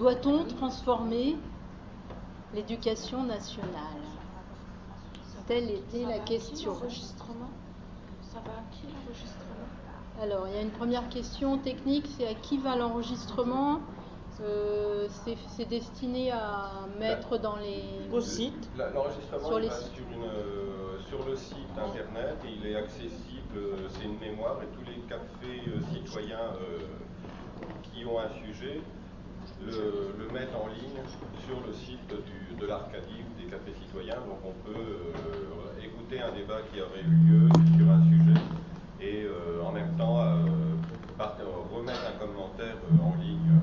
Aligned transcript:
Doit-on 0.00 0.44
transformer 0.44 1.36
l'éducation 2.54 3.22
nationale? 3.22 4.00
Telle 5.46 5.68
était 5.68 6.06
la 6.06 6.20
question. 6.20 6.72
Ça 6.72 8.38
va 8.38 8.52
à 8.52 8.64
qui 8.72 8.86
l'enregistrement? 8.86 9.68
Alors, 10.22 10.48
il 10.48 10.54
y 10.54 10.56
a 10.56 10.62
une 10.62 10.70
première 10.70 11.06
question 11.10 11.58
technique, 11.58 12.06
c'est 12.16 12.26
à 12.26 12.32
qui 12.32 12.56
va 12.56 12.76
l'enregistrement? 12.76 13.80
Euh, 14.40 15.06
c'est 15.10 15.68
destiné 15.68 16.32
à 16.32 16.86
mettre 16.98 17.38
dans 17.38 17.56
les. 17.56 17.84
Au 18.10 18.22
site. 18.22 18.70
L'enregistrement 18.78 19.48
sur, 19.48 19.58
euh, 19.58 20.98
sur, 21.10 21.26
le 21.26 21.36
site 21.36 21.76
internet 21.76 22.38
et 22.46 22.52
il 22.58 22.66
est 22.66 22.76
accessible, 22.76 23.54
euh, 23.54 23.86
c'est 23.90 24.04
une 24.04 24.18
mémoire 24.18 24.62
et 24.62 24.66
tous 24.74 24.90
les 24.90 25.00
cafés 25.00 25.60
citoyens 25.92 26.54
qui 27.82 28.06
ont 28.06 28.18
un 28.18 28.30
sujet 28.46 28.80
le, 29.64 30.14
le, 30.18 30.32
mettent 30.32 30.54
en 30.54 30.68
ligne 30.68 31.00
sur 31.46 31.60
le 31.66 31.72
site 31.72 32.08
du, 32.08 32.54
de 32.54 32.66
l'Arcadie 32.66 33.22
ou 33.22 33.40
des 33.40 33.48
cafés 33.48 33.74
citoyens. 33.80 34.20
Donc 34.26 34.40
on 34.44 34.54
peut 34.70 35.82
écouter 35.82 36.20
un 36.20 36.32
débat 36.32 36.60
qui 36.72 36.80
aurait 36.80 37.02
eu 37.02 37.16
lieu 37.28 37.48
sur 37.76 37.90
un 37.90 38.02
sujet 38.04 38.40
et 39.00 39.26
en 39.64 39.72
même 39.72 39.96
temps 39.96 40.18
remettre 41.72 42.00
un 42.06 42.18
commentaire 42.18 42.76
en 43.02 43.16
ligne 43.20 43.60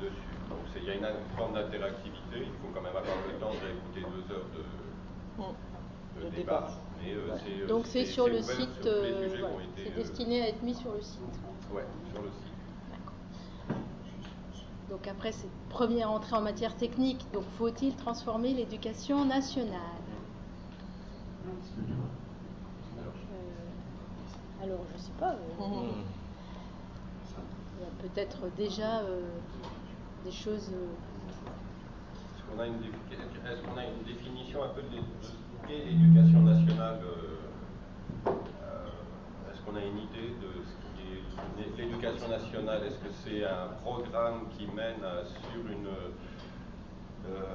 dessus. 0.00 0.12
Donc 0.48 0.58
il 0.76 0.84
y 0.84 0.90
a 0.90 0.94
une, 0.94 1.06
forme 1.36 1.54
d'interactivité, 1.54 2.36
il 2.36 2.54
faut 2.60 2.72
quand 2.74 2.82
même 2.82 2.96
avoir 2.96 3.16
le 3.26 3.38
temps 3.38 3.52
d'écouter 3.52 4.06
deux 4.06 4.34
heures 4.34 4.48
de, 4.54 6.24
de 6.24 6.36
débat. 6.36 6.68
Euh, 7.06 7.28
euh, 7.48 7.66
Donc 7.66 7.86
c'est 7.86 8.04
sur 8.04 8.28
le 8.28 8.42
site, 8.42 8.86
euh, 8.86 9.28
c'est 9.76 9.94
destiné 9.94 10.42
à 10.42 10.48
être 10.48 10.62
mis 10.62 10.74
sur 10.74 10.92
le 10.92 11.00
site. 11.00 11.20
Oui, 11.72 11.82
sur 12.12 12.22
le 12.22 12.28
site. 12.28 12.49
Donc 14.90 15.06
après 15.06 15.32
cette 15.32 15.50
première 15.68 16.10
entrée 16.10 16.36
en 16.36 16.42
matière 16.42 16.76
technique, 16.76 17.24
donc 17.32 17.44
faut-il 17.56 17.94
transformer 17.94 18.52
l'éducation 18.52 19.24
nationale? 19.24 19.78
Alors, 24.62 24.80
je 24.90 24.94
ne 24.94 24.98
sais 24.98 25.12
pas. 25.18 25.32
Mmh. 25.32 26.02
Il 27.78 27.82
y 27.82 27.86
a 27.86 27.90
peut-être 28.02 28.54
déjà 28.56 29.02
des 30.24 30.30
choses. 30.32 30.70
Euh, 30.72 30.86
est-ce 32.32 32.42
qu'on 32.44 32.60
a, 32.60 32.66
une 33.86 34.02
définition 34.04 34.62
un 34.64 34.68
peu 34.68 34.82
de 34.82 34.88
l'éducation 35.68 36.40
nationale 36.42 36.98
euh, 37.04 37.38
euh, 38.26 39.50
Est-ce 39.50 39.60
qu'on 39.62 39.76
a 39.76 39.80
une 39.80 39.98
idée 39.98 40.34
de 40.42 40.50
ce 40.64 40.72
qui 40.76 40.79
est 40.79 40.79
l'éducation 41.76 42.28
nationale 42.28 42.82
Est-ce 42.86 42.98
que 42.98 43.12
c'est 43.24 43.44
un 43.44 43.68
programme 43.82 44.48
qui 44.56 44.66
mène 44.66 45.02
sur 45.50 45.70
une, 45.70 45.88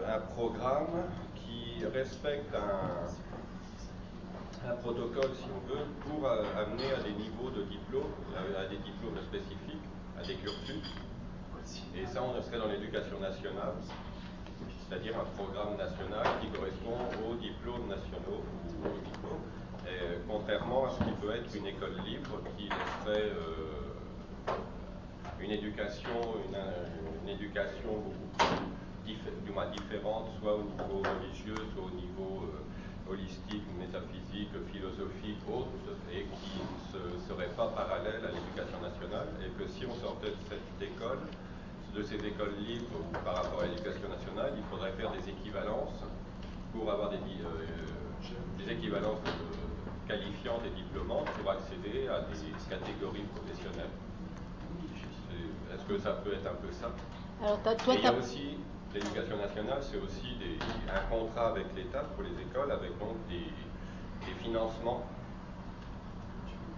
un 0.07 0.19
programme 0.33 0.87
qui 1.35 1.85
respecte 1.85 2.53
un, 2.55 3.07
un 4.69 4.75
protocole, 4.77 5.31
si 5.35 5.45
on 5.53 5.67
veut, 5.67 5.85
pour 6.01 6.27
amener 6.29 6.91
à 6.97 7.01
des 7.03 7.13
niveaux 7.13 7.49
de 7.49 7.63
diplôme, 7.63 8.11
à 8.35 8.65
des 8.67 8.77
diplômes 8.77 9.19
spécifiques, 9.21 9.85
à 10.19 10.23
des 10.25 10.35
cursus? 10.35 10.83
Et 11.95 12.05
ça, 12.05 12.21
on 12.21 12.39
serait 12.41 12.59
dans 12.59 12.67
l'éducation 12.67 13.19
nationale, 13.19 13.73
c'est-à-dire 14.87 15.13
un 15.19 15.25
programme 15.35 15.77
national 15.77 16.23
qui 16.41 16.47
correspond 16.49 16.97
aux 17.27 17.35
diplômes 17.35 17.87
nationaux 17.89 18.43
ou 18.45 18.87
aux 18.87 19.01
diplômes, 19.01 19.45
contrairement 20.27 20.85
à 20.85 20.89
ce 20.91 20.97
qui 21.03 21.11
peut 21.21 21.33
être 21.33 21.55
une 21.55 21.65
école 21.67 21.95
libre 22.05 22.39
qui 22.57 22.67
serait 22.67 23.29
euh, 23.29 23.74
une 25.39 25.51
éducation, 25.51 26.41
une, 26.47 27.29
éducation 27.29 28.01
du 29.05 29.51
moins 29.51 29.67
différente, 29.69 30.29
soit 30.39 30.55
au 30.55 30.63
niveau 30.63 31.01
religieux, 31.01 31.55
soit 31.73 31.85
au 31.85 31.95
niveau 31.95 32.45
euh, 32.45 33.11
holistique, 33.11 33.63
métaphysique, 33.77 34.49
philosophique, 34.71 35.37
autre, 35.51 35.69
et 36.11 36.25
qui 36.25 36.59
ne 36.93 37.19
serait 37.27 37.53
pas 37.55 37.67
parallèle 37.67 38.21
à 38.25 38.31
l'éducation 38.31 38.81
nationale, 38.81 39.27
et 39.41 39.49
que 39.57 39.67
si 39.69 39.85
on 39.85 39.95
sortait 39.95 40.31
de 40.31 40.41
cette 40.49 40.81
école, 40.81 41.19
de 41.93 42.03
ces 42.03 42.15
écoles 42.15 42.55
libres 42.59 43.05
par 43.23 43.35
rapport 43.37 43.61
à 43.61 43.67
l'éducation 43.67 44.09
nationale, 44.09 44.53
il 44.57 44.63
faudrait 44.69 44.91
faire 44.93 45.11
des 45.11 45.29
équivalences 45.29 46.03
pour 46.73 46.91
avoir 46.91 47.09
des, 47.09 47.17
euh, 47.17 48.71
équivalences 48.71 49.21
euh, 49.27 50.07
qualifiantes 50.07 50.65
et 50.65 50.75
diplômantes 50.75 51.29
pour 51.39 51.51
accéder 51.51 52.07
à 52.07 52.21
des 52.21 52.51
catégories 52.69 53.25
professionnelles. 53.33 53.93
Que 55.87 55.99
ça 55.99 56.11
peut 56.13 56.33
être 56.33 56.47
un 56.47 56.55
peu 56.55 56.71
ça 56.71 56.89
Alors, 57.43 57.59
Il 57.87 58.03
y 58.03 58.07
a 58.07 58.13
aussi, 58.13 58.57
l'éducation 58.93 59.37
nationale, 59.37 59.79
c'est 59.81 59.97
aussi 59.97 60.35
un 60.89 61.09
contrat 61.09 61.49
avec 61.49 61.67
l'État 61.75 62.05
pour 62.15 62.23
les 62.23 62.41
écoles, 62.41 62.71
avec 62.71 62.97
donc 62.97 63.17
des, 63.29 63.43
financements 64.41 65.05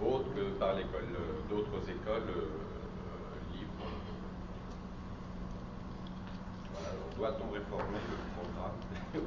autres 0.03 0.33
que 0.35 0.49
par 0.59 0.73
l'école, 0.73 1.07
d'autres 1.49 1.89
écoles. 1.89 2.33
doit-on 7.17 7.51
réformer 7.51 7.99
le 8.11 8.17
programme 8.37 8.77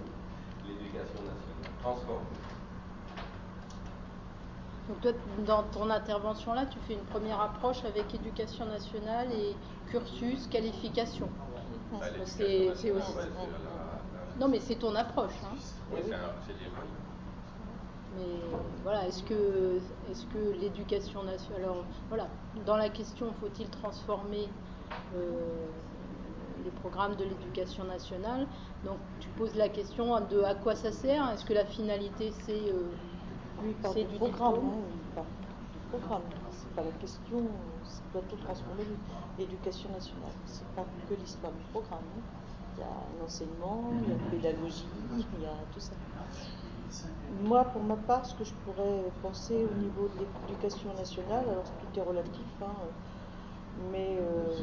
l'éducation 0.66 1.22
nationale 1.26 1.72
Transformer. 1.82 2.39
Donc 4.90 5.00
toi, 5.02 5.12
dans 5.46 5.62
ton 5.62 5.88
intervention 5.88 6.52
là, 6.52 6.66
tu 6.66 6.78
fais 6.80 6.94
une 6.94 7.04
première 7.04 7.40
approche 7.40 7.84
avec 7.84 8.12
éducation 8.12 8.66
nationale 8.66 9.28
et 9.32 9.54
cursus, 9.88 10.48
qualification. 10.48 11.28
Bah, 11.92 12.06
c'est 12.24 12.70
aussi. 12.70 12.90
Non, 14.40 14.48
mais 14.48 14.58
c'est 14.58 14.74
ton 14.74 14.94
approche. 14.96 15.38
Hein. 15.44 15.56
Oui, 15.92 16.00
c'est 16.04 16.54
mais 18.16 18.24
voilà, 18.82 19.06
est-ce 19.06 19.22
que, 19.22 19.78
est 20.10 20.28
que 20.32 20.60
l'éducation 20.60 21.22
nationale. 21.22 21.62
Alors 21.62 21.84
voilà, 22.08 22.26
dans 22.66 22.76
la 22.76 22.88
question, 22.88 23.32
faut-il 23.40 23.68
transformer 23.68 24.48
euh, 25.14 25.30
les 26.64 26.70
programmes 26.70 27.14
de 27.14 27.22
l'éducation 27.24 27.84
nationale? 27.84 28.48
Donc 28.84 28.96
tu 29.20 29.28
poses 29.30 29.54
la 29.54 29.68
question 29.68 30.18
de 30.28 30.42
à 30.42 30.56
quoi 30.56 30.74
ça 30.74 30.90
sert? 30.90 31.30
Est-ce 31.30 31.44
que 31.44 31.54
la 31.54 31.64
finalité 31.64 32.32
c'est 32.44 32.72
euh, 32.72 32.90
du 33.60 33.74
programme 34.16 34.54
hein, 35.16 35.22
du 35.72 35.78
programme. 35.90 36.22
C'est 36.50 36.74
pas 36.74 36.82
la 36.82 36.92
question, 36.92 37.42
c'est 37.84 38.02
plutôt 38.04 38.36
transformer 38.36 38.84
l'éducation 39.38 39.90
nationale. 39.90 40.32
C'est 40.46 40.66
pas 40.74 40.84
que 41.08 41.14
l'histoire 41.14 41.52
du 41.52 41.64
programme. 41.72 42.04
Hein. 42.16 42.22
Il 42.76 42.80
y 42.80 42.82
a 42.82 43.20
l'enseignement, 43.20 43.82
il 44.02 44.08
y 44.08 44.12
a 44.12 44.16
la 44.16 44.30
pédagogie, 44.30 44.86
il 45.36 45.42
y 45.42 45.46
a 45.46 45.54
tout 45.72 45.80
ça. 45.80 45.92
Moi, 47.42 47.64
pour 47.64 47.82
ma 47.82 47.96
part, 47.96 48.24
ce 48.26 48.34
que 48.34 48.44
je 48.44 48.52
pourrais 48.64 49.04
penser 49.22 49.66
au 49.66 49.74
niveau 49.82 50.08
de 50.08 50.26
l'éducation 50.48 50.92
nationale, 50.94 51.48
alors 51.48 51.64
tout 51.64 51.98
est 51.98 52.02
relatif, 52.02 52.46
hein, 52.62 52.72
mais 53.92 54.16
euh, 54.18 54.56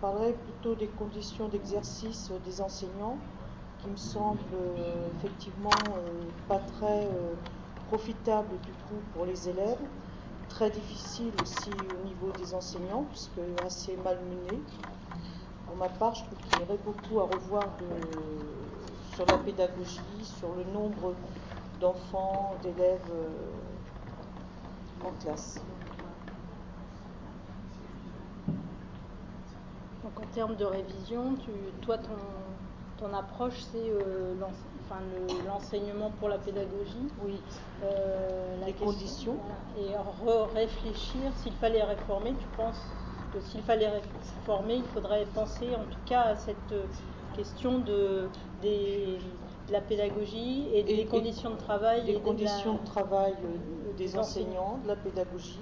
parlerai 0.00 0.32
plutôt 0.32 0.74
des 0.74 0.88
conditions 0.88 1.48
d'exercice 1.48 2.30
des 2.44 2.60
enseignants 2.60 3.18
qui 3.80 3.88
me 3.88 3.96
semblent 3.96 4.38
euh, 4.54 5.08
effectivement 5.18 5.70
euh, 5.96 6.22
pas 6.48 6.58
très 6.58 7.04
euh, 7.04 7.34
profitables 7.88 8.58
du 8.64 8.72
tout 8.72 9.00
pour 9.14 9.24
les 9.26 9.48
élèves, 9.48 9.78
très 10.48 10.70
difficile 10.70 11.32
aussi 11.42 11.70
au 11.70 12.06
niveau 12.06 12.30
des 12.38 12.54
enseignants 12.54 13.04
puisque 13.08 13.40
assez 13.64 13.96
malmenés. 14.04 14.60
Pour 15.66 15.76
ma 15.76 15.88
part, 15.88 16.14
je 16.14 16.24
trouve 16.24 16.38
qu'il 16.38 16.60
y 16.60 16.62
aurait 16.64 16.80
beaucoup 16.84 17.20
à 17.20 17.24
revoir 17.24 17.64
sur 19.14 19.24
la 19.26 19.38
pédagogie, 19.38 20.00
sur 20.22 20.48
le 20.56 20.64
nombre 20.72 21.14
d'enfants, 21.80 22.56
d'élèves 22.62 23.12
en 25.04 25.10
classe. 25.22 25.62
Donc 30.02 30.18
en 30.18 30.26
termes 30.34 30.56
de 30.56 30.64
révision, 30.64 31.36
toi, 31.82 31.98
ton, 31.98 32.16
ton 33.00 33.12
approche, 33.14 33.54
c'est 33.72 33.78
euh, 33.78 34.34
l'enseignement 35.46 36.10
pour 36.20 36.28
la 36.28 36.38
pédagogie. 36.38 37.08
Oui. 37.24 37.40
Euh, 37.82 38.56
Les 38.66 38.72
conditions. 38.72 39.36
et 39.78 39.94
réfléchir, 40.54 41.32
s'il 41.36 41.52
fallait 41.54 41.82
réformer, 41.82 42.34
tu 42.38 42.46
penses 42.56 42.80
que 43.32 43.40
s'il 43.40 43.62
fallait 43.62 43.88
réformer, 43.88 44.76
il 44.76 44.84
faudrait 44.84 45.24
penser 45.34 45.74
en 45.74 45.84
tout 45.84 46.00
cas 46.06 46.22
à 46.22 46.36
cette 46.36 46.74
question 47.36 47.78
de, 47.78 48.28
la 49.70 49.80
pédagogie 49.80 50.68
et 50.74 50.82
des 50.82 51.06
conditions 51.06 51.50
de 51.50 51.56
travail. 51.56 52.04
Des 52.04 52.20
conditions 52.20 52.74
de, 52.74 52.84
travail 52.84 53.34
des 53.96 54.18
enseignants, 54.18 54.78
de 54.82 54.88
la 54.88 54.96
pédagogie 54.96 55.60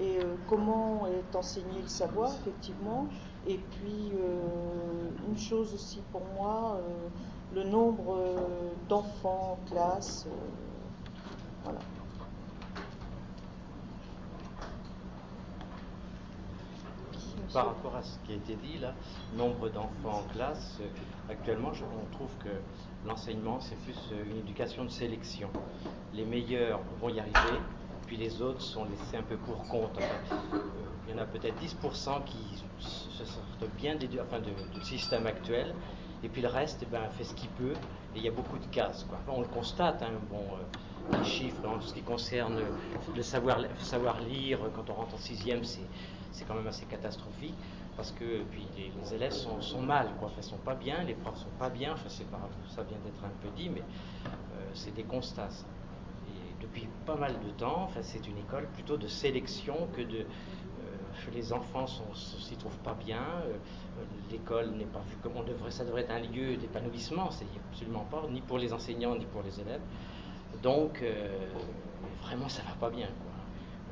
et 0.00 0.18
euh, 0.18 0.34
comment 0.48 1.06
est 1.06 1.36
enseigné 1.36 1.80
le 1.82 1.88
savoir, 1.88 2.32
effectivement. 2.40 3.06
Et 3.46 3.58
puis, 3.58 4.12
euh, 4.14 5.10
une 5.28 5.38
chose 5.38 5.74
aussi 5.74 6.00
pour 6.12 6.22
moi, 6.36 6.78
euh, 6.78 7.08
le 7.54 7.64
nombre 7.64 8.18
d'enfants 8.88 9.58
en 9.58 9.70
classe. 9.70 10.26
voilà. 11.62 11.78
par 17.54 17.66
rapport 17.66 17.94
à 17.94 18.02
ce 18.02 18.18
qui 18.26 18.32
a 18.32 18.34
été 18.34 18.56
dit 18.56 18.78
là, 18.78 18.92
nombre 19.36 19.68
d'enfants 19.68 20.24
en 20.24 20.32
classe, 20.32 20.78
euh, 20.80 21.32
actuellement, 21.32 21.70
on 21.70 22.14
trouve 22.16 22.36
que 22.42 22.50
l'enseignement, 23.06 23.60
c'est 23.60 23.78
plus 23.82 23.96
euh, 24.12 24.24
une 24.28 24.38
éducation 24.38 24.84
de 24.84 24.90
sélection. 24.90 25.48
Les 26.12 26.24
meilleurs 26.24 26.80
vont 27.00 27.10
y 27.10 27.20
arriver, 27.20 27.60
puis 28.06 28.16
les 28.16 28.42
autres 28.42 28.60
sont 28.60 28.84
laissés 28.84 29.16
un 29.16 29.22
peu 29.22 29.36
pour 29.36 29.62
compte. 29.68 29.96
il 31.06 31.14
y 31.14 31.16
en 31.16 31.22
a 31.22 31.26
peut-être 31.26 31.54
10% 31.62 32.24
qui 32.24 32.64
se 33.24 33.34
sortent 33.34 33.76
bien 33.76 33.96
du 33.96 34.08
système 34.82 35.26
actuel, 35.26 35.74
et 36.22 36.28
puis 36.28 36.42
le 36.42 36.48
reste 36.48 36.80
eh 36.82 36.86
ben, 36.86 37.08
fait 37.10 37.24
ce 37.24 37.34
qu'il 37.34 37.50
peut, 37.50 37.74
et 38.14 38.18
il 38.18 38.22
y 38.22 38.28
a 38.28 38.32
beaucoup 38.32 38.58
de 38.58 38.66
cases. 38.66 39.04
Quoi. 39.04 39.18
on 39.28 39.40
le 39.40 39.48
constate, 39.48 40.02
hein, 40.02 40.12
bon, 40.30 41.18
les 41.18 41.24
chiffres 41.24 41.66
en 41.66 41.80
ce 41.80 41.92
qui 41.92 42.02
concerne 42.02 42.60
le 43.14 43.22
savoir, 43.22 43.58
savoir 43.80 44.20
lire 44.20 44.58
quand 44.74 44.88
on 44.90 44.94
rentre 44.94 45.14
en 45.14 45.18
sixième, 45.18 45.62
c'est 45.64 46.44
quand 46.46 46.54
même 46.54 46.66
assez 46.66 46.86
catastrophique 46.86 47.54
parce 47.96 48.12
que 48.12 48.42
puis 48.50 48.66
les, 48.76 49.14
élèves 49.14 49.32
sont, 49.32 49.60
sont, 49.60 49.80
mal, 49.80 50.08
quoi. 50.18 50.28
Enfin, 50.28 50.42
sont 50.42 50.56
pas 50.58 50.74
bien, 50.74 51.02
les 51.04 51.14
profs 51.14 51.38
sont 51.38 51.56
pas 51.58 51.70
bien. 51.70 51.92
Enfin, 51.92 52.08
pas, 52.30 52.48
ça 52.68 52.82
vient 52.82 52.98
d'être 53.04 53.24
un 53.24 53.30
peu 53.40 53.48
dit, 53.56 53.68
mais 53.68 53.82
euh, 54.26 54.30
c'est 54.72 54.94
des 54.94 55.04
constats. 55.04 55.48
Et 56.28 56.62
depuis 56.62 56.88
pas 57.06 57.16
mal 57.16 57.34
de 57.44 57.50
temps, 57.50 57.84
enfin, 57.84 58.00
c'est 58.02 58.26
une 58.26 58.38
école 58.38 58.66
plutôt 58.74 58.96
de 58.96 59.06
sélection 59.06 59.88
que 59.96 60.02
de 60.02 60.18
euh, 60.18 60.24
les 61.32 61.52
enfants 61.52 61.86
s'y 61.86 62.56
trouvent 62.56 62.78
pas 62.78 62.94
bien. 62.94 63.22
Euh, 63.46 63.56
l'école 64.30 64.70
n'est 64.72 64.84
pas 64.84 65.02
vue 65.08 65.16
comme 65.22 65.36
on 65.36 65.42
devrait. 65.42 65.70
Ça 65.70 65.84
devrait 65.84 66.02
être 66.02 66.10
un 66.10 66.20
lieu 66.20 66.56
d'épanouissement. 66.56 67.30
C'est 67.30 67.46
absolument 67.70 68.06
pas, 68.10 68.22
ni 68.30 68.40
pour 68.40 68.58
les 68.58 68.72
enseignants 68.72 69.16
ni 69.16 69.26
pour 69.26 69.42
les 69.42 69.60
élèves. 69.60 69.80
Donc, 70.62 71.02
euh, 71.02 71.48
vraiment, 72.22 72.48
ça 72.48 72.62
va 72.62 72.74
pas 72.74 72.90
bien. 72.90 73.06
Quoi. 73.06 73.32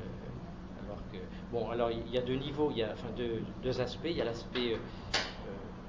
Euh, 0.01 0.85
alors 0.85 1.01
que, 1.11 1.17
bon, 1.51 1.69
alors 1.69 1.91
il 1.91 2.09
y 2.11 2.17
a 2.17 2.21
deux 2.21 2.35
niveaux, 2.35 2.69
il 2.71 2.77
y 2.77 2.83
a 2.83 2.91
enfin, 2.93 3.09
deux, 3.15 3.81
aspects. 3.81 4.05
Il 4.05 4.17
y 4.17 4.21
a 4.21 4.25
l'aspect 4.25 4.77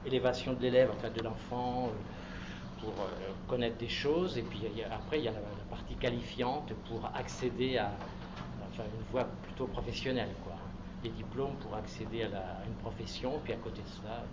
élévation 0.07 0.53
de 0.53 0.61
l'élève, 0.61 0.91
enfin 0.95 1.09
de 1.09 1.23
l'enfant, 1.23 1.91
pour 2.79 2.93
connaître 3.49 3.79
des 3.79 3.89
choses, 3.89 4.37
et 4.37 4.43
puis 4.43 4.61
après, 4.91 5.19
il 5.19 5.25
y 5.25 5.29
a 5.29 5.33
la, 5.33 5.39
partie 5.71 5.95
qualifiante 5.95 6.75
pour 6.87 7.11
accéder 7.15 7.79
à, 7.79 7.91
une 8.79 9.05
voie 9.11 9.25
plutôt 9.43 9.67
professionnelle. 9.67 10.31
Quoi. 10.45 10.54
Diplômes 11.11 11.57
pour 11.61 11.75
accéder 11.75 12.25
à, 12.25 12.67
une 12.67 12.75
profession, 12.83 13.41
puis 13.45 13.53
à 13.53 13.57
côté 13.57 13.83
de 13.83 13.89
ça, 13.89 14.25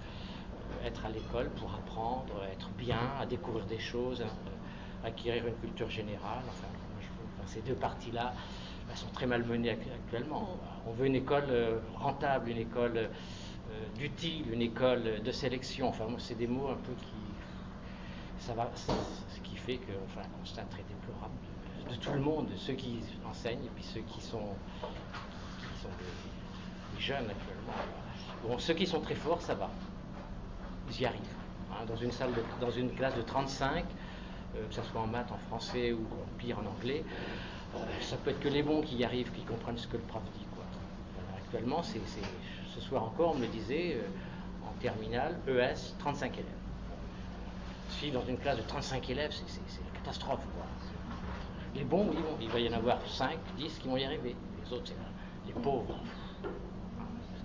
être 0.86 1.06
à 1.06 1.10
l'école 1.10 1.50
pour 1.52 1.74
apprendre, 1.74 2.44
être 2.52 2.70
bien, 2.78 3.12
à 3.20 3.26
découvrir 3.26 3.66
des 3.66 3.80
choses. 3.80 4.22
Hein, 4.22 4.52
acquérir 5.04 5.48
une 5.48 5.56
culture 5.56 5.90
générale. 5.90 6.44
Enfin, 6.48 6.68
ces 7.46 7.62
deux 7.62 7.76
parties-là 7.76 8.34
sont 8.96 9.10
très 9.14 9.26
mal 9.26 9.44
menées 9.46 9.72
actuellement. 9.72 10.58
On 10.86 10.92
veut 10.92 11.06
une 11.06 11.16
école 11.16 11.46
euh, 11.50 11.80
rentable, 11.96 12.50
une 12.50 12.58
école 12.58 12.98
euh, 12.98 13.10
d'utile, 13.98 14.52
une 14.52 14.62
école 14.62 15.22
de 15.24 15.32
sélection. 15.32 15.88
Enfin, 15.88 16.06
c'est 16.18 16.38
des 16.38 16.48
mots 16.48 16.68
un 16.70 16.76
peu 16.76 16.94
qui. 16.94 17.14
Ça 18.40 18.54
va, 18.54 18.72
ce 18.76 19.40
qui 19.42 19.56
fait 19.56 19.78
que, 19.78 19.92
enfin, 20.06 20.22
un 20.22 20.40
constat 20.40 20.64
très 20.64 20.82
déplorable 20.82 21.36
de, 21.90 21.96
tout 21.96 22.12
le 22.12 22.20
monde, 22.20 22.48
de 22.48 22.56
ceux 22.56 22.74
qui 22.74 22.98
enseignent 23.30 23.64
et 23.64 23.70
puis 23.76 23.84
ceux 23.84 24.02
qui 24.02 24.20
sont, 24.20 24.56
jeunes 27.02 27.30
actuellement. 27.30 27.74
Bon, 28.44 28.60
ceux 28.60 28.74
qui 28.74 28.86
sont 28.86 29.02
très 29.02 29.16
forts, 29.16 29.42
ça 29.42 29.56
va. 29.56 29.70
Ils 30.90 31.02
y 31.02 31.06
arrivent. 31.06 31.22
Hein, 31.72 31.86
dans 31.88 31.96
une 31.96 32.12
salle, 32.12 32.32
dans 32.60 32.72
une 32.72 32.92
classe 32.92 33.16
de 33.16 33.22
35, 33.22 33.84
euh, 34.56 34.68
que 34.68 34.74
ce 34.74 34.82
soit 34.84 35.02
en 35.02 35.08
maths, 35.08 35.32
en 35.32 35.38
français 35.50 35.94
ou 35.94 36.06
pire 36.38 36.60
en 36.60 36.66
anglais. 36.66 37.04
Euh, 37.76 37.80
ça 38.02 38.18
peut 38.18 38.32
être 38.32 38.40
que 38.40 38.50
les 38.50 38.64
bons 38.64 38.82
qui 38.82 38.98
y 38.98 39.04
arrivent, 39.04 39.32
qui 39.32 39.42
comprennent 39.44 39.78
ce 39.78 39.88
que 39.88 39.98
le 39.98 40.04
prof 40.04 40.22
dit. 40.38 40.46
Quoi. 40.56 40.64
actuellement, 41.38 41.82
ce 41.84 42.82
soir 42.82 43.04
encore, 43.04 43.36
on 43.36 43.40
me 43.40 43.48
disait, 43.48 43.96
euh, 43.96 44.68
en 44.68 44.74
terminale, 44.80 45.40
ES, 45.48 45.96
35 46.00 46.34
élèves. 46.34 46.46
Si 47.90 48.12
dans 48.12 48.26
une 48.26 48.38
classe 48.38 48.58
de 48.58 48.64
35 48.64 49.10
élèves, 49.10 49.32
c'est, 49.32 49.82
une 49.82 50.00
catastrophe. 50.00 50.46
Les 51.76 51.84
bons, 51.84 52.08
oui, 52.10 52.18
bon, 52.18 52.38
il 52.42 52.50
va 52.50 52.60
y 52.60 52.70
en 52.70 52.74
avoir 52.74 53.00
5, 53.06 53.38
10 53.58 53.80
qui 53.80 53.88
vont 53.88 53.98
y 53.98 54.04
arriver. 54.04 54.36
Les 54.66 54.74
autres, 54.74 54.88
c'est 54.88 55.48
les 55.48 55.54
pauvres. 55.62 55.98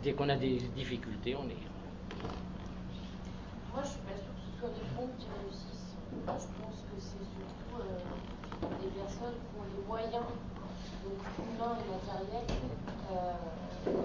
Dès 0.07 0.13
qu'on 0.13 0.29
a 0.29 0.37
des 0.37 0.59
difficultés, 0.79 1.35
on 1.35 1.49
est. 1.51 1.59
Moi, 3.75 3.83
je 3.83 3.89
suis 3.91 3.99
pas 4.07 4.15
sûre 4.15 4.31
que 4.39 4.47
ce 4.47 4.55
soit 4.55 4.71
les 4.71 4.87
bons 4.95 5.11
qui 5.19 5.27
réussissent. 5.35 5.99
Je 6.15 6.23
pense 6.31 6.47
des 6.47 6.55
personnes 8.95 9.35
qui 9.35 9.51
ont 9.59 9.67
les 9.67 9.83
moyens, 9.83 10.31
donc 11.03 11.19
humains 11.43 11.75
et 11.83 11.91
matériels, 11.91 12.47
euh, 13.11 13.35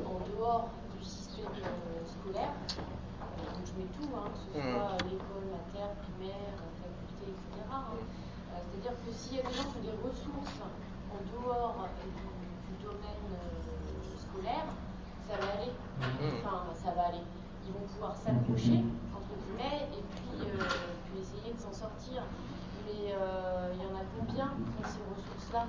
en 0.09 0.17
dehors 0.25 0.73
du 0.97 1.05
système 1.05 1.53
euh, 1.61 2.01
scolaire. 2.09 2.49
donc 2.49 3.61
je 3.61 3.77
mets 3.77 3.85
tout, 3.93 4.09
hein, 4.17 4.25
que 4.33 4.41
ce 4.41 4.57
mmh. 4.57 4.73
soit 4.73 4.97
l'école, 5.05 5.53
la 5.53 5.61
terre, 5.69 5.93
primaire, 6.01 6.57
faculté, 6.81 7.29
etc. 7.29 7.61
Hein. 7.69 7.93
Euh, 7.93 8.57
c'est-à-dire 8.57 8.97
que 9.05 9.13
s'il 9.13 9.37
y 9.37 9.39
a 9.39 9.45
des 9.45 9.53
gens 9.53 9.69
qui 9.69 9.77
ont 9.77 9.85
des 9.85 10.01
ressources 10.01 10.65
en 11.13 11.21
dehors 11.29 11.85
du, 12.01 12.09
domaine 12.81 13.37
scolaire, 14.17 14.65
ça 15.31 15.39
va 15.39 15.53
aller. 15.55 15.71
Enfin, 16.43 16.63
ça 16.75 16.91
va 16.91 17.07
aller. 17.07 17.23
Ils 17.65 17.73
vont 17.73 17.87
pouvoir 17.87 18.15
s'accrocher, 18.15 18.83
entre 19.15 19.31
guillemets, 19.39 19.87
et 19.95 20.03
puis, 20.11 20.43
puis 20.43 21.21
essayer 21.21 21.53
de 21.53 21.59
s'en 21.59 21.71
sortir 21.71 22.23
mais 22.85 23.13
euh, 23.13 23.73
il 23.73 23.81
y 23.81 23.85
en 23.85 23.95
a 23.95 24.03
combien 24.17 24.51
qui 24.77 24.83
ces 24.83 25.03
ressources-là? 25.13 25.65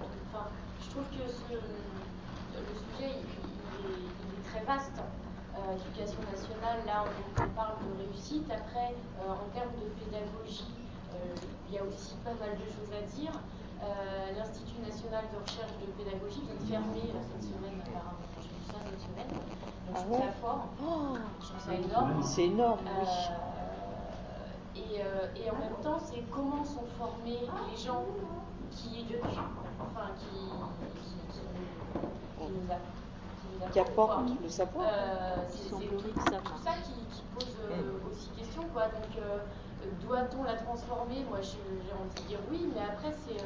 Enfin, 0.00 0.46
Je 0.82 0.90
trouve 0.90 1.04
que 1.12 1.26
ce, 1.28 1.54
le 1.54 2.72
sujet 2.74 3.20
il, 3.20 3.90
est, 3.90 4.42
très 4.50 4.64
vaste. 4.64 5.00
Euh, 5.54 5.78
éducation 5.78 6.18
nationale, 6.26 6.82
là 6.84 7.04
on, 7.06 7.48
parle 7.54 7.78
de 7.86 8.02
réussite. 8.02 8.50
Après, 8.50 8.90
euh, 9.22 9.30
en 9.30 9.46
termes 9.54 9.74
de 9.78 9.86
pédagogie, 10.02 10.74
il 11.68 11.74
y 11.74 11.78
a 11.78 11.84
aussi 11.84 12.16
pas 12.24 12.34
mal 12.34 12.58
de 12.58 12.66
choses 12.66 12.90
à 12.90 13.02
dire. 13.14 13.32
L'Institut 14.36 14.80
national 14.80 15.24
de 15.30 15.38
recherche 15.38 15.76
de 15.78 15.86
pédagogie 16.02 16.40
vient 16.64 16.80
de 16.80 16.88
fermer 16.90 17.12
cette 17.30 17.44
semaine 17.44 17.78
apparemment. 17.86 18.33
Je 18.66 18.72
vu 18.72 18.72
ça 18.72 18.78
cette 18.90 19.00
semaine. 19.00 19.32
Donc 19.86 19.96
je 19.96 20.02
trouve 20.02 20.18
ça 20.18 20.32
fort. 20.40 20.68
Oh, 20.82 21.16
je 21.40 21.46
trouve 21.46 21.60
ça 21.60 21.74
énorme. 21.74 22.22
C'est 22.22 22.44
énorme. 22.44 22.80
Oui. 23.00 23.08
Euh, 24.76 25.26
et, 25.36 25.50
en 25.50 25.56
même 25.56 25.74
temps, 25.82 25.98
c'est 25.98 26.22
comment 26.30 26.64
sont 26.64 26.84
formés 26.98 27.40
les 27.70 27.76
gens 27.76 28.04
qui 28.70 29.00
éduquent, 29.00 29.24
enfin 29.80 30.10
qui, 30.18 30.50
qui, 33.72 33.78
apportent 33.80 34.30
le 34.42 34.48
savoir. 34.48 34.86
Euh, 34.88 35.36
c'est 35.48 35.70
tout 35.70 36.58
ça 36.62 36.72
qui, 36.82 37.22
pose 37.34 37.56
euh, 37.70 38.10
aussi 38.10 38.28
question. 38.36 38.62
Quoi. 38.72 38.84
Donc, 38.84 39.22
doit-on 40.02 40.44
la 40.44 40.54
transformer? 40.54 41.24
Moi, 41.28 41.40
j'ai 41.40 41.92
envie 41.92 42.22
de 42.22 42.28
dire 42.28 42.40
oui, 42.50 42.68
mais 42.74 42.82
après, 42.82 43.12
c'est 43.26 43.38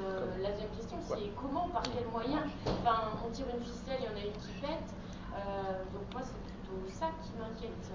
la 0.43 0.51
deuxième 0.51 0.71
question, 0.71 0.99
c'est 1.09 1.31
comment, 1.41 1.69
par 1.69 1.83
quels 1.83 2.09
moyens? 2.09 2.51
Enfin, 2.67 3.11
on 3.27 3.31
tire 3.31 3.47
une 3.55 3.63
ficelle, 3.63 4.01
il 4.01 4.07
y 4.07 4.09
en 4.09 4.17
a 4.17 4.25
une 4.25 4.33
qui 4.33 4.53
pète. 4.61 4.95
Donc 5.93 6.05
moi, 6.13 6.23
c'est 6.23 6.41
plutôt 6.47 6.89
ça 6.89 7.11
qui 7.23 7.31
m'inquiète 7.39 7.93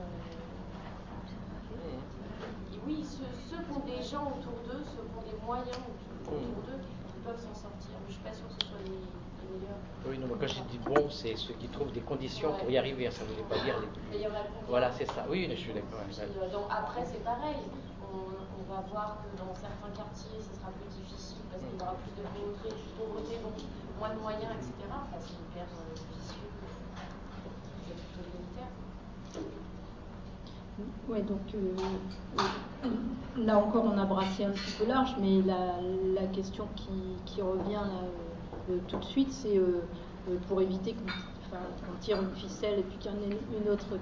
oui, 2.85 2.99
ceux, 3.03 3.23
ceux, 3.47 3.63
qui 3.63 3.71
ont 3.71 3.85
des 3.87 4.03
gens 4.03 4.27
autour 4.27 4.59
d'eux, 4.67 4.83
ceux 4.83 5.03
qui 5.07 5.15
ont 5.15 5.23
des 5.23 5.39
moyens 5.45 5.79
autour, 6.27 6.35
d'eux, 6.67 6.81
ils 6.83 7.23
peuvent 7.23 7.39
s'en 7.39 7.55
sortir. 7.55 7.95
Mais 8.03 8.11
je 8.11 8.19
ne 8.19 8.19
suis 8.19 8.23
pas 8.23 8.33
sûre 8.35 8.47
que 8.51 8.59
ce 8.59 8.67
soit 8.67 8.83
les, 8.83 8.99
meilleurs. 9.55 9.79
Oui, 10.03 10.19
non, 10.19 10.27
quand 10.35 10.47
je 10.47 10.59
dis 10.67 10.79
bon, 10.83 11.07
c'est 11.09 11.35
ceux 11.37 11.53
qui 11.55 11.67
trouvent 11.69 11.91
des 11.93 12.03
conditions 12.03 12.51
pour 12.59 12.69
y 12.69 12.77
arriver. 12.77 13.09
Ça 13.11 13.23
ne 13.23 13.29
voulait 13.31 13.47
pas 13.47 13.59
dire 13.63 13.79
les 13.79 13.87
plus. 13.87 14.03
Mais 14.11 14.17
il 14.19 14.27
y 14.27 14.29
voilà, 14.67 14.91
c'est 14.91 15.07
ça. 15.07 15.23
Oui, 15.29 15.47
je 15.49 15.55
suis 15.55 15.71
d'accord. 15.71 16.03
Euh, 16.03 16.51
donc 16.51 16.67
après, 16.69 17.05
c'est 17.05 17.23
pareil. 17.23 17.63
On, 18.11 18.35
on, 18.35 18.63
va 18.67 18.81
voir 18.91 19.23
que 19.23 19.31
dans 19.39 19.55
certains 19.55 19.89
quartiers, 19.95 20.37
ce 20.43 20.53
sera 20.59 20.69
plus 20.75 20.91
difficile 20.91 21.39
parce 21.49 21.63
qu'il 21.63 21.79
y 21.79 21.81
aura 21.81 21.95
plus 22.03 22.13
de 22.19 22.23
pauvreté, 22.27 22.69
pauvreté 22.99 23.39
donc 23.39 23.57
moins 23.97 24.11
de 24.11 24.19
moyens, 24.19 24.51
etc. 24.59 24.91
Enfin, 24.91 25.17
c'est 25.23 25.39
hyper 25.39 25.65
euh, 25.71 25.95
vicieux. 25.95 26.51
C'est 27.87 27.95
plutôt 27.95 28.27
limitaire. 28.27 28.71
Oui, 31.07 31.21
donc 31.21 31.41
euh, 31.53 32.87
là 33.37 33.59
encore, 33.59 33.85
on 33.85 33.97
a 33.97 34.05
brassé 34.05 34.45
un 34.45 34.49
petit 34.49 34.71
peu 34.79 34.87
large, 34.87 35.15
mais 35.21 35.41
la, 35.43 36.27
question 36.27 36.67
qui, 37.25 37.41
revient 37.41 37.83
euh, 38.69 38.77
tout 38.87 38.97
de 38.97 39.05
suite, 39.05 39.31
c'est 39.31 39.57
euh, 39.57 39.81
pour 40.47 40.61
éviter 40.61 40.93
qu'on 40.93 41.97
tire 41.99 42.19
une 42.21 42.31
ficelle 42.35 42.79
et 42.79 42.83
puis 42.83 42.97
qu'il 42.97 43.11
y 43.11 43.13
en 43.13 43.17
ait 43.17 43.37
une 43.61 43.69
autre 43.69 43.97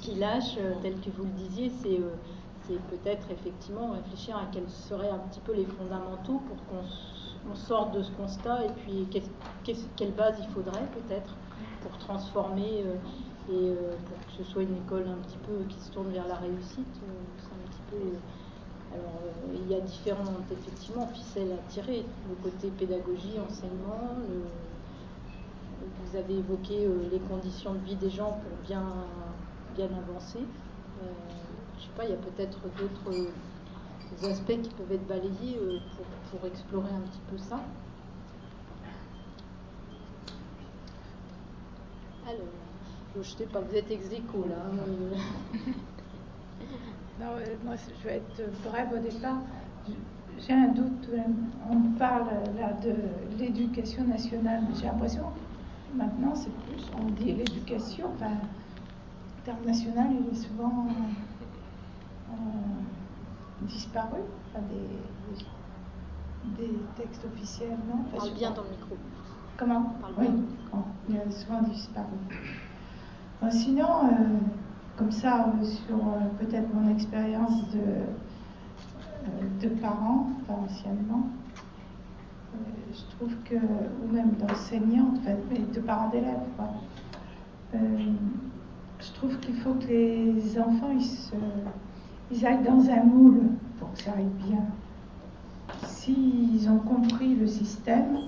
qui, 0.00 0.14
lâche, 0.14 0.56
tel 0.80 0.94
que 1.00 1.10
vous 1.10 1.24
le 1.24 1.48
disiez, 1.48 1.70
c'est 1.80 2.78
peut-être 2.88 3.30
effectivement 3.30 3.90
réfléchir 3.90 4.36
à 4.36 4.46
quels 4.50 4.68
seraient 4.70 5.10
un 5.10 5.18
petit 5.18 5.40
peu 5.40 5.52
les 5.52 5.66
fondamentaux 5.66 6.40
pour 6.46 6.56
qu'on 6.68 7.54
sorte 7.54 7.94
de 7.94 8.02
ce 8.02 8.10
constat 8.12 8.64
et 8.64 8.70
puis 8.70 9.06
quelle 9.96 10.12
base 10.12 10.36
il 10.40 10.48
faudrait 10.54 10.86
peut-être 10.94 11.34
pour 11.82 11.98
transformer 11.98 12.84
et 13.50 13.52
euh, 13.52 13.92
pour 14.06 14.18
que 14.26 14.44
ce 14.44 14.50
soit 14.50 14.62
une 14.62 14.76
école 14.76 15.06
un 15.08 15.20
petit 15.26 15.38
peu 15.38 15.64
qui 15.68 15.78
se 15.80 15.90
tourne 15.90 16.10
vers 16.10 16.28
la 16.28 16.36
réussite, 16.36 16.78
euh, 16.78 17.54
un 17.54 17.70
petit 17.70 17.82
peu. 17.90 17.96
Euh, 17.96 18.94
alors, 18.94 19.20
il 19.54 19.70
y 19.70 19.74
a 19.74 19.80
différentes, 19.80 20.50
effectivement, 20.50 21.06
ficelles 21.08 21.52
à 21.52 21.70
tirer. 21.70 22.04
Le 22.28 22.34
côté 22.42 22.68
pédagogie, 22.68 23.38
enseignement, 23.48 24.16
vous 26.04 26.16
avez 26.16 26.34
évoqué 26.34 26.86
les 27.10 27.18
conditions 27.20 27.72
de 27.72 27.78
vie 27.78 27.96
des 27.96 28.10
gens 28.10 28.32
pour 28.32 28.66
bien 28.66 28.84
bien 29.74 29.86
avancé. 29.86 30.38
Euh, 30.38 31.06
je 31.78 31.84
sais 31.84 31.90
pas, 31.96 32.04
il 32.04 32.10
y 32.10 32.12
a 32.12 32.16
peut-être 32.16 32.58
d'autres 32.76 33.30
aspects 34.28 34.60
qui 34.62 34.70
peuvent 34.70 34.92
être 34.92 35.06
balayés 35.06 35.58
pour, 35.96 36.38
pour, 36.38 36.46
explorer 36.46 36.90
un 36.90 37.00
petit 37.00 37.20
peu 37.30 37.38
ça. 37.38 37.60
Alors, 42.26 42.61
je 43.20 43.28
sais 43.28 43.46
pas, 43.46 43.60
vous 43.60 43.74
êtes 43.74 43.90
ex 43.90 44.10
là. 44.10 44.18
Hein, 44.18 44.22
non, 47.20 47.26
moi 47.64 47.74
je 47.76 48.08
vais 48.08 48.16
être 48.16 48.42
brève 48.64 48.88
au 48.94 48.98
départ. 48.98 49.40
J'ai 50.38 50.54
un 50.54 50.68
doute, 50.68 51.08
on 51.70 51.80
parle 51.98 52.28
là 52.58 52.72
de 52.82 52.94
l'éducation 53.38 54.04
nationale, 54.04 54.62
j'ai 54.78 54.86
l'impression 54.86 55.24
maintenant 55.94 56.34
c'est 56.34 56.52
plus, 56.66 56.90
on 56.98 57.10
dit 57.10 57.32
l'éducation, 57.32 58.10
enfin, 58.14 58.30
le 58.30 59.42
terme 59.44 59.64
national 59.64 60.08
il 60.12 60.32
est 60.32 60.42
souvent 60.42 60.86
euh, 62.30 62.34
disparu 63.62 64.20
des, 64.54 65.44
des, 66.66 66.72
textes 66.96 67.24
officiels, 67.24 67.78
non? 67.88 68.02
Parle 68.16 68.34
bien 68.34 68.50
dans 68.50 68.62
le 68.62 68.70
micro. 68.70 68.96
Comment? 69.56 69.94
Parle 70.00 70.14
Oui, 70.18 70.28
il 71.08 71.16
a 71.16 71.30
souvent 71.30 71.62
disparu. 71.62 72.16
Sinon, 73.50 74.04
euh, 74.04 74.08
comme 74.96 75.10
ça, 75.10 75.46
euh, 75.46 75.64
sur 75.64 75.98
peut-être 76.38 76.72
mon 76.74 76.88
expérience 76.90 77.70
de 77.70 77.80
de 79.60 79.68
parents, 79.68 80.26
pas 80.46 80.54
anciennement, 80.54 81.26
euh, 82.54 82.58
je 82.92 83.16
trouve 83.16 83.34
que, 83.44 83.54
ou 83.54 84.12
même 84.12 84.32
d'enseignants, 84.32 85.14
mais 85.50 85.58
de 85.58 85.80
parents 85.80 86.08
d'élèves, 86.08 86.38
euh, 87.74 87.78
je 89.00 89.12
trouve 89.14 89.38
qu'il 89.38 89.54
faut 89.56 89.74
que 89.74 89.86
les 89.86 90.58
enfants 90.58 90.90
ils, 90.92 91.04
se, 91.04 91.34
ils 92.30 92.46
aillent 92.46 92.62
dans 92.62 92.88
un 92.90 93.04
moule 93.04 93.42
pour 93.78 93.92
que 93.92 94.02
ça 94.02 94.12
aille 94.16 94.30
bien. 94.46 94.64
S'ils 95.84 96.68
ont 96.68 96.78
compris 96.78 97.34
le 97.34 97.46
système, 97.46 98.18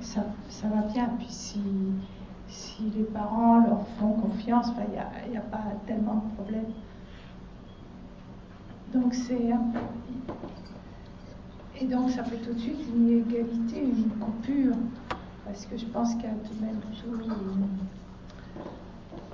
ça, 0.00 0.24
ça, 0.48 0.68
va 0.68 0.82
bien. 0.82 1.10
Puis 1.18 1.28
si 2.48 2.82
les 2.96 3.04
parents 3.04 3.60
leur 3.60 3.86
font 3.98 4.12
confiance, 4.12 4.72
il 5.26 5.30
n'y 5.30 5.36
a, 5.36 5.40
pas 5.40 5.58
tellement 5.86 6.16
de 6.26 6.34
problèmes. 6.34 6.72
Donc 8.92 9.14
c'est 9.14 9.50
et 11.80 11.84
donc 11.84 12.10
ça 12.10 12.24
fait 12.24 12.38
tout 12.38 12.54
de 12.54 12.58
suite 12.58 12.80
une 12.92 13.08
inégalité, 13.08 13.82
une 13.82 14.10
coupure, 14.18 14.74
parce 15.44 15.64
que 15.66 15.76
je 15.76 15.86
pense 15.86 16.14
qu'il 16.14 16.24
y 16.24 16.26
a 16.26 16.30
tout 16.30 16.54
de 16.54 16.64
même 16.64 16.80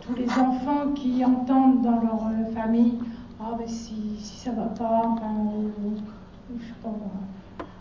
tous, 0.00 0.14
les 0.14 0.28
enfants 0.28 0.92
qui 0.94 1.24
entendent 1.24 1.80
dans 1.82 2.02
leur 2.02 2.26
euh, 2.26 2.52
famille 2.52 2.98
ah 3.40 3.54
ben 3.58 3.66
si, 3.66 4.16
si 4.18 4.38
ça 4.38 4.52
va 4.52 4.66
pas, 4.66 5.02
ou, 5.06 5.70
je 6.58 6.64
sais 6.66 6.74
pas 6.82 6.90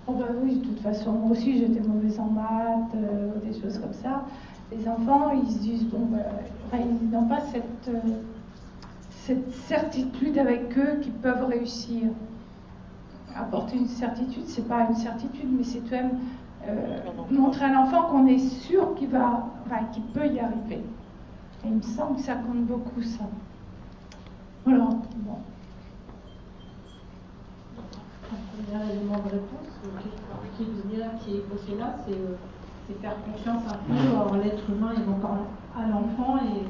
oh 0.08 0.14
ben 0.14 0.28
oui 0.42 0.56
de 0.56 0.66
toute 0.66 0.80
façon 0.80 1.12
moi 1.12 1.32
aussi 1.32 1.58
j'étais 1.58 1.82
mauvaise 1.82 2.20
en 2.20 2.30
maths, 2.30 2.96
euh, 2.96 3.32
des 3.46 3.60
choses 3.60 3.80
comme 3.80 3.94
ça. 3.94 4.26
Les 4.76 4.88
enfants 4.88 5.32
ils 5.32 5.52
se 5.52 5.60
disent 5.60 5.86
bon 5.86 6.08
ben, 6.12 6.24
ils 7.02 7.10
n'ont 7.10 7.28
pas 7.28 7.42
cette 7.42 7.90
euh, 7.90 8.22
cette 9.26 9.54
certitude 9.54 10.38
avec 10.38 10.78
eux 10.78 11.00
qu'ils 11.02 11.14
peuvent 11.14 11.46
réussir. 11.46 12.10
Apporter 13.36 13.78
une 13.78 13.88
certitude, 13.88 14.44
c'est 14.48 14.68
pas 14.68 14.88
une 14.90 14.96
certitude, 14.96 15.50
mais 15.50 15.64
c'est 15.64 15.80
tout 15.80 15.92
même 15.92 16.20
euh, 16.68 17.00
montrer 17.32 17.66
à 17.66 17.74
l'enfant 17.74 18.04
qu'on 18.04 18.28
est 18.28 18.38
sûr 18.38 18.94
qu'il 18.96 19.10
va, 19.10 19.48
qu'il 19.94 20.04
peut 20.04 20.28
y 20.28 20.40
arriver. 20.40 20.84
Et 21.64 21.68
il 21.68 21.76
me 21.76 21.82
semble 21.82 22.18
que 22.18 22.22
ça 22.22 22.36
compte 22.36 22.66
beaucoup 22.66 23.02
ça. 23.02 23.24
Voilà. 24.66 24.84
Bon. 24.84 25.38
Élément 28.92 29.18
de 29.18 29.30
réponse 29.30 29.68
qui, 30.58 30.66
qui 30.66 31.74
est 31.74 31.78
là, 31.78 31.96
c'est 32.06 32.14
faire 33.02 33.16
confiance 33.24 33.64
un 33.68 33.78
peu 33.88 34.18
en 34.18 34.36
l'être 34.36 34.70
humain 34.70 34.94
et 34.96 35.02
donc 35.02 35.24
à 35.76 35.88
l'enfant 35.88 36.38
et 36.38 36.66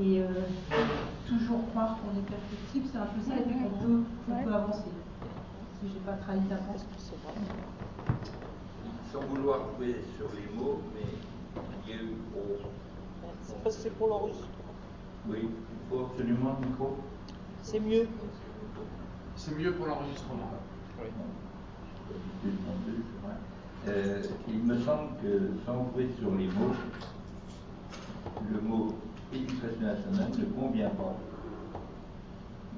et 0.00 0.20
euh, 0.20 0.26
toujours 1.26 1.68
croire 1.70 1.98
qu'on 1.98 2.16
est 2.16 2.22
perfectible, 2.22 2.86
c'est 2.92 2.98
un 2.98 3.06
peu 3.06 3.20
ça, 3.20 3.36
et 3.36 3.42
puis 3.42 3.54
qu'on 3.58 3.70
peut, 3.70 4.02
on 4.30 4.44
peut 4.44 4.54
avancer. 4.54 4.90
Si 5.80 5.88
je 5.88 5.94
n'ai 5.94 6.00
pas 6.00 6.12
trahi 6.12 6.40
ta 6.48 6.56
pensée. 6.56 6.86
Sans 9.12 9.20
vouloir 9.22 9.60
jouer 9.76 9.96
sur 10.16 10.28
les 10.34 10.56
mots, 10.56 10.82
mais 10.94 11.06
il 11.84 11.90
y 11.90 11.98
a 11.98 12.02
eu 12.02 12.14
pour. 12.32 12.70
C'est 13.42 13.62
parce 13.62 13.76
que 13.76 13.82
c'est 13.82 13.94
pour 13.96 14.08
l'enregistrement. 14.08 14.52
Oui, 15.28 15.38
il 15.42 15.90
faut 15.90 16.04
absolument 16.04 16.56
un 16.56 16.66
micro. 16.66 16.98
C'est 17.62 17.80
mieux. 17.80 18.06
C'est 19.34 19.58
mieux 19.58 19.72
pour 19.72 19.86
l'enregistrement. 19.86 20.50
Oui. 21.00 21.08
Euh, 23.86 24.22
il 24.48 24.58
me 24.64 24.76
semble 24.80 25.10
que 25.22 25.50
sans 25.64 25.90
jouer 25.92 26.08
sur 26.18 26.34
les 26.34 26.46
mots, 26.46 26.74
le 28.52 28.60
mot 28.60 28.94
l'éducation 29.32 29.80
nationale 29.80 30.30
ne 30.38 30.44
convient 30.60 30.90
pas. 30.90 31.14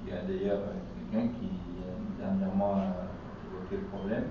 Il 0.05 0.13
y 0.13 0.17
a 0.17 0.23
d'ailleurs 0.23 0.61
quelqu'un 1.11 1.29
qui 1.29 1.49
dernièrement 2.19 2.75
a 2.75 2.87
évoqué 3.49 3.77
le 3.77 3.99
problème 3.99 4.25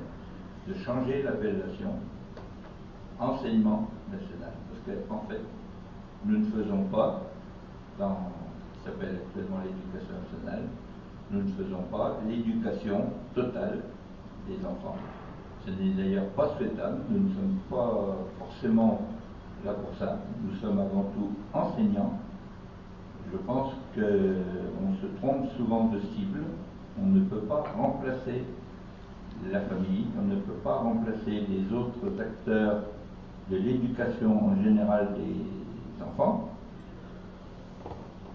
de 0.67 0.73
changer 0.75 1.23
l'appellation 1.23 1.93
enseignement 3.19 3.89
national. 4.11 4.53
Parce 4.69 4.97
qu'en 5.07 5.27
fait, 5.27 5.41
nous 6.25 6.37
ne 6.39 6.45
faisons 6.45 6.83
pas, 6.85 7.23
dans 7.97 8.31
ce 8.73 8.79
qui 8.79 8.85
s'appelle 8.85 9.19
actuellement 9.25 9.59
l'éducation 9.63 10.15
nationale, 10.21 10.67
nous 11.31 11.41
ne 11.43 11.49
faisons 11.49 11.83
pas 11.91 12.19
l'éducation 12.27 13.13
totale 13.33 13.81
des 14.47 14.57
enfants. 14.65 14.97
Ce 15.65 15.71
n'est 15.71 15.91
d'ailleurs 15.91 16.27
pas 16.29 16.49
souhaitable, 16.57 16.99
nous 17.09 17.29
ne 17.29 17.33
sommes 17.33 17.57
pas 17.69 18.15
forcément 18.39 19.01
là 19.65 19.73
pour 19.73 19.97
ça. 19.97 20.19
Nous 20.43 20.55
sommes 20.59 20.79
avant 20.79 21.05
tout 21.15 21.31
enseignants. 21.53 22.13
Je 23.31 23.37
pense 23.37 23.73
qu'on 23.93 24.95
se 25.01 25.07
trompe 25.19 25.45
souvent 25.57 25.85
de 25.85 25.99
cible. 25.99 26.43
On 27.01 27.07
ne 27.07 27.21
peut 27.25 27.41
pas 27.41 27.63
remplacer 27.77 28.43
la 29.51 29.61
famille, 29.61 30.05
on 30.17 30.27
ne 30.27 30.39
peut 30.39 30.59
pas 30.63 30.75
remplacer 30.75 31.45
les 31.49 31.75
autres 31.75 32.19
acteurs 32.19 32.83
de 33.49 33.57
l'éducation 33.57 34.51
en 34.51 34.63
général 34.63 35.09
des 35.15 36.03
enfants. 36.03 36.49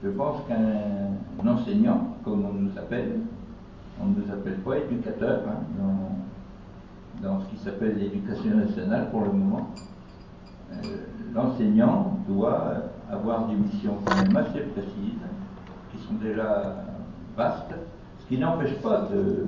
Je 0.03 0.11
pense 0.11 0.43
qu'un 0.47 1.49
enseignant, 1.49 2.17
comme 2.25 2.45
on 2.45 2.53
nous 2.53 2.79
appelle, 2.79 3.21
on 4.01 4.07
ne 4.07 4.15
nous 4.17 4.33
appelle 4.33 4.59
pas 4.59 4.79
éducateur 4.79 5.41
hein, 5.49 5.85
dans, 7.25 7.41
ce 7.41 7.47
qui 7.47 7.57
s'appelle 7.57 7.99
l'éducation 7.99 8.57
nationale 8.57 9.11
pour 9.11 9.23
le 9.23 9.33
moment. 9.33 9.71
Euh, 10.73 10.77
l'enseignant 11.35 12.19
doit 12.29 12.75
avoir 13.11 13.49
des 13.49 13.55
missions 13.55 13.97
quand 14.05 14.17
même 14.17 14.37
assez 14.37 14.61
précises, 14.61 15.21
qui 15.91 16.07
sont 16.07 16.15
déjà 16.23 16.85
vastes, 17.37 17.75
ce 18.21 18.29
qui 18.29 18.39
n'empêche 18.39 18.75
pas 18.77 19.09
de 19.13 19.47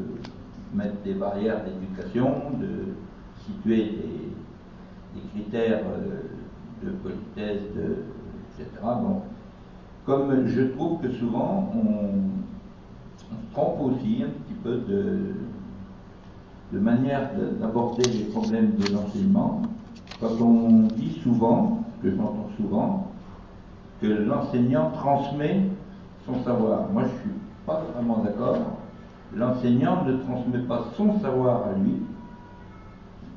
mettre 0.75 1.01
des 1.05 1.15
barrières 1.15 1.63
d'éducation, 1.65 2.51
de 2.61 2.95
situer 3.45 3.85
des, 3.85 4.17
critères 5.33 5.81
euh, 5.87 6.85
de 6.85 6.91
politesse, 6.91 7.63
etc. 8.59 8.69
Comme 10.05 10.47
je 10.47 10.63
trouve 10.63 11.01
que 11.01 11.11
souvent 11.13 11.73
on, 11.75 12.27
se 13.31 13.55
trompe 13.55 13.81
aussi 13.81 14.23
un 14.23 14.29
petit 14.29 14.55
peu 14.63 14.77
de, 14.87 15.33
de 16.73 16.79
manière 16.79 17.31
d'aborder 17.61 18.03
les 18.05 18.25
problèmes 18.25 18.73
de 18.77 18.93
l'enseignement, 18.93 19.63
quand 20.21 20.41
on 20.41 20.89
dit 20.97 21.21
souvent 21.23 21.85
que 22.03 22.11
j'entends 22.11 22.51
souvent, 22.57 23.07
que 24.01 24.07
l'enseignant 24.07 24.91
transmet 24.91 25.63
son 26.27 26.43
savoir. 26.43 26.89
Moi, 26.93 27.03
je 27.03 27.09
ne 27.09 27.13
suis 27.21 27.41
pas 27.67 27.83
vraiment 27.95 28.19
d'accord. 28.19 28.57
L'enseignant 29.35 30.05
ne 30.05 30.17
transmet 30.19 30.59
pas 30.61 30.87
son 30.97 31.19
savoir 31.21 31.63
à 31.69 31.79
lui, 31.79 32.03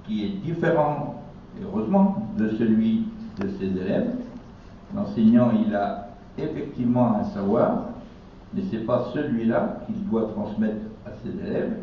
qui 0.05 0.25
est 0.25 0.29
différent, 0.43 1.21
heureusement, 1.61 2.27
de 2.37 2.49
celui 2.49 3.05
de 3.39 3.47
ses 3.59 3.65
élèves. 3.65 4.15
L'enseignant, 4.95 5.51
il 5.65 5.75
a 5.75 6.09
effectivement 6.37 7.15
un 7.15 7.23
savoir, 7.25 7.85
mais 8.53 8.61
ce 8.63 8.77
n'est 8.77 8.83
pas 8.83 9.11
celui-là 9.13 9.81
qu'il 9.85 10.07
doit 10.09 10.29
transmettre 10.33 10.81
à 11.05 11.09
ses 11.23 11.47
élèves. 11.47 11.77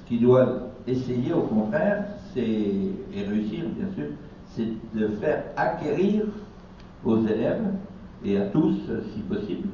Ce 0.00 0.08
qu'il 0.08 0.22
doit 0.22 0.71
essayer, 0.86 1.32
au 1.32 1.42
contraire, 1.42 2.04
et 2.36 2.92
réussir, 3.28 3.64
bien 3.76 3.88
sûr, 3.94 4.12
c'est 4.50 4.68
de 4.94 5.08
faire 5.20 5.44
acquérir 5.56 6.24
aux 7.04 7.18
élèves 7.26 7.64
et 8.24 8.38
à 8.38 8.46
tous, 8.46 8.76
si 9.14 9.20
possible, 9.20 9.68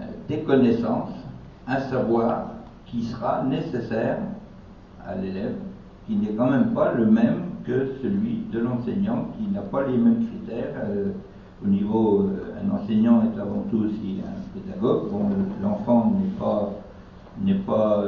euh, 0.00 0.04
des 0.28 0.40
connaissances, 0.40 1.10
un 1.66 1.80
savoir 1.80 2.50
qui 2.86 3.04
sera 3.04 3.44
nécessaire 3.44 4.18
à 5.06 5.14
l'élève, 5.14 5.54
qui 6.06 6.16
n'est 6.16 6.32
quand 6.32 6.50
même 6.50 6.72
pas 6.72 6.92
le 6.94 7.06
même 7.06 7.42
que 7.64 7.94
celui 8.02 8.42
de 8.52 8.60
l'enseignant, 8.60 9.28
qui 9.36 9.46
n'a 9.52 9.60
pas 9.60 9.86
les 9.86 9.96
mêmes 9.96 10.26
critères, 10.26 10.74
euh, 10.84 11.12
au 11.64 11.68
niveau, 11.68 12.22
euh, 12.22 12.64
un 12.64 12.76
enseignant 12.76 13.22
est 13.22 13.38
avant 13.38 13.64
tout 13.70 13.84
aussi 13.84 14.20
un 14.24 14.58
pédagogue. 14.58 15.08
L'enfant 15.62 16.12
n'est 16.18 16.38
pas, 16.38 16.70
n'est 17.40 17.54
pas 17.54 18.04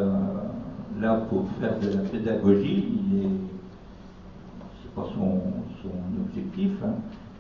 là 1.01 1.23
pour 1.29 1.47
faire 1.61 1.79
de 1.79 1.97
la 1.97 2.03
pédagogie, 2.03 2.85
il 3.13 3.19
est, 3.19 3.29
c'est 4.83 4.95
pas 4.95 5.07
son, 5.15 5.41
objectif. 6.27 6.73
Hein. 6.85 6.95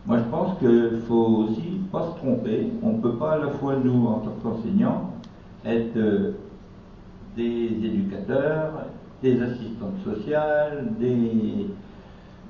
Moi, 0.07 0.19
je 0.19 0.25
pense 0.31 0.59
qu'il 0.59 1.01
faut 1.07 1.45
aussi 1.45 1.81
pas 1.93 2.11
se 2.11 2.19
tromper. 2.19 2.73
On 2.83 2.95
ne 2.95 3.01
peut 3.01 3.17
pas 3.17 3.33
à 3.33 3.39
la 3.39 3.49
fois, 3.51 3.77
nous, 3.77 4.07
en 4.07 4.21
tant 4.21 4.35
qu'enseignants, 4.43 5.13
être 5.65 5.97
euh, 5.97 6.33
des 7.37 7.67
éducateurs, 7.85 8.87
des 9.23 9.43
assistantes 9.43 9.99
sociales, 10.03 10.95
des, 10.99 11.67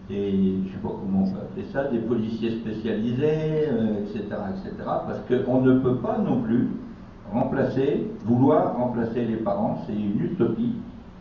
des, 0.08 0.54
je 0.66 0.72
sais 0.72 0.78
pas 0.80 0.90
comment 0.90 1.24
on 1.24 1.30
peut 1.30 1.40
appeler 1.40 1.66
ça, 1.72 1.84
des 1.84 1.98
policiers 1.98 2.52
spécialisés, 2.52 3.64
etc., 4.04 4.24
euh, 4.30 4.50
etc., 4.50 4.72
parce 4.84 5.20
qu'on 5.28 5.60
ne 5.60 5.80
peut 5.80 5.96
pas 5.96 6.18
non 6.18 6.42
plus 6.42 6.68
remplacer, 7.32 8.06
vouloir 8.24 8.76
remplacer 8.76 9.24
les 9.24 9.36
parents, 9.36 9.82
c'est 9.86 9.94
une 9.94 10.20
utopie, 10.20 10.74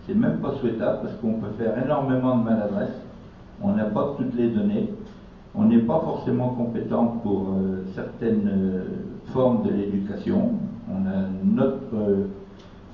c'est 0.09 0.15
même 0.15 0.37
pas 0.39 0.53
souhaitable 0.59 0.99
parce 1.03 1.15
qu'on 1.17 1.33
peut 1.33 1.51
faire 1.57 1.83
énormément 1.83 2.37
de 2.37 2.43
maladresse, 2.43 2.99
on 3.61 3.73
n'a 3.73 3.85
pas 3.85 4.15
toutes 4.17 4.35
les 4.35 4.49
données, 4.49 4.89
on 5.53 5.65
n'est 5.65 5.79
pas 5.79 5.99
forcément 5.99 6.49
compétent 6.49 7.19
pour 7.21 7.49
euh, 7.49 7.83
certaines 7.93 8.47
euh, 8.47 8.83
formes 9.31 9.63
de 9.63 9.71
l'éducation. 9.71 10.53
On 10.89 11.05
a 11.05 11.25
notre 11.43 11.95
euh, 11.95 12.27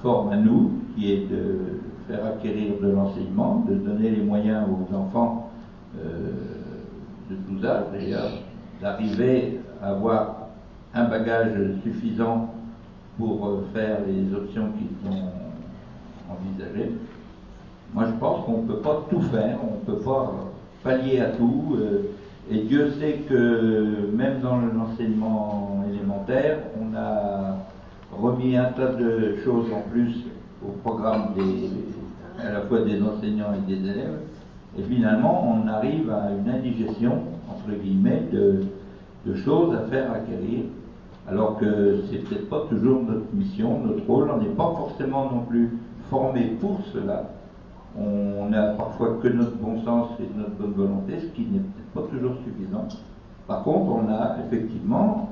forme 0.01 0.31
à 0.34 0.38
nous, 0.38 0.72
qui 0.95 1.13
est 1.13 1.29
de 1.29 1.79
faire 2.07 2.25
acquérir 2.25 2.74
de 2.81 2.89
l'enseignement, 2.89 3.63
de 3.67 3.75
donner 3.75 4.10
les 4.10 4.22
moyens 4.22 4.65
aux 4.69 4.95
enfants 4.95 5.50
de 5.95 7.36
tous 7.48 7.65
âges 7.65 7.86
d'ailleurs, 7.93 8.29
d'arriver 8.81 9.62
à 9.81 9.91
avoir 9.91 10.50
un 10.93 11.05
bagage 11.05 11.53
suffisant 11.84 12.53
pour 13.17 13.62
faire 13.74 14.00
les 14.05 14.36
options 14.36 14.67
qu'ils 14.77 15.10
ont 15.10 15.44
envisagées. 16.29 16.91
Moi, 17.94 18.05
je 18.08 18.20
pense 18.20 18.46
qu'on 18.46 18.63
ne 18.63 18.67
peut 18.67 18.79
pas 18.79 19.05
tout 19.10 19.22
faire, 19.22 19.58
on 19.63 19.75
ne 19.75 19.96
peut 19.96 20.03
pas 20.03 20.34
pallier 20.84 21.22
à 21.22 21.29
tout. 21.29 21.77
Et 22.51 22.60
Dieu 22.60 22.91
sait 23.00 23.22
que 23.27 24.10
même 24.13 24.39
dans 24.41 24.58
l'enseignement 24.58 25.84
élémentaire, 25.91 26.60
on 26.79 26.96
a 26.96 27.58
remis 28.12 28.55
un 28.55 28.65
tas 28.65 28.94
de 28.94 29.38
choses 29.44 29.65
en 29.74 29.82
plus 29.89 30.25
au 30.65 30.72
programme 30.84 31.34
des, 31.36 32.44
à 32.46 32.51
la 32.51 32.62
fois 32.62 32.82
des 32.82 33.01
enseignants 33.01 33.53
et 33.55 33.72
des 33.72 33.82
élèves. 33.89 34.20
Et 34.77 34.84
finalement, 34.84 35.48
on 35.48 35.67
arrive 35.67 36.10
à 36.12 36.32
une 36.32 36.50
indigestion, 36.50 37.20
entre 37.50 37.72
guillemets, 37.82 38.24
de, 38.32 38.63
de 39.25 39.36
choses 39.36 39.74
à 39.75 39.89
faire 39.89 40.12
acquérir, 40.12 40.65
alors 41.27 41.58
que 41.58 42.01
c'est 42.10 42.17
peut-être 42.17 42.50
pas 42.50 42.65
toujours 42.70 43.01
notre 43.01 43.34
mission, 43.34 43.79
notre 43.84 44.05
rôle. 44.05 44.29
On 44.29 44.38
n'est 44.38 44.50
pas 44.50 44.74
forcément 44.77 45.32
non 45.32 45.39
plus 45.50 45.72
formé 46.09 46.57
pour 46.59 46.79
cela 46.93 47.29
on 47.97 48.50
n'a 48.50 48.71
parfois 48.71 49.19
que 49.21 49.27
notre 49.27 49.55
bon 49.55 49.81
sens 49.83 50.09
et 50.19 50.38
notre 50.38 50.51
bonne 50.51 50.74
volonté, 50.74 51.19
ce 51.19 51.25
qui 51.27 51.43
n'est 51.43 51.59
peut-être 51.59 51.93
pas 51.93 52.01
toujours 52.12 52.35
suffisant. 52.43 52.88
Par 53.47 53.63
contre, 53.63 53.91
on 53.91 54.09
a 54.12 54.38
effectivement 54.45 55.29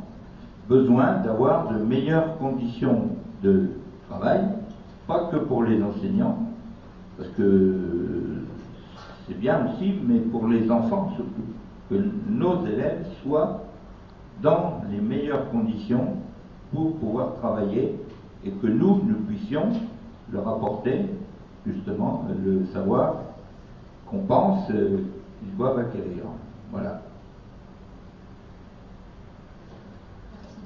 besoin 0.69 1.17
d'avoir 1.23 1.73
de 1.73 1.83
meilleures 1.83 2.37
conditions 2.37 3.09
de 3.41 3.71
travail, 4.07 4.41
pas 5.07 5.29
que 5.31 5.37
pour 5.37 5.63
les 5.63 5.81
enseignants, 5.83 6.37
parce 7.17 7.29
que 7.31 7.75
c'est 9.27 9.37
bien 9.37 9.67
aussi, 9.67 9.95
mais 10.05 10.19
pour 10.19 10.47
les 10.47 10.71
enfants 10.71 11.11
surtout, 11.15 11.31
que 11.89 11.95
nos 12.29 12.65
élèves 12.65 13.05
soient 13.21 13.63
dans 14.41 14.81
les 14.89 15.01
meilleures 15.01 15.49
conditions 15.51 16.15
pour 16.73 16.95
pouvoir 16.95 17.35
travailler 17.35 17.99
et 18.45 18.51
que 18.51 18.67
nous, 18.67 19.01
nous 19.05 19.19
puissions 19.27 19.69
leur 20.33 20.47
apporter 20.47 21.05
justement 21.65 22.25
le 22.43 22.65
savoir 22.73 23.15
qu'on 24.09 24.19
pense 24.19 24.69
euh, 24.71 25.05
qu'ils 25.39 25.55
doivent 25.55 25.79
acquérir. 25.79 26.23
Voilà. 26.71 27.01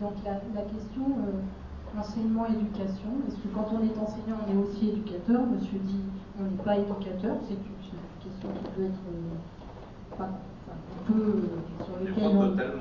Donc 0.01 0.13
la, 0.23 0.61
question, 0.61 1.05
euh, 1.27 1.99
enseignement-éducation, 1.99 3.09
est-ce 3.27 3.35
que 3.37 3.47
quand 3.53 3.67
on 3.73 3.83
est 3.83 3.97
enseignant, 3.99 4.37
on 4.47 4.51
est 4.51 4.63
aussi 4.63 4.89
éducateur? 4.89 5.41
Monsieur 5.47 5.79
dit, 5.79 6.01
on 6.39 6.43
n'est 6.43 6.63
pas 6.63 6.77
éducateur, 6.77 7.35
c'est 7.47 7.53
une, 7.53 7.77
question 8.23 8.49
qui 8.49 8.69
peut 8.75 8.85
être... 8.85 9.03
Euh, 9.11 10.23
un 10.23 11.13
peu, 11.13 11.49
sur 11.83 11.99
lequel 11.99 12.73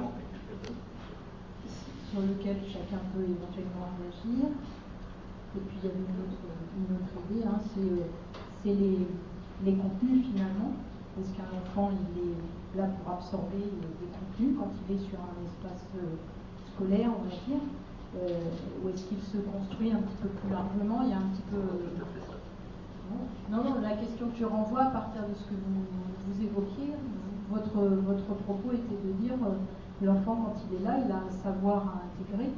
sur 2.10 2.20
lequel 2.20 2.56
chacun 2.66 2.98
peut 3.12 3.22
éventuellement 3.22 3.92
réagir. 4.00 4.48
Et 5.56 5.60
puis 5.60 5.76
il 5.82 5.88
y 5.88 5.90
avait 5.90 5.98
une 5.98 6.20
autre, 6.20 6.36
idée, 6.76 7.44
hein, 7.46 7.60
c'est 7.72 8.68
les, 8.68 9.06
les, 9.64 9.74
contenus 9.74 10.26
finalement. 10.32 10.72
Est-ce 11.18 11.32
qu'un 11.32 11.48
enfant 11.56 11.90
il 11.92 12.20
est 12.20 12.78
là 12.78 12.88
pour 13.00 13.14
absorber 13.14 13.56
des 13.56 14.08
contenus 14.12 14.56
quand 14.58 14.70
il 14.88 14.96
est 14.96 15.00
sur 15.08 15.18
un 15.18 15.36
espace 15.48 15.88
euh, 15.96 16.20
scolaire, 16.74 17.08
on 17.08 17.24
va 17.24 17.32
dire 17.32 17.64
euh, 18.20 18.84
Ou 18.84 18.88
est-ce 18.90 19.04
qu'il 19.04 19.22
se 19.22 19.38
construit 19.38 19.92
un 19.92 20.04
petit 20.04 20.20
peu 20.20 20.28
plus 20.28 20.50
largement 20.50 21.02
Il 21.02 21.10
y 21.10 21.12
a 21.14 21.18
un 21.18 21.30
petit 21.32 21.46
peu. 21.50 21.60
Non, 23.50 23.62
non, 23.62 23.80
la 23.80 23.96
question 23.96 24.28
que 24.28 24.36
je 24.36 24.44
renvoie 24.44 24.82
à 24.82 24.90
partir 24.90 25.22
de 25.22 25.34
ce 25.34 25.44
que 25.44 25.54
vous, 25.54 25.86
vous 26.26 26.42
évoquiez, 26.42 26.92
votre, 27.48 27.78
votre 28.02 28.34
propos 28.42 28.72
était 28.72 28.98
de 29.06 29.12
dire 29.22 29.38
euh, 29.46 29.54
l'enfant, 30.04 30.36
quand 30.36 30.56
il 30.68 30.82
est 30.82 30.84
là, 30.84 30.98
il 31.04 31.10
a 31.10 31.22
un 31.22 31.30
savoir 31.42 31.86
à 31.86 32.02
intégrer 32.04 32.50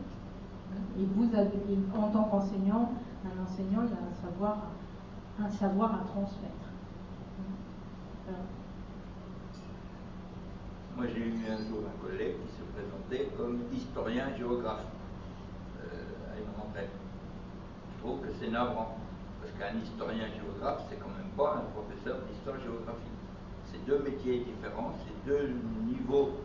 et 0.98 1.06
vous 1.14 1.28
avez, 1.34 1.78
en 1.96 2.08
tant 2.10 2.24
qu'enseignant, 2.24 2.90
un 3.24 3.42
enseignant, 3.42 3.82
il 3.84 3.92
a 3.92 4.00
un 4.06 5.50
savoir, 5.50 5.94
à 5.94 6.04
transmettre. 6.04 6.68
Moi, 10.96 11.06
j'ai 11.14 11.20
eu 11.20 11.34
un 11.46 11.58
jour 11.68 11.82
un 11.86 12.06
collègue 12.06 12.36
qui 12.42 12.50
se 12.58 12.64
présentait 12.74 13.30
comme 13.36 13.60
historien 13.72 14.34
géographe 14.36 14.86
euh, 15.80 16.34
à 16.34 16.38
une 16.38 16.50
rentrée. 16.60 16.88
Je 17.94 18.02
trouve 18.02 18.20
que 18.20 18.32
c'est 18.38 18.50
navrant, 18.50 18.98
parce 19.40 19.52
qu'un 19.54 19.78
historien 19.78 20.26
géographe, 20.34 20.82
c'est 20.90 20.98
quand 20.98 21.14
même 21.16 21.30
pas 21.36 21.62
un 21.62 21.66
professeur 21.70 22.18
d'histoire-géographie. 22.26 23.14
C'est 23.70 23.84
deux 23.86 24.00
métiers 24.02 24.40
différents, 24.40 24.92
c'est 25.04 25.30
deux 25.30 25.54
niveaux 25.86 26.40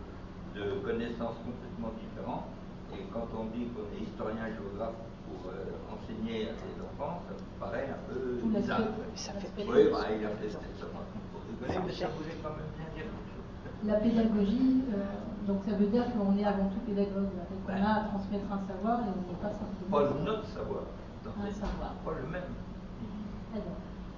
de 0.55 0.79
connaissances 0.85 1.37
complètement 1.41 1.91
différents. 1.97 2.45
Et 2.93 3.03
quand 3.11 3.27
on 3.33 3.45
dit 3.45 3.65
qu'on 3.73 3.89
est 3.97 4.03
historien 4.03 4.45
géographe 4.53 5.01
pour 5.33 5.49
euh, 5.49 5.93
enseigner 5.93 6.49
à 6.49 6.53
ses 6.53 6.73
enfants, 6.77 7.21
ça 7.25 7.33
me 7.33 7.59
paraît 7.59 7.89
un 7.89 8.01
peu 8.05 8.37
bizarre. 8.43 8.93
Ça 9.15 9.33
fait 9.33 9.49
oui, 9.57 9.89
bah, 9.89 10.05
il 10.13 10.25
a 10.25 10.29
fait 10.37 10.49
ça 10.49 10.59
pour 10.61 11.41
rigoler, 11.49 11.79
mais 11.85 11.93
ça 11.93 12.07
voulait 12.13 12.37
quand 12.41 12.53
même 12.53 12.69
bien 12.77 12.87
dire 12.93 13.09
quelque 13.09 13.33
chose. 13.33 13.47
La 13.83 13.97
pédagogie, 13.97 14.83
euh, 14.93 15.47
donc 15.47 15.65
ça 15.65 15.75
veut 15.75 15.87
dire 15.87 16.05
qu'on 16.13 16.37
est 16.37 16.45
avant 16.45 16.69
tout 16.69 16.79
pédagogue. 16.85 17.33
On 17.67 17.71
a 17.71 17.73
à 17.73 18.03
transmettre 18.05 18.51
un 18.51 18.61
savoir 18.67 18.99
et 19.01 19.11
on 19.11 19.23
n'est 19.25 19.41
pas 19.41 19.51
simplement. 19.51 19.91
Pas 19.91 20.13
notre 20.23 20.47
savoir. 20.47 20.83
Un 21.25 21.51
savoir. 21.51 21.93
Pas 22.05 22.13
le 22.21 22.27
même. 22.29 22.51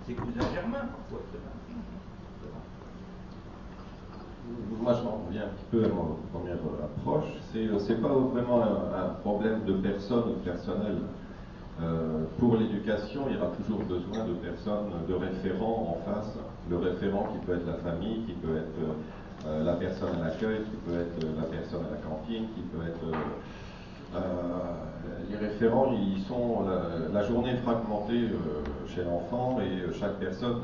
C'est 0.05 0.13
cousin 0.13 0.45
germain 0.53 0.85
parfois, 0.85 1.25
c'est 1.31 1.41
moi 4.81 4.93
je 4.93 5.03
m'en 5.03 5.25
reviens 5.25 5.43
un 5.43 5.53
petit 5.55 5.65
peu 5.71 5.83
à 5.83 5.87
ma 5.87 6.15
première 6.31 6.57
approche, 6.83 7.25
c'est 7.51 7.65
n'est 7.65 8.01
pas 8.01 8.09
vraiment 8.09 8.61
un, 8.61 9.09
problème 9.21 9.63
de 9.65 9.73
personne 9.73 10.35
personnel. 10.43 10.97
Euh, 11.81 12.23
pour 12.39 12.55
l'éducation, 12.55 13.23
il 13.27 13.35
y 13.35 13.37
aura 13.37 13.51
toujours 13.57 13.79
besoin 13.79 14.25
de 14.25 14.33
personnes, 14.33 14.91
de 15.09 15.13
référents 15.13 15.97
en 15.97 16.09
face. 16.09 16.37
Le 16.69 16.77
référent 16.77 17.27
qui 17.33 17.45
peut 17.45 17.55
être 17.55 17.67
la 17.67 17.91
famille, 17.91 18.23
qui 18.25 18.33
peut 18.33 18.55
être 18.55 19.47
euh, 19.47 19.63
la 19.63 19.73
personne 19.73 20.09
à 20.21 20.25
l'accueil, 20.25 20.59
qui 20.63 20.77
peut 20.87 20.97
être 20.99 21.19
la 21.35 21.43
personne 21.43 21.81
à 21.85 21.91
la 21.91 21.97
cantine, 21.97 22.45
qui 22.55 22.61
peut 22.61 22.85
être 22.87 23.03
euh, 23.11 23.17
les 25.29 25.47
référents, 25.47 25.93
ils 25.93 26.21
sont 26.23 26.65
la, 27.13 27.23
journée 27.23 27.55
fragmentée 27.57 28.29
euh, 28.29 28.63
chez 28.87 29.03
l'enfant 29.03 29.59
et 29.61 29.81
euh, 29.81 29.93
chaque 29.93 30.15
personne 30.19 30.61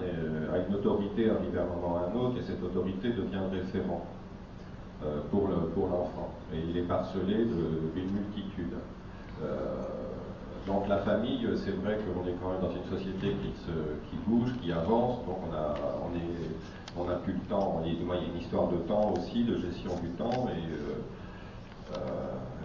a 0.54 0.58
une 0.68 0.76
autorité 0.76 1.30
à 1.30 1.34
un 1.34 1.66
moment 1.66 1.98
à 1.98 2.10
un 2.10 2.20
autre 2.20 2.38
et 2.38 2.44
cette 2.44 2.62
autorité 2.64 3.10
devient 3.10 3.44
référent 3.52 4.06
pour 5.32 5.48
l'enfant. 5.48 6.30
et 6.54 6.60
il 6.70 6.78
est 6.78 6.84
parcelé 6.84 7.46
d'une 7.96 8.12
multitude. 8.12 8.74
donc 10.68 10.88
la 10.88 11.00
famille, 11.00 11.48
c'est 11.56 11.72
vrai 11.72 11.98
qu'on 11.98 12.28
est 12.28 12.36
quand 12.40 12.52
même 12.52 12.62
dans 12.62 12.70
une 12.70 12.86
société 12.86 13.36
qui 14.12 14.18
bouge, 14.28 14.52
qui 14.62 14.72
avance, 14.72 15.26
donc 15.26 15.38
on 15.50 15.56
a, 15.56 15.74
on 16.06 16.16
est, 16.16 17.04
on 17.04 17.10
a 17.10 17.16
plus 17.16 17.34
le 17.34 17.40
temps, 17.50 17.82
il 17.84 17.94
y 17.94 18.12
a 18.12 18.16
une 18.16 18.40
histoire 18.40 18.68
de 18.68 18.78
temps 18.78 19.12
aussi, 19.18 19.44
de 19.44 19.58
gestion 19.58 19.96
du 20.04 20.10
temps 20.10 20.50
et 20.50 21.98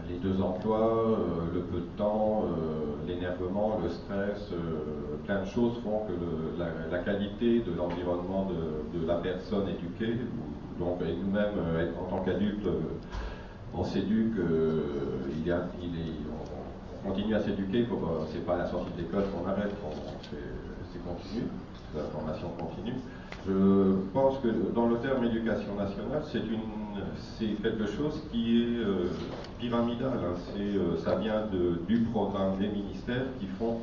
les 0.09 0.17
deux 0.19 0.41
emplois, 0.41 0.95
euh, 0.95 1.55
le 1.55 1.61
peu 1.61 1.79
de 1.79 1.97
temps, 1.97 2.45
euh, 2.45 3.07
l'énervement, 3.07 3.79
le 3.83 3.89
stress, 3.89 4.51
euh, 4.53 5.17
plein 5.25 5.41
de 5.43 5.47
choses 5.47 5.79
font 5.83 6.03
que 6.07 6.13
la, 6.91 6.99
qualité 6.99 7.61
de 7.61 7.73
l'environnement 7.77 8.49
de, 8.49 9.07
la 9.07 9.17
personne 9.17 9.69
éduquée, 9.69 10.17
donc 10.79 11.01
et 11.03 11.15
nous-mêmes 11.15 11.55
en 12.01 12.05
tant 12.11 12.23
qu'adultes, 12.25 12.67
on 13.75 13.85
s'éduque, 13.85 14.37
il, 14.37 15.49
est, 15.49 15.55
on, 17.05 17.09
continue 17.09 17.35
à 17.35 17.41
s'éduquer, 17.41 17.87
c'est 18.33 18.45
pas 18.45 18.55
à 18.55 18.59
la 18.59 18.67
sortie 18.67 18.91
de 18.97 19.03
l'école 19.03 19.25
qu'on 19.31 19.49
arrête, 19.49 19.73
c'est 20.31 21.05
continu, 21.05 21.45
la 21.95 22.03
formation 22.05 22.49
continue. 22.59 22.95
Je 23.47 23.95
pense 24.13 24.39
que 24.39 24.49
dans 24.75 24.89
le 24.89 24.97
terme 24.97 25.25
éducation 25.25 25.77
nationale, 25.77 26.23
c'est 26.25 27.63
quelque 27.63 27.87
chose 27.87 28.23
qui 28.33 28.63
est 28.63 29.61
pyramidal. 29.61 30.19
Hein. 30.25 30.57
ça 31.05 31.15
vient 31.17 31.47
de, 31.53 31.81
du 31.87 32.01
programme 32.01 32.59
des 32.59 32.69
ministères 32.69 33.27
qui 33.39 33.47
font 33.59 33.79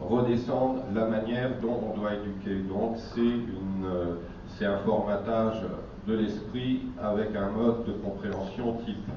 redescendre 0.00 0.82
la 0.94 1.06
manière 1.06 1.50
dont 1.60 1.78
on 1.90 1.98
doit 1.98 2.10
éduquer. 2.14 2.56
Donc 2.68 2.96
c'est 4.58 4.66
un 4.66 4.78
formatage 4.78 5.62
de 6.06 6.14
l'esprit 6.14 6.82
avec 7.02 7.34
un 7.36 7.50
mode 7.50 7.84
de 7.86 7.92
compréhension 7.92 8.78
type. 8.84 9.08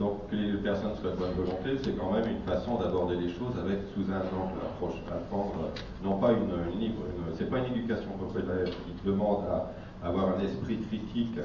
Donc 0.00 0.30
que 0.30 0.34
les 0.34 0.56
personnes 0.56 0.96
soient 0.98 1.10
de 1.10 1.16
bonne 1.16 1.34
volonté, 1.36 1.76
c'est 1.84 1.92
quand 1.92 2.10
même 2.10 2.24
une 2.26 2.40
façon 2.50 2.80
d'aborder 2.80 3.16
les 3.16 3.28
choses 3.28 3.52
avec 3.62 3.80
sous 3.94 4.10
un 4.10 4.24
angle 4.32 4.56
approche, 4.64 4.96
apprendre, 5.06 5.68
non 6.02 6.16
pas 6.18 6.32
une, 6.32 6.48
une, 6.80 6.92
c'est 7.36 7.50
pas 7.50 7.58
une 7.58 7.76
éducation 7.76 8.08
populaire 8.18 8.64
qui 8.64 9.06
demande 9.06 9.44
à 9.44 10.08
avoir 10.08 10.38
un 10.38 10.40
esprit 10.40 10.78
critique 10.88 11.38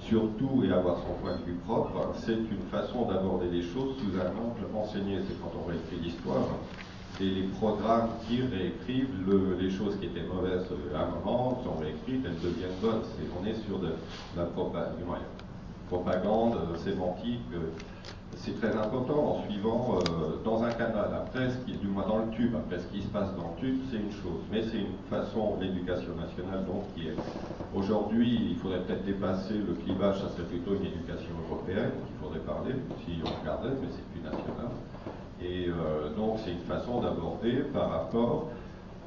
sur 0.00 0.28
tout 0.38 0.62
et 0.62 0.70
avoir 0.70 0.98
son 0.98 1.14
point 1.22 1.38
de 1.38 1.44
vue 1.44 1.58
propre, 1.66 2.12
c'est 2.18 2.34
une 2.34 2.68
façon 2.70 3.06
d'aborder 3.06 3.48
les 3.48 3.62
choses 3.62 3.96
sous 3.96 4.12
un 4.20 4.28
angle 4.28 4.68
enseigné. 4.76 5.18
C'est 5.26 5.40
quand 5.40 5.52
on 5.58 5.66
réécrit 5.66 5.96
l'histoire, 6.02 6.48
et 7.18 7.24
les 7.24 7.44
programmes 7.44 8.10
qui 8.28 8.42
réécrivent 8.42 9.08
les 9.58 9.70
choses 9.70 9.96
qui 9.98 10.06
étaient 10.06 10.26
mauvaises 10.28 10.66
à 10.94 11.04
un 11.04 11.10
moment 11.12 11.62
sont 11.64 11.80
réécrites, 11.80 12.26
elles 12.26 12.40
deviennent 12.42 12.76
bonnes. 12.82 13.00
on 13.40 13.46
est 13.46 13.54
sur 13.66 13.78
de, 13.78 13.92
la 14.36 14.44
propagande, 14.44 15.00
euh, 15.92 16.76
sémantique. 16.78 17.40
Euh, 17.54 17.70
c'est 18.36 18.58
très 18.60 18.76
important 18.76 19.18
en 19.18 19.42
suivant 19.44 19.98
euh, 19.98 20.42
dans 20.44 20.62
un 20.62 20.70
canal, 20.72 21.08
après 21.14 21.50
ce 21.50 21.56
qui 21.64 21.72
est 21.72 21.80
du 21.80 21.86
moins 21.86 22.06
dans 22.06 22.18
le 22.18 22.30
tube, 22.32 22.54
après 22.54 22.80
ce 22.80 22.86
qui 22.88 23.02
se 23.02 23.08
passe 23.08 23.34
dans 23.36 23.54
le 23.54 23.60
tube, 23.60 23.80
c'est 23.90 23.96
une 23.96 24.10
chose. 24.10 24.42
Mais 24.50 24.62
c'est 24.62 24.78
une 24.78 24.98
façon, 25.08 25.56
l'éducation 25.60 26.14
nationale, 26.16 26.66
donc, 26.66 26.84
qui 26.94 27.08
est. 27.08 27.14
Aujourd'hui, 27.74 28.50
il 28.50 28.56
faudrait 28.56 28.80
peut-être 28.80 29.04
dépasser 29.04 29.54
le 29.54 29.74
clivage, 29.84 30.20
ça 30.20 30.28
serait 30.30 30.48
plutôt 30.48 30.74
une 30.74 30.86
éducation 30.86 31.32
européenne 31.48 31.92
qu'il 32.06 32.16
faudrait 32.20 32.40
parler, 32.40 32.74
si 33.04 33.20
on 33.24 33.40
regardait, 33.40 33.76
mais 33.80 33.88
c'est 33.90 34.04
plus 34.12 34.22
national. 34.22 34.70
Et 35.42 35.68
donc 36.16 36.38
c'est 36.42 36.52
une 36.52 36.60
façon 36.60 37.02
d'aborder 37.02 37.64
par 37.74 37.90
rapport 37.90 38.48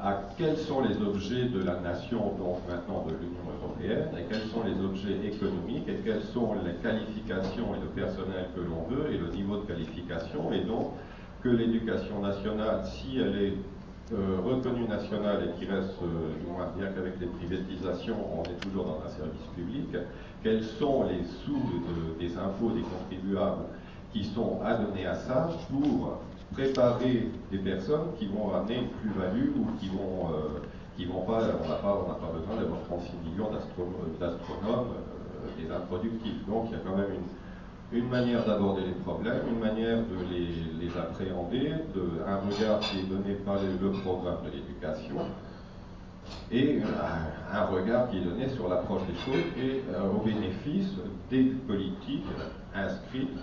à 0.01 0.21
quels 0.37 0.57
sont 0.57 0.81
les 0.81 0.95
objets 1.01 1.45
de 1.45 1.61
la 1.61 1.79
nation, 1.79 2.33
donc 2.37 2.59
maintenant 2.69 3.05
de 3.05 3.15
l'Union 3.15 3.43
européenne, 3.61 4.09
et 4.17 4.23
quels 4.29 4.47
sont 4.49 4.63
les 4.63 4.79
objets 4.83 5.27
économiques, 5.27 5.87
et 5.89 5.99
quelles 6.05 6.23
sont 6.23 6.55
les 6.63 6.75
qualifications 6.75 7.75
et 7.75 7.79
le 7.81 7.87
personnel 7.87 8.47
que 8.55 8.61
l'on 8.61 8.83
veut, 8.89 9.11
et 9.11 9.17
le 9.17 9.27
niveau 9.27 9.57
de 9.57 9.65
qualification, 9.65 10.53
et 10.53 10.61
donc 10.61 10.93
que 11.43 11.49
l'éducation 11.49 12.21
nationale, 12.21 12.85
si 12.85 13.19
elle 13.19 13.35
est 13.43 13.53
euh, 14.13 14.37
reconnue 14.43 14.87
nationale 14.87 15.49
et 15.49 15.59
qui 15.59 15.69
reste, 15.69 15.95
euh, 16.01 16.77
bien 16.77 16.87
qu'avec 16.87 17.19
les 17.19 17.27
privatisations, 17.27 18.17
on 18.39 18.43
est 18.43 18.59
toujours 18.61 18.85
dans 18.85 19.03
un 19.05 19.09
service 19.09 19.45
public, 19.55 19.89
quels 20.43 20.63
sont 20.63 21.03
les 21.03 21.23
sous 21.43 21.61
des 22.19 22.37
impôts 22.37 22.71
des 22.71 22.81
contribuables 22.81 23.65
qui 24.13 24.23
sont 24.23 24.59
à 24.63 24.75
donner 24.75 25.05
à 25.05 25.15
ça 25.15 25.49
pour 25.69 26.19
préparer 26.51 27.29
des 27.51 27.57
personnes 27.57 28.13
qui 28.17 28.27
vont 28.27 28.53
amener 28.53 28.77
une 28.77 28.89
plus-value 28.89 29.49
ou 29.55 29.67
qui 29.79 29.87
vont, 29.89 30.29
euh, 30.33 30.59
qui 30.95 31.05
vont 31.05 31.21
pas, 31.21 31.41
on 31.41 31.67
n'a 31.67 31.75
pas, 31.75 32.17
pas, 32.19 32.33
besoin 32.37 32.55
d'avoir 32.59 32.81
36 32.87 33.11
millions 33.29 33.51
d'astronomes, 33.51 34.87
euh, 34.93 35.61
des 35.61 35.71
improductifs. 35.71 36.45
Donc 36.47 36.67
il 36.67 36.71
y 36.73 36.75
a 36.75 36.79
quand 36.79 36.97
même 36.97 37.11
une, 37.13 37.99
une 37.99 38.09
manière 38.09 38.45
d'aborder 38.45 38.81
les 38.81 39.03
problèmes, 39.03 39.41
une 39.49 39.59
manière 39.59 39.97
de 39.97 40.17
les, 40.29 40.85
les 40.85 40.97
appréhender, 40.97 41.73
de, 41.95 42.21
un 42.27 42.37
regard 42.37 42.79
qui 42.79 42.99
est 42.99 43.03
donné 43.03 43.35
par 43.45 43.55
le 43.55 43.91
programme 44.01 44.37
de 44.45 44.51
l'éducation 44.51 45.25
et 46.51 46.79
un, 47.51 47.65
regard 47.65 48.09
qui 48.09 48.17
est 48.17 48.21
donné 48.21 48.49
sur 48.49 48.67
l'approche 48.67 49.01
des 49.07 49.15
choses 49.15 49.43
et 49.57 49.81
euh, 49.93 50.09
au 50.11 50.23
bénéfice 50.23 50.89
des 51.29 51.43
politiques 51.67 52.25
inscrites 52.73 53.37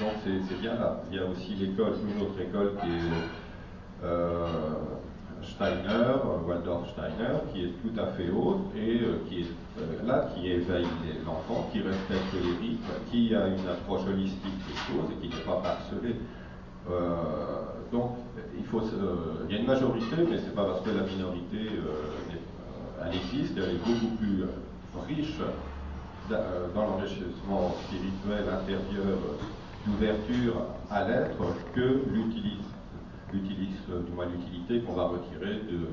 donc 0.00 0.12
c'est 0.24 0.60
bien 0.60 0.74
là. 0.74 1.02
Il 1.10 1.16
y 1.16 1.20
a 1.20 1.24
aussi 1.26 1.54
l'école, 1.54 1.94
une 2.06 2.22
autre 2.22 2.40
école 2.40 2.72
qui 2.82 2.90
est 2.90 4.04
euh, 4.04 4.46
Steiner, 5.42 6.16
Waldorf 6.46 6.90
Steiner, 6.90 7.38
qui 7.52 7.64
est 7.64 7.72
tout 7.82 7.98
à 7.98 8.08
fait 8.08 8.28
haute 8.30 8.74
et 8.76 9.00
euh, 9.00 9.18
qui 9.28 9.40
est 9.40 9.46
euh, 9.78 10.06
là, 10.06 10.28
qui 10.34 10.50
éveille 10.50 10.86
l'enfant, 11.24 11.68
qui 11.72 11.80
respecte 11.80 12.32
les 12.34 12.66
rythmes, 12.66 12.92
qui 13.10 13.34
a 13.34 13.46
une 13.46 13.66
approche 13.68 14.06
holistique 14.06 14.58
des 14.68 14.74
choses 14.74 15.10
et 15.12 15.26
qui 15.26 15.34
n'est 15.34 15.42
pas 15.42 15.60
parcelée. 15.62 16.16
donc 17.90 18.10
il, 18.54 19.52
y 19.52 19.56
a 19.56 19.60
une 19.60 19.66
majorité, 19.66 20.16
mais 20.28 20.38
c'est 20.38 20.54
pas 20.54 20.64
parce 20.64 20.82
que 20.82 20.90
la 20.90 21.02
minorité 21.02 21.70
elle 23.02 23.14
existe, 23.14 23.56
elle 23.56 23.76
est 23.76 23.86
beaucoup 23.86 24.16
plus 24.16 24.44
riche 25.06 25.38
dans 26.28 26.82
l'enrichissement 26.82 27.74
spirituel 27.86 28.44
intérieur 28.52 29.18
d'ouverture 29.86 30.54
à 30.90 31.06
l'être 31.08 31.44
que 31.74 32.02
l'utilité 33.32 34.80
qu'on 34.80 34.94
va 34.94 35.04
retirer 35.08 35.60
de, 35.70 35.88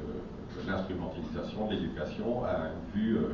l'instrumentalisation 0.68 1.68
de 1.68 1.74
l'éducation 1.74 2.44
à 2.46 2.70
une 2.70 2.92
vue 2.94 3.18
euh, 3.18 3.30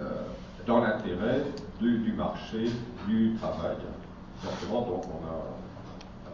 euh, 0.00 0.22
dans 0.66 0.80
l'intérêt 0.80 1.44
du, 1.80 2.12
marché, 2.12 2.70
du 3.06 3.34
travail. 3.34 3.76
Simplement, 4.42 4.82
donc 4.82 5.04
euh, 5.04 6.28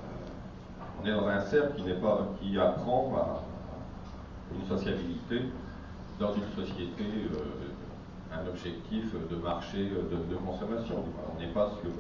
on 1.02 1.06
est 1.06 1.12
dans 1.12 1.26
un 1.26 1.40
cercle 1.40 1.74
qui, 1.76 1.82
n'est 1.82 1.94
pas, 1.94 2.28
qui 2.40 2.58
apprend 2.58 3.12
à, 3.16 3.42
une 4.54 4.66
sociabilité 4.68 5.42
dans 6.20 6.32
une 6.34 6.48
société, 6.54 7.04
un 8.32 8.46
objectif 8.48 9.12
de 9.28 9.36
marché 9.36 9.88
de, 9.88 10.32
de 10.32 10.36
consommation. 10.36 11.04
On 11.34 11.40
n'est 11.40 11.52
pas 11.52 11.72
sur 11.82 11.90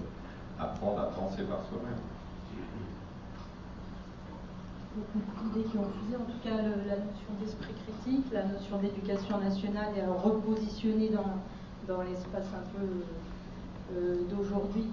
apprendre 0.58 1.00
à 1.00 1.04
penser 1.04 1.42
par 1.42 1.60
soi-même. 1.68 1.98
Beaucoup 4.96 5.18
d'idées 5.42 5.68
qui 5.68 5.76
ont 5.76 5.90
fusé, 5.90 6.16
en 6.16 6.24
tout 6.24 6.38
cas 6.44 6.54
la 6.54 6.96
notion 6.96 7.34
d'esprit 7.40 7.74
critique, 7.82 8.26
la 8.32 8.44
notion 8.44 8.78
d'éducation 8.78 9.38
nationale 9.38 9.92
est 9.96 10.06
repositionnée 10.06 11.08
dans, 11.08 11.92
dans 11.92 12.02
l'espace 12.02 12.46
un 12.54 12.78
peu 12.78 12.86
euh, 13.92 14.22
d'aujourd'hui 14.30 14.86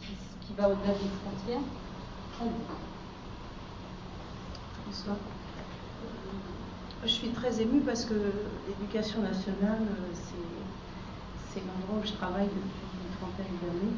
qui, 0.00 0.14
qui, 0.40 0.54
va 0.54 0.70
au-delà 0.70 0.94
des 0.94 1.10
frontières. 1.22 1.60
Bonsoir. 4.86 5.16
Je 7.04 7.08
suis 7.08 7.28
très 7.28 7.60
émue 7.60 7.80
parce 7.80 8.06
que 8.06 8.14
l'éducation 8.66 9.20
nationale, 9.20 9.82
euh, 9.82 10.14
c'est 11.52 11.60
l'endroit 11.60 12.02
où 12.02 12.06
je 12.06 12.12
travaille 12.14 12.46
depuis 12.46 12.86
une 13.04 13.16
trentaine 13.18 13.58
d'années 13.60 13.92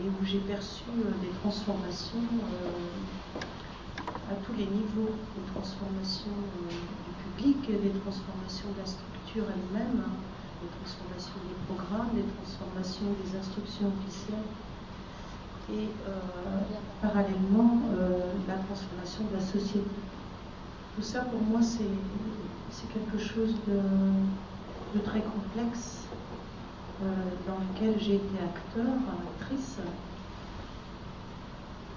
et 0.00 0.08
où 0.08 0.24
j'ai 0.24 0.40
perçu 0.40 0.88
euh, 0.88 1.12
des 1.20 1.28
transformations 1.40 2.16
euh, 2.16 4.32
à 4.32 4.34
tous 4.46 4.54
les 4.56 4.64
niveaux, 4.64 5.12
des 5.36 5.44
transformations 5.52 6.32
euh, 6.32 6.72
du 6.72 7.12
public, 7.20 7.60
des 7.68 7.92
transformations 8.00 8.72
de 8.72 8.80
la 8.80 8.86
structure 8.86 9.44
elle-même, 9.52 10.00
hein, 10.00 10.16
des 10.62 10.70
transformations 10.80 11.36
des 11.44 11.58
programmes, 11.68 12.08
des 12.16 12.24
transformations 12.40 13.12
des 13.20 13.36
instructions 13.36 13.92
officielles 14.00 14.48
et 15.72 15.88
parallèlement 17.00 17.80
la 18.48 18.54
transformation 18.54 19.22
de 19.30 19.36
la 19.36 19.40
société. 19.40 19.86
Tout 20.96 21.02
ça 21.02 21.20
pour 21.20 21.40
moi 21.40 21.60
c'est 21.62 21.86
quelque 22.92 23.16
chose 23.18 23.54
de 23.66 24.98
très 25.00 25.22
complexe 25.22 26.02
euh, 27.02 27.06
dans 27.48 27.58
lequel 27.58 28.00
j'ai 28.00 28.14
été 28.14 28.38
acteur, 28.44 28.94
actrice, 29.40 29.78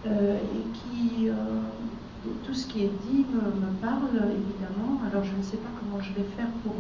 euh, 0.07 0.37
et 0.37 0.63
qui, 0.73 1.29
euh, 1.29 1.33
tout 2.43 2.53
ce 2.55 2.65
qui 2.65 2.85
est 2.85 2.91
dit 3.07 3.25
me, 3.31 3.67
parle 3.81 4.15
évidemment. 4.15 4.99
Alors 5.07 5.23
je 5.23 5.35
ne 5.35 5.43
sais 5.43 5.57
pas 5.57 5.69
comment 5.79 6.01
je 6.01 6.11
vais 6.13 6.27
faire 6.35 6.47
pour 6.63 6.73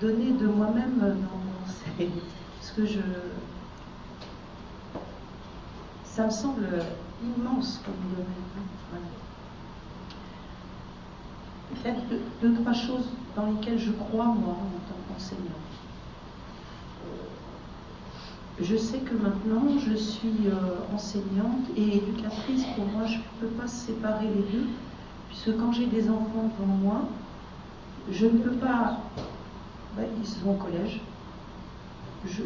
donner 0.00 0.32
de 0.32 0.46
moi-même 0.46 0.98
dans 1.00 1.06
mon 1.06 2.08
parce 2.58 2.72
que 2.72 2.86
je, 2.86 3.00
ça 6.04 6.24
me 6.26 6.30
semble 6.30 6.66
immense 7.22 7.82
comme 7.84 7.94
domaine. 8.16 8.26
A 11.84 11.90
deux, 12.42 12.54
trois 12.62 12.72
choses 12.72 13.10
dans 13.36 13.46
lesquelles 13.46 13.78
je 13.78 13.92
crois, 13.92 14.26
moi, 14.26 14.54
en 14.54 14.88
tant 14.88 14.96
qu'enseignant 15.08 15.60
je 18.62 18.76
sais 18.76 18.98
que 18.98 19.14
maintenant 19.14 19.78
je 19.78 19.94
suis 19.94 20.46
euh, 20.46 20.94
enseignante 20.94 21.66
et 21.76 21.96
éducatrice. 21.96 22.64
Pour 22.76 22.86
moi, 22.86 23.06
je 23.06 23.16
ne 23.16 23.22
peux 23.40 23.54
pas 23.56 23.66
séparer 23.66 24.26
les 24.26 24.52
deux, 24.52 24.66
puisque 25.28 25.56
quand 25.58 25.72
j'ai 25.72 25.86
des 25.86 26.10
enfants 26.10 26.50
devant 26.58 26.76
moi, 26.76 27.08
je 28.10 28.26
ne 28.26 28.38
peux 28.38 28.56
pas. 28.56 28.98
Ben, 29.96 30.06
ils 30.20 30.26
sont 30.26 30.50
au 30.50 30.54
collège. 30.54 31.00
Je, 32.26 32.42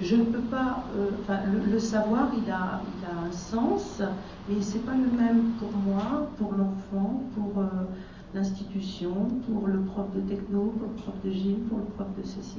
je 0.00 0.14
ne 0.14 0.24
peux 0.24 0.40
pas, 0.42 0.84
euh, 0.96 1.10
enfin, 1.20 1.40
le, 1.70 1.78
savoir, 1.78 2.28
il 2.34 2.50
a, 2.50 2.80
il 2.96 3.04
a 3.04 3.26
un 3.26 3.32
sens, 3.32 4.00
mais 4.48 4.62
c'est 4.62 4.84
pas 4.84 4.92
le 4.92 5.10
même 5.10 5.52
pour 5.58 5.72
moi, 5.72 6.28
pour 6.38 6.52
l'enfant, 6.52 7.22
pour 7.34 7.60
euh, 7.62 7.66
l'institution, 8.38 9.28
pour 9.46 9.66
le 9.66 9.80
prof 9.80 10.06
de 10.14 10.20
techno, 10.20 10.72
pour 10.78 10.88
le 10.88 10.94
prof 10.94 11.14
de 11.24 11.30
gym, 11.30 11.60
pour 11.68 11.78
le 11.78 11.84
prof 11.84 12.06
de 12.16 12.22
ceci. 12.24 12.58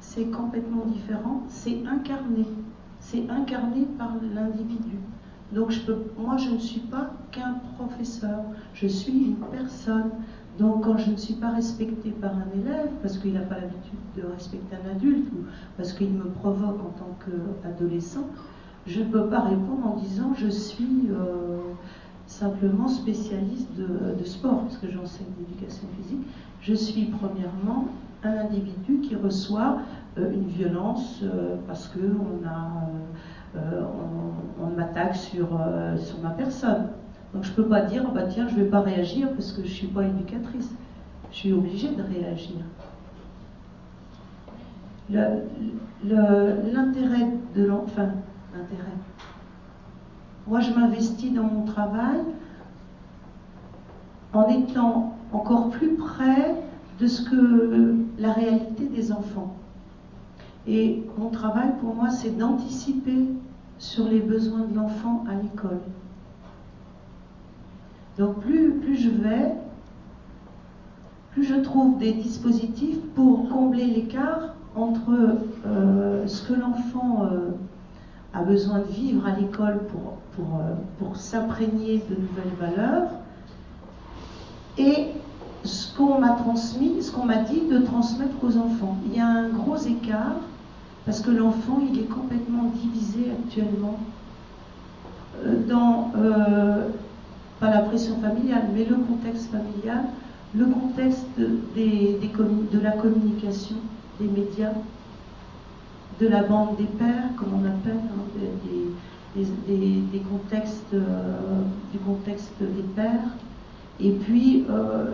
C'est 0.00 0.26
complètement 0.30 0.86
différent, 0.86 1.42
c'est 1.48 1.86
incarné, 1.86 2.46
c'est 3.00 3.28
incarné 3.28 3.86
par 3.98 4.12
l'individu. 4.34 4.96
Donc 5.52 5.70
je 5.70 5.80
peux, 5.80 5.96
moi, 6.18 6.36
je 6.36 6.50
ne 6.50 6.58
suis 6.58 6.80
pas 6.80 7.10
qu'un 7.30 7.54
professeur, 7.76 8.40
je 8.74 8.86
suis 8.86 9.12
une 9.12 9.36
personne 9.50 10.10
donc 10.58 10.84
quand 10.84 10.98
je 10.98 11.10
ne 11.10 11.16
suis 11.16 11.34
pas 11.34 11.50
respectée 11.50 12.10
par 12.10 12.32
un 12.32 12.60
élève, 12.60 12.90
parce 13.00 13.18
qu'il 13.18 13.32
n'a 13.32 13.42
pas 13.42 13.54
l'habitude 13.60 13.98
de 14.16 14.22
respecter 14.26 14.74
un 14.74 14.96
adulte, 14.96 15.28
ou 15.32 15.44
parce 15.76 15.92
qu'il 15.92 16.10
me 16.10 16.24
provoque 16.24 16.80
en 16.80 16.90
tant 16.98 17.16
qu'adolescent, 17.24 18.26
je 18.84 19.00
ne 19.00 19.04
peux 19.04 19.28
pas 19.28 19.40
répondre 19.40 19.86
en 19.86 19.96
disant 19.96 20.34
je 20.36 20.48
suis 20.48 21.08
euh, 21.10 21.58
simplement 22.28 22.88
spécialiste 22.88 23.70
de, 23.74 24.24
sport, 24.24 24.62
parce 24.62 24.76
que 24.76 24.88
j'enseigne 24.90 25.26
l'éducation 25.38 25.88
physique. 25.96 26.26
Je 26.60 26.74
suis 26.74 27.06
premièrement 27.06 27.86
un 28.22 28.36
individu 28.38 29.00
qui 29.00 29.16
reçoit 29.16 29.78
euh, 30.18 30.30
une 30.32 30.46
violence 30.46 31.20
euh, 31.22 31.56
parce 31.66 31.88
a, 31.88 33.58
on, 34.60 34.66
m'attaque 34.76 35.16
sur, 35.16 35.48
ma 36.22 36.30
personne. 36.30 36.88
Donc 37.34 37.44
je 37.44 37.50
ne 37.50 37.56
peux 37.56 37.66
pas 37.66 37.80
dire, 37.82 38.10
bah, 38.12 38.24
tiens, 38.28 38.46
je 38.48 38.56
ne 38.56 38.60
vais 38.60 38.68
pas 38.68 38.80
réagir 38.80 39.30
parce 39.32 39.52
que 39.52 39.62
je 39.62 39.68
ne 39.68 39.72
suis 39.72 39.86
pas 39.88 40.04
éducatrice. 40.04 40.70
Je 41.32 41.36
suis 41.36 41.52
obligée 41.52 41.88
de 41.88 42.02
réagir. 42.02 42.56
L'intérêt 46.04 47.28
de 47.56 47.64
l'enfant, 47.64 48.10
l'intérêt. 48.54 48.98
Moi, 50.48 50.60
je 50.60 50.72
m'investis 50.72 51.32
dans 51.34 51.42
mon 51.42 51.64
travail 51.64 52.20
en 54.32 54.48
étant 54.48 55.14
encore 55.30 55.68
plus 55.68 55.94
près 55.94 56.54
de 56.98 57.06
ce 57.06 57.28
que 57.28 57.96
la 58.18 58.32
réalité 58.32 58.86
des 58.86 59.12
enfants. 59.12 59.54
Et 60.66 61.04
mon 61.18 61.28
travail 61.28 61.72
pour 61.80 61.94
moi, 61.94 62.08
c'est 62.08 62.36
d'anticiper 62.36 63.26
sur 63.78 64.08
les 64.08 64.20
besoins 64.20 64.60
de 64.60 64.74
l'enfant 64.74 65.22
à 65.28 65.34
l'école. 65.34 65.80
Donc 68.16 68.40
plus, 68.40 68.96
je 68.96 69.10
vais, 69.10 69.54
plus 71.32 71.44
je 71.44 71.56
trouve 71.56 71.98
des 71.98 72.12
dispositifs 72.12 73.00
pour 73.14 73.50
combler 73.50 73.84
l'écart 73.84 74.54
entre 74.74 75.10
euh, 75.66 76.26
ce 76.26 76.48
que 76.48 76.58
l'enfant 76.58 77.24
euh, 77.24 77.50
a 78.38 78.42
besoin 78.42 78.78
de 78.78 78.92
vivre 78.92 79.26
à 79.26 79.38
l'école 79.38 79.80
pour, 79.90 80.18
pour, 80.36 80.60
euh, 80.60 80.74
pour 80.98 81.16
s'imprégner 81.16 82.02
de 82.08 82.14
nouvelles 82.14 82.76
valeurs 82.76 83.08
et 84.76 85.08
ce 85.64 85.94
qu'on 85.96 86.20
m'a 86.20 86.30
transmis, 86.30 87.02
ce 87.02 87.10
qu'on 87.10 87.24
m'a 87.24 87.38
dit 87.38 87.62
de 87.68 87.78
transmettre 87.78 88.34
aux 88.42 88.56
enfants. 88.56 88.96
Il 89.06 89.16
y 89.16 89.20
a 89.20 89.26
un 89.26 89.48
gros 89.48 89.76
écart 89.76 90.36
parce 91.04 91.20
que 91.20 91.30
l'enfant, 91.30 91.80
il 91.90 91.98
est 91.98 92.08
complètement 92.08 92.70
divisé 92.74 93.30
actuellement 93.32 93.98
dans 95.68 96.12
pas 97.60 97.70
la 97.70 97.80
pression 97.80 98.16
familiale, 98.20 98.68
mais 98.74 98.84
le 98.84 98.96
contexte 98.96 99.50
familial, 99.50 100.04
le 100.54 100.66
contexte 100.66 101.26
des, 101.74 102.18
de 102.72 102.78
la 102.80 102.92
communication, 102.92 103.76
des 104.20 104.28
médias, 104.28 104.72
de 106.20 106.26
la 106.26 106.42
bande 106.42 106.76
des 106.76 106.84
pères, 106.84 107.28
comme 107.36 107.52
on 107.54 107.64
appelle, 107.64 107.96
hein, 107.96 108.28
contextes, 110.30 110.94
euh, 110.94 111.62
du 111.92 111.98
contexte 111.98 112.54
des 112.60 112.82
pères, 112.96 113.30
et 114.00 114.10
puis 114.12 114.64
euh, 114.70 115.12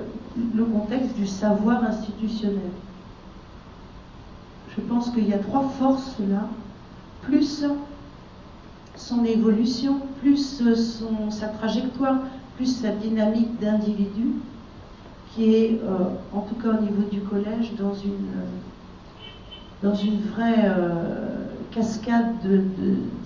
le 0.54 0.64
contexte 0.64 1.14
du 1.16 1.26
savoir 1.26 1.84
institutionnel. 1.84 2.70
Je 4.76 4.80
pense 4.82 5.10
qu'il 5.10 5.28
y 5.28 5.34
a 5.34 5.38
trois 5.38 5.68
forces 5.78 6.18
là, 6.18 6.48
plus 7.22 7.64
son 8.96 9.24
évolution, 9.24 10.00
plus 10.20 10.62
sa 11.30 11.48
trajectoire, 11.48 12.18
plus 12.56 12.66
sa 12.66 12.90
dynamique 12.90 13.60
d'individu, 13.60 14.34
qui 15.34 15.54
est, 15.54 15.80
euh, 15.82 16.14
en 16.32 16.40
tout 16.40 16.54
cas 16.56 16.78
au 16.78 16.80
niveau 16.80 17.02
du 17.10 17.20
collège, 17.20 17.72
dans 17.78 17.94
une, 17.94 18.30
dans 19.84 19.94
une 19.94 20.18
vraie 20.18 20.64
euh, 20.64 21.44
cascade 21.70 22.40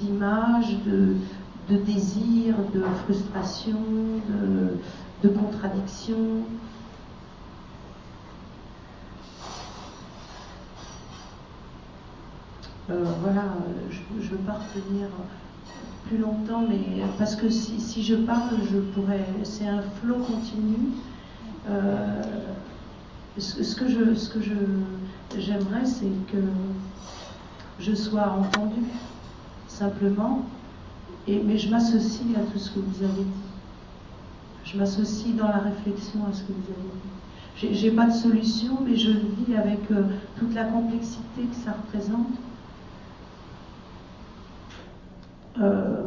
d'images, 0.01 0.77
de, 0.85 1.15
de, 1.71 1.81
désirs, 1.81 2.57
de 2.75 2.83
frustration, 3.05 3.79
de, 4.29 5.29
de 5.29 5.35
contradictions. 5.35 6.43
Euh, 12.91 13.05
voilà, 13.23 13.45
je 13.91 14.01
ne 14.17 14.29
veux 14.29 14.39
pas 14.39 14.59
retenir 14.75 15.07
plus 16.09 16.19
longtemps, 16.19 16.65
mais 16.69 17.03
parce 17.19 17.37
que 17.37 17.49
si, 17.51 18.03
je 18.03 18.17
parle, 18.17 18.57
je 18.69 18.79
pourrais. 18.79 19.25
C'est 19.45 19.69
un 19.69 19.83
flot 20.01 20.17
continu. 20.17 20.95
Euh, 21.71 22.23
ce, 23.39 23.75
que 23.77 23.89
je, 23.89 24.15
ce 24.15 24.31
que 24.31 24.41
je, 24.41 24.55
j'aimerais, 25.39 25.85
c'est 25.85 26.11
que 26.33 26.39
je 27.79 27.95
sois 27.95 28.29
entendue 28.31 28.87
simplement. 29.67 30.43
Et, 31.27 31.41
mais 31.45 31.59
je 31.59 31.69
m'associe 31.69 32.37
à 32.37 32.41
tout 32.53 32.59
ce 32.59 32.71
que 32.71 32.81
vous 32.81 33.05
avez 33.05 33.25
dit. 33.25 33.49
Je 34.65 34.77
m'associe 34.79 35.35
dans 35.37 35.49
la 35.49 35.59
réflexion 35.59 36.21
à 36.29 36.33
ce 36.33 36.43
que 36.43 36.53
vous 36.53 36.73
avez 36.73 37.71
dit. 37.73 37.77
J'ai, 37.77 37.91
pas 37.91 38.07
de 38.07 38.13
solution, 38.13 38.79
mais 38.85 38.97
je 38.97 39.11
vis 39.11 39.57
avec 39.57 39.91
euh, 39.91 40.03
toute 40.39 40.55
la 40.55 40.65
complexité 40.65 41.43
que 41.43 41.57
ça 41.57 41.73
représente. 41.73 42.29
Euh, 45.61 46.05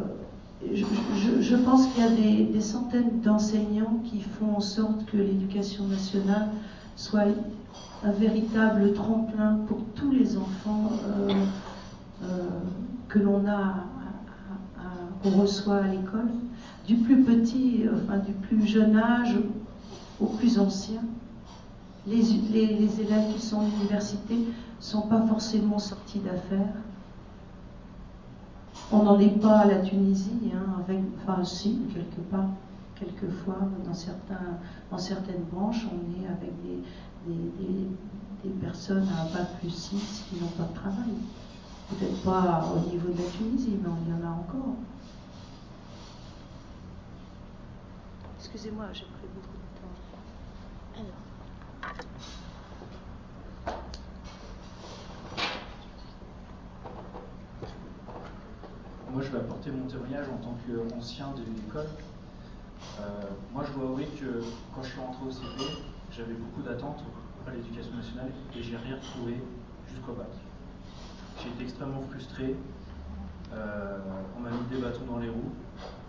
je, 0.72 1.56
pense 1.56 1.88
qu'il 1.88 2.02
y 2.02 2.06
a 2.06 2.46
des, 2.50 2.60
centaines 2.60 3.20
d'enseignants 3.20 4.00
qui 4.04 4.20
font 4.20 4.56
en 4.56 4.60
sorte 4.60 5.04
que 5.06 5.16
l'éducation 5.16 5.86
nationale 5.88 6.48
soit 6.96 7.24
un 8.04 8.12
véritable 8.12 8.92
tremplin 8.94 9.60
pour 9.66 9.78
tous 9.94 10.10
les 10.10 10.36
enfants 10.36 10.92
euh, 11.06 11.32
euh, 12.24 12.26
que 13.08 13.18
l'on 13.18 13.46
a, 13.46 13.84
qu'on 15.22 15.30
reçoit 15.30 15.76
à 15.76 15.86
l'école, 15.86 16.30
du 16.86 16.96
plus 16.96 17.22
petit, 17.22 17.84
enfin 17.94 18.18
du 18.18 18.32
plus 18.32 18.66
jeune 18.66 18.96
âge 18.96 19.36
au 20.20 20.26
plus 20.26 20.58
ancien. 20.58 21.02
Les, 22.06 22.34
élèves 23.00 23.32
qui 23.32 23.40
sont 23.40 23.60
à 23.60 23.64
l'université 23.64 24.34
ne 24.34 24.44
sont 24.80 25.02
pas 25.02 25.22
forcément 25.28 25.78
sortis 25.78 26.18
d'affaires. 26.18 26.74
On 28.90 29.04
n'en 29.04 29.18
est 29.20 29.40
pas 29.40 29.60
à 29.60 29.66
la 29.66 29.76
Tunisie, 29.76 30.50
hein, 30.52 30.82
avec, 30.82 30.98
enfin 31.22 31.44
si, 31.44 31.78
quelque 31.94 32.20
part, 32.30 32.48
quelquefois, 33.02 33.58
dans, 33.84 33.94
certains, 33.94 34.58
dans 34.90 34.98
certaines 34.98 35.44
branches, 35.44 35.84
on 35.86 36.22
est 36.22 36.26
avec 36.26 36.52
des, 36.62 36.82
des, 37.26 38.50
personnes 38.60 39.08
à 39.08 39.24
pas 39.26 39.44
plus 39.60 39.70
6 39.70 40.26
qui 40.28 40.40
n'ont 40.40 40.50
pas 40.50 40.64
de 40.64 40.74
travail. 40.74 41.14
Peut-être 41.90 42.22
pas 42.22 42.72
au 42.74 42.90
niveau 42.90 43.08
de 43.12 43.18
la 43.18 43.28
Tunisie, 43.30 43.78
mais 43.82 43.90
il 44.06 44.10
y 44.10 44.14
en 44.14 44.26
a 44.26 44.30
encore. 44.30 44.76
Excusez-moi, 48.38 48.86
j'ai 48.92 49.04
pris 49.04 49.28
beaucoup 49.34 49.56
de 49.56 49.80
temps. 49.80 49.94
Alors. 50.96 51.32
moi, 59.12 59.22
je 59.22 59.28
vais 59.30 59.38
apporter 59.38 59.70
mon 59.70 59.86
témoignage 59.86 60.26
en 60.28 60.38
tant 60.38 60.56
qu'ancien 60.66 61.32
de 61.36 61.42
l'école. 61.54 61.88
Euh, 63.00 63.22
moi, 63.52 63.64
je 63.66 63.72
dois 63.72 63.88
avouer 63.88 64.06
que 64.06 64.44
quand 64.74 64.82
je 64.82 64.90
suis 64.90 65.00
rentré 65.00 65.24
au 65.26 65.30
CP, 65.30 65.70
j'avais 66.10 66.34
beaucoup 66.34 66.62
d'attentes 66.62 67.02
à 67.46 67.50
l'éducation 67.50 67.94
nationale 67.94 68.30
et 68.54 68.62
j'ai 68.62 68.76
rien 68.76 68.96
trouvé 68.98 69.42
jusqu'au 69.88 70.12
bac. 70.12 70.28
J'ai 71.38 71.48
été 71.48 71.62
extrêmement 71.64 72.02
frustré. 72.02 72.56
Euh, 73.52 73.98
on 74.36 74.40
m'a 74.40 74.50
mis 74.50 74.64
des 74.70 74.76
bâtons 74.76 75.04
dans 75.06 75.18
les 75.18 75.28
roues, 75.28 75.52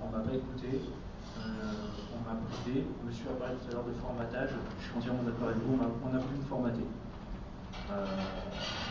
on 0.02 0.10
m'a 0.10 0.20
pas 0.20 0.34
écouté, 0.34 0.80
euh, 1.38 1.42
on 2.14 2.30
m'a 2.30 2.36
bridé. 2.36 2.86
Monsieur 3.06 3.30
a 3.30 3.34
parlé 3.34 3.56
tout 3.56 3.70
à 3.70 3.74
l'heure 3.74 3.86
de 3.86 3.94
formatage, 3.94 4.50
je 4.80 4.84
suis 4.84 4.98
entièrement 4.98 5.24
d'accord 5.24 5.48
avec 5.50 5.58
vous, 5.58 5.78
on 5.78 6.16
a 6.16 6.20
voulu 6.20 6.38
me 6.38 6.44
formater. 6.44 6.86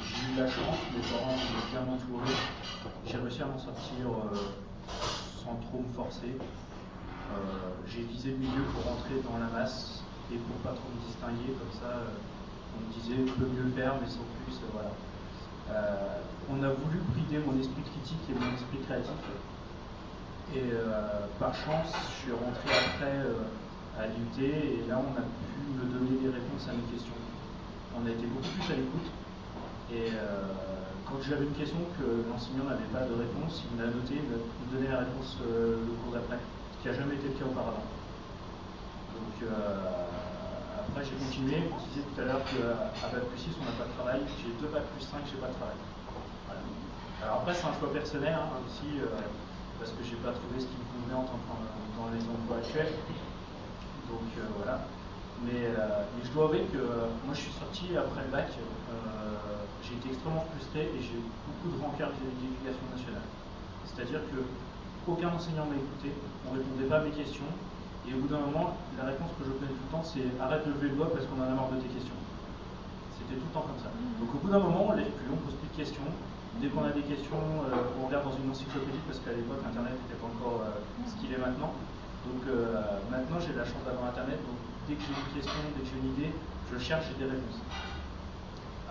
j'ai 0.03 0.33
eu 0.33 0.35
la 0.35 0.47
chance, 0.47 0.81
mes 0.95 1.03
parents 1.03 1.37
m'ont 1.37 1.67
bien 1.71 1.81
entouré, 1.81 2.37
j'ai 3.07 3.17
réussi 3.17 3.43
à 3.43 3.47
m'en 3.47 3.59
sortir 3.59 4.07
sans 5.45 5.57
trop 5.57 5.79
me 5.79 5.93
forcer. 5.95 6.37
Euh, 7.33 7.73
j'ai 7.89 8.03
visé 8.03 8.31
le 8.31 8.39
milieu 8.39 8.63
pour 8.75 8.85
rentrer 8.85 9.21
dans 9.25 9.39
la 9.39 9.51
masse 9.51 10.03
et 10.33 10.37
pour 10.37 10.57
pas 10.65 10.77
trop 10.77 10.89
me 10.93 11.01
distinguer, 11.07 11.53
comme 11.59 11.73
ça 11.73 12.05
euh, 12.05 12.21
on 12.77 12.85
me 12.85 12.89
disait 12.93 13.33
peut 13.33 13.49
mieux 13.49 13.69
faire 13.77 13.95
mais 14.01 14.09
sans 14.09 14.25
plus, 14.45 14.57
voilà. 14.73 14.93
on 16.49 16.63
a 16.63 16.73
voulu 16.73 17.01
brider 17.13 17.39
mon 17.45 17.59
esprit 17.61 17.83
critique 17.83 18.25
et 18.31 18.35
mon 18.35 18.55
esprit 18.55 18.81
créatif. 18.87 19.21
Et 20.55 20.69
euh, 20.69 21.25
par 21.41 21.55
chance, 21.55 21.97
je 21.97 22.29
suis 22.29 22.33
rentré 22.33 22.69
après 22.69 23.25
euh, 23.25 23.49
à 23.97 24.05
l'IUT 24.05 24.37
et 24.45 24.85
là, 24.85 25.01
on 25.01 25.17
a 25.17 25.25
pu 25.25 25.57
me 25.73 25.89
donner 25.89 26.21
des 26.21 26.29
réponses 26.29 26.69
à 26.69 26.77
mes 26.77 26.85
questions. 26.93 27.17
On 27.97 28.05
a 28.05 28.11
été 28.11 28.27
beaucoup 28.29 28.53
plus 28.61 28.69
à 28.69 28.77
l'écoute. 28.77 29.09
Et 29.89 30.13
euh, 30.13 30.53
quand 31.09 31.25
j'avais 31.25 31.49
une 31.49 31.57
question 31.57 31.81
que 31.97 32.29
l'enseignant 32.29 32.69
n'avait 32.69 32.93
pas 32.93 33.09
de 33.09 33.17
réponse, 33.17 33.65
il 33.65 33.81
me 33.81 33.85
l'a 33.85 33.93
noté, 33.97 34.21
il 34.21 34.29
me 34.29 34.69
donnait 34.77 34.93
la 34.93 35.09
réponse 35.09 35.41
le 35.41 35.93
cours 36.05 36.13
d'après, 36.13 36.41
qui 36.83 36.89
n'a 36.89 36.95
jamais 36.95 37.15
été 37.15 37.31
le 37.31 37.35
cas 37.39 37.47
auparavant. 37.47 37.87
Donc 39.15 39.49
après, 40.83 41.05
j'ai 41.07 41.15
continué. 41.15 41.63
Je 41.63 41.87
disais 41.95 42.07
tout 42.11 42.21
à 42.21 42.25
l'heure 42.27 42.43
qu'à 42.43 43.07
Bac 43.09 43.23
plus 43.31 43.39
6, 43.39 43.55
on 43.63 43.65
n'a 43.65 43.79
pas 43.79 43.87
de 43.87 43.95
travail. 43.95 44.21
J'ai 44.43 44.51
deux 44.59 44.67
Bac 44.69 44.83
plus 44.91 45.07
5, 45.07 45.23
j'ai 45.31 45.39
pas 45.39 45.49
de 45.49 45.55
travail. 45.55 45.79
Alors 47.23 47.47
après, 47.47 47.55
c'est 47.55 47.67
un 47.67 47.75
choix 47.79 47.93
personnel 47.93 48.35
hein, 48.35 48.51
aussi 48.67 48.99
parce 49.83 49.99
que 49.99 50.07
je 50.07 50.15
n'ai 50.15 50.23
pas 50.23 50.31
trouvé 50.31 50.63
ce 50.63 50.67
qui 50.71 50.79
me 50.79 50.87
convenait 50.95 51.19
en 51.19 51.27
tant 51.27 51.43
que, 51.43 51.59
dans 51.99 52.07
les 52.15 52.23
emplois 52.23 52.63
actuels. 52.63 52.95
Donc 54.07 54.31
euh, 54.39 54.47
voilà. 54.55 54.87
Mais, 55.43 55.75
euh, 55.75 56.07
je 56.23 56.31
dois 56.31 56.47
avouer 56.47 56.63
que 56.71 56.79
euh, 56.79 57.11
moi 57.27 57.35
je 57.35 57.51
suis 57.51 57.57
sorti 57.59 57.91
après 57.99 58.23
le 58.23 58.31
bac, 58.31 58.47
j'ai 59.83 59.95
été 59.99 60.15
extrêmement 60.15 60.47
frustré 60.55 60.87
et 60.95 61.01
j'ai 61.03 61.19
beaucoup 61.19 61.75
de 61.75 61.83
rancœur 61.83 62.15
vis-à-vis 62.15 62.31
de 62.31 62.43
l'éducation 62.47 62.87
nationale. 62.95 63.27
C'est-à-dire 63.91 64.23
que 64.31 64.39
aucun 65.09 65.31
enseignant 65.35 65.67
m'a 65.67 65.77
écouté, 65.77 66.13
on 66.47 66.55
ne 66.55 66.59
répondait 66.59 66.89
pas 66.89 66.99
à 66.99 67.05
mes 67.05 67.15
questions, 67.15 67.49
et 68.09 68.15
au 68.15 68.19
bout 68.19 68.29
d'un 68.29 68.43
moment, 68.43 68.77
la 68.99 69.11
réponse 69.11 69.31
que 69.39 69.45
je 69.47 69.53
prenais 69.55 69.73
tout 69.73 69.87
le 69.87 69.93
temps, 69.95 70.05
c'est 70.05 70.27
arrête 70.43 70.67
de 70.67 70.73
lever 70.75 70.91
le 70.91 70.97
doigt 70.97 71.11
parce 71.13 71.27
qu'on 71.27 71.39
en 71.39 71.47
a 71.47 71.55
marre 71.55 71.71
de 71.71 71.79
tes 71.83 71.91
questions. 71.91 72.19
C'était 73.19 73.39
tout 73.39 73.47
le 73.47 73.55
temps 73.55 73.67
comme 73.67 73.79
ça. 73.79 73.91
Donc 74.19 74.31
au 74.35 74.39
bout 74.39 74.51
d'un 74.51 74.59
moment, 74.59 74.91
on 74.91 74.95
lève 74.99 75.11
plus, 75.15 75.31
on 75.31 75.39
pose 75.39 75.55
plus 75.55 75.71
de 75.71 75.79
questions, 75.79 76.09
Dès 76.61 76.69
qu'on 76.69 76.85
a 76.85 76.93
des 76.93 77.01
questions, 77.09 77.41
euh, 77.41 77.97
on 77.97 78.07
regarde 78.07 78.29
dans 78.29 78.37
une 78.37 78.51
encyclopédie 78.51 79.01
parce 79.09 79.21
qu'à 79.25 79.33
l'époque, 79.33 79.65
Internet 79.65 79.97
n'était 80.05 80.21
pas 80.21 80.29
encore 80.29 80.61
euh, 80.69 80.85
ce 81.09 81.17
qu'il 81.17 81.33
est 81.33 81.41
maintenant. 81.41 81.73
Donc 82.29 82.45
euh, 82.45 83.01
maintenant, 83.09 83.41
j'ai 83.41 83.57
la 83.57 83.65
chance 83.65 83.81
d'avoir 83.89 84.13
Internet. 84.13 84.37
Donc 84.45 84.61
dès 84.85 84.95
que 85.01 85.01
j'ai 85.01 85.17
une 85.17 85.33
question, 85.33 85.57
dès 85.73 85.81
que 85.81 85.89
j'ai 85.89 85.97
une 85.97 86.13
idée, 86.13 86.33
je 86.69 86.77
cherche 86.77 87.09
des 87.17 87.25
réponses. 87.25 87.65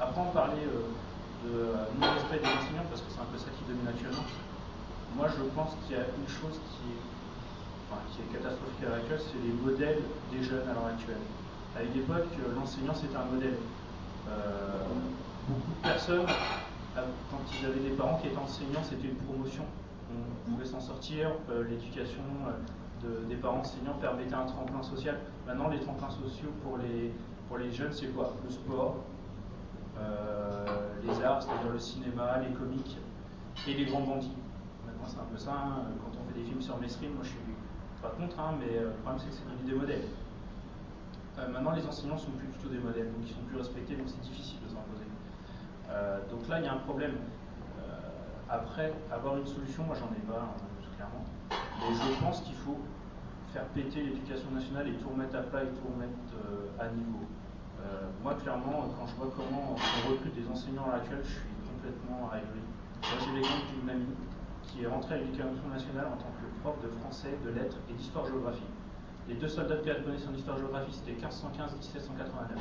Après, 0.02 0.22
on 0.26 0.34
parlait 0.34 0.66
de 0.66 1.54
non-respect 2.02 2.42
des 2.42 2.50
enseignants 2.50 2.90
parce 2.90 3.06
que 3.06 3.14
c'est 3.14 3.22
un 3.22 3.30
peu 3.30 3.38
ça 3.38 3.54
qui 3.54 3.62
domine 3.70 3.86
actuellement. 3.86 4.26
Moi, 5.16 5.28
je 5.28 5.44
pense 5.56 5.76
qu'il 5.84 5.96
y 5.96 6.00
a 6.00 6.04
une 6.04 6.28
chose 6.28 6.60
qui 6.72 6.92
est, 6.92 8.34
catastrophique 8.34 8.84
à 8.84 8.90
l'heure 8.90 8.98
actuelle, 9.00 9.20
c'est 9.20 9.42
les 9.46 9.54
modèles 9.54 10.02
des 10.32 10.44
jeunes 10.44 10.68
à 10.70 10.74
l'heure 10.74 10.86
actuelle. 10.86 11.20
À 11.76 11.84
une 11.84 11.96
époque, 12.00 12.30
l'enseignant, 12.56 12.94
c'était 12.94 13.16
un 13.16 13.26
modèle. 13.26 13.58
beaucoup 15.48 15.72
de 15.72 15.88
personnes 15.88 16.28
ah, 16.96 17.04
quand 17.30 17.38
ils 17.58 17.66
avaient 17.66 17.80
des 17.80 17.96
parents 17.96 18.18
qui 18.18 18.28
étaient 18.28 18.38
enseignants, 18.38 18.84
c'était 18.84 19.08
une 19.08 19.16
promotion. 19.16 19.64
On 20.12 20.52
pouvait 20.52 20.66
s'en 20.66 20.82
sortir. 20.82 21.32
Euh, 21.50 21.64
l'éducation 21.70 22.22
euh, 23.06 23.26
des 23.30 23.36
parents 23.36 23.60
enseignants 23.60 23.94
permettait 24.02 24.34
un 24.34 24.46
tremplin 24.46 24.84
social. 24.84 25.18
Maintenant, 25.48 25.70
les 25.70 25.80
tremplins 25.80 26.10
sociaux 26.10 26.50
pour 26.64 26.78
les, 26.78 27.72
jeunes, 27.72 27.94
c'est 27.94 28.08
quoi? 28.08 28.34
Le 28.44 28.52
sport, 28.52 28.98
euh, 30.00 30.66
les 31.06 31.24
arts, 31.24 31.42
c'est-à-dire 31.42 31.72
le 31.72 31.80
cinéma, 31.80 32.40
les 32.40 32.54
comiques 32.54 32.98
et 33.68 33.74
les 33.74 33.86
grands 33.86 34.02
bandits. 34.02 34.34
C'est 35.08 35.20
un 35.20 35.30
peu 35.32 35.38
ça. 35.38 35.52
Hein. 35.52 35.86
Quand 36.04 36.12
on 36.20 36.28
fait 36.28 36.40
des 36.40 36.46
films 36.46 36.62
sur 36.62 36.80
mainstream, 36.80 37.14
moi 37.14 37.24
je 37.24 37.30
suis 37.30 37.40
pas 38.02 38.10
contre, 38.10 38.40
hein, 38.40 38.56
mais 38.60 38.80
le 38.80 38.92
problème 39.02 39.20
c'est 39.20 39.30
que 39.30 39.36
c'est 39.36 39.46
devenu 39.46 39.72
des 39.72 39.78
modèles. 39.78 40.06
maintenant, 41.52 41.72
les 41.72 41.86
enseignants 41.86 42.18
sont 42.18 42.32
plus 42.32 42.48
plutôt 42.48 42.70
des 42.70 42.80
modèles, 42.80 43.12
donc 43.12 43.22
ils 43.26 43.34
sont 43.34 43.46
plus 43.48 43.58
respectés, 43.58 43.96
donc 43.96 44.08
c'est 44.08 44.22
difficile 44.22 44.60
de 44.64 44.70
s'imposer. 44.70 45.06
Euh, 45.92 46.20
donc 46.30 46.48
là, 46.48 46.60
il 46.60 46.66
y 46.66 46.68
a 46.68 46.74
un 46.74 46.84
problème. 46.88 47.16
Euh, 47.80 47.84
après, 48.50 48.94
avoir 49.12 49.38
une 49.38 49.46
solution, 49.46 49.84
moi 49.84 49.96
j'en 49.96 50.12
ai 50.16 50.24
pas, 50.26 50.40
hein, 50.40 50.56
clairement. 50.96 51.26
Mais 51.50 51.96
je 51.96 52.24
pense 52.24 52.42
qu'il 52.42 52.56
faut 52.56 52.80
faire 53.54 53.66
péter 53.76 54.04
l'éducation 54.04 54.52
nationale 54.52 54.88
et 54.88 54.94
tout 54.94 55.10
remettre 55.10 55.36
à 55.36 55.42
plat 55.42 55.64
et 55.64 55.68
tout 55.68 55.88
remettre 55.92 56.16
euh, 56.46 56.84
à 56.84 56.88
niveau. 56.88 57.26
moi, 58.24 58.36
clairement, 58.36 58.94
quand 58.96 59.08
je 59.08 59.16
vois 59.16 59.34
comment 59.36 59.76
on 59.76 60.12
recrute 60.12 60.36
des 60.36 60.48
enseignants 60.48 60.86
à 60.90 60.98
l'actuel, 60.98 61.20
je 61.24 61.42
suis 61.42 61.56
complètement 61.68 62.30
ahuri. 62.32 62.62
Moi, 63.02 63.18
j'ai 63.20 63.34
l'exemple 63.34 63.66
d'une 63.74 63.90
amie 63.90 64.16
qui 64.82 64.86
est 64.86 64.90
rentrée 64.90 65.14
à 65.14 65.18
l'éducation 65.20 65.70
nationale 65.70 66.08
en 66.08 66.18
tant 66.18 66.34
que 66.42 66.50
prof 66.66 66.74
de 66.82 66.90
français, 67.00 67.38
de 67.46 67.52
lettres 67.52 67.78
et 67.88 67.94
d'histoire-géographie. 67.94 68.66
Les 69.30 69.36
deux 69.36 69.48
soldats 69.48 69.78
qui 69.78 69.90
connaissaient 70.04 70.28
en 70.28 70.34
histoire-géographie, 70.34 70.92
c'était 70.92 71.22
1515-1789. 71.22 72.58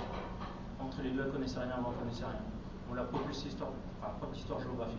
Entre 0.79 1.01
les 1.01 1.13
deux, 1.13 1.23
elles 1.25 1.33
connaissaient 1.33 1.61
rien, 1.61 1.81
moi, 1.81 1.95
ne 1.97 2.01
connaissais 2.05 2.27
rien 2.27 2.45
on 2.91 2.95
l'a 2.95 3.05
propulsé 3.05 3.47
histoire, 3.47 3.71
enfin, 4.03 4.13
prof 4.19 4.33
d'histoire-géographie. 4.33 4.99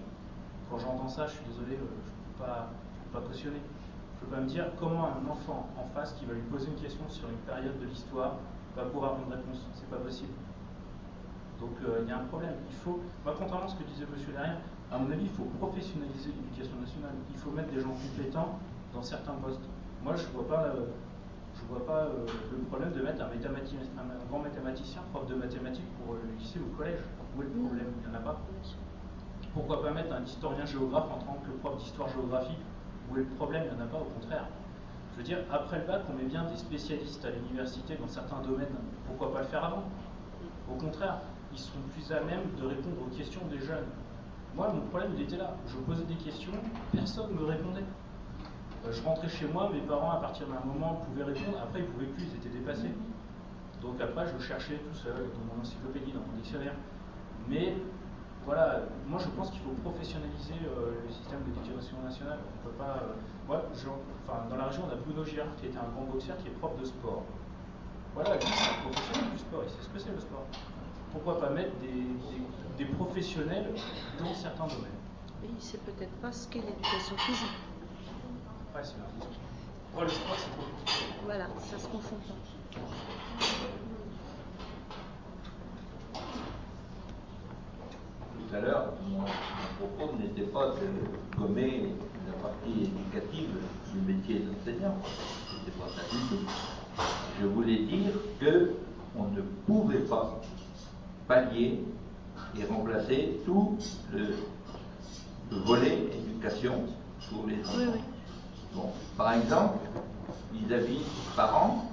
Quand 0.69 0.79
j'entends 0.79 1.09
ça, 1.09 1.27
je 1.27 1.33
suis 1.33 1.45
désolé, 1.45 1.75
euh, 1.75 1.85
je 2.07 2.41
ne 2.41 2.47
peux, 2.47 3.19
pas 3.19 3.27
cautionner. 3.27 3.59
Je 3.59 4.25
ne 4.25 4.29
peux 4.29 4.35
pas 4.35 4.41
me 4.41 4.47
dire 4.47 4.65
comment 4.79 5.05
un 5.05 5.29
enfant 5.29 5.69
en 5.77 5.85
face 5.93 6.13
qui 6.13 6.25
va 6.25 6.33
lui 6.33 6.47
poser 6.49 6.69
une 6.69 6.81
question 6.81 7.03
sur 7.07 7.29
une 7.29 7.43
période 7.45 7.77
de 7.79 7.85
l'histoire 7.85 8.37
va 8.75 8.85
pouvoir 8.85 9.11
avoir 9.11 9.27
une 9.27 9.33
réponse. 9.33 9.67
C'est 9.75 9.89
pas 9.89 9.97
possible. 9.97 10.33
Donc 11.59 11.75
euh, 11.85 11.99
il 12.01 12.09
y 12.09 12.11
a 12.11 12.17
un 12.17 12.25
problème. 12.25 12.55
Il 12.67 12.75
faut, 12.77 13.01
contrairement 13.25 13.65
à 13.65 13.67
ce 13.67 13.75
que 13.75 13.83
disait 13.83 14.05
M. 14.05 14.33
derrière, 14.33 14.57
à 14.91 14.97
mon 14.97 15.09
avis, 15.09 15.23
il 15.23 15.29
faut 15.29 15.47
professionnaliser 15.57 16.35
l'éducation 16.35 16.75
nationale. 16.79 17.15
Il 17.31 17.37
faut 17.39 17.51
mettre 17.51 17.71
des 17.71 17.79
gens 17.79 17.95
compétents 17.95 18.59
dans 18.93 19.01
certains 19.01 19.33
postes. 19.39 19.63
Moi, 20.03 20.15
je 20.17 20.27
ne 20.27 20.31
vois 20.33 20.47
pas, 20.47 20.65
euh, 20.75 20.85
pas 21.87 22.09
le 22.51 22.63
problème 22.67 22.91
de 22.91 23.01
mettre 23.01 23.23
un, 23.23 23.31
un, 23.31 24.25
grand 24.29 24.39
mathématicien, 24.39 25.01
prof 25.13 25.25
de 25.27 25.35
mathématiques 25.35 25.87
pour 26.03 26.15
le 26.15 26.37
lycée 26.37 26.59
ou 26.59 26.71
le 26.71 26.77
collège. 26.77 26.99
Où 27.37 27.41
est 27.41 27.45
le 27.45 27.51
problème? 27.51 27.87
Il 28.03 28.09
n'y 28.09 28.15
en 28.15 28.19
a 28.19 28.21
pas. 28.21 28.37
Pourquoi 29.53 29.81
pas 29.81 29.91
mettre 29.91 30.13
un 30.13 30.23
historien 30.23 30.65
géographe 30.65 31.09
en 31.09 31.19
tant 31.19 31.39
que 31.39 31.51
prof 31.61 31.77
d'histoire-géographie 31.77 32.57
Où 33.09 33.15
est 33.15 33.21
le 33.21 33.35
problème? 33.39 33.63
Il 33.71 33.77
n'y 33.77 33.81
en 33.81 33.85
a 33.85 33.87
pas, 33.87 33.99
au 33.99 34.11
contraire. 34.19 34.47
Je 35.13 35.17
veux 35.17 35.23
dire, 35.23 35.39
après 35.49 35.79
le 35.79 35.85
bac, 35.85 36.01
on 36.09 36.17
met 36.17 36.27
bien 36.27 36.43
des 36.43 36.57
spécialistes 36.57 37.23
à 37.23 37.31
l'université 37.31 37.95
dans 37.95 38.07
certains 38.07 38.41
domaines. 38.41 38.75
Pourquoi 39.07 39.31
pas 39.31 39.41
le 39.41 39.47
faire 39.47 39.63
avant? 39.63 39.83
Au 40.69 40.75
contraire, 40.75 41.19
ils 41.53 41.59
seront 41.59 41.79
plus 41.93 42.11
à 42.11 42.21
même 42.21 42.43
de 42.59 42.65
répondre 42.65 42.95
aux 43.07 43.15
questions 43.15 43.41
des 43.49 43.59
jeunes. 43.59 43.87
Moi, 44.55 44.67
mon 44.73 44.81
problème, 44.81 45.11
il 45.15 45.23
était 45.23 45.37
là. 45.37 45.55
Je 45.67 45.77
posais 45.77 46.03
des 46.03 46.15
questions, 46.15 46.51
personne 46.93 47.33
ne 47.33 47.39
me 47.39 47.45
répondait. 47.45 47.85
Euh, 48.85 48.91
je 48.91 49.01
rentrais 49.03 49.29
chez 49.29 49.47
moi, 49.47 49.69
mes 49.71 49.81
parents, 49.81 50.11
à 50.11 50.17
partir 50.17 50.47
d'un 50.47 50.59
moment, 50.65 51.01
pouvaient 51.05 51.23
répondre. 51.23 51.57
Après, 51.61 51.79
ils 51.79 51.85
ne 51.85 51.91
pouvaient 51.91 52.07
plus, 52.07 52.23
ils 52.23 52.35
étaient 52.35 52.57
dépassés. 52.57 52.91
Donc 53.81 53.99
après, 54.01 54.25
je 54.27 54.43
cherchais 54.43 54.75
tout 54.77 54.93
seul 54.95 55.29
dans 55.33 55.55
mon 55.55 55.61
encyclopédie, 55.61 56.11
dans 56.11 56.19
mon 56.19 56.37
dictionnaire. 56.37 56.73
Mais 57.47 57.75
voilà, 58.45 58.81
moi 59.07 59.19
je 59.19 59.27
pense 59.29 59.51
qu'il 59.51 59.61
faut 59.61 59.73
professionnaliser 59.83 60.57
euh, 60.65 60.93
le 61.05 61.11
système 61.11 61.41
d'éducation 61.43 61.97
nationale. 62.03 62.39
On 62.41 62.69
peut 62.69 62.75
pas. 62.75 63.01
Euh, 63.01 63.13
moi, 63.47 63.63
enfin, 64.27 64.45
dans 64.49 64.55
la 64.57 64.65
région, 64.65 64.83
on 64.87 64.91
a 64.91 64.95
Bruno 64.95 65.25
Girard 65.25 65.55
qui 65.57 65.67
était 65.67 65.77
un 65.77 65.89
grand 65.93 66.05
boxeur 66.05 66.37
qui 66.37 66.47
est 66.47 66.57
prof 66.59 66.77
de 66.79 66.85
sport. 66.85 67.23
Voilà, 68.13 68.35
lui, 68.35 68.45
c'est 68.45 68.81
professionnel 68.83 69.31
du 69.31 69.39
sport, 69.39 69.63
il 69.63 69.69
sait 69.69 69.81
ce 69.81 69.89
que 69.89 69.99
c'est 69.99 70.11
le 70.11 70.19
sport. 70.19 70.45
Pourquoi 71.11 71.39
pas 71.39 71.49
mettre 71.49 71.71
des, 71.79 72.83
des, 72.83 72.91
professionnels 72.93 73.73
dans 74.19 74.33
certains 74.33 74.67
domaines 74.67 74.99
Mais 75.41 75.49
il 75.49 75.55
ne 75.55 75.59
sait 75.59 75.77
peut-être 75.79 76.13
pas 76.21 76.31
ce 76.31 76.47
qu'est 76.47 76.61
l'éducation 76.61 77.17
physique. 77.17 77.47
Ouais, 78.73 78.81
c'est 78.83 78.95
Pour 79.93 80.03
le 80.03 80.09
sport, 80.09 80.35
c'est 80.37 81.25
Voilà, 81.25 81.47
ça 81.69 81.77
se 81.77 81.87
confond 81.87 82.15
pas. 82.15 82.33
tout 88.51 88.57
à 88.57 88.59
l'heure, 88.59 88.93
mon, 89.07 89.23
propos 89.79 90.13
n'était 90.17 90.49
pas 90.51 90.71
de 90.71 91.37
gommer 91.39 91.85
la 92.27 92.33
partie 92.33 92.83
éducative 92.83 93.49
du 93.93 94.13
métier 94.13 94.39
d'enseignant. 94.39 94.97
C'était 95.49 95.77
pas 95.77 95.87
ça 95.87 96.01
du 96.11 96.17
tout. 96.27 96.45
Je 97.39 97.45
voulais 97.47 97.77
dire 97.77 98.11
que 98.39 98.73
on 99.17 99.23
ne 99.29 99.41
pouvait 99.65 99.99
pas 99.99 100.41
pallier 101.31 101.79
et 102.59 102.65
remplacer 102.65 103.39
tout 103.45 103.77
le, 104.11 104.35
volet 105.65 106.07
éducation 106.13 106.83
pour 107.29 107.45
les 107.47 107.59
enfants. 107.61 107.99
Bon, 108.73 108.89
par 109.17 109.33
exemple, 109.33 109.79
vis-à-vis 110.53 110.97
des 110.97 111.35
parents, 111.35 111.85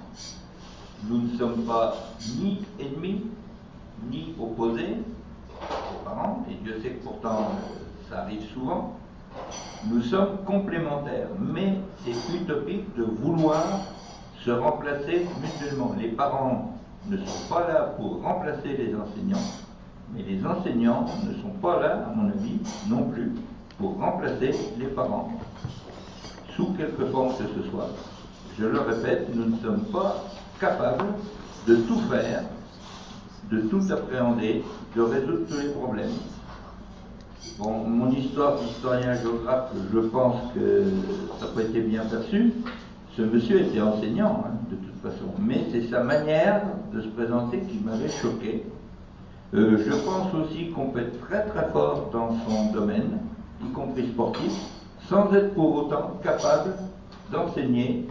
nous 1.07 1.21
ne 1.21 1.37
sommes 1.37 1.63
pas 1.63 1.93
ni 2.41 2.65
ennemis 2.79 3.27
ni 4.09 4.33
opposés, 4.39 4.97
aux 5.61 6.03
parents, 6.05 6.45
et 6.49 6.55
Dieu 6.63 6.79
sait 6.81 6.91
que 6.91 7.03
pourtant 7.03 7.51
ça 8.09 8.23
arrive 8.23 8.43
souvent, 8.53 8.97
nous 9.89 10.01
sommes 10.01 10.43
complémentaires. 10.45 11.27
Mais 11.39 11.75
c'est 12.03 12.35
utopique 12.35 12.93
de 12.95 13.03
vouloir 13.03 13.63
se 14.43 14.51
remplacer 14.51 15.27
mutuellement. 15.41 15.95
Les 15.97 16.09
parents 16.09 16.78
ne 17.09 17.17
sont 17.17 17.47
pas 17.49 17.67
là 17.67 17.93
pour 17.97 18.21
remplacer 18.21 18.77
les 18.77 18.95
enseignants, 18.95 19.47
mais 20.13 20.23
les 20.23 20.45
enseignants 20.45 21.05
ne 21.27 21.33
sont 21.41 21.55
pas 21.61 21.79
là, 21.79 22.07
à 22.07 22.15
mon 22.15 22.29
avis, 22.29 22.59
non 22.87 23.03
plus, 23.09 23.31
pour 23.77 23.97
remplacer 23.97 24.53
les 24.77 24.87
parents, 24.87 25.31
sous 26.55 26.73
quelque 26.73 27.05
forme 27.05 27.35
que 27.37 27.43
ce 27.43 27.69
soit. 27.69 27.89
Je 28.57 28.65
le 28.65 28.79
répète, 28.79 29.33
nous 29.33 29.45
ne 29.45 29.57
sommes 29.57 29.85
pas 29.85 30.25
capables 30.59 31.05
de 31.67 31.75
tout 31.75 31.99
faire, 32.09 32.43
de 33.51 33.61
tout 33.61 33.81
appréhender, 33.91 34.63
de 34.95 35.01
résoudre 35.01 35.47
tous 35.49 35.59
les 35.59 35.69
problèmes. 35.69 36.11
Bon, 37.57 37.83
mon 37.87 38.11
histoire 38.11 38.59
d'historien 38.59 39.13
géographe, 39.15 39.71
je 39.93 39.99
pense 39.99 40.53
que 40.53 40.83
ça 41.39 41.47
pas 41.47 41.61
été 41.61 41.81
bien 41.81 42.05
perçu. 42.05 42.53
Ce 43.19 43.25
monsieur 43.25 43.59
était 43.59 43.81
enseignant, 43.81 44.45
hein, 44.45 44.51
de 44.71 44.77
toute 44.77 45.01
façon, 45.01 45.25
mais 45.37 45.65
c'est 45.73 45.89
sa 45.89 46.01
manière 46.01 46.61
de 46.93 47.01
se 47.01 47.07
présenter 47.09 47.59
qui 47.59 47.77
m'avait 47.83 48.07
choqué. 48.07 48.63
Euh, 49.53 49.77
je 49.77 49.91
pense 49.91 50.33
aussi 50.35 50.69
qu'on 50.69 50.85
peut 50.85 51.01
être 51.01 51.19
très 51.27 51.43
très 51.47 51.67
fort 51.71 52.11
dans 52.13 52.29
son 52.47 52.71
domaine, 52.71 53.19
y 53.61 53.69
compris 53.73 54.07
sportif, 54.07 54.53
sans 55.09 55.33
être 55.33 55.53
pour 55.53 55.75
autant 55.75 56.13
capable 56.23 56.75
d'enseigner 57.29 58.07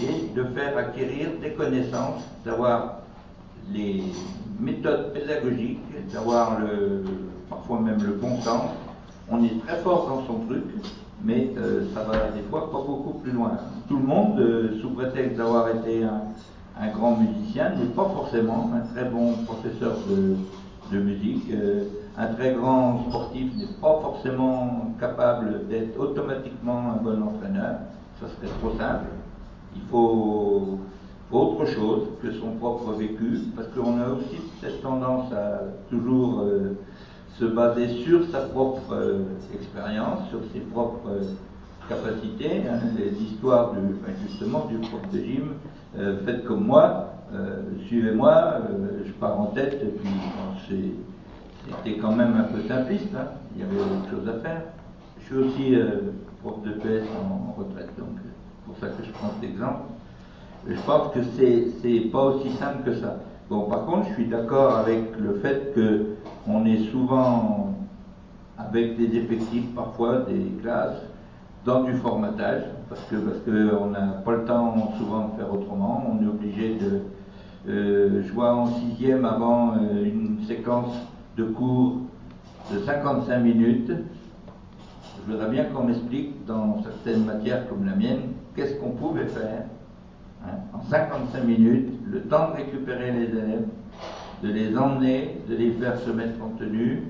et 0.00 0.34
de 0.34 0.44
faire 0.44 0.78
acquérir 0.78 1.28
des 1.42 1.50
connaissances, 1.50 2.22
d'avoir 2.46 3.00
les 3.70 4.02
méthodes 4.58 5.12
pédagogiques, 5.12 5.82
d'avoir 6.10 6.58
le, 6.58 7.04
parfois 7.50 7.80
même 7.80 8.02
le 8.02 8.14
bon 8.14 8.40
sens. 8.40 8.70
On 9.30 9.44
est 9.44 9.60
très 9.66 9.76
fort 9.82 10.08
dans 10.08 10.26
son 10.26 10.46
truc, 10.46 10.64
mais 11.24 11.50
euh, 11.56 11.86
ça 11.94 12.02
va 12.04 12.30
des 12.30 12.42
fois 12.42 12.70
pas 12.70 12.78
beaucoup 12.86 13.18
plus 13.18 13.32
loin. 13.32 13.52
Tout 13.88 13.96
le 13.96 14.04
monde, 14.04 14.38
euh, 14.38 14.80
sous 14.80 14.90
prétexte 14.90 15.36
d'avoir 15.36 15.68
été 15.70 16.04
un, 16.04 16.88
grand 16.92 17.16
musicien, 17.16 17.70
n'est 17.70 17.86
pas 17.86 18.04
forcément 18.04 18.70
un 18.74 18.80
très 18.94 19.08
bon 19.08 19.32
professeur 19.44 19.96
de, 20.08 20.98
musique. 20.98 21.50
Euh, 21.52 21.84
un 22.16 22.26
très 22.34 22.54
grand 22.54 23.04
sportif 23.08 23.54
n'est 23.56 23.74
pas 23.80 23.98
forcément 24.00 24.94
capable 24.98 25.68
d'être 25.68 25.98
automatiquement 25.98 26.92
un 26.92 27.02
bon 27.02 27.22
entraîneur. 27.22 27.80
Ça 28.20 28.26
serait 28.28 28.52
trop 28.60 28.70
simple. 28.78 29.06
Il 29.76 29.82
faut 29.90 30.78
autre 31.30 31.66
chose 31.66 32.04
que 32.22 32.32
son 32.32 32.52
propre 32.52 32.92
vécu, 32.92 33.40
parce 33.54 33.68
qu'on 33.68 34.00
a 34.00 34.08
aussi 34.08 34.40
cette 34.60 34.80
tendance 34.80 35.30
à 35.32 35.60
toujours 35.90 36.42
se 37.38 37.44
baser 37.44 37.88
sur 38.04 38.28
sa 38.30 38.40
propre 38.40 38.92
euh, 38.92 39.22
expérience, 39.54 40.28
sur 40.30 40.40
ses 40.52 40.60
propres 40.60 41.08
euh, 41.08 41.22
capacités. 41.88 42.62
Hein, 42.68 42.80
l'histoire 43.18 43.72
justement 44.26 44.66
du 44.66 44.78
prof 44.78 45.00
de 45.12 45.18
gym, 45.18 45.54
euh, 45.96 46.18
faites 46.24 46.44
comme 46.44 46.64
moi, 46.64 47.14
suivez-moi, 47.86 48.54
je 49.06 49.12
pars 49.12 49.38
en 49.38 49.46
tête, 49.46 49.82
et 49.82 49.98
puis 49.98 50.94
c'était 51.66 51.98
quand 51.98 52.12
même 52.12 52.34
un 52.38 52.44
peu 52.44 52.66
simpliste, 52.66 53.14
hein, 53.14 53.26
il 53.54 53.60
y 53.60 53.64
avait 53.64 53.80
autre 53.80 54.10
chose 54.10 54.28
à 54.28 54.40
faire. 54.40 54.62
Je 55.20 55.26
suis 55.26 55.36
aussi 55.36 55.76
prof 56.42 56.62
de 56.64 56.70
PS 56.70 57.06
en, 57.20 57.60
retraite, 57.60 57.90
donc 57.98 58.16
c'est 58.16 58.64
pour 58.64 58.78
ça 58.80 58.86
que 58.88 59.04
je 59.04 59.12
prends 59.12 59.30
cet 59.38 59.50
exemple. 59.50 59.80
Je 60.66 60.80
pense 60.86 61.12
que 61.12 61.20
c'est 61.36 62.00
pas 62.10 62.24
aussi 62.24 62.50
simple 62.52 62.82
que 62.84 62.94
ça. 62.94 63.16
Bon, 63.50 63.62
par 63.62 63.84
contre, 63.84 64.08
je 64.08 64.14
suis 64.14 64.26
d'accord 64.26 64.76
avec 64.76 65.18
le 65.18 65.34
fait 65.40 65.74
qu'on 66.44 66.64
est 66.64 66.90
souvent 66.90 67.74
avec 68.56 68.96
des 68.96 69.16
effectifs, 69.16 69.74
parfois 69.74 70.20
des 70.20 70.52
classes, 70.62 71.02
dans 71.64 71.84
du 71.84 71.94
formatage, 71.94 72.62
parce 72.88 73.02
que 73.10 73.16
qu'on 73.16 73.90
n'a 73.90 74.22
pas 74.24 74.32
le 74.32 74.44
temps 74.44 74.92
souvent 74.96 75.28
de 75.28 75.36
faire 75.36 75.52
autrement. 75.52 76.04
On 76.10 76.24
est 76.24 76.28
obligé 76.28 76.76
de. 76.76 77.00
Euh, 77.68 78.22
je 78.22 78.40
en 78.40 78.66
sixième 78.66 79.24
avant 79.24 79.72
euh, 79.72 80.04
une 80.04 80.44
séquence 80.46 80.94
de 81.36 81.44
cours 81.44 81.98
de 82.72 82.78
55 82.78 83.38
minutes. 83.40 83.90
Je 83.90 85.32
voudrais 85.32 85.50
bien 85.50 85.64
qu'on 85.64 85.84
m'explique 85.84 86.46
dans 86.46 86.82
certaines 86.82 87.24
matières 87.24 87.68
comme 87.68 87.84
la 87.84 87.94
mienne, 87.94 88.32
qu'est-ce 88.54 88.74
qu'on 88.76 88.90
pouvait 88.90 89.26
faire 89.26 89.64
Hein, 90.44 90.58
en 90.72 90.80
55 90.82 91.44
minutes, 91.44 91.88
le 92.06 92.22
temps 92.22 92.50
de 92.50 92.56
récupérer 92.56 93.10
les 93.10 93.24
élèves, 93.24 93.66
de 94.42 94.48
les 94.52 94.76
emmener, 94.76 95.40
de 95.48 95.54
les 95.56 95.72
faire 95.72 95.98
se 95.98 96.10
mettre 96.10 96.42
en 96.42 96.50
tenue, 96.58 97.04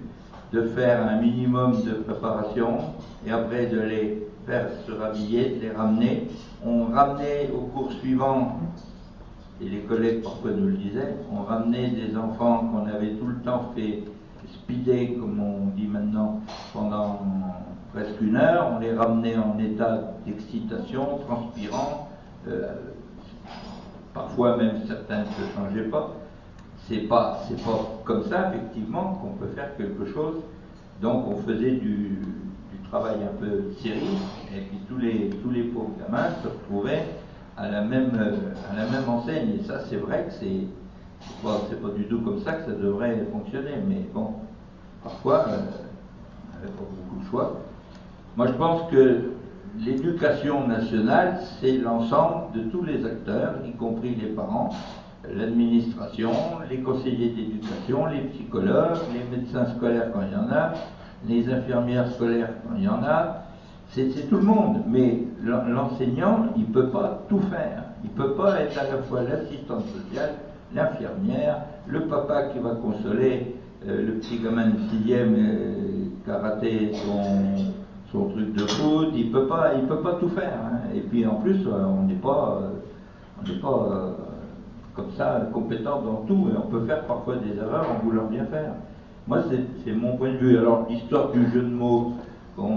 de 0.53 0.63
faire 0.69 1.07
un 1.07 1.21
minimum 1.21 1.83
de 1.85 1.93
préparation 1.93 2.79
et 3.27 3.31
après 3.31 3.67
de 3.67 3.81
les 3.81 4.27
faire 4.47 4.69
se 4.87 4.93
rhabiller, 4.93 5.57
de 5.57 5.61
les 5.63 5.71
ramener. 5.71 6.29
On 6.65 6.87
ramenait 6.87 7.51
au 7.55 7.67
cours 7.67 7.93
suivant, 7.93 8.61
et 9.61 9.69
les 9.69 9.81
collègues 9.81 10.23
parfois 10.23 10.53
nous 10.53 10.69
le 10.69 10.77
disaient, 10.77 11.17
on 11.31 11.43
ramenait 11.43 11.91
des 11.91 12.17
enfants 12.17 12.71
qu'on 12.73 12.87
avait 12.87 13.13
tout 13.13 13.27
le 13.27 13.37
temps 13.37 13.73
fait 13.77 14.05
speeder, 14.53 15.19
comme 15.19 15.41
on 15.41 15.77
dit 15.77 15.87
maintenant, 15.87 16.41
pendant 16.73 17.21
presque 17.93 18.21
une 18.21 18.37
heure. 18.37 18.73
On 18.75 18.79
les 18.79 18.93
ramenait 18.93 19.37
en 19.37 19.59
état 19.59 20.15
d'excitation, 20.27 21.19
transpirant. 21.27 22.09
Euh, 22.47 22.75
parfois 24.15 24.57
même 24.57 24.81
certains 24.87 25.21
ne 25.21 25.25
se 25.27 25.55
changeaient 25.55 25.91
pas. 25.91 26.15
C'est 26.89 27.07
pas, 27.07 27.43
pas 27.65 28.01
comme 28.05 28.25
ça, 28.25 28.51
effectivement, 28.51 29.21
qu'on 29.21 29.33
peut 29.39 29.53
faire 29.55 29.77
quelque 29.77 30.07
chose. 30.07 30.37
Donc 31.03 31.27
on 31.29 31.37
faisait 31.37 31.73
du, 31.73 32.19
travail 32.91 33.17
un 33.23 33.37
peu 33.39 33.75
série, 33.83 34.17
et 34.57 34.61
puis 34.63 34.79
tous 34.89 34.97
les, 34.97 35.29
tous 35.43 35.51
les 35.51 35.65
pauvres 35.65 35.91
gamins 36.01 36.31
se 36.43 36.49
retrouvaient 36.49 37.05
à 37.55 37.69
la 37.69 37.83
même, 37.83 38.13
à 38.73 38.75
la 38.75 38.87
même 38.87 39.07
enseigne. 39.07 39.59
Et 39.61 39.63
ça, 39.63 39.81
c'est 39.91 39.97
vrai 39.97 40.25
que 40.27 40.33
c'est, 40.33 40.65
c'est 41.21 41.43
pas, 41.43 41.61
pas 41.83 41.95
du 41.95 42.05
tout 42.05 42.21
comme 42.23 42.41
ça 42.41 42.53
que 42.53 42.71
ça 42.71 42.77
devrait 42.79 43.27
fonctionner. 43.31 43.75
Mais 43.87 44.07
bon, 44.15 44.37
parfois, 45.03 45.45
euh, 45.49 45.59
on 46.51 46.55
n'avait 46.55 46.73
pas 46.73 46.85
beaucoup 46.97 47.23
de 47.23 47.29
choix. 47.29 47.61
Moi, 48.37 48.47
je 48.47 48.53
pense 48.53 48.91
que 48.91 49.33
l'éducation 49.79 50.67
nationale, 50.67 51.41
c'est 51.61 51.77
l'ensemble 51.77 52.53
de 52.55 52.63
tous 52.71 52.85
les 52.85 53.05
acteurs, 53.05 53.57
y 53.67 53.73
compris 53.73 54.15
les 54.15 54.29
parents, 54.29 54.71
l'administration, 55.35 56.31
les 56.71 56.79
conseillers 56.79 57.31
d'éducation, 57.31 58.07
les 58.07 58.21
psychologues, 58.33 58.99
les 59.13 59.37
médecins 59.37 59.67
scolaires 59.77 60.11
quand 60.13 60.21
il 60.23 60.33
y 60.33 60.37
en 60.37 60.51
a, 60.51 60.73
les 61.27 61.53
infirmières 61.53 62.11
scolaires 62.13 62.51
quand 62.67 62.77
il 62.77 62.85
y 62.85 62.89
en 62.89 63.03
a. 63.03 63.45
C'est 63.91 64.29
tout 64.29 64.37
le 64.37 64.43
monde, 64.43 64.83
mais 64.87 65.23
l'enseignant, 65.43 66.49
il 66.57 66.69
ne 66.69 66.73
peut 66.73 66.89
pas 66.89 67.23
tout 67.29 67.41
faire. 67.51 67.85
Il 68.05 68.11
ne 68.11 68.17
peut 68.17 68.35
pas 68.35 68.61
être 68.61 68.79
à 68.79 68.85
la 68.85 69.03
fois 69.05 69.23
l'assistante 69.23 69.85
sociale, 69.87 70.35
l'infirmière, 70.75 71.63
le 71.87 72.03
papa 72.03 72.45
qui 72.53 72.59
va 72.59 72.75
consoler 72.75 73.57
euh, 73.87 74.07
le 74.07 74.13
petit 74.15 74.39
gamin 74.39 74.69
de 74.69 74.79
sixième 74.91 75.35
euh, 75.35 76.09
qui 76.23 76.31
a 76.31 76.39
raté 76.39 76.93
son, 78.13 78.29
truc 78.29 78.55
de 78.55 78.67
foot, 78.67 79.09
il 79.15 79.31
peut 79.31 79.47
pas, 79.47 79.71
peut 79.89 80.01
pas 80.01 80.15
tout 80.15 80.29
faire. 80.29 80.53
Hein. 80.65 80.91
Et 80.95 81.01
puis 81.01 81.27
en 81.27 81.37
plus, 81.37 81.67
euh, 81.67 81.85
on 81.87 82.07
n'est 82.07 82.15
pas, 82.15 82.61
on 83.41 83.49
n'est 83.49 83.59
pas 83.59 84.17
comme 84.99 85.13
ça 85.17 85.49
compétent 85.53 86.03
dans 86.03 86.25
tout, 86.27 86.49
et 86.53 86.57
on 86.59 86.69
peut 86.69 86.85
faire 86.85 87.05
parfois 87.05 87.37
des 87.37 87.57
erreurs 87.57 87.87
en 87.89 88.05
voulant 88.05 88.27
bien 88.27 88.45
faire. 88.47 88.73
Moi, 89.29 89.45
c'est 89.85 89.93
mon 89.93 90.17
point 90.17 90.33
de 90.33 90.39
vue. 90.39 90.59
Alors, 90.59 90.87
l'histoire 90.91 91.31
du 91.31 91.47
jeu 91.53 91.63
de 91.63 91.69
mots, 91.69 92.15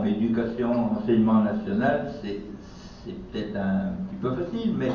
éducation, 0.06 0.92
enseignement 0.92 1.42
national, 1.42 2.12
c'est 2.22 2.42
peut-être 3.32 3.56
un 3.58 3.94
petit 4.06 4.16
peu 4.22 4.30
facile, 4.36 4.76
mais 4.78 4.90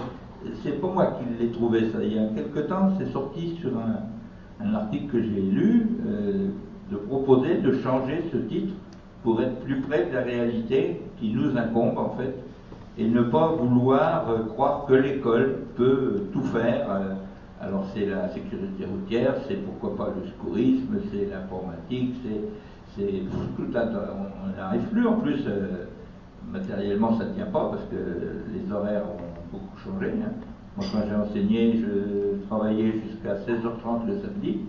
c'est 0.63 0.81
pas 0.81 0.87
moi 0.87 1.19
qui 1.19 1.43
l'ai 1.45 1.51
trouvé 1.51 1.91
ça. 1.91 1.99
Il 2.01 2.15
y 2.15 2.19
a 2.19 2.27
quelque 2.29 2.61
temps, 2.61 2.93
c'est 2.97 3.13
sorti 3.13 3.57
sur 3.61 3.71
un, 3.77 4.65
un, 4.65 4.75
article 4.75 5.07
que 5.07 5.23
j'ai 5.23 5.41
lu, 5.41 5.89
de 6.93 6.97
proposer 6.97 7.57
de 7.57 7.73
changer 7.81 8.23
ce 8.33 8.37
titre 8.37 8.75
pour 9.25 9.43
être 9.43 9.59
plus 9.65 9.81
près 9.81 10.07
de 10.07 10.15
la 10.15 10.23
réalité 10.23 11.03
qui 11.19 11.33
nous 11.33 11.57
incombe 11.59 11.99
en 11.99 12.11
fait, 12.11 12.33
et 12.99 13.07
ne 13.07 13.23
pas 13.23 13.49
vouloir 13.49 14.29
euh, 14.31 14.45
croire 14.45 14.87
que 14.87 14.95
l'école 14.95 15.65
peut 15.77 16.25
tout 16.33 16.43
faire. 16.45 16.87
Euh, 16.91 17.15
alors 17.61 17.85
c'est 17.95 18.07
la 18.07 18.29
sécurité 18.29 18.85
routière, 18.85 19.35
c'est 19.49 19.57
pourquoi 19.57 19.97
pas 19.97 20.13
le 20.17 20.27
secourisme, 20.27 20.97
c'est 21.11 21.27
l'informatique, 21.31 22.15
c'est 22.97 23.23
tout 23.57 23.77
un, 23.77 23.89
on 24.45 24.57
n'arrive 24.57 24.85
plus 24.85 25.07
en 25.07 25.15
plus. 25.15 25.45
Euh, 25.47 25.85
matériellement, 26.51 27.19
ça 27.19 27.25
ne 27.25 27.35
tient 27.35 27.47
pas 27.47 27.71
parce 27.71 27.85
que 27.91 27.97
les 27.97 28.73
horaires 28.73 29.03
ont 29.05 29.53
beaucoup 29.53 29.79
changé. 29.79 30.13
Hein. 30.23 30.31
Moi, 30.77 30.87
quand 30.93 31.01
j'ai 31.09 31.17
enseigné, 31.17 31.81
je 31.81 32.47
travaillais 32.47 32.93
jusqu'à 32.93 33.35
16h30 33.35 34.07
le 34.07 34.21
samedi. 34.21 34.61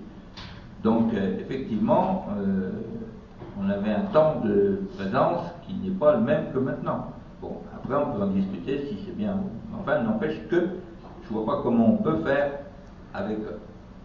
Donc, 0.84 1.14
effectivement, 1.14 2.26
on 3.60 3.70
avait 3.70 3.92
un 3.92 4.06
temps 4.14 4.42
de 4.44 4.82
présence 4.98 5.52
qui 5.68 5.76
n'est 5.76 5.96
pas 5.96 6.16
le 6.16 6.22
même 6.22 6.46
que 6.54 6.60
maintenant. 6.60 7.12
Bon, 7.42 7.58
après 7.88 8.04
on 8.04 8.18
peut 8.18 8.24
en 8.24 8.28
discuter 8.28 8.86
si 8.90 8.98
c'est 9.06 9.16
bien. 9.16 9.40
Enfin, 9.80 10.02
n'empêche 10.02 10.36
que 10.50 10.56
je 10.56 11.34
ne 11.34 11.40
vois 11.40 11.46
pas 11.46 11.62
comment 11.64 11.94
on 11.94 12.04
peut 12.04 12.18
faire 12.18 12.52
avec, 13.14 13.38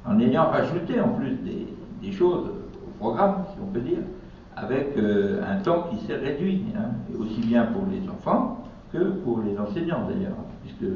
en 0.06 0.18
ayant 0.20 0.46
rajouté 0.50 1.00
en 1.00 1.08
plus 1.10 1.36
des, 2.00 2.12
choses 2.12 2.48
au 2.84 2.90
programme, 2.98 3.44
si 3.52 3.58
on 3.62 3.72
peut 3.72 3.80
dire, 3.80 3.98
avec 4.56 4.96
euh, 4.96 5.40
un 5.48 5.56
temps 5.62 5.88
qui 5.90 6.04
s'est 6.04 6.16
réduit, 6.16 6.64
hein, 6.76 6.90
aussi 7.18 7.40
bien 7.40 7.64
pour 7.66 7.82
les 7.90 8.08
enfants 8.08 8.58
que 8.92 8.98
pour 8.98 9.40
les 9.40 9.58
enseignants 9.58 10.06
d'ailleurs, 10.06 10.36
puisque 10.62 10.92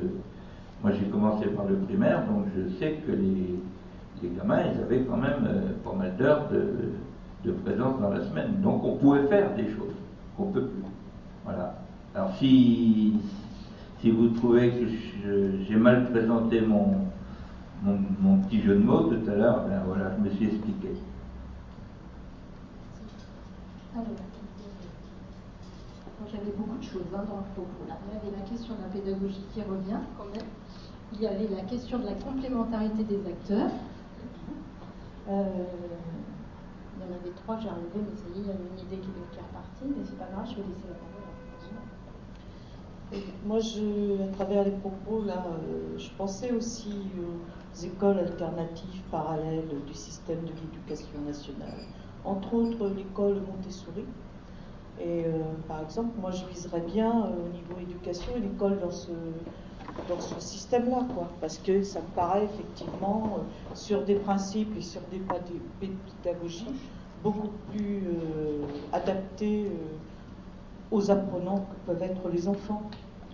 moi 0.83 0.93
j'ai 0.93 1.07
commencé 1.07 1.47
par 1.47 1.65
le 1.67 1.77
primaire, 1.77 2.25
donc 2.27 2.47
je 2.57 2.77
sais 2.79 3.01
que 3.07 3.13
les, 3.13 3.59
gamins, 4.37 4.63
ils 4.75 4.81
avaient 4.81 5.05
quand 5.05 5.17
même 5.17 5.47
euh, 5.47 5.61
pas 5.85 5.97
mal 5.97 6.17
d'heures 6.17 6.49
de, 6.51 7.53
présence 7.65 8.01
dans 8.01 8.11
la 8.11 8.25
semaine. 8.25 8.61
Donc 8.61 8.83
on 8.83 8.97
pouvait 8.97 9.25
faire 9.29 9.55
des 9.55 9.69
choses 9.69 9.95
qu'on 10.37 10.47
peut 10.47 10.63
plus. 10.63 10.83
Voilà. 11.45 11.86
Alors 12.17 12.35
si, 12.39 13.13
si 14.01 14.11
vous 14.11 14.29
trouvez 14.29 14.71
que 14.71 14.87
j'ai 15.69 15.77
mal 15.77 16.11
présenté 16.11 16.63
mon, 16.63 17.09
mon, 17.83 18.39
petit 18.39 18.63
jeu 18.63 18.75
de 18.75 18.83
mots 18.83 19.03
tout 19.03 19.31
à 19.31 19.35
l'heure, 19.35 19.67
ben 19.69 19.83
voilà, 19.87 20.17
je 20.17 20.23
me 20.25 20.31
suis 20.31 20.47
expliqué. 20.47 20.93
Alors, 23.95 24.07
j'avais 26.33 26.53
beaucoup 26.57 26.79
de 26.79 26.85
choses 26.85 27.13
hein, 27.15 27.25
dans 27.29 27.37
le 27.37 27.53
propos. 27.53 27.85
Il 27.85 27.89
y 27.89 28.17
avait 28.17 28.35
la 28.35 28.49
question 28.49 28.75
de 28.77 28.81
la 28.81 28.89
pédagogie 28.89 29.45
qui 29.53 29.61
revient 29.61 30.01
quand 30.17 30.25
même. 30.35 30.49
Il 31.13 31.21
y 31.21 31.27
avait 31.27 31.49
la 31.55 31.69
question 31.69 31.99
de 31.99 32.07
la 32.07 32.15
complémentarité 32.15 33.05
des 33.05 33.21
acteurs. 33.29 33.73
Euh, 35.29 35.45
il 36.97 37.05
y 37.05 37.13
en 37.13 37.15
avait 37.15 37.37
trois, 37.45 37.59
j'ai 37.61 37.69
enlevé, 37.69 38.01
mais 38.01 38.17
ça 38.17 38.25
y 38.35 38.39
est, 38.39 38.43
il 38.43 38.47
y 38.47 38.51
a 38.51 38.55
une 38.55 38.87
idée 38.89 39.05
qui, 39.05 39.11
est 39.11 39.43
repartie, 39.43 39.85
mais 39.85 40.03
c'est 40.03 40.19
pas 40.19 40.33
grave, 40.33 40.47
je 40.49 40.57
vais 40.57 40.63
laisser 40.63 40.89
la 40.89 40.95
parole 40.97 41.16
moi, 43.45 43.61
je, 43.61 44.23
à 44.23 44.33
travers 44.33 44.65
les 44.65 44.73
propos, 44.73 45.23
là, 45.23 45.47
euh, 45.47 45.97
je 45.97 46.11
pensais 46.17 46.53
aussi 46.53 47.13
aux 47.19 47.85
écoles 47.85 48.19
alternatives 48.19 49.03
parallèles 49.11 49.69
du 49.87 49.95
système 49.95 50.41
de 50.41 50.51
l'éducation 50.51 51.21
nationale, 51.25 51.79
entre 52.25 52.55
autres 52.55 52.89
l'école 52.89 53.43
Montessori. 53.43 54.05
Et 54.99 55.25
euh, 55.25 55.43
par 55.69 55.83
exemple, 55.83 56.19
moi, 56.21 56.31
je 56.33 56.47
viserais 56.47 56.81
bien 56.81 57.27
euh, 57.27 57.47
au 57.47 57.49
niveau 57.53 57.79
éducation 57.81 58.33
une 58.37 58.55
école 58.55 58.81
dans 58.81 58.91
ce, 58.91 59.13
dans 60.09 60.21
ce 60.21 60.41
système-là, 60.41 61.07
quoi, 61.15 61.29
parce 61.41 61.59
que 61.59 61.83
ça 61.83 62.01
me 62.01 62.09
paraît 62.09 62.45
effectivement 62.45 63.39
sur 63.75 64.05
des 64.05 64.17
principes 64.17 64.77
et 64.77 64.83
sur 64.83 65.03
des 65.13 65.21
pédagogies 65.81 66.75
beaucoup 67.23 67.51
plus 67.71 68.03
adaptés 68.93 69.71
aux 70.91 71.11
apprenants 71.11 71.67
que 71.71 71.93
peuvent 71.93 72.03
être 72.03 72.29
les 72.29 72.49
enfants. 72.49 72.83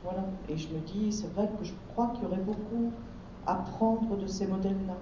Voilà. 0.05 0.25
Et 0.49 0.57
je 0.57 0.69
me 0.69 0.81
dis, 0.81 1.13
c'est 1.13 1.33
vrai 1.35 1.49
que 1.59 1.65
je 1.65 1.73
crois 1.93 2.09
qu'il 2.09 2.25
y 2.25 2.27
aurait 2.27 2.37
beaucoup 2.39 2.93
à 3.47 3.55
prendre 3.55 4.17
de 4.17 4.27
ces 4.27 4.47
modèles-là. 4.47 4.97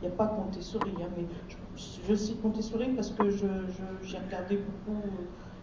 Il 0.00 0.08
n'y 0.08 0.14
a 0.14 0.16
pas 0.16 0.32
Montessori, 0.36 0.90
hein, 1.00 1.08
mais 1.16 1.24
je, 1.76 2.14
cite 2.14 2.42
Montessori 2.42 2.88
parce 2.88 3.10
que 3.10 3.30
j'ai 3.30 3.46
je, 4.02 4.16
regardé 4.16 4.56
beaucoup 4.56 4.98
euh, 4.98 5.08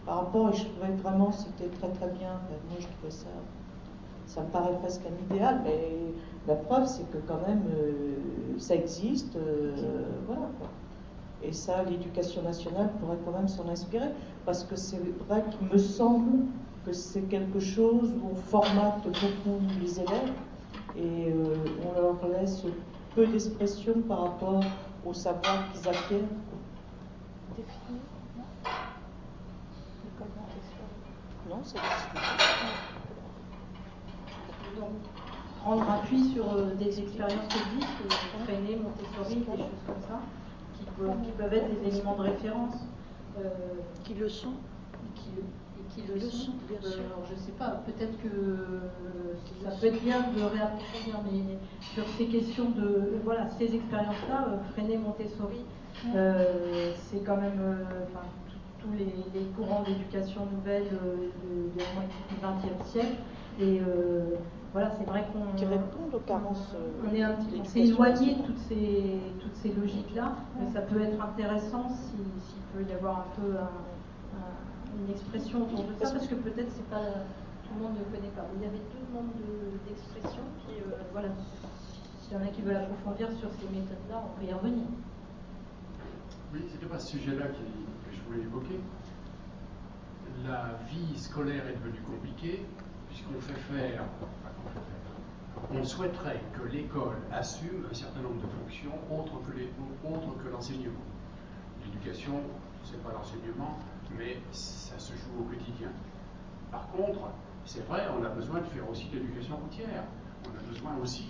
par 0.06 0.16
rapport 0.16 0.48
et 0.48 0.52
je 0.54 0.64
trouvais 0.64 0.92
vraiment 1.02 1.30
c'était 1.30 1.68
très 1.68 1.90
très 1.90 2.08
bien. 2.08 2.40
moi 2.70 2.78
je 2.78 2.86
trouvais 2.86 3.10
ça, 3.10 3.26
ça 4.24 4.40
me 4.40 4.46
paraît 4.46 4.78
presque 4.78 5.02
un 5.04 5.34
idéal, 5.34 5.60
mais 5.62 5.90
la 6.48 6.54
preuve 6.54 6.86
c'est 6.86 7.08
que 7.10 7.18
quand 7.18 7.46
même 7.46 7.64
euh, 7.74 8.14
ça 8.56 8.76
existe. 8.76 9.36
Euh, 9.36 9.74
voilà 10.26 10.48
quoi. 10.58 10.68
Et 11.42 11.52
ça, 11.52 11.82
l'éducation 11.84 12.42
nationale 12.42 12.90
pourrait 13.00 13.16
quand 13.24 13.32
même 13.32 13.48
s'en 13.48 13.68
inspirer, 13.68 14.10
parce 14.44 14.62
que 14.64 14.76
c'est 14.76 15.00
vrai 15.26 15.42
qu'il 15.50 15.68
me 15.68 15.78
semble 15.78 16.44
que 16.84 16.92
c'est 16.92 17.22
quelque 17.22 17.60
chose 17.60 18.12
où 18.22 18.30
on 18.32 18.34
formate 18.34 19.04
beaucoup 19.04 19.60
les 19.80 20.00
élèves 20.00 20.32
et 20.96 21.32
euh, 21.32 21.54
on 21.88 22.00
leur 22.00 22.40
laisse 22.40 22.62
peu 23.14 23.26
d'expression 23.26 23.94
par 24.06 24.22
rapport 24.22 24.62
au 25.04 25.14
savoir 25.14 25.72
qu'ils 25.72 25.88
acquièrent. 25.88 26.20
Non, 31.48 31.60
c'est 31.64 31.78
Donc, 34.78 34.90
prendre 35.62 35.90
appui 35.90 36.32
sur 36.32 36.44
euh, 36.52 36.74
des 36.74 37.00
expériences 37.00 37.48
qui 37.48 37.58
existent, 37.58 38.16
freiner, 38.44 38.76
Montessori, 38.76 39.40
des 39.40 39.44
choses 39.44 39.84
comme 39.86 40.02
ça 40.08 40.20
qui 41.24 41.30
peuvent 41.32 41.52
être 41.52 41.82
des 41.82 41.88
éléments 41.88 42.16
de 42.16 42.22
référence. 42.22 42.74
Euh, 43.38 43.48
qui 44.04 44.14
le 44.14 44.28
sont 44.28 44.54
qui, 45.14 45.30
et 45.38 45.84
qui 45.94 46.02
le, 46.12 46.18
sont. 46.18 46.52
bien 46.68 46.78
euh, 46.82 46.90
sûr. 46.90 47.00
Alors, 47.00 47.24
je 47.28 47.34
ne 47.34 47.38
sais 47.38 47.52
pas, 47.52 47.80
peut-être 47.86 48.20
que 48.20 48.28
ça 49.62 49.70
peut 49.80 49.86
être 49.86 50.02
bien 50.02 50.20
de 50.36 50.42
réapprofondir, 50.42 51.20
mais 51.24 51.56
sur 51.94 52.04
ces 52.18 52.26
questions 52.26 52.70
de. 52.70 53.20
Voilà, 53.24 53.48
ces 53.50 53.74
expériences-là, 53.74 54.48
euh, 54.48 54.72
Freinet, 54.72 54.98
Montessori, 54.98 55.60
c'est 56.02 57.24
quand 57.24 57.36
même. 57.36 57.86
Enfin, 58.08 58.26
tous 58.80 58.92
les, 58.92 59.04
les, 59.38 59.46
courants 59.56 59.82
d'éducation 59.82 60.46
nouvelle 60.46 60.88
du 60.88 61.84
XXe 62.42 62.90
siècle. 62.90 63.16
Et 63.60 63.80
voilà, 64.72 64.90
c'est 64.96 65.04
vrai 65.04 65.26
qu'on 65.32 65.56
qui 65.56 65.64
répondent 65.64 66.14
aux 66.14 66.20
carences. 66.20 66.74
On 67.04 67.14
est 67.14 67.22
un 67.22 67.34
petit 67.34 67.60
peu 67.60 67.78
éloigné 67.78 68.36
de 68.36 68.42
toutes 68.42 68.58
ces, 68.68 69.20
toutes 69.40 69.56
ces 69.56 69.72
logiques-là, 69.72 70.32
mais 70.58 70.70
ça 70.72 70.82
peut 70.82 71.00
être 71.00 71.20
intéressant 71.20 71.88
s'il 71.88 72.62
peut 72.72 72.88
y 72.88 72.94
avoir 72.94 73.18
un 73.18 73.40
peu 73.40 73.56
une 74.98 75.10
expression 75.10 75.62
autour 75.62 75.84
de 75.84 75.92
ça, 75.94 76.12
parce 76.12 76.26
que 76.26 76.34
peut-être 76.34 76.70
c'est 76.70 76.88
pas 76.88 77.02
tout 77.70 77.78
le 77.78 77.86
monde 77.86 77.98
ne 77.98 78.04
connaît 78.16 78.34
pas. 78.34 78.46
il 78.56 78.62
y 78.62 78.66
avait 78.66 78.82
deux 78.90 79.06
demandes 79.08 79.30
d'expression 79.86 80.42
qui, 80.58 80.74
euh, 80.74 80.96
voilà, 81.12 81.28
s'il 82.20 82.36
y 82.36 82.36
en 82.36 82.42
a 82.42 82.48
qui 82.48 82.62
veulent 82.62 82.76
approfondir 82.76 83.30
sur 83.38 83.48
ces 83.52 83.66
méthodes-là, 83.66 84.24
on 84.26 84.40
peut 84.40 84.46
y 84.46 84.52
revenir. 84.52 84.84
Oui, 86.52 86.60
c'était 86.68 86.86
pas 86.86 86.98
ce 86.98 87.12
sujet-là 87.12 87.46
que 87.46 88.12
je 88.12 88.20
voulais 88.22 88.42
évoquer. 88.42 88.80
La 90.44 90.78
vie 90.90 91.16
scolaire 91.16 91.66
est 91.68 91.74
devenue 91.74 92.02
compliquée 92.02 92.66
puisqu'on 93.08 93.40
fait 93.40 93.60
faire 93.72 94.04
on 95.72 95.84
souhaiterait 95.84 96.40
que 96.52 96.66
l'école 96.68 97.16
assume 97.32 97.86
un 97.90 97.94
certain 97.94 98.20
nombre 98.20 98.42
de 98.42 98.48
fonctions 98.62 98.92
autres 99.10 99.40
que, 99.42 100.48
l'enseignement. 100.48 101.00
L'éducation, 101.84 102.40
ce 102.82 102.92
n'est 102.92 102.98
pas 102.98 103.12
l'enseignement, 103.12 103.78
mais 104.16 104.38
ça 104.52 104.98
se 104.98 105.12
joue 105.12 105.40
au 105.40 105.44
quotidien. 105.44 105.88
Par 106.70 106.88
contre, 106.90 107.30
c'est 107.64 107.86
vrai, 107.86 108.02
on 108.18 108.24
a 108.24 108.28
besoin 108.28 108.60
de 108.60 108.66
faire 108.66 108.88
aussi 108.90 109.08
de 109.08 109.18
l'éducation 109.18 109.56
routière. 109.56 110.04
On 110.44 110.58
a 110.58 110.68
besoin 110.68 110.96
aussi. 111.02 111.28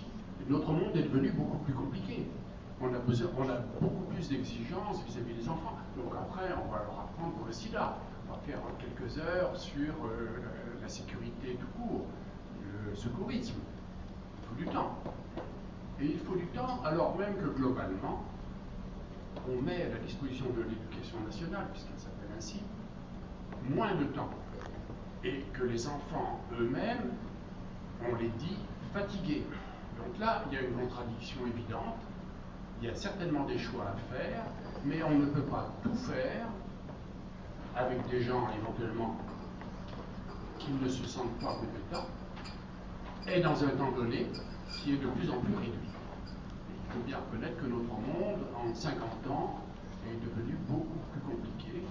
Notre 0.49 0.71
monde 0.71 0.95
est 0.95 1.03
devenu 1.03 1.31
beaucoup 1.31 1.57
plus 1.57 1.73
compliqué. 1.73 2.27
On 2.81 2.91
a, 2.93 2.99
beaucoup 3.79 4.05
plus 4.09 4.27
d'exigences 4.27 5.03
vis-à-vis 5.05 5.35
des 5.35 5.47
enfants. 5.47 5.77
Donc 5.95 6.13
après, 6.19 6.49
on 6.53 6.71
va 6.71 6.79
leur 6.79 6.99
apprendre 6.99 7.45
le 7.45 7.53
sida. 7.53 7.97
On 8.27 8.33
va 8.33 8.39
faire 8.39 8.59
quelques 8.79 9.19
heures 9.19 9.55
sur 9.55 9.93
euh, 10.05 10.41
la 10.81 10.87
sécurité 10.87 11.59
tout 11.59 11.79
court, 11.79 12.05
le 12.89 12.95
secourisme 12.95 13.59
du 14.57 14.65
temps. 14.65 14.97
Et 15.99 16.05
il 16.05 16.19
faut 16.19 16.35
du 16.35 16.47
temps, 16.47 16.81
alors 16.83 17.17
même 17.17 17.35
que 17.35 17.47
globalement, 17.47 18.23
on 19.47 19.61
met 19.61 19.83
à 19.83 19.89
la 19.89 19.99
disposition 19.99 20.45
de 20.55 20.63
l'éducation 20.63 21.19
nationale, 21.25 21.67
puisqu'elle 21.71 21.99
s'appelle 21.99 22.29
ainsi, 22.37 22.61
moins 23.69 23.95
de 23.95 24.05
temps. 24.05 24.29
Et 25.23 25.45
que 25.53 25.63
les 25.63 25.87
enfants 25.87 26.39
eux-mêmes, 26.59 27.11
on 28.01 28.15
les 28.15 28.29
dit, 28.29 28.57
fatigués. 28.93 29.45
Donc 29.97 30.19
là, 30.19 30.43
il 30.47 30.55
y 30.55 30.57
a 30.57 30.61
une 30.61 30.73
contradiction 30.73 31.41
évidente. 31.45 31.97
Il 32.81 32.87
y 32.87 32.91
a 32.91 32.95
certainement 32.95 33.45
des 33.45 33.59
choix 33.59 33.85
à 33.85 34.15
faire, 34.15 34.43
mais 34.83 35.03
on 35.03 35.19
ne 35.19 35.25
peut 35.27 35.43
pas 35.43 35.69
tout 35.83 35.93
faire 35.93 36.47
avec 37.75 38.07
des 38.09 38.21
gens 38.21 38.47
éventuellement 38.59 39.15
qui 40.57 40.71
ne 40.71 40.89
se 40.89 41.05
sentent 41.05 41.39
pas 41.39 41.53
compétents 41.53 42.07
et 43.27 43.39
dans 43.41 43.63
un 43.63 43.69
temps 43.69 43.91
donné 43.91 44.27
qui 44.71 44.93
est 44.93 44.97
de 44.97 45.07
plus 45.07 45.29
en 45.29 45.39
plus 45.39 45.55
réduit. 45.55 45.89
il 46.85 46.93
faut 46.93 47.05
bien 47.05 47.17
reconnaître 47.17 47.57
que 47.61 47.67
notre 47.67 47.83
monde, 47.83 48.41
en 48.55 48.73
50 48.73 49.27
ans, 49.29 49.61
est 50.07 50.17
devenu 50.25 50.57
beaucoup 50.67 50.99
plus 51.11 51.21
compliqué. 51.21 51.83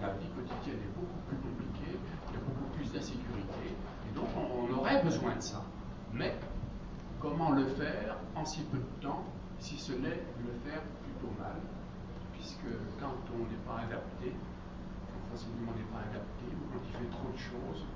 La 0.00 0.12
vie 0.12 0.28
quotidienne 0.28 0.76
est 0.84 0.94
beaucoup 0.94 1.22
plus 1.28 1.38
compliquée, 1.38 1.96
il 2.28 2.34
y 2.34 2.36
a 2.36 2.44
beaucoup 2.44 2.68
plus 2.76 2.92
d'insécurité, 2.92 3.72
et 3.72 4.14
donc 4.14 4.28
on, 4.36 4.72
aurait 4.78 5.02
besoin 5.02 5.36
de 5.36 5.40
ça. 5.40 5.62
Mais 6.12 6.36
comment 7.20 7.52
le 7.52 7.64
faire 7.64 8.18
en 8.34 8.44
si 8.44 8.60
peu 8.64 8.76
de 8.76 9.02
temps, 9.02 9.24
si 9.58 9.78
ce 9.78 9.92
n'est 9.92 10.20
le 10.44 10.52
faire 10.68 10.82
plutôt 11.02 11.32
mal, 11.40 11.56
puisque 12.34 12.68
quand 13.00 13.16
on 13.32 13.38
n'est 13.48 13.64
pas 13.64 13.80
adapté, 13.88 14.36
quand 15.08 15.32
l'enseignement 15.32 15.72
n'est 15.72 15.88
pas 15.88 16.04
adapté, 16.10 16.44
ou 16.52 16.68
quand 16.70 16.84
il 16.84 16.92
fait 16.92 17.10
trop 17.10 17.32
de 17.32 17.38
choses, 17.38 17.86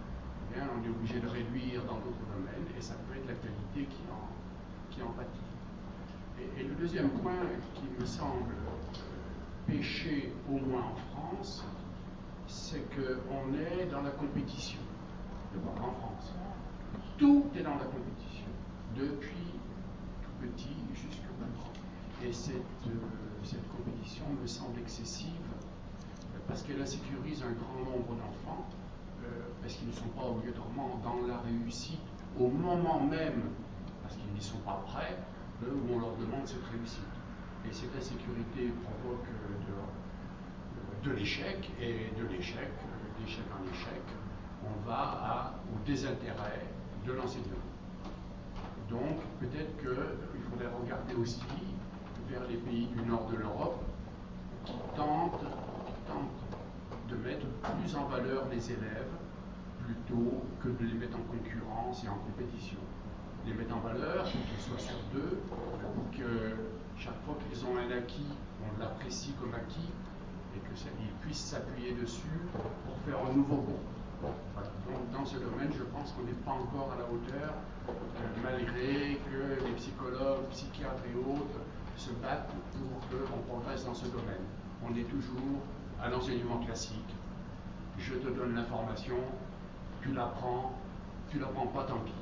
on 0.59 0.85
est 0.85 0.89
obligé 0.89 1.21
de 1.21 1.29
réduire 1.29 1.85
dans 1.85 1.97
d'autres 1.97 2.27
domaines 2.35 2.67
et 2.77 2.81
ça 2.81 2.95
peut 2.95 3.17
être 3.17 3.27
la 3.27 3.35
qualité 3.35 3.95
qui 3.95 4.03
en, 4.11 4.29
qui 4.91 5.03
en 5.03 5.13
pâtit. 5.13 5.41
Et, 6.59 6.65
le 6.65 6.75
deuxième 6.75 7.11
point 7.11 7.37
qui 7.75 7.85
me 8.01 8.07
semble 8.07 8.53
euh, 8.53 9.67
péché 9.67 10.33
au 10.49 10.59
moins 10.59 10.83
en 10.83 10.97
France, 10.97 11.65
c'est 12.47 12.83
qu'on 12.95 13.53
est 13.55 13.87
dans 13.91 14.03
la 14.03 14.11
compétition. 14.11 14.81
en 15.55 15.93
France. 15.93 16.33
Tout 17.19 17.45
est 17.55 17.63
dans 17.63 17.77
la 17.77 17.85
compétition, 17.85 18.47
depuis 18.97 19.53
tout 20.23 20.47
petit 20.47 20.77
jusqu'au 20.95 21.35
grand. 21.39 22.27
Et 22.27 22.33
cette, 22.33 22.55
euh, 22.87 22.91
cette 23.45 23.69
compétition 23.69 24.25
me 24.41 24.47
semble 24.47 24.79
excessive 24.81 25.31
parce 26.49 26.63
qu'elle 26.63 26.81
insécurise 26.81 27.45
un 27.45 27.53
grand 27.53 27.91
nombre 27.93 28.17
d'enfants 28.17 28.67
parce 29.61 29.75
qu'ils 29.75 29.89
ne 29.89 29.93
sont 29.93 30.09
pas 30.17 30.25
obligatoirement 30.25 31.01
dans 31.03 31.27
la 31.27 31.39
réussite 31.39 32.01
au 32.39 32.49
moment 32.49 33.01
même, 33.01 33.43
parce 34.03 34.17
qu'ils 34.17 34.33
n'y 34.33 34.41
sont 34.41 34.59
pas 34.59 34.83
prêts, 34.87 35.17
où 35.63 35.95
on 35.95 36.01
leur 36.01 36.17
demande 36.17 36.47
cette 36.47 36.65
réussite. 36.73 37.05
Et 37.69 37.73
cette 37.73 37.95
insécurité 37.97 38.73
provoque 38.83 39.27
de, 41.05 41.11
l'échec, 41.13 41.71
et 41.81 42.11
de 42.19 42.27
l'échec, 42.27 42.71
d'échec 43.19 43.45
en 43.53 43.63
échec, 43.71 44.03
on 44.65 44.89
va 44.89 45.55
au 45.75 45.87
désintérêt 45.87 46.67
de 47.07 47.13
l'enseignement. 47.13 47.57
Donc 48.89 49.21
peut-être 49.41 49.77
qu'il 49.79 50.43
faudrait 50.51 50.73
regarder 50.83 51.15
aussi 51.15 51.43
vers 52.29 52.47
les 52.49 52.57
pays 52.57 52.87
du 52.87 53.03
nord 53.03 53.29
de 53.31 53.37
l'Europe 53.37 53.83
qui 54.65 54.75
tentent 54.97 55.45
de 57.09 57.17
mettre 57.17 57.47
plus 57.47 57.97
en 57.97 58.05
valeur 58.07 58.47
les 58.51 58.71
élèves 58.71 59.20
plutôt 59.91 60.43
que 60.63 60.69
de 60.69 60.87
les 60.87 60.95
mettre 60.95 61.17
en 61.17 61.27
concurrence 61.27 62.05
et 62.05 62.09
en 62.09 62.19
compétition. 62.19 62.79
Les 63.47 63.55
mettre 63.55 63.75
en 63.75 63.81
valeur, 63.81 64.25
qu'ils 64.25 64.61
soient 64.61 64.79
sur 64.79 64.97
deux, 65.13 65.41
que 66.13 66.57
chaque 66.97 67.19
fois 67.25 67.37
qu'ils 67.41 67.65
ont 67.65 67.77
un 67.77 67.91
acquis, 67.97 68.37
on 68.63 68.79
l'apprécie 68.79 69.33
comme 69.41 69.55
acquis 69.55 69.91
et 70.55 70.61
qu'ils 70.61 71.13
puissent 71.23 71.45
s'appuyer 71.45 71.93
dessus 71.93 72.39
pour 72.53 72.97
faire 73.05 73.19
un 73.25 73.35
nouveau 73.35 73.57
bond. 73.57 73.81
Donc 74.23 75.11
dans 75.13 75.25
ce 75.25 75.37
domaine, 75.37 75.73
je 75.73 75.85
pense 75.85 76.13
qu'on 76.13 76.25
n'est 76.25 76.41
pas 76.45 76.53
encore 76.53 76.93
à 76.93 76.99
la 76.99 77.05
hauteur, 77.09 77.55
euh, 77.89 77.93
malgré 78.45 79.17
que 79.17 79.65
les 79.65 79.73
psychologues, 79.73 80.45
psychiatres 80.51 81.03
et 81.09 81.17
autres 81.17 81.61
se 81.97 82.11
battent 82.21 82.53
pour 82.73 83.01
qu'on 83.09 83.41
progresse 83.49 83.87
dans 83.87 83.95
ce 83.95 84.07
domaine. 84.07 84.45
On 84.85 84.95
est 84.95 85.09
toujours 85.09 85.65
à 86.03 86.11
l'enseignement 86.11 86.59
classique. 86.59 87.15
Je 87.99 88.15
te 88.15 88.29
donne 88.29 88.55
l'information, 88.55 89.17
tu 90.03 90.13
l'apprends, 90.13 90.73
tu 91.31 91.39
l'apprends 91.39 91.67
pas, 91.67 91.85
tant 91.85 92.01
pis. 92.01 92.13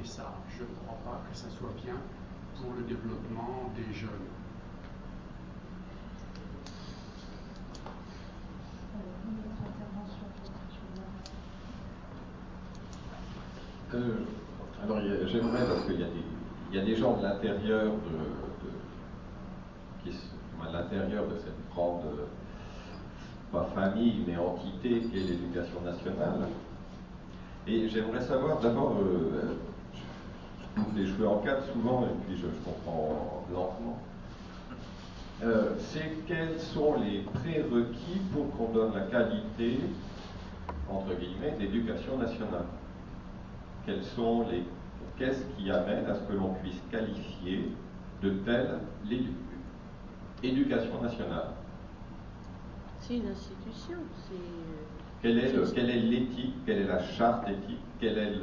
Et 0.00 0.04
ça, 0.04 0.34
je 0.56 0.62
ne 0.62 0.68
crois 0.68 0.98
pas 1.04 1.20
que 1.30 1.36
ça 1.36 1.48
soit 1.50 1.72
bien 1.82 1.94
pour 2.56 2.72
le 2.74 2.82
développement 2.82 3.70
des 3.76 3.92
jeunes. 3.92 4.10
Euh, 13.94 14.24
alors 14.82 14.98
j'aimerais, 15.26 15.66
parce 15.68 15.84
qu'il 15.84 16.00
y, 16.00 16.78
a 16.78 16.84
des 16.84 16.96
gens 16.96 17.16
de 17.16 17.22
l'intérieur 17.22 17.92
de 17.92 18.34
l'intérieur 20.72 21.24
de 21.28 21.36
cette 21.36 21.70
grande, 21.72 22.02
pas 23.52 23.68
famille, 23.74 24.24
mais 24.26 24.36
entité 24.36 25.00
qu'est 25.00 25.20
l'éducation 25.20 25.80
nationale. 25.82 26.48
Et 27.66 27.88
j'aimerais 27.88 28.20
savoir 28.20 28.60
d'abord, 28.60 28.96
euh, 29.00 29.56
les 30.94 31.26
en 31.26 31.38
quatre 31.38 31.64
souvent, 31.72 32.02
et 32.02 32.26
puis 32.26 32.36
je, 32.36 32.46
comprends 32.62 33.44
lentement. 33.52 33.98
Euh, 35.42 35.70
c'est 35.78 36.26
quels 36.26 36.60
sont 36.60 37.00
les 37.00 37.20
prérequis 37.20 38.20
pour 38.32 38.50
qu'on 38.56 38.72
donne 38.72 38.94
la 38.94 39.02
qualité, 39.02 39.80
entre 40.90 41.14
guillemets, 41.18 41.56
d'éducation 41.58 42.18
nationale? 42.18 42.66
Quels 43.86 44.04
sont 44.04 44.46
les, 44.50 44.64
qu'est-ce 45.18 45.44
qui 45.56 45.70
amène 45.70 46.04
à 46.06 46.14
ce 46.14 46.20
que 46.20 46.34
l'on 46.34 46.54
puisse 46.54 46.80
qualifier 46.90 47.70
de 48.22 48.30
telle 48.44 48.78
éducation 50.42 51.00
nationale? 51.00 51.48
C'est 53.00 53.16
une 53.16 53.28
institution. 53.28 53.98
C'est... 54.28 54.34
Quelle 55.24 55.38
est, 55.38 56.00
l'éthique 56.00 56.52
Quelle 56.66 56.80
est 56.80 56.86
la 56.86 57.02
charte 57.02 57.48
éthique 57.48 57.80
le, 58.02 58.42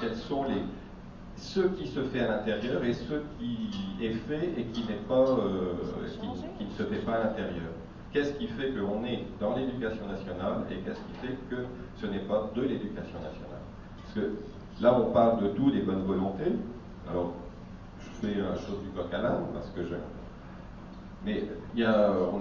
Quels 0.00 0.14
sont 0.14 0.44
les, 0.44 0.62
ce 1.34 1.58
qui 1.58 1.88
se 1.88 2.04
fait 2.04 2.20
à 2.20 2.36
l'intérieur 2.36 2.84
et 2.84 2.92
ce 2.92 3.14
qui 3.40 3.68
est 4.00 4.12
fait 4.12 4.54
et 4.56 4.62
qui 4.66 4.84
euh, 5.10 5.72
ne 6.00 6.70
se 6.70 6.82
fait 6.84 7.04
pas 7.04 7.14
à 7.14 7.24
l'intérieur 7.24 7.72
Qu'est-ce 8.12 8.32
qui 8.34 8.46
fait 8.46 8.70
qu'on 8.70 9.04
est 9.04 9.24
dans 9.40 9.56
l'éducation 9.56 10.06
nationale 10.06 10.62
et 10.70 10.76
qu'est-ce 10.76 11.00
qui 11.00 11.26
fait 11.26 11.36
que 11.50 11.64
ce 11.96 12.06
n'est 12.06 12.20
pas 12.20 12.48
de 12.54 12.62
l'éducation 12.62 13.18
nationale? 13.18 13.64
Parce 13.96 14.14
que 14.14 14.34
là, 14.80 14.96
on 15.00 15.10
parle 15.10 15.42
de 15.42 15.48
tout, 15.48 15.72
des 15.72 15.82
bonnes 15.82 16.04
volontés. 16.04 16.52
Alors, 17.10 17.32
je 17.98 18.28
fais 18.28 18.40
un 18.40 18.54
chose 18.54 18.82
du 18.84 18.90
coq 18.90 19.12
à 19.12 19.18
l'âne 19.18 19.46
parce 19.52 19.70
que 19.70 19.82
je. 19.82 19.96
Mais 21.28 21.44
y 21.76 21.84
a, 21.84 22.10
on, 22.32 22.40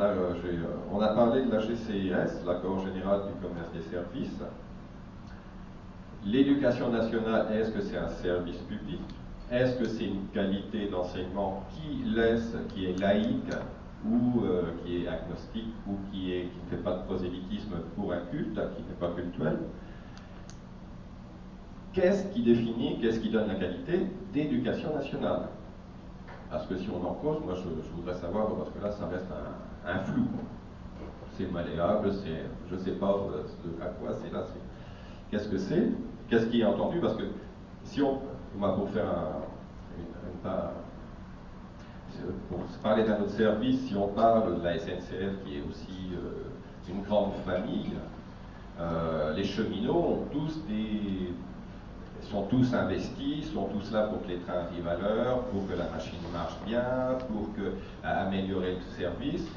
a, 1.02 1.08
parlé 1.10 1.44
de 1.44 1.52
la 1.52 1.60
GCIS, 1.60 2.46
l'accord 2.46 2.80
général 2.86 3.24
du 3.28 3.46
commerce 3.46 3.70
des 3.74 3.82
services. 3.82 4.42
L'éducation 6.26 6.90
nationale, 6.90 7.48
est-ce 7.54 7.72
que 7.72 7.82
c'est 7.82 7.98
un 7.98 8.08
service 8.08 8.60
public? 8.60 9.02
Est-ce 9.52 9.78
que 9.78 9.86
c'est 9.86 10.06
une 10.06 10.28
qualité 10.34 10.88
d'enseignement 10.88 11.66
qui 11.72 12.06
laisse, 12.06 12.56
qui 12.70 12.86
est 12.86 12.98
laïque 12.98 13.52
ou 14.06 14.46
euh, 14.46 14.72
qui 14.86 15.04
est 15.04 15.08
agnostique 15.10 15.74
ou 15.86 15.98
qui 16.10 16.46
ne 16.46 16.70
fait 16.70 16.82
pas 16.82 16.94
de 16.94 17.04
prosélytisme 17.04 17.76
pour 17.98 18.14
un 18.14 18.22
culte, 18.32 18.54
qui 18.54 18.84
n'est 18.84 19.00
pas 19.02 19.12
cultuel? 19.14 19.58
Qu'est-ce 21.92 22.26
qui 22.34 22.42
définit, 22.42 23.00
qu'est-ce 23.02 23.20
qui 23.20 23.32
donne 23.32 23.50
la 23.50 23.56
qualité 23.56 24.08
d'éducation 24.34 24.96
nationale? 24.96 25.50
Parce 26.50 26.66
que 26.66 26.78
si 26.78 26.90
on 26.90 27.06
en 27.06 27.14
cause, 27.16 27.40
moi 27.44 27.56
je, 27.56 27.96
voudrais 27.96 28.16
savoir, 28.16 28.48
parce 28.56 28.70
que 28.70 28.82
là 28.82 28.92
ça 28.92 29.08
reste 29.08 29.28
un, 29.86 30.00
flou. 30.00 30.28
C'est 31.38 31.52
malléable, 31.52 32.12
c'est, 32.14 32.46
je 32.70 32.76
ne 32.76 32.80
sais 32.80 32.92
pas 32.92 33.12
euh, 33.12 33.44
à 33.82 33.88
quoi 33.88 34.10
c'est 34.14 34.34
là. 34.34 34.44
qu'est-ce 35.30 35.50
que 35.50 35.58
c'est 35.58 35.92
Qu'est-ce 36.30 36.48
qui 36.48 36.62
est 36.62 36.66
entendu 36.66 37.00
Parce 37.00 37.16
que 37.16 37.24
si 37.84 38.02
on, 38.02 38.20
pour 38.60 38.90
faire 38.90 39.06
un, 39.06 39.48
pour 42.50 42.60
parler 42.82 43.04
d'un 43.04 43.22
autre 43.22 43.32
service, 43.32 43.82
si 43.88 43.96
on 43.96 44.08
parle 44.08 44.60
de 44.60 44.64
la 44.64 44.78
SNCF 44.80 45.44
qui 45.46 45.58
est 45.58 45.64
aussi 45.70 46.14
euh, 46.14 46.50
une 46.90 47.04
grande 47.04 47.34
famille, 47.46 47.94
euh, 48.80 49.34
les 49.34 49.44
cheminots 49.44 49.94
ont 49.94 50.26
tous 50.32 50.62
des, 50.68 50.77
sont 52.32 52.44
tous 52.44 52.74
investis, 52.74 53.52
sont 53.54 53.66
tous 53.66 53.92
là 53.92 54.04
pour 54.04 54.24
que 54.24 54.28
les 54.28 54.40
trains 54.40 54.66
arrivent 54.70 54.88
à 54.88 54.96
l'heure, 54.96 55.44
pour 55.46 55.68
que 55.68 55.74
la 55.74 55.90
machine 55.90 56.20
marche 56.34 56.56
bien, 56.66 57.18
pour 57.28 57.54
que, 57.56 57.74
améliorer 58.04 58.76
le 58.76 59.02
service. 59.02 59.48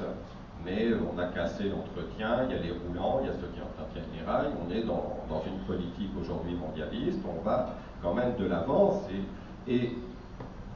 Mais 0.63 0.89
on 0.93 1.17
a 1.17 1.25
cassé 1.25 1.69
l'entretien, 1.69 2.45
il 2.47 2.55
y 2.55 2.59
a 2.59 2.61
les 2.61 2.71
roulants, 2.71 3.19
il 3.21 3.27
y 3.27 3.29
a 3.29 3.33
ceux 3.33 3.49
qui 3.53 3.61
entretiennent 3.61 4.11
les 4.13 4.23
rails. 4.23 4.51
On 4.63 4.71
est 4.71 4.83
dans, 4.83 5.43
une 5.45 5.59
politique 5.65 6.11
aujourd'hui 6.19 6.53
mondialiste, 6.55 7.19
on 7.27 7.41
va 7.43 7.73
quand 8.01 8.13
même 8.13 8.35
de 8.37 8.45
l'avance. 8.45 9.03
Et, 9.67 9.73
et, 9.73 9.97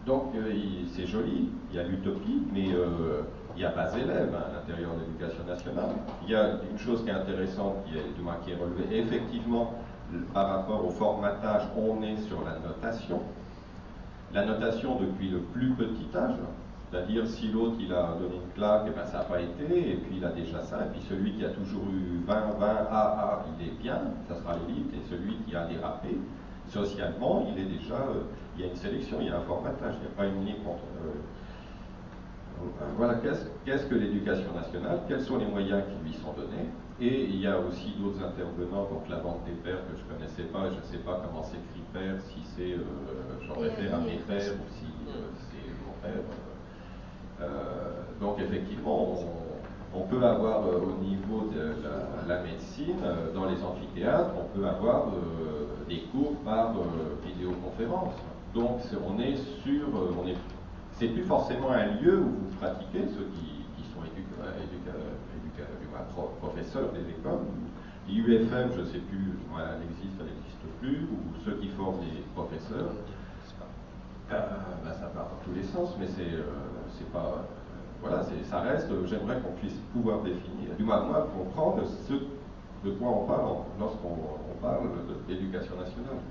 donc 0.05 0.35
euh, 0.35 0.53
c'est 0.95 1.07
joli, 1.07 1.49
il 1.71 1.75
y 1.75 1.79
a 1.79 1.83
l'utopie, 1.83 2.43
mais 2.53 2.71
euh, 2.73 3.21
il 3.55 3.59
n'y 3.59 3.65
a 3.65 3.71
pas 3.71 3.91
élèves 3.95 4.35
hein, 4.35 4.43
à 4.49 4.53
l'intérieur 4.55 4.91
de 4.95 5.01
l'éducation 5.01 5.43
nationale. 5.47 5.95
Il 6.23 6.31
y 6.31 6.35
a 6.35 6.59
une 6.69 6.77
chose 6.77 7.03
qui 7.03 7.09
est 7.09 7.13
intéressante, 7.13 7.85
qui 7.85 7.97
est, 7.97 8.43
qui 8.43 8.51
est 8.51 8.55
relevée. 8.55 8.99
effectivement, 8.99 9.73
par 10.33 10.47
rapport 10.49 10.85
au 10.85 10.89
formatage, 10.89 11.63
on 11.77 12.01
est 12.01 12.17
sur 12.17 12.43
la 12.43 12.59
notation. 12.59 13.21
La 14.33 14.45
notation 14.45 14.99
depuis 14.99 15.29
le 15.29 15.39
plus 15.39 15.71
petit 15.71 16.07
âge, 16.15 16.35
c'est-à-dire 16.91 17.27
si 17.27 17.47
l'autre 17.49 17.75
il 17.79 17.93
a 17.93 18.15
donné 18.19 18.35
une 18.35 18.51
claque, 18.53 18.87
et 18.87 18.91
eh 18.91 18.95
ben 18.95 19.05
ça 19.05 19.19
n'a 19.19 19.23
pas 19.23 19.41
été, 19.41 19.91
et 19.91 19.95
puis 19.95 20.17
il 20.17 20.25
a 20.25 20.29
déjà 20.29 20.61
ça, 20.61 20.85
et 20.85 20.89
puis 20.91 21.01
celui 21.09 21.33
qui 21.33 21.45
a 21.45 21.49
toujours 21.49 21.83
eu 21.89 22.23
20, 22.25 22.57
20, 22.59 22.67
AA, 22.67 23.45
il 23.57 23.67
est 23.67 23.71
bien, 23.81 24.01
ça 24.27 24.35
sera 24.35 24.53
l'élite, 24.53 24.93
et 24.93 25.09
celui 25.09 25.35
qui 25.37 25.55
a 25.55 25.65
dérapé, 25.65 26.17
socialement, 26.67 27.47
il 27.49 27.61
est 27.61 27.65
déjà, 27.65 27.95
euh, 27.95 28.23
il 28.55 28.61
y 28.61 28.67
a 28.67 28.71
une 28.71 28.75
sélection, 28.75 29.17
il 29.21 29.27
y 29.27 29.29
a 29.29 29.37
un 29.37 29.41
formatage, 29.41 29.95
il 29.95 30.01
n'y 30.01 30.07
a 30.07 30.15
pas 30.17 30.25
une 30.25 30.45
ligne 30.45 30.63
contre. 30.63 30.83
Euh, 31.03 31.11
voilà, 32.97 33.15
qu'est-ce 33.65 33.85
que 33.85 33.95
l'éducation 33.95 34.53
nationale 34.53 34.99
Quels 35.07 35.21
sont 35.21 35.37
les 35.37 35.45
moyens 35.45 35.83
qui 35.83 36.09
lui 36.09 36.13
sont 36.13 36.33
donnés 36.33 36.69
et 37.01 37.23
il 37.25 37.41
y 37.41 37.47
a 37.47 37.59
aussi 37.59 37.93
d'autres 37.99 38.23
intervenants, 38.23 38.87
donc 38.89 39.09
la 39.09 39.17
vente 39.17 39.43
des 39.45 39.51
pères 39.51 39.83
que 39.87 39.97
je 39.97 40.03
ne 40.03 40.17
connaissais 40.17 40.43
pas, 40.43 40.69
je 40.69 40.77
ne 40.77 40.83
sais 40.83 41.03
pas 41.03 41.21
comment 41.25 41.43
s'écrit 41.43 41.83
père, 41.91 42.15
si 42.21 42.39
c'est, 42.55 42.73
euh, 42.73 42.83
j'en 43.45 43.59
réfère 43.59 43.95
à 43.95 43.97
mes 43.99 44.17
pères 44.27 44.53
ou 44.53 44.67
si 44.79 44.85
euh, 45.09 45.27
c'est 45.51 45.71
mon 45.85 45.93
père. 46.01 46.23
Euh, 47.41 48.01
donc 48.21 48.39
effectivement, 48.39 49.17
on, 49.93 50.01
peut 50.09 50.23
avoir 50.23 50.67
au 50.67 51.01
niveau 51.03 51.49
de 51.53 51.73
la, 52.27 52.43
médecine, 52.43 52.99
dans 53.33 53.45
les 53.45 53.63
amphithéâtres, 53.63 54.31
on 54.37 54.57
peut 54.57 54.67
avoir 54.67 55.07
des 55.87 56.01
cours 56.11 56.35
par 56.43 56.73
vidéoconférence. 57.25 58.13
Donc 58.53 58.81
on 59.07 59.19
est 59.19 59.37
sur, 59.63 59.87
on 60.21 60.27
est, 60.27 60.35
c'est 60.91 61.07
plus 61.07 61.23
forcément 61.23 61.71
un 61.71 62.01
lieu 62.01 62.19
où 62.19 62.29
vous 62.29 62.55
pratiquez, 62.59 63.07
ceux 63.07 63.25
qui, 63.35 63.63
qui 63.77 63.83
sont 63.93 64.03
éducateurs 65.95 66.31
professeurs 66.41 66.91
des 66.91 67.09
écoles. 67.09 67.45
L'IUFM, 68.07 68.71
je 68.75 68.81
ne 68.81 68.85
sais 68.85 68.99
plus, 68.99 69.33
elle 69.57 69.81
existe, 69.89 70.15
elle 70.19 70.27
n'existe 70.27 70.65
plus, 70.79 71.07
ou 71.09 71.17
ceux 71.43 71.57
qui 71.57 71.69
forment 71.69 72.01
les 72.01 72.21
professeurs. 72.35 72.91
Euh, 74.31 74.39
ben, 74.83 74.91
ça 74.91 75.07
part 75.07 75.29
dans 75.29 75.43
tous 75.45 75.55
les 75.55 75.63
sens, 75.63 75.95
mais 75.99 76.07
c'est 76.07 76.33
euh, 76.33 77.13
pas. 77.13 77.19
Euh, 77.19 77.41
voilà, 78.01 78.23
ça 78.23 78.59
reste. 78.61 78.87
J'aimerais 79.05 79.39
qu'on 79.39 79.53
puisse 79.59 79.79
pouvoir 79.93 80.21
définir, 80.21 80.75
du 80.77 80.83
moins, 80.83 81.03
moi, 81.03 81.27
comprendre 81.35 81.83
ce 82.07 82.13
de 82.13 82.91
quoi 82.91 83.09
on 83.09 83.25
parle 83.25 83.57
lorsqu'on 83.79 84.61
parle 84.61 84.89
d'éducation 85.27 85.75
nationale. 85.75 86.21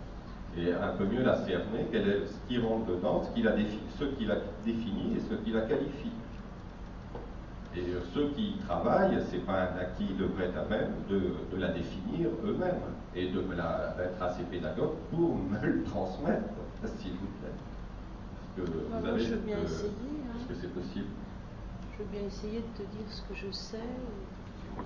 Et 0.56 0.72
un 0.72 0.96
peu 0.96 1.04
mieux 1.04 1.24
la 1.24 1.36
cerner, 1.44 1.86
quel 1.90 2.08
est 2.08 2.26
ce 2.26 2.36
qui 2.46 2.58
rentre 2.58 2.86
dedans, 2.86 3.22
ce 3.24 3.30
qu'il 3.34 3.48
a, 3.48 3.54
ce 3.98 4.04
qu'il 4.04 4.30
a 4.30 4.36
défini 4.64 5.16
et 5.16 5.20
ce 5.20 5.34
qu'il 5.42 5.56
a 5.56 5.62
qualifié. 5.62 6.12
Et 7.76 7.82
ceux 8.14 8.28
qui 8.28 8.50
y 8.50 8.58
travaillent, 8.58 9.18
ce 9.28 9.36
n'est 9.36 9.42
pas 9.42 9.62
un 9.62 9.78
acquis, 9.80 10.06
ils 10.10 10.16
devraient 10.16 10.44
être 10.44 10.58
à 10.58 10.64
même 10.66 10.92
de, 11.08 11.58
la 11.58 11.72
définir 11.72 12.28
eux-mêmes 12.44 12.80
et 13.16 13.28
de 13.30 13.40
la, 13.56 13.94
d'être 13.98 14.22
assez 14.22 14.44
pédagogue 14.44 14.94
pour 15.10 15.36
me 15.50 15.66
le 15.66 15.82
transmettre, 15.82 16.54
s'il 16.98 17.12
vous 17.12 17.26
plaît. 17.40 17.50
Est-ce 18.56 18.62
que 18.62 18.70
vous 18.70 19.06
avez, 19.06 19.20
je 19.20 19.30
veux 19.34 19.40
bien 19.40 19.58
essayer. 19.64 19.88
Hein. 19.88 20.36
Est-ce 20.38 20.48
que 20.48 20.54
c'est 20.60 20.72
possible? 20.72 21.06
Je 21.92 22.02
veux 22.02 22.08
bien 22.10 22.26
essayer 22.26 22.58
de 22.60 22.84
te 22.84 22.88
dire 22.90 23.06
ce 23.10 23.22
que 23.22 23.34
je 23.34 23.50
sais. 23.50 23.78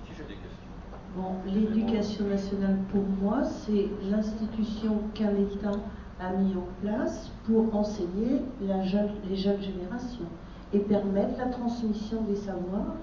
Si 0.07 0.15
j'ai 0.17 0.25
des 0.25 0.41
questions. 0.41 0.69
Bon, 1.15 1.37
l'éducation 1.47 2.27
nationale, 2.27 2.79
pour 2.91 3.05
moi, 3.21 3.45
c'est 3.45 3.89
l'institution 4.11 5.03
qu'un 5.15 5.35
État 5.37 5.73
a 6.21 6.33
mis 6.33 6.55
en 6.55 6.67
place 6.83 7.31
pour 7.45 7.75
enseigner 7.75 8.43
la 8.63 8.83
les 8.83 9.37
jeunes 9.37 9.63
générations 9.63 10.27
et 10.73 10.79
permettre 10.81 11.39
la 11.39 11.47
transmission 11.47 12.23
des 12.23 12.37
savoirs, 12.37 12.95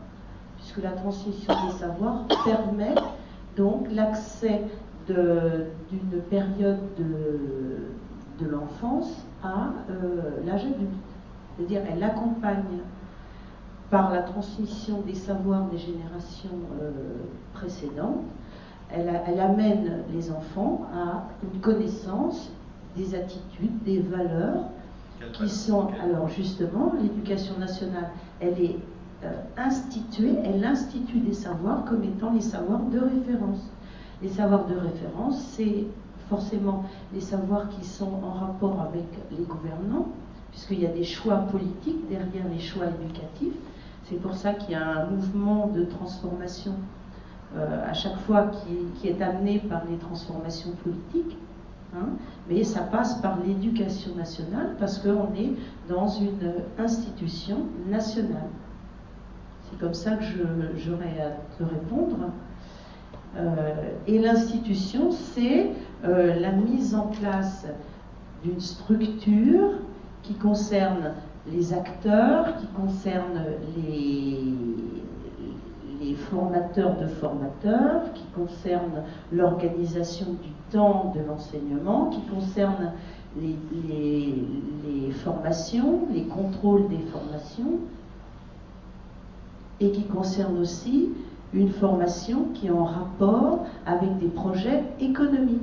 puisque 0.57 0.83
la 0.83 0.91
transmission 0.91 1.53
des 1.67 1.73
savoirs 1.73 2.25
permet 2.43 2.95
donc 3.57 3.87
l'accès 3.91 4.61
d'une 5.07 6.21
période 6.29 6.79
de, 6.97 8.43
de 8.43 8.49
l'enfance 8.49 9.25
à 9.43 9.69
euh, 9.89 10.45
l'âge 10.45 10.65
adulte. 10.65 10.89
C'est-à-dire, 11.55 11.81
elle 11.91 12.03
accompagne 12.03 12.79
par 13.89 14.11
la 14.11 14.23
transmission 14.23 15.01
des 15.01 15.13
savoirs 15.13 15.65
des 15.69 15.77
générations 15.77 16.49
euh, 16.81 16.91
précédentes, 17.53 18.23
elle, 18.91 19.21
elle, 19.27 19.39
amène 19.39 20.03
les 20.13 20.31
enfants 20.31 20.85
à 20.93 21.23
une 21.43 21.59
connaissance 21.59 22.51
des 22.95 23.15
attitudes, 23.15 23.83
des 23.83 23.99
valeurs 23.99 24.69
qui 25.33 25.49
sont, 25.49 25.89
alors 26.01 26.27
justement, 26.29 26.93
l'éducation 27.01 27.57
nationale, 27.57 28.09
elle 28.39 28.59
est 28.61 28.77
euh, 29.23 29.31
instituée, 29.57 30.35
elle 30.43 30.63
institue 30.63 31.19
des 31.19 31.33
savoirs 31.33 31.85
comme 31.85 32.03
étant 32.03 32.31
les 32.31 32.41
savoirs 32.41 32.83
de 32.83 32.99
référence. 32.99 33.69
Les 34.21 34.29
savoirs 34.29 34.65
de 34.65 34.75
référence, 34.75 35.41
c'est 35.51 35.85
forcément 36.29 36.83
les 37.13 37.21
savoirs 37.21 37.69
qui 37.69 37.85
sont 37.85 38.11
en 38.23 38.31
rapport 38.31 38.81
avec 38.81 39.05
les 39.31 39.43
gouvernants, 39.43 40.07
puisqu'il 40.51 40.81
y 40.81 40.85
a 40.85 40.91
des 40.91 41.03
choix 41.03 41.37
politiques 41.37 42.07
derrière 42.09 42.47
les 42.51 42.59
choix 42.59 42.85
éducatifs. 42.87 43.57
C'est 44.03 44.21
pour 44.21 44.33
ça 44.35 44.53
qu'il 44.53 44.71
y 44.71 44.75
a 44.75 45.01
un 45.01 45.05
mouvement 45.07 45.67
de 45.67 45.83
transformation 45.83 46.75
euh, 47.55 47.89
à 47.89 47.93
chaque 47.93 48.17
fois 48.19 48.51
qui 49.01 49.07
est, 49.07 49.21
amené 49.21 49.59
par 49.59 49.83
les 49.89 49.97
transformations 49.97 50.71
politiques. 50.83 51.37
Hein. 51.95 52.09
mais 52.49 52.63
ça 52.63 52.81
passe 52.81 53.21
par 53.21 53.37
l'éducation 53.45 54.15
nationale 54.15 54.75
parce 54.79 54.99
qu'on 54.99 55.33
est 55.33 55.53
dans 55.87 56.07
une 56.07 56.53
institution 56.77 57.57
nationale. 57.87 58.49
C'est 59.69 59.79
comme 59.79 59.93
ça 59.93 60.11
que 60.17 60.25
j'aurais 60.77 61.21
à 61.21 61.57
te 61.57 61.63
répondre. 61.63 62.31
Euh, 63.37 63.91
et 64.07 64.19
l'institution, 64.19 65.11
c'est 65.11 65.71
euh, 66.03 66.39
la 66.39 66.51
mise 66.51 66.95
en 66.95 67.07
place 67.07 67.65
d'une 68.43 68.59
structure 68.59 69.71
qui 70.23 70.33
concerne 70.35 71.13
les 71.51 71.73
acteurs, 71.73 72.57
qui 72.57 72.67
concerne 72.67 73.43
les, 73.77 74.37
les 76.05 76.15
formateurs 76.15 76.97
de 76.97 77.07
formateurs, 77.07 78.13
qui 78.13 78.25
concerne 78.35 79.03
l'organisation 79.31 80.27
du 80.43 80.49
temps 80.71 81.13
de 81.15 81.21
l'enseignement, 81.27 82.09
qui 82.09 82.21
concerne 82.21 82.91
les, 83.39 83.55
les, 84.83 85.11
formations, 85.11 86.01
les 86.13 86.23
contrôles 86.23 86.87
des 86.89 86.99
formations, 87.11 87.79
et 89.79 89.91
qui 89.91 90.03
concerne 90.03 90.57
aussi 90.59 91.09
une 91.53 91.69
formation 91.69 92.47
qui 92.53 92.67
est 92.67 92.71
en 92.71 92.85
rapport 92.85 93.65
avec 93.85 94.17
des 94.19 94.27
projets 94.27 94.83
économiques. 94.99 95.61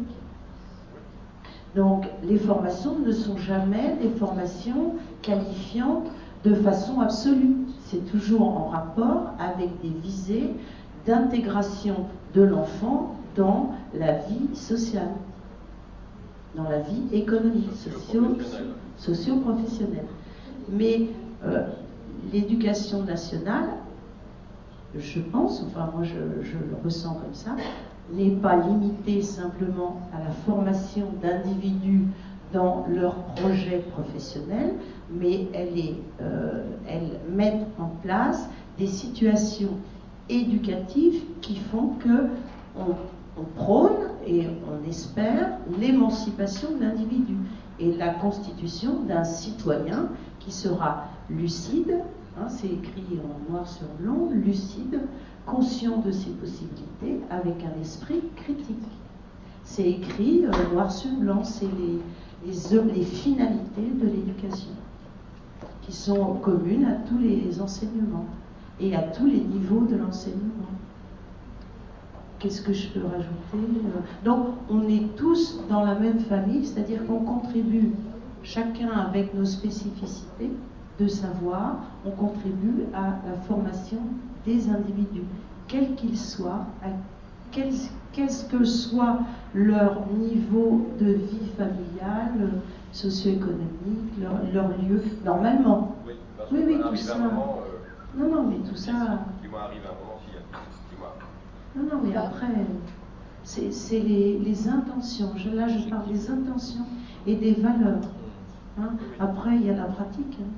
Donc 1.75 2.07
les 2.23 2.37
formations 2.37 2.99
ne 2.99 3.13
sont 3.13 3.39
jamais 3.39 3.97
des 4.03 4.11
formations 4.11 4.95
qualifiantes 5.23 6.11
de 6.45 6.55
façon 6.55 7.01
absolue. 7.01 7.57
C'est 7.93 8.11
toujours 8.11 8.43
en 8.43 8.69
rapport 8.71 9.35
avec 9.39 9.69
des 9.83 9.91
visées 10.03 10.55
d'intégration 11.07 12.07
de 12.35 12.41
l'enfant 12.41 13.17
dans 13.37 13.75
la 13.93 14.13
vie 14.13 14.49
sociale, 14.55 15.11
dans 16.57 16.63
la 16.63 16.79
vie 16.79 17.03
économique, 17.13 17.69
socio-professionnelle. 18.97 20.07
Mais 20.71 21.09
euh, 21.45 21.67
l'éducation 22.33 23.03
nationale 23.03 23.69
je 24.99 25.21
pense, 25.21 25.63
enfin 25.67 25.91
moi 25.95 26.05
je, 26.05 26.15
le 26.15 26.77
ressens 26.83 27.15
comme 27.15 27.35
ça, 27.35 27.57
n'est 28.13 28.37
pas 28.37 28.57
limitée 28.57 29.23
simplement 29.23 30.01
à 30.15 30.19
la 30.19 30.31
formation 30.31 31.07
d'individus 31.23 32.05
dans 32.53 32.87
leur 32.89 33.17
projet 33.35 33.85
professionnel, 33.93 34.75
mais 35.11 35.49
elle, 35.53 35.79
est, 35.79 35.95
euh, 36.21 36.65
elle 36.89 37.19
met 37.35 37.61
en 37.79 37.89
place 38.03 38.49
des 38.79 38.87
situations 38.87 39.77
éducatives 40.29 41.23
qui 41.41 41.57
font 41.57 41.95
que 41.99 42.29
on, 42.77 42.95
prône 43.57 44.11
et 44.27 44.47
on 44.71 44.89
espère 44.89 45.59
l'émancipation 45.81 46.77
de 46.77 46.85
l'individu 46.85 47.35
et 47.81 47.93
la 47.97 48.11
constitution 48.11 49.01
d'un 49.09 49.25
citoyen 49.25 50.09
qui 50.39 50.53
sera 50.53 51.05
lucide, 51.31 51.97
Hein, 52.39 52.49
c'est 52.49 52.69
écrit 52.69 53.21
en 53.23 53.53
noir 53.53 53.69
sur 53.69 53.87
blanc, 54.01 54.31
lucide, 54.33 55.03
conscient 55.45 55.99
de 55.99 56.11
ses 56.11 56.31
possibilités, 56.31 57.21
avec 57.29 57.63
un 57.63 57.79
esprit 57.81 58.23
critique. 58.37 58.79
C'est 59.65 59.89
écrit 59.89 60.47
euh, 60.47 60.73
noir 60.73 60.91
sur 60.91 61.11
blanc, 61.11 61.45
c'est 61.45 61.67
les, 61.67 62.01
les, 62.47 63.05
finalités 63.05 63.91
de 64.01 64.07
l'éducation, 64.07 64.71
qui 65.83 65.93
sont 65.93 66.35
communes 66.35 66.85
à 66.85 66.95
tous 67.09 67.19
les 67.19 67.61
enseignements 67.61 68.27
et 68.81 68.95
à 68.97 69.03
tous 69.03 69.27
les 69.27 69.41
niveaux 69.41 69.85
de 69.87 69.97
l'enseignement. 69.97 70.49
Qu'est-ce 72.39 72.63
que 72.63 72.73
je 72.73 72.89
peux 72.89 73.05
rajouter 73.05 73.31
euh, 73.55 74.01
Donc, 74.25 74.47
on 74.69 74.89
est 74.89 75.15
tous 75.17 75.61
dans 75.69 75.85
la 75.85 75.95
même 75.95 76.19
famille, 76.19 76.67
c'est-à-dire 76.67 77.07
qu'on 77.07 77.21
contribue 77.21 77.93
chacun 78.43 78.91
avec 78.91 79.33
nos 79.35 79.45
spécificités 79.45 80.51
de 80.99 81.07
savoir, 81.07 81.77
on 82.05 82.11
contribue 82.11 82.85
à 82.93 83.19
la 83.29 83.37
formation 83.47 83.99
des 84.45 84.69
individus, 84.69 85.23
quels 85.69 85.95
qu'ils 85.95 86.19
soient, 86.19 86.67
qu'est-ce 88.13 88.45
que 88.45 88.65
soit 88.65 89.19
leur 89.55 90.07
niveau 90.11 90.91
de 91.01 91.13
vie 91.13 91.51
familiale, 91.57 92.53
socio-économique, 92.93 94.13
leur, 94.53 94.69
lieu, 94.79 95.03
normalement? 95.25 95.97
Oui, 96.07 96.15
oui, 96.67 96.79
tout 96.89 96.97
ça. 96.97 97.17
Euh, 97.17 98.19
non, 98.19 98.29
non, 98.29 98.47
mais 98.49 98.69
tout 98.69 98.77
ça. 98.77 98.93
Non, 101.75 101.83
non, 101.85 102.01
mais 102.05 102.15
après, 102.17 102.67
c'est 103.45 103.99
les, 103.99 104.39
les, 104.39 104.69
intentions. 104.69 105.33
là, 105.55 105.69
je 105.69 105.89
parle 105.89 106.07
des 106.13 106.31
intentions 106.31 106.87
et 107.27 107.37
des 107.37 107.55
valeurs. 107.55 108.03
Hein. 108.79 108.91
Après, 109.19 109.57
il 109.57 109.67
y 109.67 109.71
a 109.71 109.75
la 109.77 109.85
pratique. 109.85 110.39
Hein. 110.41 110.51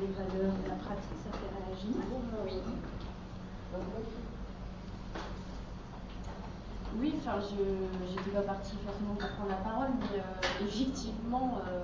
Les 0.00 0.12
valeurs 0.14 0.54
de 0.54 0.68
la 0.68 0.76
pratique, 0.76 1.18
ça 1.24 1.30
fait 1.34 1.50
réagir. 1.50 1.98
Oui. 2.44 2.52
Oui, 7.00 7.14
enfin, 7.18 7.38
je 7.38 7.54
n'étais 8.10 8.30
pas 8.30 8.42
partie 8.42 8.76
forcément 8.84 9.14
pour 9.14 9.28
prendre 9.28 9.50
la 9.50 9.62
parole, 9.62 9.88
mais 10.00 10.18
euh, 10.18 10.64
effectivement, 10.64 11.60
euh, 11.68 11.82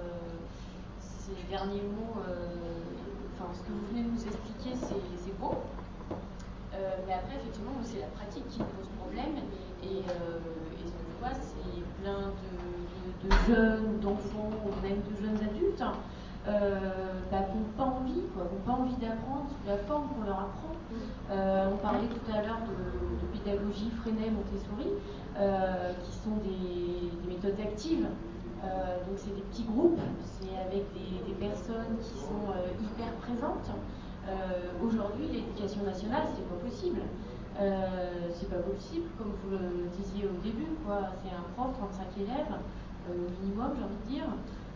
ces 0.99 1.35
derniers 1.51 1.83
mots, 1.83 2.19
euh, 2.27 2.83
enfin, 3.35 3.53
ce 3.53 3.61
que 3.61 3.73
vous 3.73 3.87
venez 3.91 4.03
de 4.03 4.11
nous 4.11 4.25
expliquer, 4.27 4.75
c'est 4.75 5.39
beau. 5.39 5.55
mais 7.07 7.13
après, 7.13 7.37
effectivement, 7.37 7.73
c'est 7.83 8.01
la 8.01 8.07
pratique 8.07 8.49
qui 8.49 8.59
pose 8.59 8.89
problème. 8.99 9.37
Et, 9.83 10.03
ce 10.07 10.91
que 10.91 11.05
je 11.11 11.19
vois, 11.21 11.35
c'est 11.35 11.83
plein 12.03 12.33
de, 12.43 13.29
de 13.29 13.35
jeunes, 13.47 14.01
d'enfants, 14.01 14.51
même 14.83 15.03
de 15.03 15.23
jeunes 15.23 15.49
adultes 15.49 15.83
euh, 16.47 17.25
bah, 17.31 17.39
qui 17.51 17.57
n'ont 17.57 17.73
pas 17.77 17.85
envie, 17.85 18.21
quoi, 18.35 18.45
qui 18.45 18.55
n'ont 18.55 18.77
pas 18.77 18.83
envie 18.83 18.97
d'apprendre 18.97 19.49
sous 19.49 19.67
la 19.67 19.79
forme 19.79 20.09
qu'on 20.09 20.25
leur 20.25 20.41
apprend. 20.41 20.77
Euh, 21.31 21.71
on 21.73 21.77
parlait 21.79 22.07
tout 22.07 22.31
à 22.31 22.43
l'heure 22.43 22.61
de, 22.69 23.27
pédagogie 23.33 23.91
Freinet, 24.03 24.29
Montessori, 24.29 24.93
euh, 25.39 25.93
qui 26.05 26.13
sont 26.13 26.37
des, 26.45 27.33
méthodes 27.33 27.59
actives. 27.61 28.05
donc 28.05 29.17
c'est 29.17 29.35
des 29.35 29.41
petits 29.41 29.65
groupes, 29.65 29.99
c'est 30.23 30.53
avec 30.69 30.85
des, 30.93 31.33
personnes 31.41 31.97
qui 32.01 32.13
sont 32.13 32.53
hyper 32.79 33.13
présentes. 33.25 33.71
Aujourd'hui, 34.85 35.27
l'éducation 35.33 35.83
nationale, 35.83 36.29
c'est 36.37 36.45
pas 36.45 36.61
possible. 36.61 37.01
c'est 38.33 38.51
pas 38.51 38.61
possible, 38.61 39.09
comme 39.17 39.33
vous 39.43 39.57
le 39.57 39.89
disiez 39.97 40.29
au 40.29 40.37
début, 40.45 40.77
quoi. 40.85 41.09
C'est 41.23 41.33
un 41.33 41.45
prof, 41.57 41.73
35 41.79 42.05
élèves, 42.21 42.55
au 43.09 43.33
minimum, 43.41 43.73
j'ai 43.77 43.85
envie 43.85 44.05
de 44.05 44.09
dire. 44.13 44.29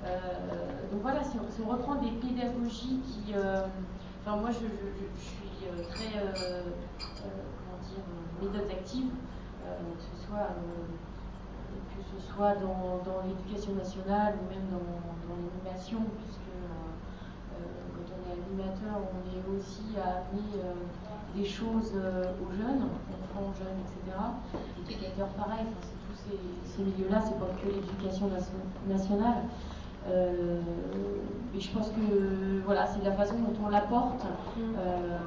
Euh, 0.04 0.90
donc 0.92 1.02
voilà, 1.02 1.22
si 1.24 1.36
on, 1.38 1.70
reprend 1.70 1.96
des 1.96 2.10
pédagogies 2.10 3.00
qui. 3.00 3.34
Euh, 3.34 3.66
enfin, 4.24 4.36
moi, 4.36 4.50
je, 4.50 4.58
suis 4.58 5.66
euh, 5.66 5.82
très. 5.90 6.20
comment 8.40 8.70
active, 8.70 9.10
que 9.10 10.02
ce 10.02 10.26
soit 10.26 10.48
que 11.96 12.04
ce 12.14 12.32
soit 12.32 12.54
dans, 12.54 13.22
l'éducation 13.26 13.74
nationale 13.74 14.34
ou 14.40 14.54
même 14.54 14.68
dans, 14.70 15.34
l'animation, 15.34 15.98
puisque 16.22 16.54
quand 17.92 18.14
on 18.14 18.30
est 18.30 18.32
animateur, 18.32 19.02
on 19.12 19.22
est 19.34 19.58
aussi 19.58 19.98
à 19.98 20.22
amener 20.22 20.62
des 21.34 21.44
choses 21.44 21.92
aux 21.94 22.52
jeunes, 22.52 22.88
enfants, 23.34 23.52
jeunes, 23.58 23.80
etc. 23.82 24.16
Éducateurs, 24.88 25.28
pareil, 25.30 25.66
c'est 25.82 25.98
tous 26.06 26.74
ces, 26.76 26.82
milieux-là, 26.82 27.20
c'est 27.20 27.38
pas 27.38 27.50
que 27.60 27.66
l'éducation 27.66 28.30
nationale. 28.86 29.42
Euh, 30.06 30.60
et 31.54 31.60
je 31.60 31.70
pense 31.70 31.88
que 31.88 32.62
voilà, 32.64 32.86
c'est 32.86 33.02
la 33.04 33.12
façon 33.12 33.34
dont 33.34 33.66
on 33.66 33.68
l'apporte. 33.68 34.24
Mm. 34.56 34.60
Euh, 34.78 35.18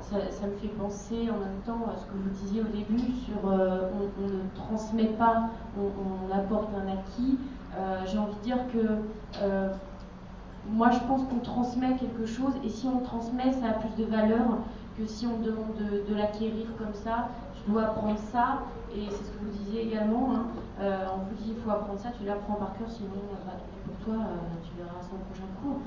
ça, 0.00 0.46
me 0.46 0.54
fait 0.56 0.68
penser 0.68 1.30
en 1.30 1.38
même 1.38 1.60
temps 1.66 1.86
à 1.90 1.98
ce 1.98 2.04
que 2.04 2.12
vous 2.12 2.28
disiez 2.44 2.60
au 2.60 2.64
début 2.64 3.00
sur 3.24 3.50
euh, 3.50 3.90
on, 4.20 4.28
ne 4.28 4.42
transmet 4.54 5.06
pas, 5.06 5.48
on, 5.76 6.32
apporte 6.32 6.68
un 6.74 6.92
acquis. 6.92 7.38
J'ai 8.06 8.18
envie 8.18 8.36
de 8.36 8.42
dire 8.42 8.58
que 8.72 9.00
moi 10.70 10.90
je 10.90 11.00
pense 11.08 11.22
qu'on 11.24 11.40
transmet 11.40 11.96
quelque 11.96 12.26
chose 12.26 12.52
et 12.62 12.68
si 12.68 12.86
on 12.86 13.00
transmet, 13.00 13.50
ça 13.52 13.70
a 13.70 13.72
plus 13.72 14.04
de 14.04 14.08
valeur 14.08 14.58
que 14.96 15.06
si 15.06 15.26
on 15.26 15.40
demande 15.42 15.74
de, 16.08 16.14
l'acquérir 16.14 16.66
comme 16.78 16.94
ça. 16.94 17.30
Je 17.56 17.72
dois 17.72 17.84
apprendre 17.84 18.18
ça 18.30 18.60
et 18.94 19.06
c'est 19.10 19.24
ce 19.24 19.30
que 19.30 19.38
vous 19.42 19.64
disiez 19.64 19.86
également. 19.86 20.34
Hein. 20.34 20.86
on 21.12 21.24
vous 21.24 21.34
dit 21.42 21.54
il 21.56 21.62
faut 21.64 21.70
apprendre 21.70 21.98
ça, 21.98 22.10
tu 22.16 22.24
l'apprends 22.24 22.54
par 22.54 22.76
cœur, 22.78 22.88
sinon 22.88 23.08
bah, 23.46 23.54
euh, 24.12 24.60
tu 24.62 24.76
verras 24.76 25.00
son 25.00 25.16
prochain 25.28 25.48
cours. 25.62 25.80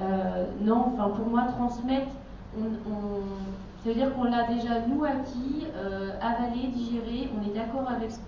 Euh, 0.00 0.46
non, 0.60 0.92
enfin 0.94 1.10
pour 1.10 1.26
moi, 1.26 1.44
transmettre, 1.44 2.12
ça 2.56 3.88
veut 3.88 3.94
dire 3.94 4.14
qu'on 4.14 4.24
l'a 4.24 4.46
déjà 4.46 4.86
nous 4.86 5.04
acquis, 5.04 5.66
euh, 5.74 6.12
avalé, 6.20 6.68
digéré, 6.68 7.30
on 7.36 7.48
est 7.48 7.54
d'accord 7.54 7.88
avec 7.88 8.10
ce 8.10 8.18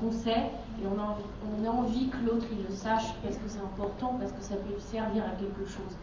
qu'on 0.00 0.10
sait 0.10 0.50
et 0.82 0.86
on 0.86 0.98
a, 1.00 1.70
envie, 1.70 2.08
que 2.08 2.18
l'autre 2.24 2.46
il 2.52 2.64
le 2.68 2.74
sache 2.74 3.14
parce 3.22 3.36
que 3.36 3.48
c'est 3.48 3.60
important, 3.60 4.16
parce 4.18 4.32
que 4.32 4.42
ça 4.42 4.56
peut 4.56 4.78
servir 4.78 5.24
à 5.24 5.30
quelque 5.40 5.64
chose. 5.68 5.96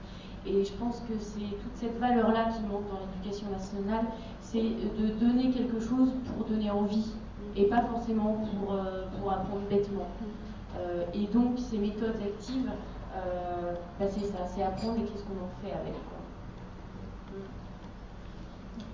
Et 0.46 0.64
je 0.64 0.74
pense 0.74 1.00
que 1.02 1.14
c'est 1.20 1.40
toute 1.40 1.76
cette 1.76 1.98
valeur-là 2.00 2.46
qui 2.46 2.62
manque 2.64 2.90
dans 2.90 3.00
l'éducation 3.00 3.50
nationale, 3.50 4.06
c'est 4.42 4.62
de 4.62 5.08
donner 5.20 5.52
quelque 5.52 5.80
chose 5.80 6.12
pour 6.26 6.46
donner 6.48 6.70
envie 6.70 7.12
et 7.56 7.66
pas 7.66 7.82
forcément 7.82 8.34
pour, 8.34 8.76
pour 9.20 9.32
apprendre 9.32 9.62
bêtement. 9.70 10.08
Euh, 10.78 11.06
et 11.14 11.28
donc, 11.28 11.60
ces 11.60 11.78
méthodes 11.78 12.16
actives, 12.24 12.72
euh, 13.16 13.74
bah, 14.00 14.06
c'est 14.10 14.26
ça, 14.26 14.46
c'est 14.54 14.64
apprendre 14.64 14.98
et 14.98 15.04
qu'est-ce 15.04 15.24
qu'on 15.24 15.44
en 15.44 15.52
fait 15.62 15.72
avec. 15.72 15.94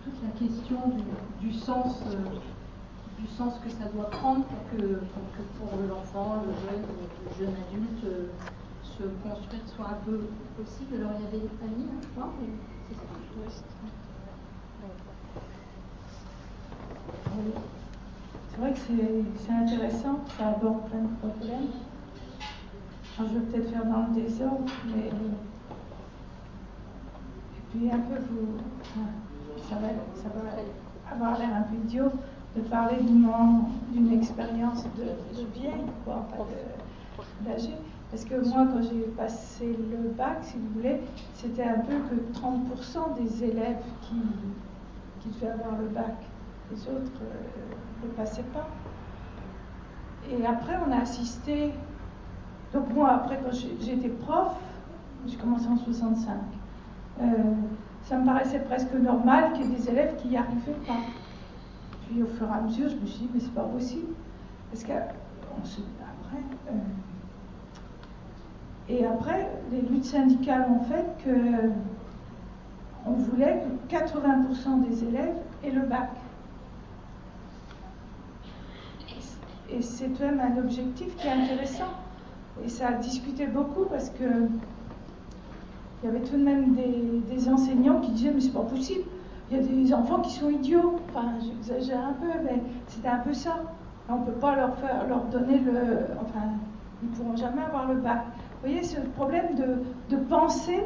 Toute 0.04 0.24
la 0.24 0.30
question 0.40 0.78
du, 1.40 1.54
sens, 1.54 2.02
euh, 2.08 2.18
du 3.18 3.28
sens 3.28 3.54
que 3.64 3.70
ça 3.70 3.86
doit 3.94 4.10
prendre 4.10 4.44
pour 4.46 4.78
que, 4.78 5.02
pour, 5.58 5.70
l'enfant, 5.88 6.44
le 6.46 6.54
jeune, 6.70 6.84
le 7.26 7.46
jeune 7.46 7.56
adulte, 7.68 8.06
se 8.84 9.04
construire 9.24 9.68
soit 9.68 9.90
un 9.90 10.00
peu 10.06 10.28
possible. 10.58 10.96
Alors, 10.96 11.12
il 11.18 11.24
y 11.24 11.28
avait 11.28 11.50
Annie, 11.64 11.88
hein, 11.90 12.00
je 12.02 12.08
crois, 12.10 12.34
c'est 12.90 12.96
ça. 12.96 13.00
C'est 18.60 18.66
vrai 18.66 18.74
que 18.74 18.80
c'est 19.38 19.54
intéressant, 19.54 20.20
ça 20.38 20.50
aborde 20.50 20.90
plein 20.90 21.00
de 21.00 21.16
problèmes. 21.22 21.70
je 23.18 23.24
vais 23.24 23.40
peut-être 23.46 23.72
faire 23.72 23.86
dans 23.86 24.08
le 24.08 24.22
désordre, 24.22 24.66
mais. 24.88 25.08
Et 27.56 27.62
puis 27.72 27.90
un 27.90 28.00
peu, 28.00 28.16
ça, 29.62 29.76
va, 29.76 29.88
ça 30.14 30.28
va 30.28 31.16
avoir 31.16 31.40
l'air 31.40 31.56
un 31.56 31.62
peu 31.62 31.76
idiot 31.76 32.12
de 32.58 32.62
parler 32.64 32.98
d'une 33.02 34.12
expérience 34.12 34.84
de, 34.98 35.06
de, 35.40 35.48
vieille, 35.54 35.86
quoi, 36.04 36.28
d'âgé. 37.46 37.76
Parce 38.12 38.26
que 38.26 38.46
moi, 38.50 38.68
quand 38.74 38.82
j'ai 38.82 39.04
passé 39.16 39.78
le 39.90 40.10
bac, 40.10 40.40
si 40.42 40.58
vous 40.58 40.74
voulez, 40.76 41.00
c'était 41.34 41.64
un 41.64 41.80
peu 41.80 41.94
que 42.10 42.16
30% 42.38 43.24
des 43.24 43.42
élèves 43.46 43.84
qui, 44.02 44.16
qui 45.22 45.30
devaient 45.30 45.54
avoir 45.54 45.78
le 45.80 45.88
bac. 45.88 46.29
Les 46.72 46.82
autres. 46.88 47.12
Euh, 47.22 48.06
ne 48.06 48.12
passait 48.12 48.44
pas. 48.54 48.68
Et 50.30 50.46
après, 50.46 50.76
on 50.88 50.92
a 50.92 51.02
assisté. 51.02 51.74
Donc, 52.74 52.94
moi, 52.94 53.10
après, 53.10 53.40
quand 53.44 53.52
j'étais 53.52 54.10
prof, 54.10 54.54
j'ai 55.28 55.38
commencé 55.38 55.68
en 55.68 55.78
65, 55.78 56.34
euh, 57.22 57.26
ça 58.04 58.18
me 58.18 58.26
paraissait 58.26 58.60
presque 58.60 58.94
normal 58.94 59.54
qu'il 59.54 59.70
y 59.70 59.74
ait 59.74 59.78
des 59.78 59.90
élèves 59.90 60.16
qui 60.18 60.30
n'y 60.30 60.38
arrivaient 60.38 60.78
pas. 60.88 61.02
Puis, 62.08 62.24
au 62.24 62.28
fur 62.28 62.48
et 62.48 62.58
à 62.58 62.62
mesure, 62.62 62.90
je 62.90 62.96
me 62.96 63.06
suis 63.06 63.26
dit, 63.26 63.30
mais 63.34 63.40
c'est 63.40 63.54
pas 63.54 63.64
possible. 63.64 64.14
Parce 64.72 64.84
que, 64.84 64.94
on 65.60 65.66
se, 65.66 65.82
après. 65.82 66.44
Euh, 66.70 66.78
et 68.88 69.06
après, 69.06 69.50
les 69.72 69.82
luttes 69.82 70.06
syndicales 70.06 70.68
ont 70.70 70.84
fait 70.86 71.06
que 71.24 71.70
on 73.06 73.14
voulait 73.14 73.64
que 73.90 73.96
80% 73.96 74.90
des 74.90 75.04
élèves 75.04 75.36
aient 75.64 75.72
le 75.72 75.82
bac. 75.82 76.10
Et 79.72 79.82
c'est 79.82 80.08
tout 80.08 80.24
même 80.24 80.40
un 80.40 80.58
objectif 80.60 81.16
qui 81.18 81.28
est 81.28 81.32
intéressant. 81.32 81.90
Et 82.66 82.70
ça 82.70 82.88
a 82.90 82.92
discuté 82.94 83.48
beaucoup 83.48 83.86
parce 83.86 84.10
que 84.10 84.24
il 86.02 86.06
y 86.06 86.10
avait 86.10 86.22
tout 86.22 86.38
de 86.38 86.44
même 86.44 86.76
des, 86.76 87.50
enseignants 87.50 88.00
qui 88.00 88.12
disaient 88.12 88.32
mais 88.34 88.42
c'est 88.42 88.54
pas 88.54 88.62
possible. 88.62 89.04
Il 89.52 89.58
y 89.58 89.60
a 89.60 89.64
des 89.64 89.94
enfants 89.94 90.22
qui 90.22 90.32
sont 90.32 90.50
idiots. 90.50 91.00
Enfin, 91.10 91.34
j'exagère 91.44 92.00
un 92.00 92.14
peu, 92.14 92.28
mais 92.44 92.62
c'était 92.88 93.08
un 93.08 93.20
peu 93.20 93.34
ça. 93.34 93.58
On 94.08 94.20
ne 94.20 94.26
peut 94.26 94.40
pas 94.40 94.56
leur 94.56 94.76
faire, 94.76 95.08
leur 95.08 95.24
donner 95.26 95.60
le, 95.60 96.06
enfin, 96.22 96.46
ils 97.02 97.10
ne 97.10 97.16
pourront 97.16 97.36
jamais 97.36 97.62
avoir 97.62 97.88
le 97.92 98.00
bac. 98.00 98.24
Vous 98.62 98.70
voyez, 98.70 98.84
ce 98.84 99.00
problème 99.16 99.56
de, 99.56 100.16
de 100.16 100.22
penser 100.24 100.80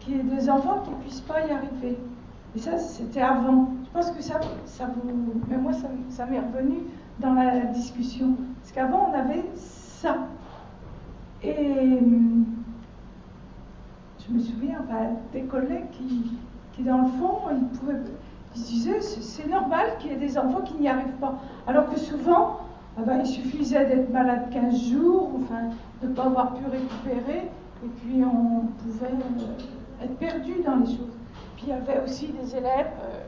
qu'il 0.00 0.16
y 0.16 0.20
ait 0.20 0.22
des 0.22 0.48
enfants 0.48 0.80
qui 0.84 0.90
ne 0.90 0.96
puissent 0.96 1.20
pas 1.20 1.40
y 1.46 1.50
arriver. 1.50 1.98
Et 2.54 2.58
ça, 2.58 2.78
c'était 2.78 3.20
avant. 3.20 3.70
Je 3.84 3.90
pense 3.90 4.10
que 4.10 4.22
ça, 4.22 4.40
ça 4.64 4.86
vous, 4.86 5.10
mais 5.48 5.58
moi, 5.58 5.72
ça 6.08 6.26
m'est 6.26 6.40
revenu 6.40 6.78
dans 7.20 7.34
la 7.34 7.60
discussion. 7.66 8.36
Parce 8.60 8.72
qu'avant, 8.72 9.10
on 9.10 9.14
avait 9.18 9.44
ça. 9.54 10.16
Et 11.42 11.98
je 14.26 14.34
me 14.34 14.40
souviens 14.40 14.84
des 15.32 15.42
collègues 15.42 15.90
qui, 15.92 16.82
dans 16.82 16.98
le 16.98 17.08
fond, 17.08 17.38
ils, 17.52 17.78
pouvaient, 17.78 18.00
disaient 18.54 19.00
c'est 19.00 19.48
normal 19.48 19.96
qu'il 19.98 20.12
y 20.12 20.14
ait 20.14 20.18
des 20.18 20.38
enfants 20.38 20.62
qui 20.62 20.74
n'y 20.74 20.88
arrivent 20.88 21.18
pas. 21.20 21.34
Alors 21.66 21.88
que 21.90 21.98
souvent, 21.98 22.60
ah 22.98 23.02
ben, 23.06 23.20
il 23.20 23.26
suffisait 23.26 23.84
d'être 23.84 24.10
malade 24.10 24.48
15 24.50 24.90
jours, 24.90 25.30
enfin, 25.42 25.70
de 26.02 26.08
ne 26.08 26.14
pas 26.14 26.24
avoir 26.24 26.54
pu 26.54 26.64
récupérer, 26.64 27.50
et 27.84 27.88
puis 28.00 28.24
on 28.24 28.66
pouvait 28.82 29.12
euh, 29.12 30.04
être 30.04 30.16
perdu 30.16 30.54
dans 30.64 30.76
les 30.76 30.86
choses. 30.86 31.16
Puis 31.56 31.66
il 31.66 31.68
y 31.68 31.72
avait 31.72 32.02
aussi 32.02 32.28
des 32.28 32.56
élèves. 32.56 32.90
Euh, 33.02 33.20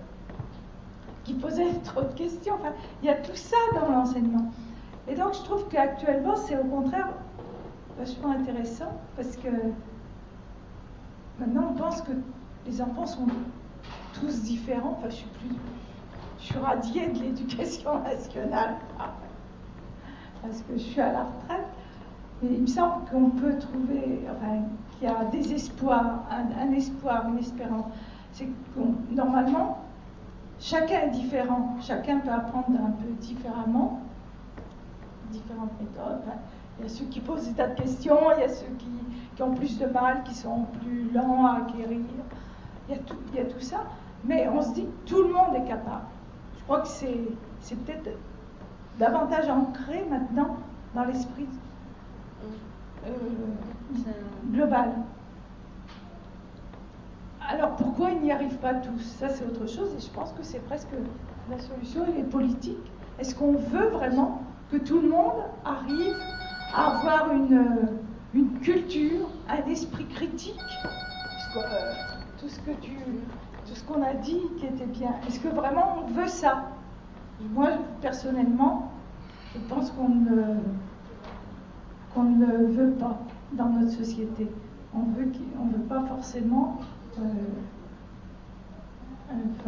qui 1.29 1.35
posait 1.35 1.73
trop 1.85 2.03
de 2.03 2.13
questions. 2.15 2.55
Enfin, 2.55 2.73
il 3.03 3.07
y 3.07 3.11
a 3.11 3.17
tout 3.17 3.37
ça 3.37 3.57
dans 3.75 3.91
l'enseignement. 3.93 4.51
Et 5.07 5.15
donc, 5.15 5.35
je 5.35 5.43
trouve 5.43 5.69
qu'actuellement, 5.69 6.37
c'est 6.37 6.59
au 6.59 6.65
contraire 6.65 7.09
vachement 7.99 8.31
intéressant 8.33 8.93
parce 9.17 9.37
que 9.37 9.49
maintenant, 11.39 11.69
on 11.71 11.75
pense 11.75 12.01
que 12.03 12.13
les 12.67 12.81
enfants 12.81 13.07
sont 13.07 13.27
tous 14.15 14.43
différents. 14.43 14.97
Enfin, 14.99 15.11
je 15.11 15.17
suis 15.17 15.29
plus. 15.29 15.57
Je 16.41 16.59
radiée 16.59 17.09
de 17.09 17.19
l'éducation 17.19 17.99
nationale 18.05 18.77
parce 20.43 20.63
que 20.63 20.75
je 20.75 20.83
suis 20.83 21.01
à 21.01 21.13
la 21.13 21.25
retraite. 21.25 21.67
Mais 22.41 22.51
il 22.53 22.63
me 22.63 22.67
semble 22.67 23.05
qu'on 23.11 23.31
peut 23.31 23.59
trouver, 23.59 24.21
enfin, 24.31 24.63
qu'il 24.93 25.09
y 25.09 25.11
a 25.11 25.25
des 25.25 25.53
espoirs, 25.53 26.23
un, 26.31 26.69
un 26.69 26.73
espoir, 26.73 27.27
une 27.29 27.39
espérance. 27.39 27.87
C'est 28.31 28.47
que 28.47 29.15
normalement, 29.15 29.79
Chacun 30.61 31.03
est 31.03 31.11
différent, 31.11 31.77
chacun 31.81 32.19
peut 32.19 32.31
apprendre 32.31 32.79
un 32.81 32.91
peu 32.91 33.11
différemment, 33.21 34.01
différentes 35.31 35.73
méthodes. 35.81 36.25
Il 36.79 36.85
y 36.85 36.87
a 36.87 36.89
ceux 36.89 37.05
qui 37.07 37.21
posent 37.21 37.47
des 37.47 37.55
tas 37.55 37.69
de 37.69 37.81
questions, 37.81 38.19
il 38.37 38.41
y 38.41 38.45
a 38.45 38.49
ceux 38.49 38.67
qui, 38.79 39.43
ont 39.43 39.55
plus 39.55 39.79
de 39.79 39.87
mal, 39.87 40.25
qui 40.25 40.35
sont 40.35 40.67
plus 40.81 41.11
lents 41.13 41.47
à 41.47 41.59
acquérir. 41.59 42.01
Il 42.89 42.95
y, 42.95 42.99
a 42.99 43.01
tout, 43.03 43.17
il 43.33 43.39
y 43.39 43.41
a 43.41 43.45
tout 43.45 43.61
ça. 43.61 43.85
Mais 44.25 44.49
on 44.49 44.61
se 44.61 44.73
dit 44.73 44.85
que 44.85 45.09
tout 45.09 45.23
le 45.23 45.33
monde 45.33 45.55
est 45.55 45.69
capable. 45.69 46.07
Je 46.59 46.65
crois 46.65 46.81
que 46.81 46.89
c'est 46.89 47.77
peut-être 47.85 48.19
davantage 48.99 49.49
ancré 49.49 50.05
maintenant 50.11 50.57
dans 50.95 51.05
l'esprit 51.05 51.47
euh, 53.07 53.11
global. 54.51 54.91
Alors 57.51 57.77
pourquoi 57.77 58.11
ils 58.11 58.21
n'y 58.21 58.31
arrivent 58.31 58.59
pas 58.59 58.75
tous? 58.75 59.01
Ça 59.19 59.31
c'est 59.31 59.45
autre 59.47 59.67
chose 59.67 59.95
et 59.97 60.01
je 60.01 60.11
pense 60.11 60.33
que 60.33 60.43
c'est 60.43 60.61
presque 60.67 60.89
la 61.51 61.59
solution, 61.59 62.05
elle 62.07 62.21
est 62.21 62.25
politique. 62.29 62.93
Est-ce 63.19 63.35
qu'on 63.35 63.53
veut 63.55 63.89
vraiment 63.89 64.43
que 64.71 64.77
tout 64.77 65.01
le 65.01 65.09
monde 65.09 65.43
arrive 65.65 66.17
à 66.75 66.99
avoir 66.99 67.33
une, 67.33 67.89
une 68.35 68.61
culture, 68.61 69.31
un 69.49 69.67
esprit 69.71 70.05
critique? 70.09 70.61
Euh, 71.57 71.93
Tout 72.39 72.49
ce 72.49 72.61
que 72.61 72.73
tu, 72.83 72.91
tout 73.67 73.75
ce 73.75 73.83
qu'on 73.83 74.03
a 74.03 74.13
dit 74.13 74.43
qui 74.59 74.67
était 74.67 74.85
bien. 74.85 75.15
Est-ce 75.27 75.41
que 75.41 75.49
vraiment 75.49 75.97
on 76.05 76.11
veut 76.13 76.29
ça? 76.29 76.65
Moi 77.55 77.71
personnellement, 78.03 78.93
je 79.55 79.61
pense 79.61 79.91
qu'on 79.93 80.11
ne, 80.11 80.55
ne 82.23 82.67
veut 82.67 82.91
pas 82.91 83.17
dans 83.53 83.71
notre 83.71 83.93
société. 83.93 84.49
On 84.95 85.05
veut 85.17 85.25
ne 85.25 85.73
veut 85.79 85.85
pas 85.89 86.03
forcément 86.03 86.79
euh, 87.21 87.35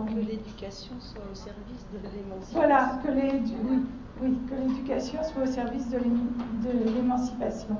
que 0.06 0.20
l'éducation 0.20 0.94
soit 0.98 1.22
au 1.30 1.34
service 1.34 1.86
de 1.92 1.98
l'émancipation. 1.98 2.58
Voilà, 2.58 2.98
que 3.04 3.10
oui, 3.10 3.84
oui, 4.22 4.38
l'éducation 4.66 5.22
soit 5.22 5.42
au 5.42 5.46
service 5.46 5.88
de 5.90 5.98
l'émancipation. 6.94 7.76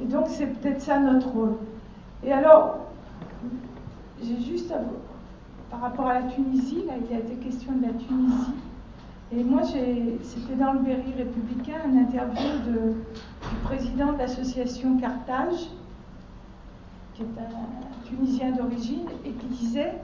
Et 0.00 0.06
donc 0.06 0.26
c'est 0.28 0.46
peut-être 0.46 0.80
ça 0.80 0.98
notre 0.98 1.28
rôle. 1.28 1.56
Et 2.24 2.32
alors, 2.32 2.78
j'ai 4.22 4.40
juste 4.40 4.72
par 5.70 5.80
rapport 5.80 6.06
à 6.06 6.20
la 6.20 6.22
Tunisie, 6.28 6.84
là 6.86 6.94
il 7.00 7.10
y 7.10 7.16
a 7.16 7.20
été 7.20 7.34
question 7.36 7.72
de 7.72 7.82
la 7.82 7.92
Tunisie. 7.92 8.54
Et 9.34 9.42
moi, 9.42 9.62
c'était 9.64 10.54
dans 10.58 10.74
le 10.74 10.80
Berry 10.80 11.14
républicain, 11.16 11.78
une 11.88 12.00
interview 12.00 12.50
de, 12.66 12.92
du 12.92 13.56
président 13.64 14.12
de 14.12 14.18
l'association 14.18 14.98
Carthage, 14.98 15.70
qui 17.14 17.22
est 17.22 17.26
un 17.38 18.06
Tunisien 18.08 18.52
d'origine, 18.52 19.06
et 19.24 19.30
qui 19.30 19.46
disait 19.46 19.94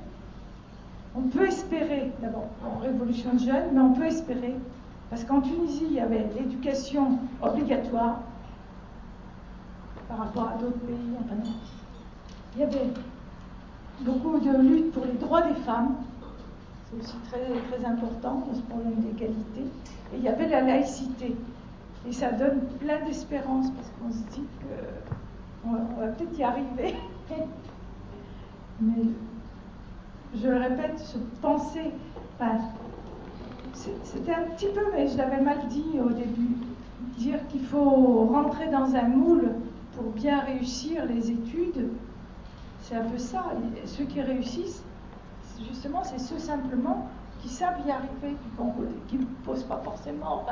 on 1.16 1.22
peut 1.22 1.46
espérer, 1.48 2.12
d'abord, 2.20 2.46
en 2.64 2.78
révolution 2.78 3.32
de 3.32 3.38
jeunes, 3.38 3.70
mais 3.72 3.80
on 3.80 3.92
peut 3.92 4.04
espérer, 4.04 4.54
parce 5.10 5.24
qu'en 5.24 5.40
Tunisie, 5.40 5.86
il 5.88 5.94
y 5.94 6.00
avait 6.00 6.26
l'éducation 6.38 7.18
obligatoire 7.42 8.20
par 10.08 10.18
rapport 10.18 10.48
à 10.48 10.58
d'autres 10.58 10.78
pays. 10.80 10.96
il 12.54 12.60
y 12.60 12.64
avait 12.64 12.88
beaucoup 14.02 14.38
de 14.38 14.56
lutte 14.62 14.92
pour 14.92 15.04
les 15.06 15.12
droits 15.12 15.42
des 15.42 15.54
femmes, 15.62 15.96
c'est 16.90 17.02
aussi 17.02 17.16
très, 17.30 17.40
très 17.70 17.84
important 17.84 18.46
dans 18.46 18.54
ce 18.54 18.62
problème 18.62 18.94
d'égalité, 18.96 19.62
et 20.12 20.16
il 20.16 20.22
y 20.22 20.28
avait 20.28 20.48
la 20.48 20.60
laïcité. 20.60 21.36
Et 22.08 22.12
ça 22.12 22.30
donne 22.32 22.60
plein 22.80 23.04
d'espérance, 23.04 23.70
parce 23.70 23.90
qu'on 23.98 24.12
se 24.12 24.36
dit 24.36 24.46
qu'on 25.68 26.00
va, 26.00 26.06
peut-être 26.08 26.38
y 26.38 26.42
arriver. 26.42 26.96
mais 28.80 29.04
je 30.34 30.48
le 30.48 30.56
répète, 30.56 30.98
se 30.98 31.18
penser, 31.40 31.92
c'était 34.04 34.34
un 34.34 34.42
petit 34.54 34.68
peu, 34.74 34.82
mais 34.92 35.08
je 35.08 35.16
l'avais 35.16 35.40
mal 35.40 35.66
dit 35.68 35.98
au 36.04 36.10
début, 36.10 36.56
dire 37.16 37.46
qu'il 37.48 37.64
faut 37.64 38.26
rentrer 38.26 38.68
dans 38.68 38.94
un 38.94 39.08
moule 39.08 39.50
pour 39.96 40.12
bien 40.12 40.40
réussir 40.40 41.04
les 41.06 41.30
études, 41.30 41.90
c'est 42.82 42.96
un 42.96 43.04
peu 43.04 43.18
ça. 43.18 43.44
ceux 43.84 44.04
qui 44.04 44.20
réussissent, 44.20 44.84
justement, 45.66 46.02
c'est 46.04 46.18
ceux 46.18 46.38
simplement 46.38 47.08
qui 47.40 47.48
savent 47.48 47.78
y 47.86 47.90
arriver 47.90 48.36
qui 49.08 49.16
ne 49.16 49.24
posent 49.44 49.64
pas 49.64 49.80
forcément, 49.84 50.44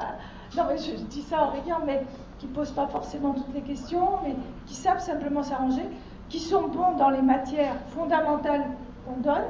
non 0.56 0.62
mais 0.68 0.78
je 0.78 0.94
dis 1.04 1.22
ça 1.22 1.44
en 1.44 1.50
riant, 1.50 1.80
mais 1.84 2.04
qui 2.38 2.46
ne 2.46 2.52
posent 2.52 2.72
pas 2.72 2.86
forcément 2.86 3.32
toutes 3.32 3.54
les 3.54 3.62
questions, 3.62 4.08
mais 4.22 4.36
qui 4.66 4.74
savent 4.74 5.00
simplement 5.00 5.42
s'arranger, 5.42 5.86
qui 6.28 6.38
sont 6.38 6.68
bons 6.68 6.96
dans 6.96 7.10
les 7.10 7.22
matières 7.22 7.76
fondamentales 7.88 8.64
qu'on 9.06 9.20
donne, 9.20 9.44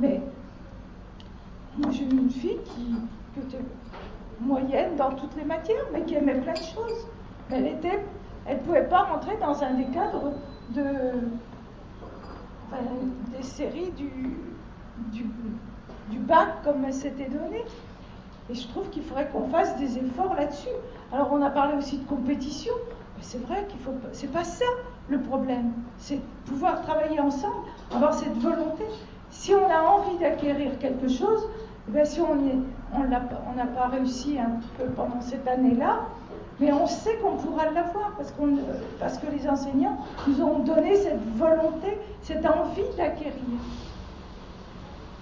mais 0.00 0.20
moi, 1.78 1.90
j'ai 1.90 2.04
eu 2.04 2.10
une 2.10 2.30
fille 2.30 2.58
qui, 2.64 2.94
était 3.40 3.64
moyenne 4.40 4.96
dans 4.96 5.10
toutes 5.12 5.34
les 5.36 5.44
matières, 5.44 5.84
mais 5.92 6.02
qui 6.02 6.14
aimait 6.14 6.40
plein 6.40 6.52
de 6.52 6.58
choses. 6.58 7.06
Elle 7.50 7.66
était, 7.66 8.04
elle 8.46 8.58
ne 8.58 8.62
pouvait 8.62 8.84
pas 8.84 9.04
rentrer 9.04 9.36
dans 9.38 9.62
un 9.62 9.74
des 9.74 9.86
cadres 9.86 10.32
de, 10.70 10.84
des 13.36 13.42
séries 13.42 13.90
du, 13.92 14.10
du, 15.12 15.26
du 16.10 16.18
bac 16.18 16.62
comme 16.62 16.84
elle 16.84 16.92
s'était 16.92 17.28
donnée. 17.28 17.64
Et 18.50 18.54
je 18.54 18.68
trouve 18.68 18.90
qu'il 18.90 19.02
faudrait 19.02 19.28
qu'on 19.28 19.48
fasse 19.48 19.78
des 19.78 19.96
efforts 19.96 20.34
là-dessus. 20.34 20.68
Alors 21.12 21.28
on 21.32 21.42
a 21.42 21.50
parlé 21.50 21.76
aussi 21.76 21.98
de 21.98 22.08
compétition, 22.08 22.72
mais 23.16 23.22
c'est 23.22 23.44
vrai 23.46 23.66
qu'il 23.68 23.78
faut, 23.80 23.92
c'est 24.12 24.32
pas 24.32 24.44
ça 24.44 24.64
le 25.08 25.20
problème. 25.20 25.72
C'est 25.98 26.20
pouvoir 26.46 26.80
travailler 26.82 27.20
ensemble, 27.20 27.66
avoir 27.94 28.14
cette 28.14 28.36
volonté. 28.38 28.84
Si 29.30 29.54
on 29.54 29.70
a 29.70 29.82
envie 29.82 30.18
d'acquérir 30.18 30.78
quelque 30.78 31.08
chose, 31.08 31.48
eh 31.94 32.04
si 32.04 32.20
on 32.20 32.36
n'a 33.08 33.20
pas 33.20 33.88
réussi 33.88 34.38
un 34.38 34.60
peu 34.78 34.90
pendant 34.92 35.20
cette 35.20 35.46
année-là, 35.46 36.00
mais 36.60 36.72
on 36.72 36.86
sait 36.86 37.16
qu'on 37.16 37.36
pourra 37.36 37.70
l'avoir 37.70 38.12
parce, 38.16 38.32
parce 38.98 39.18
que 39.18 39.26
les 39.26 39.48
enseignants 39.48 39.98
nous 40.26 40.40
ont 40.42 40.60
donné 40.60 40.96
cette 40.96 41.20
volonté, 41.36 41.98
cette 42.22 42.46
envie 42.46 42.82
d'acquérir. 42.96 43.32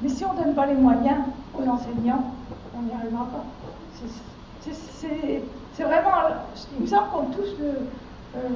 Mais 0.03 0.09
si 0.09 0.25
on 0.25 0.35
ne 0.35 0.45
donne 0.45 0.55
pas 0.55 0.67
les 0.67 0.75
moyens 0.75 1.25
aux 1.59 1.67
enseignants, 1.67 2.33
on 2.77 2.83
n'y 2.83 2.93
arrivera 2.93 3.25
pas. 3.25 3.45
C'est 4.61 5.43
vraiment, 5.85 6.13
il 6.77 6.83
me 6.83 6.87
semble 6.87 7.11
qu'on 7.11 7.27
touche 7.27 7.59
le, 7.59 7.69
euh, 8.37 8.49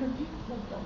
le 0.00 0.06
but 0.06 0.28
là-dedans. 0.48 0.82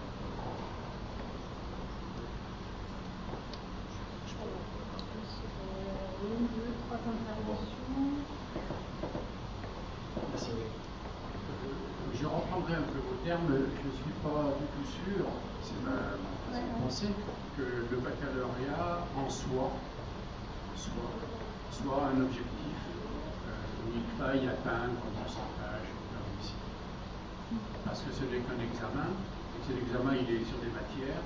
Je 12.14 12.26
reprendrai 12.26 12.74
un 12.74 12.82
peu 12.82 12.98
vos 12.98 13.24
termes. 13.24 13.46
Je 13.48 13.55
ne 13.55 13.92
suis 13.92 14.12
pas 14.22 14.53
du 14.59 14.66
tout 14.66 14.90
sûr, 15.07 15.24
c'est 15.62 15.80
ma, 15.84 16.61
pensée, 16.82 17.09
que 17.57 17.62
le 17.90 17.96
baccalauréat 17.96 19.07
en 19.16 19.30
soi 19.30 19.70
soit, 20.76 20.92
soit 21.70 22.03
un 22.14 22.20
objectif 22.20 22.89
euh, 23.91 23.97
où 23.97 23.99
il 23.99 24.07
faille 24.18 24.47
atteindre 24.47 24.95
un 24.95 25.12
pourcentage 25.18 25.91
de 25.91 26.16
réussite. 26.22 26.64
Parce 27.84 28.01
que 28.07 28.11
ce 28.14 28.22
n'est 28.30 28.43
qu'un 28.47 28.61
examen, 28.62 29.11
et 29.11 29.59
que 29.66 29.72
l'examen 29.74 30.14
il 30.14 30.28
est 30.30 30.45
sur 30.47 30.59
des 30.62 30.70
matières, 30.70 31.22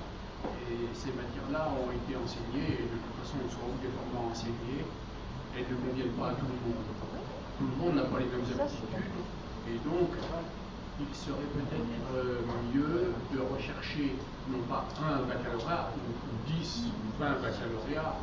et 0.69 0.89
ces 0.93 1.13
matières-là 1.13 1.69
ont 1.73 1.89
été 1.93 2.17
enseignées, 2.17 2.81
et 2.81 2.87
de 2.89 2.97
toute 2.97 3.15
façon 3.21 3.37
elles 3.41 3.53
sont 3.53 3.65
obligatoirement 3.65 4.33
enseignées, 4.33 4.85
elles 5.57 5.69
ne 5.69 5.77
conviennent 5.77 6.17
pas 6.17 6.33
à 6.33 6.35
tout 6.35 6.49
le 6.49 6.59
monde. 6.65 6.85
Tout 7.57 7.67
le 7.69 7.77
monde 7.79 7.95
n'a 7.95 8.07
pas 8.09 8.19
les 8.19 8.29
mêmes 8.29 8.45
aptitudes, 8.45 9.21
et 9.69 9.77
donc 9.87 10.11
il 10.99 11.15
serait 11.15 11.49
peut-être 11.53 12.07
euh, 12.15 12.39
mieux 12.73 13.13
de 13.33 13.39
rechercher 13.53 14.15
non 14.51 14.59
pas 14.69 14.85
un 15.03 15.23
baccalauréat, 15.27 15.91
ou 15.95 16.51
10 16.51 16.87
ou 16.87 17.23
20 17.23 17.29
baccalauréats, 17.41 18.15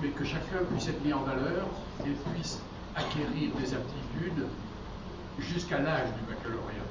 mais 0.00 0.08
que 0.08 0.24
chacun 0.24 0.64
puisse 0.70 0.88
être 0.88 1.04
mis 1.04 1.12
en 1.12 1.22
valeur 1.22 1.66
et 2.04 2.12
puisse 2.32 2.60
acquérir 2.96 3.50
des 3.58 3.74
aptitudes 3.74 4.46
jusqu'à 5.38 5.80
l'âge 5.80 6.08
du 6.18 6.32
baccalauréat. 6.32 6.88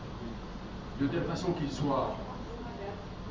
De 0.99 1.07
telle 1.07 1.23
façon 1.23 1.53
qu'il 1.53 1.71
soit 1.71 2.15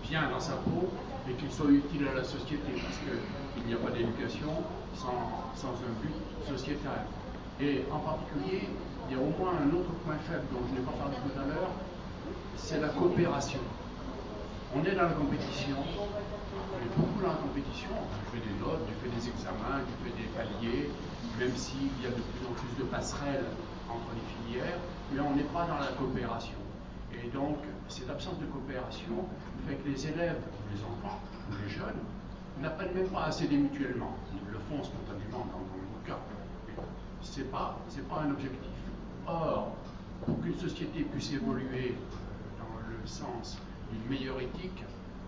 bien 0.08 0.28
dans 0.30 0.40
sa 0.40 0.54
peau 0.54 0.88
et 1.28 1.34
qu'il 1.34 1.50
soit 1.52 1.70
utile 1.70 2.08
à 2.08 2.14
la 2.16 2.24
société, 2.24 2.72
parce 2.82 2.98
qu'il 2.98 3.66
n'y 3.66 3.74
a 3.74 3.76
pas 3.76 3.90
d'éducation 3.90 4.50
sans, 4.94 5.68
un 5.68 5.94
but 6.02 6.14
sociétal. 6.48 7.06
Et 7.60 7.84
en 7.92 7.98
particulier, 7.98 8.68
il 9.08 9.16
y 9.16 9.18
a 9.18 9.22
au 9.22 9.30
moins 9.38 9.54
un 9.62 9.68
autre 9.76 9.92
point 10.04 10.16
faible 10.26 10.44
dont 10.50 10.64
je 10.68 10.80
n'ai 10.80 10.84
pas 10.84 10.92
parlé 10.92 11.16
tout 11.22 11.38
à 11.38 11.46
l'heure, 11.46 11.70
c'est 12.56 12.80
la 12.80 12.88
coopération. 12.88 13.60
On 14.74 14.80
est 14.84 14.94
dans 14.96 15.02
la 15.02 15.14
compétition, 15.14 15.76
on 15.76 16.78
est 16.80 16.92
beaucoup 16.96 17.20
dans 17.20 17.28
la 17.28 17.40
compétition, 17.44 17.92
je 17.92 18.24
fais 18.32 18.42
des 18.42 18.56
notes, 18.58 18.82
je 18.88 18.96
fais 19.04 19.12
des 19.14 19.28
examens, 19.28 19.84
je 19.84 19.94
fais 20.00 20.14
des 20.16 20.28
paliers, 20.32 20.88
même 21.38 21.56
s'il 21.56 21.90
y 22.02 22.06
a 22.06 22.10
de 22.10 22.22
plus 22.22 22.46
en 22.48 22.52
plus 22.52 22.82
de 22.82 22.84
passerelles 22.88 23.44
entre 23.88 24.10
les 24.14 24.54
filières, 24.54 24.78
mais 25.12 25.20
on 25.20 25.34
n'est 25.34 25.50
pas 25.52 25.66
dans 25.66 25.78
la 25.78 25.92
coopération. 25.98 26.58
Et 27.12 27.28
donc, 27.28 27.58
cette 27.88 28.08
absence 28.08 28.38
de 28.38 28.46
coopération 28.46 29.26
fait 29.66 29.76
que 29.76 29.88
les 29.88 30.06
élèves, 30.06 30.40
les 30.72 30.80
enfants, 30.82 31.20
les 31.62 31.68
jeunes, 31.68 32.00
n'apprennent 32.60 32.94
même 32.94 33.08
pas 33.08 33.24
à 33.24 33.32
s'aider 33.32 33.56
mutuellement. 33.56 34.16
Ils 34.32 34.52
le 34.52 34.58
font 34.58 34.82
spontanément 34.82 35.46
dans 35.52 35.60
mon 35.60 36.06
cas. 36.06 36.18
Ce 37.20 37.40
n'est 37.40 37.46
pas, 37.46 37.78
pas 38.08 38.20
un 38.22 38.30
objectif. 38.30 38.70
Or, 39.26 39.72
pour 40.26 40.40
qu'une 40.40 40.58
société 40.58 41.02
puisse 41.04 41.32
évoluer 41.32 41.94
dans 42.58 42.78
le 42.88 43.06
sens 43.06 43.58
d'une 43.90 44.08
meilleure 44.10 44.40
éthique, 44.40 44.84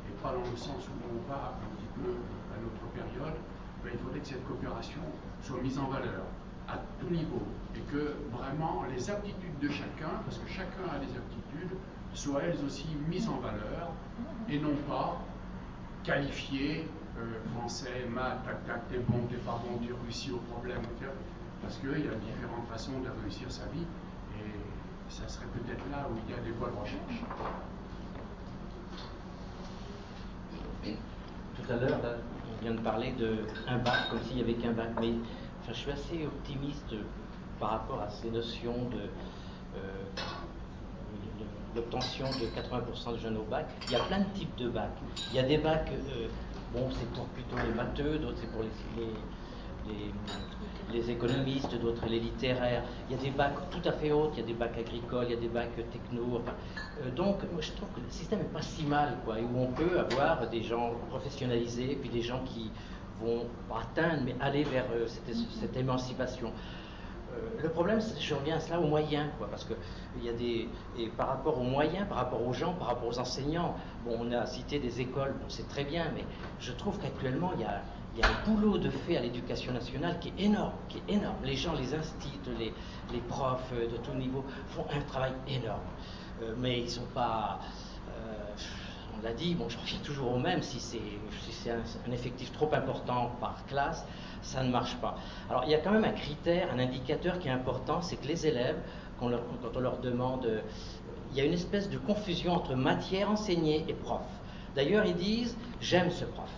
et 0.08 0.22
pas 0.22 0.32
dans 0.32 0.50
le 0.50 0.56
sens 0.56 0.88
où 0.88 0.96
on 1.10 1.30
va 1.30 1.54
un 1.60 1.76
petit 1.76 1.90
peu 1.94 2.10
à 2.10 2.56
notre 2.60 2.86
période, 2.92 3.34
ben, 3.82 3.90
il 3.92 3.98
faudrait 3.98 4.20
que 4.20 4.26
cette 4.26 4.46
coopération 4.46 5.02
soit 5.44 5.60
mise 5.60 5.78
en 5.78 5.88
valeur 5.88 6.24
à 6.68 6.78
tout 6.98 7.12
niveau 7.12 7.42
et 7.76 7.80
que 7.92 8.16
vraiment 8.32 8.84
les 8.90 9.10
aptitudes 9.10 9.58
de 9.60 9.68
chacun, 9.68 10.10
parce 10.24 10.38
que 10.38 10.48
chacun 10.48 10.88
a 10.90 10.98
des 10.98 11.12
aptitudes, 11.16 11.78
soient 12.14 12.42
elles 12.44 12.64
aussi 12.64 12.86
mises 13.08 13.28
en 13.28 13.38
valeur 13.38 13.90
et 14.48 14.58
non 14.58 14.74
pas 14.88 15.20
qualifiées 16.02 16.88
euh, 17.18 17.40
français, 17.54 18.06
maths, 18.08 18.44
tac, 18.44 18.66
tac, 18.66 18.88
t'es 18.88 18.98
bon, 18.98 19.18
t'es 19.28 19.36
pas 19.36 19.60
bon, 19.66 19.78
tu 19.84 19.92
réussis 19.92 20.30
au 20.32 20.38
problème, 20.52 20.82
parce 21.60 21.76
qu'il 21.78 21.90
y 21.90 22.08
a 22.08 22.14
différentes 22.14 22.68
façons 22.70 22.98
de 23.00 23.08
réussir 23.22 23.50
sa 23.50 23.64
vie 23.66 23.86
et 24.38 25.12
ça 25.12 25.28
serait 25.28 25.46
peut-être 25.46 25.84
là 25.90 26.08
où 26.10 26.16
il 26.26 26.34
y 26.34 26.38
a 26.38 26.40
des 26.42 26.52
voies 26.52 26.70
de 26.70 26.80
recherche. 26.80 27.22
Tout 30.84 31.72
à 31.72 31.76
l'heure, 31.76 32.00
vient 32.64 32.74
de 32.74 32.80
parler 32.80 33.12
d'un 33.66 33.78
bac, 33.78 34.08
comme 34.10 34.20
s'il 34.22 34.36
n'y 34.36 34.42
avait 34.42 34.54
qu'un 34.54 34.72
bac, 34.72 34.88
mais 34.98 35.12
enfin, 35.60 35.72
je 35.72 35.78
suis 35.78 35.90
assez 35.90 36.26
optimiste 36.26 36.94
par 37.60 37.70
rapport 37.70 38.00
à 38.00 38.08
ces 38.08 38.30
notions 38.30 38.88
de 38.90 39.00
l'obtention 41.76 42.26
de 42.26 42.46
80% 42.46 43.12
de 43.14 43.18
jeunes 43.18 43.36
au 43.36 43.42
bac. 43.42 43.66
Il 43.86 43.92
y 43.92 43.96
a 43.96 44.00
plein 44.00 44.20
de 44.20 44.28
types 44.34 44.56
de 44.56 44.68
bacs. 44.68 44.96
Il 45.30 45.36
y 45.36 45.40
a 45.40 45.42
des 45.42 45.58
bacs, 45.58 45.90
bon, 46.72 46.88
c'est 46.90 47.10
pour 47.10 47.26
plutôt 47.26 47.56
les 47.56 47.74
matheux, 47.74 48.18
d'autres 48.18 48.38
c'est 48.40 48.50
pour 48.50 48.62
les, 48.62 50.12
économistes, 50.92 51.74
d'autres 51.80 52.06
les 52.06 52.20
littéraires. 52.20 52.82
Il 53.08 53.16
y 53.16 53.18
a 53.18 53.22
des 53.22 53.30
bacs 53.30 53.70
tout 53.70 53.88
à 53.88 53.92
fait 53.92 54.12
hauts, 54.12 54.30
il 54.34 54.40
y 54.40 54.42
a 54.42 54.46
des 54.46 54.54
bacs 54.54 54.76
agricoles, 54.78 55.26
il 55.28 55.34
y 55.34 55.36
a 55.36 55.40
des 55.40 55.48
bacs 55.48 55.74
techno. 55.90 56.40
Euh, 57.02 57.10
donc, 57.10 57.38
moi, 57.52 57.60
je 57.60 57.72
trouve 57.72 57.88
que 57.94 58.00
le 58.00 58.10
système 58.10 58.40
n'est 58.40 58.44
pas 58.46 58.62
si 58.62 58.84
mal, 58.84 59.18
quoi, 59.24 59.36
où 59.36 59.58
on 59.58 59.66
peut 59.68 59.98
avoir 59.98 60.48
des 60.48 60.62
gens 60.62 60.92
professionnalisés, 61.10 61.98
puis 62.00 62.10
des 62.10 62.22
gens 62.22 62.42
qui 62.44 62.70
vont 63.20 63.46
pas 63.68 63.80
atteindre, 63.82 64.22
mais 64.24 64.34
aller 64.40 64.64
vers 64.64 64.86
euh, 64.94 65.06
cette, 65.06 65.76
émancipation. 65.76 66.50
Euh, 67.32 67.62
le 67.62 67.68
problème, 67.68 68.00
je 68.18 68.34
reviens 68.34 68.56
à 68.56 68.60
cela 68.60 68.80
aux 68.80 68.86
moyens, 68.86 69.28
quoi, 69.38 69.48
parce 69.48 69.64
que 69.64 69.74
il 70.18 70.24
y 70.24 70.28
a 70.28 70.32
des 70.32 70.68
et 70.98 71.08
par 71.08 71.28
rapport 71.28 71.58
aux 71.58 71.64
moyens, 71.64 72.06
par 72.08 72.18
rapport 72.18 72.46
aux 72.46 72.52
gens, 72.52 72.74
par 72.74 72.88
rapport 72.88 73.08
aux 73.08 73.18
enseignants. 73.18 73.74
Bon, 74.04 74.16
on 74.20 74.32
a 74.32 74.46
cité 74.46 74.78
des 74.78 75.00
écoles, 75.00 75.32
bon, 75.32 75.46
c'est 75.48 75.68
très 75.68 75.84
bien, 75.84 76.04
mais 76.14 76.24
je 76.60 76.72
trouve 76.72 76.98
qu'actuellement 76.98 77.52
il 77.54 77.62
y 77.62 77.64
a 77.64 77.82
il 78.14 78.20
y 78.20 78.22
a 78.22 78.28
un 78.28 78.44
boulot 78.46 78.78
de 78.78 78.90
fait 78.90 79.16
à 79.16 79.20
l'éducation 79.20 79.72
nationale 79.72 80.18
qui 80.20 80.28
est 80.28 80.44
énorme, 80.44 80.72
qui 80.88 80.98
est 80.98 81.14
énorme. 81.14 81.36
Les 81.44 81.56
gens, 81.56 81.72
les 81.74 81.94
instituts, 81.94 82.38
les, 82.58 82.72
profs 83.28 83.72
de 83.72 83.96
tout 83.96 84.14
niveau 84.14 84.44
font 84.68 84.86
un 84.94 85.00
travail 85.00 85.32
énorme. 85.48 85.80
Euh, 86.42 86.54
mais 86.58 86.78
ils 86.78 86.84
ne 86.84 86.90
sont 86.90 87.06
pas. 87.12 87.58
Euh, 88.08 88.54
on 89.18 89.22
l'a 89.22 89.32
dit, 89.32 89.54
bon, 89.54 89.68
je 89.68 89.78
reviens 89.78 89.98
toujours 90.04 90.32
au 90.32 90.38
même, 90.38 90.62
si 90.62 90.78
c'est 90.78 91.70
un, 91.70 92.12
effectif 92.12 92.52
trop 92.52 92.72
important 92.72 93.32
par 93.40 93.64
classe, 93.66 94.06
ça 94.42 94.62
ne 94.62 94.70
marche 94.70 94.96
pas. 94.96 95.16
Alors 95.50 95.64
il 95.64 95.70
y 95.70 95.74
a 95.74 95.78
quand 95.78 95.92
même 95.92 96.04
un 96.04 96.12
critère, 96.12 96.72
un 96.72 96.78
indicateur 96.78 97.38
qui 97.38 97.48
est 97.48 97.52
important, 97.52 98.00
c'est 98.00 98.16
que 98.16 98.28
les 98.28 98.46
élèves, 98.46 98.76
quand 99.18 99.30
on 99.74 99.80
leur 99.80 99.98
demande. 99.98 100.62
Il 101.32 101.38
y 101.38 101.40
a 101.40 101.44
une 101.44 101.52
espèce 101.52 101.90
de 101.90 101.98
confusion 101.98 102.52
entre 102.52 102.76
matière 102.76 103.28
enseignée 103.28 103.84
et 103.88 103.94
prof. 103.94 104.22
D'ailleurs, 104.76 105.04
ils 105.04 105.16
disent 105.16 105.56
j'aime 105.80 106.10
ce 106.10 106.24
prof. 106.24 106.50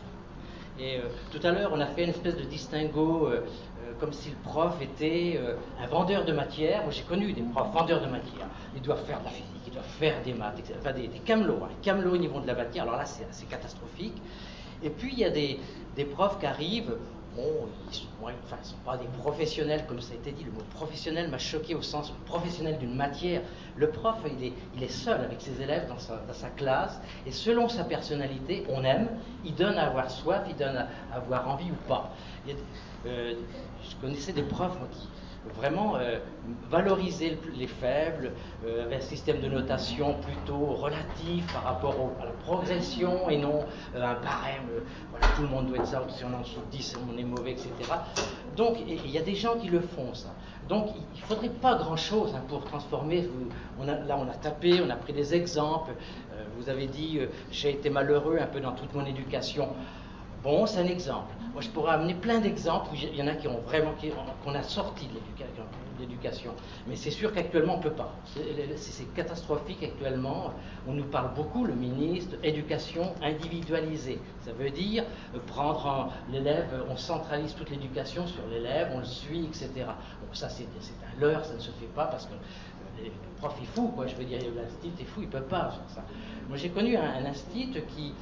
Et 0.78 0.98
euh, 0.98 1.08
tout 1.32 1.40
à 1.42 1.52
l'heure, 1.52 1.70
on 1.72 1.80
a 1.80 1.86
fait 1.86 2.04
une 2.04 2.10
espèce 2.10 2.36
de 2.36 2.42
distinguo, 2.42 3.26
euh, 3.26 3.40
euh, 3.86 3.92
comme 3.98 4.12
si 4.12 4.30
le 4.30 4.36
prof 4.36 4.74
était 4.82 5.40
un 5.80 5.86
vendeur 5.86 6.24
de 6.24 6.32
matière. 6.32 6.82
Moi, 6.82 6.92
j'ai 6.92 7.02
connu 7.02 7.32
des 7.32 7.42
profs 7.42 7.72
vendeurs 7.72 8.00
de 8.00 8.06
matière. 8.06 8.46
Ils 8.74 8.82
doivent 8.82 9.04
faire 9.04 9.20
de 9.20 9.24
la 9.24 9.30
physique, 9.30 9.62
ils 9.66 9.72
doivent 9.72 9.84
faire 9.98 10.22
des 10.22 10.34
maths, 10.34 10.60
enfin 10.78 10.92
des, 10.92 11.08
camelots, 11.24 11.60
hein, 11.64 11.70
camelots 11.82 12.12
au 12.12 12.18
niveau 12.18 12.40
de 12.40 12.46
la 12.46 12.54
matière. 12.54 12.84
Alors 12.84 12.96
là, 12.96 13.04
c'est 13.06 13.48
catastrophique. 13.48 14.20
Et 14.82 14.90
puis, 14.90 15.12
il 15.12 15.18
y 15.18 15.24
a 15.24 15.30
des 15.30 16.04
profs 16.04 16.38
qui 16.38 16.46
arrivent 16.46 16.96
ils 17.88 17.94
sont, 17.94 18.06
sont 18.62 18.76
pas 18.84 18.96
des 18.96 19.06
professionnels, 19.18 19.84
comme 19.86 20.00
ça 20.00 20.12
a 20.12 20.16
été 20.16 20.32
dit. 20.32 20.44
Le 20.44 20.52
mot 20.52 20.62
professionnel 20.74 21.28
m'a 21.30 21.38
choqué 21.38 21.74
au 21.74 21.82
sens 21.82 22.12
professionnel 22.24 22.78
d'une 22.78 22.94
matière. 22.94 23.42
Le 23.76 23.90
prof, 23.90 24.16
il 24.38 24.82
est, 24.82 24.88
seul 24.88 25.20
avec 25.20 25.40
ses 25.40 25.60
élèves 25.60 25.88
dans 25.88 25.98
sa, 25.98 26.48
classe, 26.50 27.00
et 27.26 27.32
selon 27.32 27.68
sa 27.68 27.84
personnalité, 27.84 28.64
on 28.68 28.84
aime, 28.84 29.08
il 29.44 29.54
donne 29.54 29.76
à 29.76 29.86
avoir 29.86 30.10
soif, 30.10 30.42
il 30.48 30.56
donne 30.56 30.76
à, 30.76 30.88
avoir 31.14 31.48
envie 31.48 31.70
ou 31.70 31.88
pas. 31.88 32.12
Euh, 33.06 33.34
je 33.88 33.96
connaissais 33.96 34.32
des 34.32 34.42
profs 34.42 34.78
qui, 34.92 35.08
vraiment 35.54 35.96
euh, 35.96 36.18
valoriser 36.70 37.38
les 37.56 37.66
faibles, 37.66 38.32
euh, 38.66 38.90
un 38.94 39.00
système 39.00 39.40
de 39.40 39.48
notation 39.48 40.14
plutôt 40.14 40.74
relatif 40.74 41.52
par 41.52 41.64
rapport 41.64 41.94
à 42.20 42.24
la 42.24 42.32
progression 42.32 43.28
et 43.28 43.38
non 43.38 43.60
euh, 43.94 44.02
un 44.02 44.14
barème, 44.14 44.68
voilà, 45.10 45.26
tout 45.34 45.42
le 45.42 45.48
monde 45.48 45.66
doit 45.66 45.78
être 45.78 45.86
ça, 45.86 46.02
si 46.08 46.24
on 46.24 46.34
en 46.34 46.40
dessous 46.40 46.60
de 46.60 46.76
10, 46.76 46.96
on 47.12 47.18
est 47.18 47.24
mauvais, 47.24 47.52
etc. 47.52 47.70
Donc 48.56 48.78
il 48.86 49.10
y 49.10 49.18
a 49.18 49.22
des 49.22 49.34
gens 49.34 49.56
qui 49.56 49.68
le 49.68 49.80
font, 49.80 50.14
ça. 50.14 50.34
Donc 50.68 50.88
il 50.94 51.20
ne 51.20 51.26
faudrait 51.26 51.48
pas 51.48 51.76
grand-chose 51.76 52.34
hein, 52.34 52.42
pour 52.48 52.64
transformer. 52.64 53.28
Là, 53.84 54.18
on 54.18 54.28
a 54.28 54.34
tapé, 54.34 54.80
on 54.84 54.90
a 54.90 54.96
pris 54.96 55.12
des 55.12 55.34
exemples. 55.34 55.92
vous 56.56 56.68
avez 56.70 56.86
dit, 56.86 57.20
j'ai 57.52 57.70
été 57.70 57.90
malheureux 57.90 58.38
un 58.40 58.46
peu 58.46 58.60
dans 58.60 58.72
toute 58.72 58.94
mon 58.94 59.04
éducation. 59.04 59.68
Bon, 60.42 60.66
c'est 60.66 60.80
un 60.80 60.86
exemple. 60.86 61.34
Moi, 61.52 61.62
je 61.62 61.70
pourrais 61.70 61.92
amener 61.94 62.14
plein 62.14 62.38
d'exemples 62.38 62.90
où 62.92 62.94
il 62.94 63.16
y 63.16 63.22
en 63.22 63.26
a 63.26 63.34
qui 63.34 63.48
ont 63.48 63.60
vraiment, 63.60 63.94
qu'on 64.44 64.54
a 64.54 64.62
sorti 64.62 65.06
de 65.06 65.14
l'éducation. 65.98 66.52
Mais 66.86 66.96
c'est 66.96 67.10
sûr 67.10 67.32
qu'actuellement, 67.32 67.74
on 67.74 67.78
ne 67.78 67.82
peut 67.82 67.94
pas. 67.94 68.12
C'est 68.76 69.14
catastrophique 69.14 69.82
actuellement. 69.82 70.52
On 70.86 70.92
nous 70.92 71.04
parle 71.04 71.32
beaucoup, 71.34 71.64
le 71.64 71.74
ministre, 71.74 72.36
éducation 72.42 73.14
individualisée. 73.22 74.20
Ça 74.42 74.52
veut 74.52 74.70
dire 74.70 75.04
euh, 75.34 75.38
prendre 75.46 76.12
l'élève, 76.30 76.66
on 76.90 76.96
centralise 76.96 77.54
toute 77.54 77.70
l'éducation 77.70 78.26
sur 78.26 78.46
l'élève, 78.48 78.90
on 78.94 78.98
le 78.98 79.04
suit, 79.04 79.46
etc. 79.46 79.70
Bon, 79.76 80.34
ça, 80.34 80.48
c'est 80.50 80.64
un 80.64 81.20
leurre, 81.20 81.44
ça 81.44 81.54
ne 81.54 81.60
se 81.60 81.70
fait 81.70 81.86
pas 81.94 82.04
parce 82.04 82.26
que 82.26 82.34
euh, 82.34 83.04
le 83.04 83.10
prof 83.38 83.56
est 83.62 83.66
fou, 83.66 83.88
quoi. 83.88 84.06
Je 84.06 84.14
veux 84.14 84.24
dire, 84.24 84.40
l'instit 84.54 84.92
est 85.00 85.04
fou, 85.04 85.22
il 85.22 85.26
ne 85.26 85.32
peut 85.32 85.40
pas 85.40 85.70
faire 85.70 85.88
ça. 85.88 86.04
Moi, 86.48 86.58
j'ai 86.58 86.68
connu 86.68 86.96
un, 86.96 87.02
un 87.02 87.24
instit 87.24 87.70
qui 87.94 88.12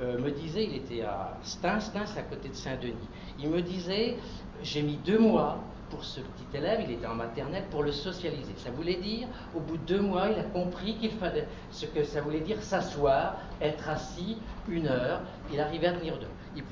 euh, 0.00 0.18
me 0.18 0.30
disait, 0.30 0.64
il 0.64 0.76
était 0.76 1.02
à 1.02 1.36
Stein, 1.42 1.80
Stein 1.80 2.04
à 2.16 2.22
côté 2.22 2.48
de 2.48 2.54
Saint-Denis, 2.54 2.94
il 3.38 3.48
me 3.48 3.62
disait, 3.62 4.16
j'ai 4.62 4.82
mis 4.82 4.96
deux 4.96 5.18
mois 5.18 5.58
pour 5.90 6.04
ce 6.04 6.20
petit 6.20 6.56
élève, 6.56 6.80
il 6.82 6.90
était 6.92 7.06
en 7.06 7.14
maternelle, 7.14 7.64
pour 7.70 7.82
le 7.82 7.92
socialiser. 7.92 8.52
Ça 8.56 8.70
voulait 8.70 8.96
dire, 8.96 9.28
au 9.54 9.60
bout 9.60 9.76
de 9.76 9.84
deux 9.84 10.00
mois, 10.00 10.28
il 10.30 10.38
a 10.38 10.44
compris 10.44 10.96
qu'il 10.96 11.12
fallait, 11.12 11.46
ce 11.70 11.86
que 11.86 12.02
ça 12.02 12.20
voulait 12.20 12.40
dire 12.40 12.60
s'asseoir, 12.62 13.36
être 13.60 13.88
assis 13.88 14.36
une 14.68 14.88
heure, 14.88 15.20
il 15.52 15.60
arrivait 15.60 15.88
à 15.88 15.92
tenir 15.92 16.18
deux. 16.18 16.26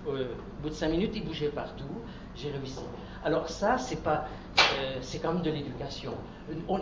Euh, 0.08 0.34
au 0.58 0.62
bout 0.62 0.70
de 0.70 0.74
cinq 0.74 0.88
minutes, 0.88 1.12
il 1.14 1.24
bougeait 1.24 1.48
partout, 1.48 1.84
j'ai 2.36 2.50
réussi. 2.50 2.80
Alors 3.24 3.48
ça, 3.48 3.78
c'est 3.78 4.02
pas, 4.02 4.26
euh, 4.58 4.98
c'est 5.00 5.18
quand 5.18 5.32
même 5.32 5.42
de 5.42 5.50
l'éducation. 5.50 6.12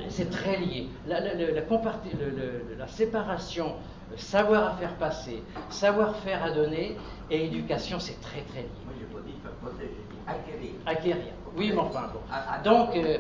C'est 0.09 0.31
très 0.31 0.59
lié. 0.59 0.89
La 1.07 2.87
séparation 2.89 3.77
savoir 4.17 4.75
à 4.75 4.77
faire 4.77 4.95
passer, 4.95 5.43
savoir-faire 5.71 6.43
à 6.43 6.51
donner, 6.51 6.97
et 7.31 7.47
éducation, 7.47 7.99
c'est 7.99 8.21
très 8.21 8.43
très 8.43 8.61
lié. 8.61 8.69
Moi, 8.85 8.95
je 9.01 9.17
pas 9.17 9.23
dit 9.25 9.35
faire 9.43 9.53
passer, 9.53 9.91
j'ai 9.91 10.15
dit 10.15 10.21
acquérir. 10.27 10.71
Acquérir. 10.87 11.33
Oui, 11.57 11.73
mais 11.75 11.81
enfin, 11.81 12.11
bon. 12.13 12.71
Donc, 12.71 12.97
euh, 12.97 13.19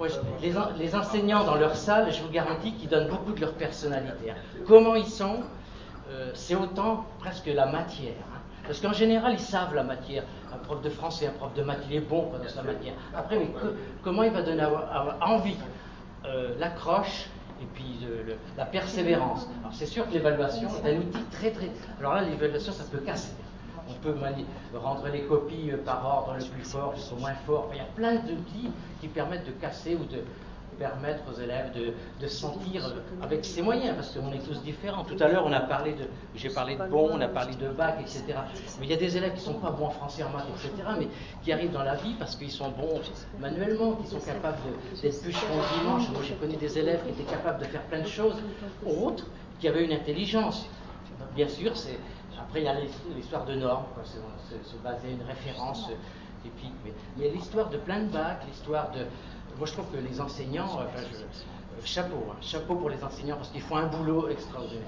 euh, 0.00 0.08
les, 0.40 0.52
les, 0.78 0.96
enseignants 0.96 1.44
dans 1.44 1.54
leur 1.54 1.76
salle, 1.76 2.12
je 2.12 2.22
vous 2.22 2.30
garantis 2.30 2.74
qu'ils 2.74 2.88
donnent 2.88 3.08
beaucoup 3.08 3.32
de 3.32 3.40
leur 3.40 3.54
personnalité. 3.54 4.30
Hein. 4.30 4.36
Comment 4.66 4.94
ils 4.94 5.06
sont, 5.06 5.40
euh, 6.10 6.30
c'est 6.34 6.56
autant 6.56 7.06
presque 7.20 7.46
la 7.46 7.66
matière. 7.66 8.14
Hein. 8.34 8.40
Parce 8.66 8.80
qu'en 8.80 8.92
général, 8.92 9.34
ils 9.34 9.40
savent 9.40 9.74
la 9.74 9.82
matière. 9.82 10.24
Un 10.52 10.58
prof 10.58 10.82
de 10.82 10.90
français, 10.90 11.26
un 11.26 11.32
prof 11.32 11.52
de 11.54 11.62
maths, 11.62 11.82
il 11.88 11.96
est 11.96 12.00
bon 12.00 12.30
dans 12.30 12.48
sa 12.48 12.62
matière. 12.62 12.94
Après, 13.16 13.38
mais 13.38 13.48
comment 14.04 14.22
il 14.22 14.30
va 14.30 14.42
donner 14.42 14.64
envie 15.20 15.56
L'accroche, 16.58 17.28
et 17.62 17.66
puis 17.74 18.06
la 18.56 18.64
persévérance. 18.64 19.48
Alors 19.60 19.74
c'est 19.74 19.86
sûr 19.86 20.06
que 20.08 20.12
l'évaluation 20.14 20.68
est 20.84 20.94
un 20.94 20.98
outil 20.98 21.22
très 21.30 21.50
très... 21.50 21.70
Alors 22.00 22.14
là, 22.14 22.22
l'évaluation, 22.22 22.72
ça 22.72 22.84
peut 22.90 22.98
casser. 22.98 23.32
On 23.88 23.94
peut 23.94 24.14
rendre 24.74 25.08
les 25.08 25.22
copies 25.22 25.70
euh, 25.72 25.76
par 25.76 26.04
ordre 26.06 26.36
le 26.38 26.44
plus 26.44 26.64
fort 26.64 26.94
jusqu'au 26.94 27.16
moins 27.16 27.34
fort. 27.46 27.68
il 27.72 27.78
y 27.78 27.80
a 27.80 27.84
plein 27.84 28.14
d'outils 28.14 28.70
qui 29.00 29.08
permettent 29.08 29.46
de 29.46 29.52
casser 29.52 29.96
ou 29.96 30.04
de, 30.04 30.22
permettre 30.78 31.22
aux 31.30 31.40
élèves 31.40 31.72
de, 32.20 32.26
sentir 32.26 32.94
avec 33.22 33.44
ses 33.44 33.62
moyens, 33.62 33.94
parce 33.96 34.16
qu'on 34.16 34.32
est 34.32 34.44
tous 34.46 34.62
différents. 34.62 35.04
Tout 35.04 35.16
à 35.20 35.28
l'heure, 35.28 35.44
on 35.46 35.52
a 35.52 35.60
parlé 35.60 35.92
de, 35.92 36.04
j'ai 36.34 36.48
parlé 36.48 36.76
de 36.76 36.84
bon, 36.84 37.10
on 37.12 37.20
a 37.20 37.28
parlé 37.28 37.54
de 37.54 37.68
bac, 37.68 37.96
etc. 38.00 38.24
Mais 38.80 38.86
il 38.86 38.90
y 38.90 38.94
a 38.94 38.96
des 38.96 39.16
élèves 39.16 39.34
qui 39.34 39.40
sont 39.40 39.54
pas 39.54 39.70
bons 39.70 39.86
en 39.86 39.90
français, 39.90 40.22
en 40.22 40.30
maths, 40.30 40.46
etc., 40.50 40.88
mais 40.98 41.08
qui 41.42 41.52
arrivent 41.52 41.72
dans 41.72 41.82
la 41.82 41.96
vie 41.96 42.14
parce 42.18 42.36
qu'ils 42.36 42.50
sont 42.50 42.70
bons 42.70 43.00
manuellement, 43.40 43.96
qui 43.96 44.06
sont 44.06 44.20
capables 44.20 44.58
d'être 45.02 45.22
plus 45.22 45.32
dimanche. 45.32 46.08
Moi, 46.10 46.22
j'ai 46.26 46.34
connu 46.34 46.56
des 46.56 46.78
élèves 46.78 47.02
qui 47.04 47.10
étaient 47.10 47.30
capables 47.30 47.60
de 47.60 47.66
faire 47.66 47.82
plein 47.82 48.00
de 48.00 48.06
choses, 48.06 48.36
autres 48.86 49.26
qui 49.60 49.68
avaient 49.68 49.84
une 49.84 49.92
intelligence. 49.92 50.66
Bien 51.34 51.48
sûr, 51.48 51.72
après 52.38 52.60
il 52.60 52.64
y 52.64 52.68
a 52.68 52.74
l'histoire 53.14 53.44
de 53.44 53.54
normes, 53.54 53.84
se, 54.04 54.76
baser 54.82 55.12
une 55.12 55.22
référence 55.22 55.88
typique, 56.42 56.74
mais 56.84 56.92
il 57.16 57.24
y 57.24 57.28
a 57.28 57.32
l'histoire 57.32 57.70
de 57.70 57.78
plein 57.78 58.00
de 58.00 58.08
bacs, 58.10 58.42
l'histoire 58.48 58.90
de 58.90 59.06
moi, 59.58 59.66
je 59.66 59.72
trouve 59.72 59.86
que 59.92 59.98
les 59.98 60.20
enseignants, 60.20 60.64
enfin, 60.64 61.02
je, 61.80 61.86
chapeau, 61.86 62.24
hein, 62.30 62.36
chapeau 62.40 62.74
pour 62.76 62.90
les 62.90 63.02
enseignants 63.02 63.36
parce 63.36 63.50
qu'ils 63.50 63.62
font 63.62 63.76
un 63.76 63.86
boulot 63.86 64.28
extraordinaire. 64.28 64.86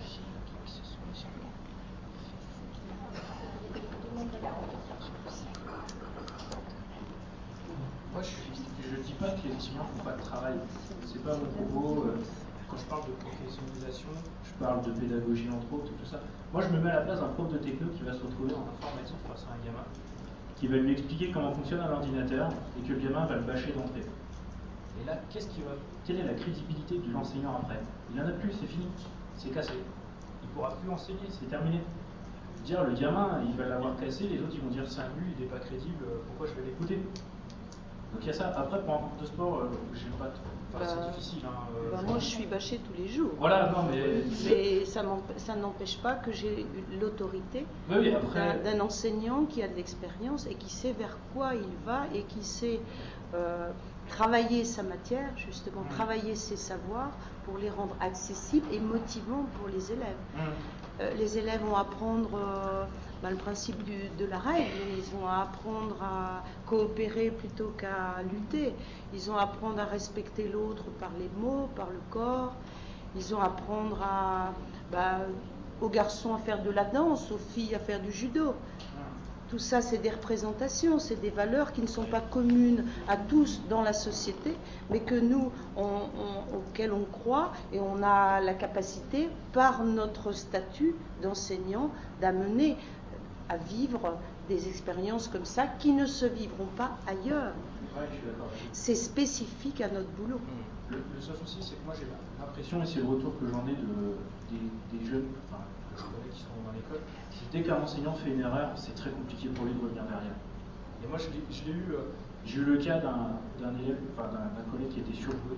Moi, 8.12 8.22
je 8.22 8.96
ne 8.96 9.02
dis 9.02 9.12
pas 9.14 9.30
que 9.30 9.48
les 9.48 9.54
enseignants 9.54 9.84
ne 9.84 9.98
font 9.98 10.04
pas 10.04 10.16
de 10.16 10.22
travail. 10.22 10.54
C'est 11.06 11.22
pas 11.22 11.36
mon 11.36 11.46
propos. 11.46 12.04
Euh, 12.06 12.16
quand 12.70 12.76
je 12.78 12.84
parle 12.84 13.02
de 13.06 13.12
professionnalisation, 13.22 14.08
je 14.44 14.64
parle 14.64 14.82
de 14.82 14.90
pédagogie 14.92 15.48
entre 15.50 15.72
autres, 15.74 15.92
tout 15.92 16.06
ça. 16.10 16.20
Moi, 16.52 16.62
je 16.62 16.68
me 16.68 16.80
mets 16.80 16.90
à 16.90 16.96
la 16.96 17.00
place 17.02 17.20
d'un 17.20 17.28
prof 17.28 17.52
de 17.52 17.58
techno 17.58 17.88
qui 17.96 18.02
va 18.02 18.14
se 18.14 18.22
retrouver 18.22 18.54
en 18.54 18.64
informatique 18.72 19.16
face 19.28 19.44
à 19.50 19.54
un 19.54 19.64
gamin, 19.64 19.84
qui 20.56 20.66
va 20.68 20.76
lui 20.76 20.92
expliquer 20.92 21.30
comment 21.30 21.52
fonctionne 21.52 21.80
un 21.80 21.92
ordinateur 21.92 22.50
et 22.78 22.86
que 22.86 22.92
le 22.92 23.00
gamin 23.00 23.26
va 23.26 23.36
le 23.36 23.42
bâcher 23.42 23.72
d'entrée. 23.72 24.06
Et 25.00 25.04
là, 25.06 25.18
qu'est-ce 25.30 25.48
qui 25.48 25.60
va, 25.62 25.72
quelle 26.06 26.20
est 26.20 26.24
la 26.24 26.34
crédibilité 26.34 26.98
de 26.98 27.12
l'enseignant 27.12 27.56
après? 27.62 27.80
Il 28.10 28.16
n'en 28.20 28.26
a 28.28 28.32
plus, 28.32 28.52
c'est 28.52 28.66
fini, 28.66 28.86
c'est 29.36 29.50
cassé. 29.50 29.72
Il 30.42 30.48
ne 30.48 30.52
pourra 30.54 30.70
plus 30.76 30.90
enseigner, 30.90 31.26
c'est 31.30 31.48
terminé. 31.48 31.80
Dire 32.64 32.84
le 32.84 32.94
gamin, 32.94 33.42
il 33.46 33.56
va 33.56 33.66
l'avoir 33.66 33.96
cassé, 33.96 34.24
les 34.28 34.38
autres 34.40 34.52
ils 34.54 34.60
vont 34.60 34.70
dire 34.70 34.84
c'est 34.86 35.00
un 35.00 35.08
nul, 35.20 35.34
il 35.36 35.44
n'est 35.44 35.50
pas 35.50 35.58
crédible, 35.58 36.04
pourquoi 36.26 36.46
je 36.46 36.52
vais 36.60 36.66
l'écouter? 36.66 36.96
Donc 36.96 38.22
il 38.22 38.26
y 38.28 38.30
a 38.30 38.32
ça. 38.32 38.54
Après, 38.56 38.80
pour 38.82 38.94
un 38.94 38.98
prof 38.98 39.20
de 39.20 39.26
sport, 39.26 39.58
euh, 39.58 39.68
j'ai 39.92 40.06
pas. 40.18 40.30
Enfin, 40.72 40.84
c'est 40.86 40.96
Bah, 40.96 41.08
difficile. 41.10 41.40
Hein, 41.44 41.50
euh, 41.76 41.90
bah, 41.92 42.02
moi, 42.06 42.18
je 42.18 42.24
suis 42.24 42.46
bâchée 42.46 42.78
tous 42.78 42.96
les 43.00 43.08
jours. 43.08 43.30
Voilà, 43.38 43.70
non, 43.72 43.84
mais. 43.90 44.22
Mais 44.46 44.84
ça 44.84 45.02
ça 45.36 45.56
n'empêche 45.56 45.98
pas 45.98 46.14
que 46.14 46.30
j'ai 46.32 46.64
l'autorité 47.00 47.66
oui, 47.90 48.14
après- 48.14 48.60
d'un 48.64 48.80
enseignant 48.80 49.44
qui 49.46 49.62
a 49.62 49.68
de 49.68 49.74
l'expérience 49.74 50.46
et 50.46 50.54
qui 50.54 50.70
sait 50.70 50.92
vers 50.92 51.18
quoi 51.34 51.54
il 51.54 51.76
va 51.84 52.02
et 52.14 52.22
qui 52.22 52.42
sait 52.44 52.80
euh, 53.34 53.70
travailler 54.08 54.64
sa 54.64 54.82
matière, 54.82 55.30
justement, 55.36 55.82
Mm. 55.82 55.88
travailler 55.88 56.34
ses 56.36 56.56
savoirs 56.56 57.10
pour 57.44 57.58
les 57.58 57.70
rendre 57.70 57.96
accessibles 58.00 58.66
et 58.72 58.80
motivants 58.80 59.46
pour 59.54 59.68
les 59.68 59.92
élèves. 59.92 60.16
Mm. 60.34 60.38
Euh, 61.00 61.14
les 61.14 61.38
élèves 61.38 61.60
vont 61.62 61.74
apprendre 61.76 62.30
euh, 62.34 62.84
ben, 63.22 63.30
le 63.30 63.36
principe 63.36 63.82
du- 63.82 64.08
de 64.10 64.26
la 64.26 64.38
règle, 64.38 64.70
ils 64.96 65.04
vont 65.16 65.26
apprendre 65.26 65.96
à 66.02 66.44
coopérer 66.66 67.30
plutôt 67.30 67.70
qu'à 67.76 68.22
lutter, 68.32 68.74
ils 69.12 69.20
vont 69.22 69.36
apprendre 69.36 69.80
à 69.80 69.84
respecter 69.86 70.48
l'autre 70.48 70.84
par 71.00 71.10
les 71.18 71.28
mots, 71.36 71.68
par 71.74 71.90
le 71.90 72.00
corps, 72.10 72.54
ils 73.16 73.24
vont 73.24 73.40
apprendre 73.40 74.00
à, 74.02 74.52
ben, 74.92 75.22
aux 75.80 75.88
garçons 75.88 76.34
à 76.34 76.38
faire 76.38 76.62
de 76.62 76.70
la 76.70 76.84
danse, 76.84 77.32
aux 77.32 77.38
filles 77.38 77.74
à 77.74 77.78
faire 77.80 78.00
du 78.00 78.12
judo. 78.12 78.54
Tout 79.54 79.60
ça, 79.60 79.80
c'est 79.80 79.98
des 79.98 80.10
représentations, 80.10 80.98
c'est 80.98 81.20
des 81.20 81.30
valeurs 81.30 81.72
qui 81.72 81.80
ne 81.80 81.86
sont 81.86 82.02
pas 82.02 82.20
communes 82.20 82.84
à 83.06 83.16
tous 83.16 83.60
dans 83.70 83.82
la 83.82 83.92
société, 83.92 84.56
mais 84.90 84.98
que 84.98 85.14
nous, 85.14 85.52
on- 85.76 85.82
on- 85.82 86.56
auxquelles 86.56 86.92
on 86.92 87.04
croit 87.04 87.52
et 87.72 87.78
on 87.78 88.02
a 88.02 88.40
la 88.40 88.54
capacité, 88.54 89.28
par 89.52 89.84
notre 89.84 90.32
statut 90.32 90.96
d'enseignant, 91.22 91.90
d'amener 92.20 92.76
à 93.48 93.56
vivre 93.56 94.18
des 94.48 94.66
expériences 94.66 95.28
comme 95.28 95.44
ça 95.44 95.68
qui 95.78 95.92
ne 95.92 96.06
se 96.06 96.26
vivront 96.26 96.66
pas 96.76 96.90
ailleurs. 97.06 97.52
Ouais. 97.96 98.08
C'est 98.72 98.96
spécifique 98.96 99.80
à 99.80 99.86
notre 99.88 100.08
boulot. 100.18 100.40
Le, 100.90 100.96
le 100.96 101.20
seul 101.20 101.36
souci, 101.36 101.58
c'est 101.60 101.76
que 101.76 101.84
moi 101.86 101.94
j'ai 101.96 102.06
l'impression, 102.40 102.82
et 102.82 102.86
c'est 102.86 102.98
le 102.98 103.06
retour 103.06 103.38
que 103.38 103.46
j'en 103.46 103.64
ai 103.68 103.76
de, 103.76 103.86
des, 104.50 104.98
des 104.98 105.06
jeunes 105.06 105.28
enfin, 105.48 105.62
que 105.94 106.00
je 106.00 106.04
connais 106.06 106.34
qui 106.34 106.40
sont 106.40 106.48
dans 106.66 106.72
l'école, 106.72 106.98
dès 107.54 107.62
qu'un 107.62 107.80
enseignant 107.80 108.12
fait 108.14 108.30
une 108.30 108.40
erreur, 108.40 108.70
c'est 108.74 108.94
très 108.96 109.10
compliqué 109.10 109.48
pour 109.48 109.64
lui 109.64 109.72
de 109.74 109.80
revenir 109.80 110.02
derrière. 110.02 110.34
Et 111.02 111.06
moi 111.06 111.16
je 111.18 111.28
l'ai 111.30 111.40
je 111.50 111.64
l'ai 111.64 111.78
eu, 111.78 111.86
euh, 111.94 112.10
j'ai 112.44 112.58
eu 112.58 112.64
le 112.64 112.76
cas 112.78 112.98
d'un 112.98 113.72
élève, 113.78 113.96
enfin 114.18 114.28
d'un 114.28 114.70
collègue 114.72 114.88
qui 114.90 115.00
était 115.00 115.14
surjoué, 115.14 115.54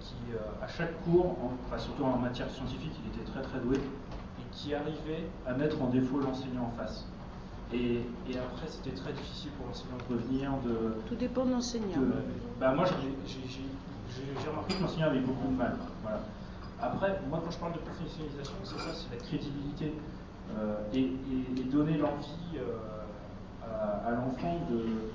qui 0.00 0.14
euh, 0.32 0.64
à 0.64 0.66
chaque 0.66 0.98
cours, 1.04 1.26
en- 1.26 1.52
enfin 1.66 1.76
surtout 1.78 2.04
en 2.04 2.16
matière 2.16 2.48
scientifique, 2.50 2.92
il 3.04 3.12
était 3.12 3.30
très 3.30 3.42
très 3.42 3.58
doué, 3.60 3.76
et 3.76 4.44
qui 4.52 4.74
arrivait 4.74 5.28
à 5.46 5.52
mettre 5.52 5.80
en 5.82 5.88
défaut 5.88 6.18
l'enseignant 6.18 6.72
en 6.72 6.78
face. 6.80 7.04
Et, 7.74 8.00
et 8.26 8.38
après, 8.38 8.66
c'était 8.66 8.96
très 8.96 9.12
difficile 9.12 9.50
pour 9.58 9.66
l'enseignant 9.66 9.98
de 10.08 10.14
revenir, 10.14 10.50
de, 10.64 10.94
Tout 11.06 11.14
dépend 11.16 11.44
de 11.44 11.50
l'enseignant. 11.50 12.00
bah, 12.58 12.72
moi, 12.72 12.86
j'ai- 12.86 14.48
remarqué 14.50 14.72
que 14.74 14.82
l'enseignant 14.82 15.08
avait 15.08 15.20
beaucoup 15.20 15.48
de 15.48 15.56
mal. 15.56 15.76
Voilà. 16.02 16.20
Après, 16.80 17.20
moi, 17.28 17.42
quand 17.44 17.50
je 17.50 17.58
parle 17.58 17.74
de 17.74 17.78
professionnalisation, 17.80 18.54
c'est 18.64 18.78
ça, 18.78 18.94
c'est 18.94 19.14
la 19.14 19.20
crédibilité 19.22 19.92
et, 20.92 21.00
et- 21.00 21.64
donner 21.68 21.98
l'envie 21.98 22.56
euh, 22.56 22.78
à, 24.06 24.10
l'enfant 24.12 24.60
de, 24.70 25.12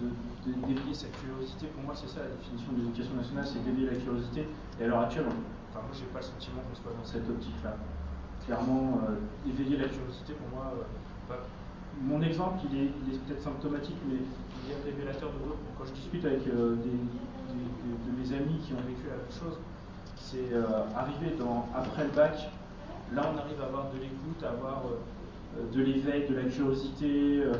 de, 0.00 0.94
sa 0.94 1.08
curiosité. 1.08 1.66
Pour 1.74 1.82
moi, 1.84 1.94
c'est 1.96 2.08
ça 2.08 2.22
la 2.22 2.30
définition 2.38 2.72
de 2.72 2.78
l'éducation 2.78 3.14
nationale, 3.16 3.46
c'est 3.46 3.64
d'éveiller 3.64 3.90
la 3.90 3.96
curiosité. 3.98 4.46
Et 4.80 4.84
à 4.84 4.86
l'heure 4.86 5.00
actuelle, 5.00 5.26
on- 5.26 5.42
enfin, 5.70 5.82
moi, 5.82 5.92
j'ai 5.92 6.06
pas 6.14 6.20
le 6.20 6.26
sentiment 6.30 6.62
qu'on 6.62 6.76
soit 6.78 6.94
dans 6.94 7.04
cette 7.04 7.28
optique-là. 7.28 7.74
Clairement, 8.46 9.00
euh, 9.08 9.48
éveiller 9.48 9.76
la 9.78 9.88
curiosité, 9.88 10.34
pour 10.34 10.48
moi, 10.54 10.74
euh, 10.78 11.34
mon 12.00 12.22
exemple, 12.22 12.60
il 12.70 12.78
est, 12.78 12.86
est 12.86 13.18
peut-être 13.26 13.42
symptomatique, 13.42 13.98
mais 14.08 14.16
il 14.18 14.64
est 14.72 14.80
révélateur 14.84 15.30
de 15.30 15.38
d'autres. 15.44 15.62
Quand 15.78 15.84
je 15.84 15.92
discute 15.92 16.24
avec 16.24 16.46
euh, 16.48 16.76
des, 16.76 16.94
de 16.94 18.10
mes 18.16 18.28
amis 18.36 18.58
qui 18.64 18.72
ont 18.72 18.82
vécu 18.86 19.04
la 19.06 19.16
même 19.18 19.32
chose, 19.32 19.58
c'est 20.16 20.52
euh, 20.52 20.86
arrivé 20.96 21.36
dans, 21.38 21.68
après 21.74 22.04
le 22.04 22.10
bac, 22.10 22.48
là 23.14 23.22
on 23.32 23.38
arrive 23.38 23.60
à 23.60 23.66
avoir 23.66 23.90
de 23.90 23.98
l'écoute, 23.98 24.42
à 24.44 24.50
avoir 24.50 24.82
euh, 24.86 25.72
de 25.72 25.82
l'éveil, 25.82 26.28
de 26.28 26.34
la 26.34 26.44
curiosité. 26.44 27.40
euh, 27.44 27.52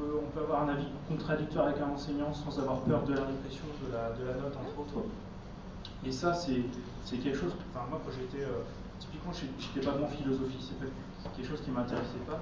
on, 0.00 0.30
peut, 0.32 0.40
avoir 0.42 0.62
un 0.62 0.68
avis 0.68 0.86
contradictoire 1.08 1.66
avec 1.66 1.80
un 1.80 1.90
enseignant 1.90 2.32
sans 2.32 2.56
avoir 2.60 2.80
peur 2.82 3.02
de 3.02 3.14
la 3.14 3.22
répression, 3.24 3.64
de 3.82 3.92
la, 3.92 4.34
note, 4.34 4.54
entre 4.56 4.78
autres. 4.78 5.06
Et 6.06 6.12
ça, 6.12 6.32
c'est 6.34 6.62
quelque 7.18 7.36
chose. 7.36 7.52
Enfin, 7.74 7.84
moi, 7.90 8.00
quand 8.04 8.12
j'étais. 8.12 8.44
euh, 8.44 8.62
typiquement, 9.00 9.32
j'ai- 9.32 9.50
j'étais 9.58 9.84
pas 9.84 9.96
bon 9.96 10.04
en 10.04 10.08
philosophie, 10.08 10.58
c'est 10.60 10.78
quelque 11.36 11.48
chose 11.48 11.60
qui 11.62 11.70
m'intéressait 11.72 12.22
pas. 12.28 12.38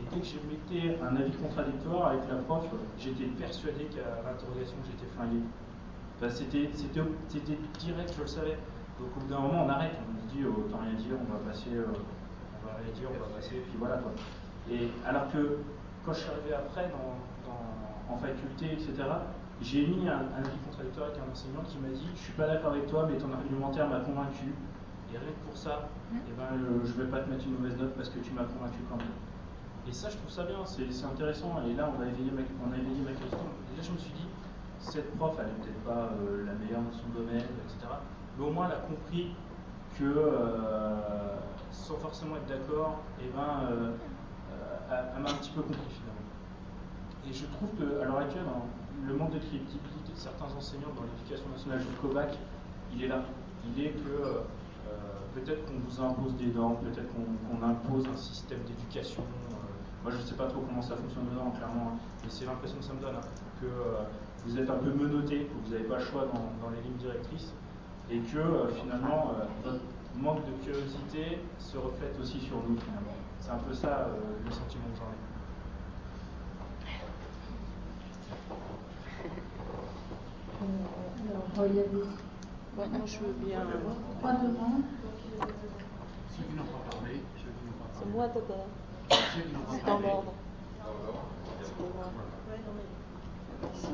Et 0.00 0.14
dès 0.14 0.20
que 0.20 0.26
je 0.26 0.38
mettais 0.46 0.98
un 1.02 1.16
avis 1.16 1.32
contradictoire 1.32 2.08
avec 2.08 2.22
la 2.28 2.36
prof, 2.36 2.66
j'étais 2.98 3.26
persuadé 3.38 3.84
qu'à 3.90 4.22
l'interrogation, 4.22 4.76
j'étais 4.86 5.10
flingué. 5.16 5.42
Enfin, 6.18 6.30
c'était 6.30 6.70
direct, 7.78 8.14
je 8.16 8.22
le 8.22 8.28
savais. 8.28 8.58
Donc 9.00 9.08
au 9.16 9.20
bout 9.20 9.26
d'un 9.28 9.40
moment, 9.40 9.64
on 9.66 9.68
arrête, 9.68 9.96
on 10.02 10.28
se 10.28 10.34
dit, 10.34 10.44
oh, 10.46 10.64
autant 10.66 10.78
rien 10.82 10.94
dire, 10.94 11.16
on 11.18 11.32
va 11.32 11.38
passer, 11.50 11.70
euh, 11.74 11.86
on 11.90 12.66
va 12.66 12.74
rien 12.78 12.92
dire, 12.94 13.08
on 13.10 13.18
va 13.18 13.30
passer, 13.36 13.56
et 13.56 13.64
puis 13.66 13.76
voilà 13.78 13.96
quoi. 13.98 14.12
Et 14.70 14.90
alors 15.06 15.30
que 15.32 15.58
quand 16.04 16.12
je 16.12 16.20
suis 16.20 16.30
arrivé 16.30 16.54
après 16.54 16.86
dans, 16.90 17.18
dans- 17.48 18.14
en 18.14 18.16
faculté, 18.18 18.72
etc., 18.74 18.94
j'ai 19.62 19.86
mis 19.86 20.08
un, 20.08 20.26
un 20.34 20.42
avis 20.42 20.58
contradictoire 20.66 21.06
avec 21.08 21.18
un 21.22 21.30
enseignant 21.30 21.62
qui 21.66 21.78
m'a 21.78 21.88
dit, 21.88 22.06
je 22.14 22.20
suis 22.20 22.32
pas 22.34 22.46
d'accord 22.46 22.72
avec 22.72 22.86
toi, 22.86 23.06
mais 23.10 23.16
ton 23.18 23.30
argumentaire 23.32 23.88
m'a 23.88 24.00
convaincu. 24.00 24.50
Et 25.12 25.18
rien 25.18 25.28
que 25.30 25.44
pour 25.46 25.56
ça, 25.56 25.88
eh 26.12 26.16
ben, 26.34 26.56
euh, 26.56 26.80
je 26.84 26.92
vais 26.94 27.06
pas 27.10 27.20
te 27.20 27.28
mettre 27.30 27.44
une 27.46 27.54
mauvaise 27.58 27.76
note 27.78 27.94
parce 27.94 28.08
que 28.08 28.18
tu 28.20 28.32
m'as 28.32 28.44
convaincu 28.44 28.80
quand 28.90 28.96
même. 28.96 29.14
Et 29.86 29.92
ça, 29.92 30.08
je 30.10 30.16
trouve 30.16 30.30
ça 30.30 30.44
bien, 30.44 30.56
c'est 30.64 30.86
intéressant. 31.04 31.58
Et 31.68 31.74
là, 31.74 31.90
on 31.90 32.00
a 32.02 32.06
éveillé 32.06 32.30
ma, 32.30 32.42
on 32.64 32.72
a 32.72 32.76
éveillé 32.78 33.02
ma 33.04 33.12
curiosité. 33.12 33.38
Et 33.38 33.76
là, 33.76 33.82
je 33.82 33.92
me 33.92 33.98
suis 33.98 34.12
dit, 34.14 34.26
cette 34.78 35.14
prof, 35.16 35.36
elle 35.38 35.46
est 35.50 35.58
peut-être 35.62 35.82
pas 35.84 36.10
euh, 36.16 36.46
la 36.46 36.54
meilleure 36.54 36.82
dans 36.82 36.96
son 36.96 37.08
domaine, 37.14 37.44
etc. 37.66 37.86
Mais 38.38 38.44
au 38.46 38.50
moins, 38.50 38.66
elle 38.66 38.72
a 38.72 38.80
compris 38.80 39.34
que, 39.98 40.04
euh, 40.04 41.36
sans 41.70 41.96
forcément 41.96 42.36
être 42.36 42.46
d'accord, 42.46 43.00
et 43.20 43.28
ben, 43.28 43.68
euh, 43.70 43.92
euh, 44.52 45.12
elle, 45.16 45.22
m'a 45.22 45.30
un 45.30 45.34
petit 45.34 45.50
peu 45.50 45.62
compris 45.62 45.90
finalement. 45.90 47.28
Et 47.28 47.32
je 47.32 47.46
trouve 47.46 47.68
qu'à 47.76 48.04
l'heure 48.04 48.18
actuelle, 48.18 48.48
hein, 48.48 48.62
le 49.06 49.14
manque 49.14 49.32
de 49.32 49.38
crédibilité 49.38 50.12
de 50.12 50.18
certains 50.18 50.52
enseignants 50.56 50.92
dans 50.96 51.02
l'éducation 51.02 51.48
nationale 51.50 51.80
jusqu'au 51.80 52.08
bac, 52.08 52.36
il 52.94 53.04
est 53.04 53.08
là. 53.08 53.22
Il 53.64 53.84
est 53.84 53.90
que 53.90 54.42
peut-être 55.34 55.64
qu'on 55.66 55.78
vous 55.78 56.00
impose 56.02 56.34
des 56.34 56.46
normes, 56.46 56.76
peut-être 56.78 57.08
qu'on 57.14 57.66
impose 57.66 58.06
un 58.12 58.16
système 58.16 58.58
d'éducation. 58.66 59.22
moi, 60.02 60.10
je 60.10 60.16
ne 60.16 60.22
sais 60.22 60.34
pas 60.34 60.46
trop 60.46 60.60
comment 60.60 60.82
ça 60.82 60.96
fonctionne 60.96 61.26
dedans, 61.30 61.50
clairement, 61.56 61.92
hein, 61.94 61.98
mais 62.22 62.28
c'est 62.28 62.44
l'impression 62.44 62.78
que 62.78 62.84
ça 62.84 62.92
me 62.92 63.00
donne, 63.00 63.14
hein, 63.14 63.28
que 63.60 63.68
vous 64.44 64.58
êtes 64.58 64.68
un 64.68 64.78
peu 64.78 64.90
menotté, 64.90 65.46
que 65.46 65.54
vous 65.64 65.72
n'avez 65.72 65.84
pas 65.84 65.98
le 65.98 66.04
choix 66.04 66.26
dans 66.26 66.70
les 66.70 66.82
lignes 66.82 66.98
directrices, 66.98 67.54
et 68.12 68.18
que 68.18 68.36
euh, 68.38 68.68
finalement, 68.74 69.32
euh, 69.40 69.44
votre 69.64 69.80
manque 70.20 70.44
de 70.46 70.52
curiosité 70.64 71.38
se 71.58 71.78
reflète 71.78 72.14
aussi 72.20 72.40
sur 72.40 72.56
nous, 72.56 72.76
finalement. 72.78 73.16
C'est 73.40 73.50
un 73.50 73.56
peu 73.58 73.72
ça 73.72 74.08
euh, 74.08 74.16
le 74.44 74.50
sentiment 74.50 74.84
que 74.92 74.98
j'en 74.98 75.06
ai. 75.06 75.16
Alors, 81.54 81.66
il 81.68 81.76
y 81.76 81.80
a 81.80 81.82
des- 81.84 81.88
Bon, 82.74 82.86
moi, 82.88 83.00
je 83.06 83.18
veux 83.18 83.32
bien. 83.44 83.60
Trois 84.20 84.32
demandes. 84.32 84.82
Ceux 86.34 86.42
qui 86.44 86.54
n'ont 86.56 86.64
pas 86.64 86.90
parlé, 86.90 87.20
ceux 87.36 87.50
qui 87.52 87.64
n'ont 87.66 87.76
pas 87.76 87.90
C'est 87.98 88.08
moi 88.10 88.26
d'abord. 88.28 88.66
Ceux 89.10 89.42
qui 89.42 89.52
n'ont 89.52 89.60
pas 89.60 89.72
C'est 89.72 89.84
dans 89.86 89.98
l'ordre. 90.00 90.32
C'est 91.62 91.80
moi. 91.80 92.06
Ici. 93.74 93.88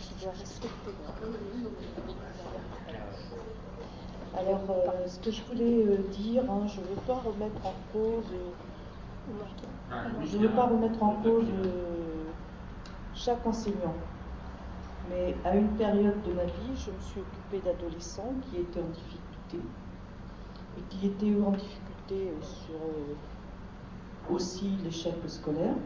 Je 0.00 0.24
dois 0.24 0.32
respecter. 0.32 0.90
Alors, 4.38 4.60
euh, 4.68 5.06
ce 5.06 5.18
que 5.20 5.30
je 5.30 5.42
voulais 5.44 5.86
euh, 5.86 5.96
dire, 6.10 6.42
hein, 6.50 6.66
je 6.66 6.80
ne 6.80 6.86
veux 6.86 7.00
pas 7.06 7.14
remettre 7.14 7.64
en 7.64 7.72
cause, 7.90 8.30
euh, 8.34 9.94
je 10.22 10.36
veux 10.36 10.50
pas 10.50 10.66
remettre 10.66 11.02
en 11.02 11.14
cause 11.22 11.46
chaque 13.14 13.46
enseignant. 13.46 13.94
Mais 15.08 15.34
à 15.44 15.56
une 15.56 15.68
période 15.68 16.22
de 16.22 16.32
ma 16.34 16.44
vie, 16.44 16.74
je 16.74 16.90
me 16.90 17.00
suis 17.00 17.20
occupée 17.20 17.62
d'adolescents 17.64 18.34
qui 18.42 18.60
étaient 18.60 18.80
en 18.80 18.88
difficulté 18.88 19.58
et 20.76 20.82
qui 20.90 21.06
étaient 21.06 21.30
eux 21.30 21.42
en 21.42 21.52
difficulté 21.52 22.32
sur 22.42 24.34
aussi 24.34 24.76
l'échec 24.84 25.14
scolaire. 25.28 25.76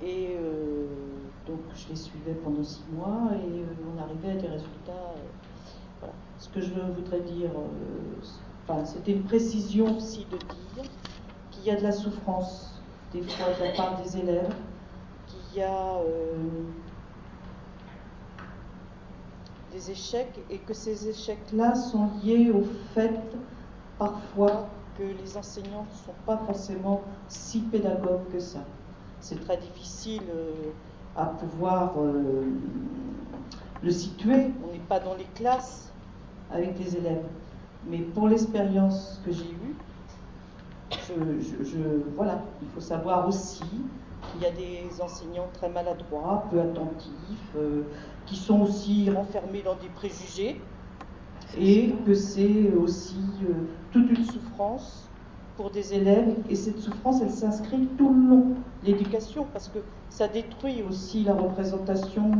Et 0.00 0.38
donc 1.46 1.58
je 1.74 1.88
les 1.88 1.96
suivais 1.96 2.34
pendant 2.44 2.62
six 2.62 2.84
mois 2.92 3.32
et 3.34 3.64
on 3.92 4.00
arrivait 4.00 4.38
à 4.38 4.40
des 4.40 4.48
résultats. 4.48 5.14
Ce 6.38 6.48
que 6.48 6.60
je 6.60 6.72
voudrais 6.72 7.20
dire, 7.20 7.50
euh, 7.50 8.22
enfin, 8.62 8.84
c'était 8.84 9.12
une 9.12 9.24
précision 9.24 9.96
aussi 9.96 10.24
de 10.30 10.36
dire 10.36 10.90
qu'il 11.50 11.64
y 11.64 11.70
a 11.70 11.76
de 11.76 11.82
la 11.82 11.90
souffrance 11.90 12.80
des 13.12 13.22
fois 13.22 13.46
de 13.58 13.64
la 13.64 13.72
part 13.72 14.00
des 14.00 14.18
élèves, 14.18 14.54
qu'il 15.26 15.58
y 15.58 15.62
a 15.62 15.96
euh, 15.96 16.36
des 19.72 19.90
échecs 19.90 20.38
et 20.48 20.58
que 20.58 20.74
ces 20.74 21.08
échecs-là 21.08 21.74
sont 21.74 22.08
liés 22.22 22.50
au 22.50 22.62
fait 22.94 23.20
parfois 23.98 24.68
que 24.96 25.02
les 25.02 25.36
enseignants 25.36 25.86
ne 25.90 25.96
sont 26.06 26.14
pas 26.24 26.36
forcément 26.46 27.02
si 27.28 27.60
pédagogues 27.60 28.28
que 28.30 28.38
ça. 28.38 28.60
C'est 29.20 29.40
très 29.44 29.56
difficile 29.56 30.22
euh, 30.32 30.52
à 31.16 31.26
pouvoir 31.26 31.94
le 33.82 33.90
situer. 33.90 34.52
On 34.64 34.72
n'est 34.72 34.78
pas 34.78 35.00
dans 35.00 35.14
les 35.14 35.26
classes 35.34 35.87
avec 36.52 36.78
les 36.78 36.96
élèves. 36.96 37.24
Mais 37.88 37.98
pour 37.98 38.28
l'expérience 38.28 39.20
que 39.24 39.32
j'ai 39.32 39.50
eue, 39.50 39.74
je, 40.90 41.78
voilà, 42.16 42.42
il 42.62 42.68
faut 42.68 42.80
savoir 42.80 43.28
aussi 43.28 43.62
qu'il 44.32 44.42
y 44.42 44.46
a 44.46 44.50
des 44.50 45.00
enseignants 45.00 45.48
très 45.54 45.68
maladroits, 45.68 46.44
peu 46.50 46.60
attentifs, 46.60 47.54
euh, 47.56 47.82
qui 48.26 48.36
sont 48.36 48.60
aussi 48.60 49.10
renfermés 49.10 49.62
dans 49.62 49.76
des 49.76 49.88
préjugés, 49.88 50.60
et 51.56 51.94
que 52.04 52.14
c'est 52.14 52.72
aussi 52.74 53.20
euh, 53.44 53.52
toute 53.92 54.10
une 54.10 54.24
souffrance 54.24 55.08
pour 55.56 55.70
des 55.70 55.94
élèves, 55.94 56.34
et 56.48 56.54
cette 56.54 56.78
souffrance, 56.78 57.22
elle 57.22 57.30
s'inscrit 57.30 57.88
tout 57.96 58.12
le 58.12 58.28
long 58.28 58.46
de 58.82 58.86
l'éducation, 58.86 59.46
parce 59.52 59.68
que 59.68 59.78
ça 60.10 60.28
détruit 60.28 60.82
aussi 60.88 61.24
la 61.24 61.34
représentation 61.34 62.30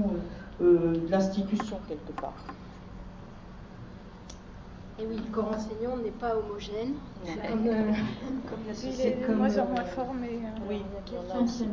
euh, 0.60 0.94
de 0.94 1.10
l'institution 1.10 1.78
quelque 1.88 2.12
part. 2.20 2.44
Et 5.00 5.06
oui, 5.06 5.16
le 5.16 5.30
corps 5.32 5.52
enseignant 5.54 5.96
n'est 5.96 6.10
pas 6.10 6.34
homogène. 6.36 6.94
Comme, 7.24 7.68
euh, 7.68 7.92
comme 8.50 8.66
la 8.66 8.74
société. 8.74 9.18
Il 9.18 9.22
est 9.22 9.28
de 9.28 9.34
moins 9.34 9.56
en 9.58 9.66
moins 9.66 9.84
formé. 9.84 10.40
Hein. 10.44 10.54
Oui, 10.68 10.82
il 11.06 11.12
y 11.12 11.16
a 11.16 11.20
aussi. 11.40 11.62
la 11.62 11.68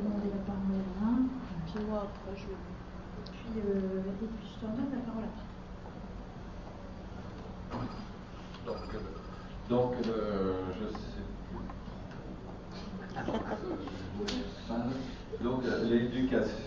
parole. 0.45 1.23
Puis 1.65 1.79
moi, 1.89 2.03
après, 2.03 2.35
je. 2.37 2.43
Et 2.43 2.45
puis, 3.31 3.49
euh, 3.67 3.99
et 3.99 4.11
puis 4.17 4.27
je 4.43 4.59
te 4.59 4.65
redonne 4.71 4.91
la 4.93 4.99
parole 4.99 5.23
après. 5.25 5.45
Donc, 8.67 8.93
euh, 8.93 8.99
donc 9.69 9.93
euh, 10.07 10.53
je 10.79 10.85
sais 10.95 11.25
plus. 11.49 11.65
donc 15.43 15.63
l'éducation. 15.83 16.57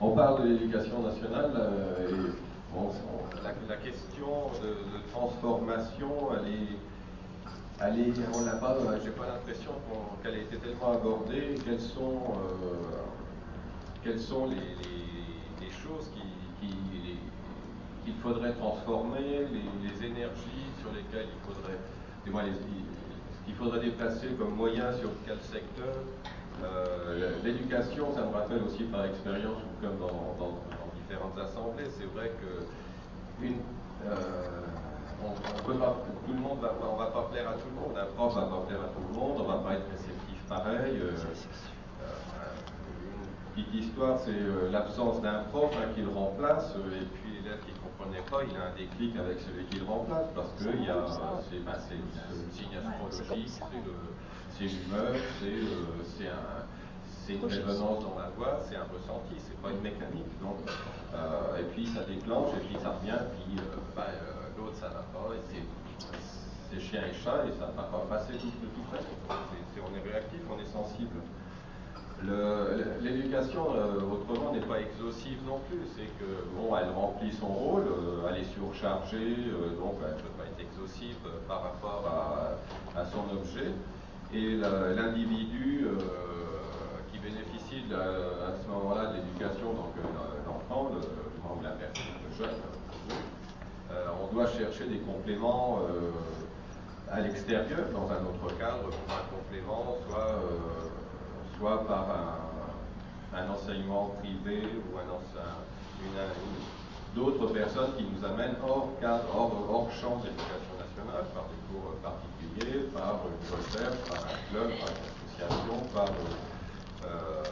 on, 0.00 0.06
on, 0.06 0.10
parle 0.14 0.42
de 0.42 0.46
l'éducation 0.48 1.02
nationale 1.02 1.52
et 2.08 2.12
la, 3.68 3.76
question 3.76 4.50
de, 4.62 5.10
transformation, 5.12 6.28
elle 6.32 6.52
est, 6.52 6.76
elle 7.80 8.00
est 8.00 8.12
on 8.34 8.42
n'a 8.42 8.56
pas, 8.56 8.76
j'ai 9.02 9.10
pas 9.10 9.26
l'impression 9.26 9.72
qu'elle 10.22 10.34
ait 10.34 10.42
été 10.42 10.56
tellement 10.58 10.92
abordée. 10.92 11.54
Quelles 11.64 11.80
sont, 11.80 12.34
euh, 12.34 13.02
quelles 14.02 14.20
sont 14.20 14.46
les, 14.46 14.56
choses 15.70 16.10
qu'il 18.04 18.14
faudrait 18.22 18.52
transformer, 18.54 19.46
les, 19.52 20.06
énergies 20.06 20.66
sur 20.80 20.92
lesquelles 20.92 21.28
il 21.32 21.54
faudrait, 21.54 21.78
qu'il 23.44 23.54
faudrait 23.54 23.80
déplacer 23.80 24.28
comme 24.38 24.54
moyen 24.54 24.92
sur 24.94 25.10
quel 25.26 25.40
secteur. 25.40 25.94
Euh, 26.64 27.36
l'éducation, 27.44 28.14
ça 28.14 28.22
me 28.22 28.32
rappelle 28.32 28.62
aussi 28.62 28.84
par 28.84 29.04
expérience, 29.04 29.60
comme 29.80 29.98
dans 29.98 30.58
différentes 31.06 31.38
assemblées. 31.38 31.88
C'est 31.90 32.06
vrai 32.06 32.30
que 32.40 33.44
une, 33.44 33.60
euh, 34.06 34.60
on, 35.22 35.62
peut 35.62 35.78
pas, 35.78 35.96
tout 36.26 36.32
le 36.32 36.40
monde 36.40 36.60
va, 36.60 36.74
on 36.82 36.96
va 36.96 37.06
pas 37.06 37.28
plaire 37.32 37.48
à 37.50 37.52
tout 37.54 37.68
le 37.74 37.80
monde. 37.80 37.98
Un 37.98 38.06
prof 38.14 38.34
va 38.34 38.42
pas 38.42 38.64
plaire 38.66 38.80
à 38.80 38.88
tout 38.88 39.02
le 39.08 39.18
monde. 39.18 39.36
On 39.40 39.44
va 39.44 39.58
pas 39.58 39.74
être 39.74 39.90
réceptif 39.90 40.42
pareil. 40.48 40.98
Euh, 41.00 41.12
euh, 41.12 42.12
une 43.56 43.64
petite 43.64 43.74
histoire, 43.74 44.18
c'est 44.20 44.70
l'absence 44.70 45.20
d'un 45.22 45.44
prof 45.50 45.70
hein, 45.76 45.88
qui 45.94 46.02
le 46.02 46.10
remplace, 46.10 46.74
et 46.76 47.04
puis 47.16 47.40
l'élève 47.40 47.60
qui 47.60 47.72
ne 47.72 47.78
comprenait 47.78 48.24
pas, 48.30 48.44
il 48.44 48.54
a 48.56 48.66
un 48.66 48.76
déclic 48.76 49.16
avec 49.16 49.40
celui 49.40 49.64
qui 49.66 49.78
le 49.78 49.86
remplace, 49.86 50.26
parce 50.34 50.52
que 50.52 50.76
il 50.76 50.84
y 50.84 50.90
a, 50.90 51.06
c'est, 51.48 51.64
ben, 51.64 51.72
le 51.72 52.52
signe 52.52 52.76
astrologique, 52.76 53.50
c'est 54.50 54.64
l'humeur, 54.64 55.14
c'est 56.18 56.28
un 56.28 56.66
c'est 57.26 57.34
une 57.34 57.44
résonance 57.44 58.04
dans 58.04 58.14
la 58.16 58.28
voix, 58.36 58.60
c'est 58.68 58.76
un 58.76 58.86
ressenti, 58.86 59.34
c'est 59.38 59.60
pas 59.60 59.70
une 59.70 59.80
mécanique. 59.80 60.30
Donc, 60.40 60.58
et 61.58 61.64
puis 61.72 61.86
ça 61.86 62.00
déclenche, 62.02 62.50
et 62.56 62.64
puis 62.66 62.76
ça 62.82 62.90
revient, 62.90 63.22
puis 63.34 63.58
euh, 63.58 63.76
ben, 63.94 64.02
euh, 64.02 64.58
l'autre 64.58 64.76
ça 64.80 64.88
va 64.88 65.04
pas, 65.12 65.34
et 65.34 65.62
c'est 66.70 66.80
chien 66.80 67.02
et 67.08 67.14
chat, 67.24 67.46
et 67.46 67.52
ça 67.58 67.70
va 67.76 67.82
pas 67.84 68.04
passer 68.08 68.34
de 68.34 68.38
toute 68.38 68.86
façon. 68.90 69.14
on 69.28 69.96
est 69.96 70.10
réactif, 70.10 70.40
on 70.50 70.60
est 70.60 70.72
sensible. 70.72 71.16
L'éducation, 73.02 73.66
autrement, 74.10 74.52
n'est 74.52 74.66
pas 74.66 74.80
exhaustive 74.80 75.38
non 75.46 75.60
plus. 75.68 75.80
C'est 75.94 76.08
que, 76.18 76.48
bon, 76.56 76.74
elle 76.76 76.88
remplit 76.90 77.30
son 77.32 77.46
rôle, 77.46 77.84
elle 78.28 78.40
est 78.40 78.54
surchargée, 78.54 79.36
donc 79.78 79.96
elle 80.02 80.16
ne 80.16 80.22
peut 80.22 80.34
pas 80.38 80.44
être 80.44 80.60
exhaustive 80.60 81.16
par 81.46 81.62
rapport 81.62 82.56
à, 82.96 83.04
son 83.04 83.36
objet. 83.36 83.70
Et 84.32 84.56
l'individu 84.56 85.86
bénéficie 87.26 87.82
à 87.90 88.54
ce 88.54 88.68
moment-là 88.70 89.10
de 89.10 89.16
l'éducation, 89.16 89.74
donc 89.74 89.94
euh, 89.98 90.45
le, 90.70 91.00
ou 91.44 91.62
la 91.62 91.70
personne, 91.70 92.04
jeune, 92.38 92.50
euh, 93.90 94.06
on 94.22 94.34
doit 94.34 94.46
chercher 94.46 94.86
des 94.86 94.98
compléments 94.98 95.80
euh, 95.88 96.10
à 97.10 97.20
l'extérieur, 97.20 97.88
dans 97.92 98.10
un 98.10 98.22
autre 98.26 98.56
cadre, 98.58 98.90
un 99.08 99.34
complément, 99.34 99.96
soit, 100.08 100.40
soit 101.56 101.86
par 101.86 102.06
un, 102.10 103.50
enseignement 103.50 104.14
privé 104.20 104.62
ou 104.64 104.98
un 104.98 105.06
d'autres 107.16 107.46
personnes 107.46 107.92
qui 107.96 108.04
nous 108.04 108.22
amènent 108.24 108.56
hors 108.62 108.90
cadre, 109.00 109.24
hors, 109.34 109.52
hors 109.70 109.90
champ 109.90 110.20
de 110.20 110.28
l'éducation 110.28 110.76
nationale, 110.76 111.24
par 111.32 111.44
des 111.48 111.60
cours 111.72 111.96
particuliers, 112.04 112.84
par 112.92 113.24
une 113.24 113.40
recherche, 113.56 113.98
par 114.08 114.20
un 114.20 114.38
club, 114.52 114.68
par 114.78 114.90
une 114.92 115.08
association, 115.08 115.76
par 115.94 116.08
euh, 117.08 117.42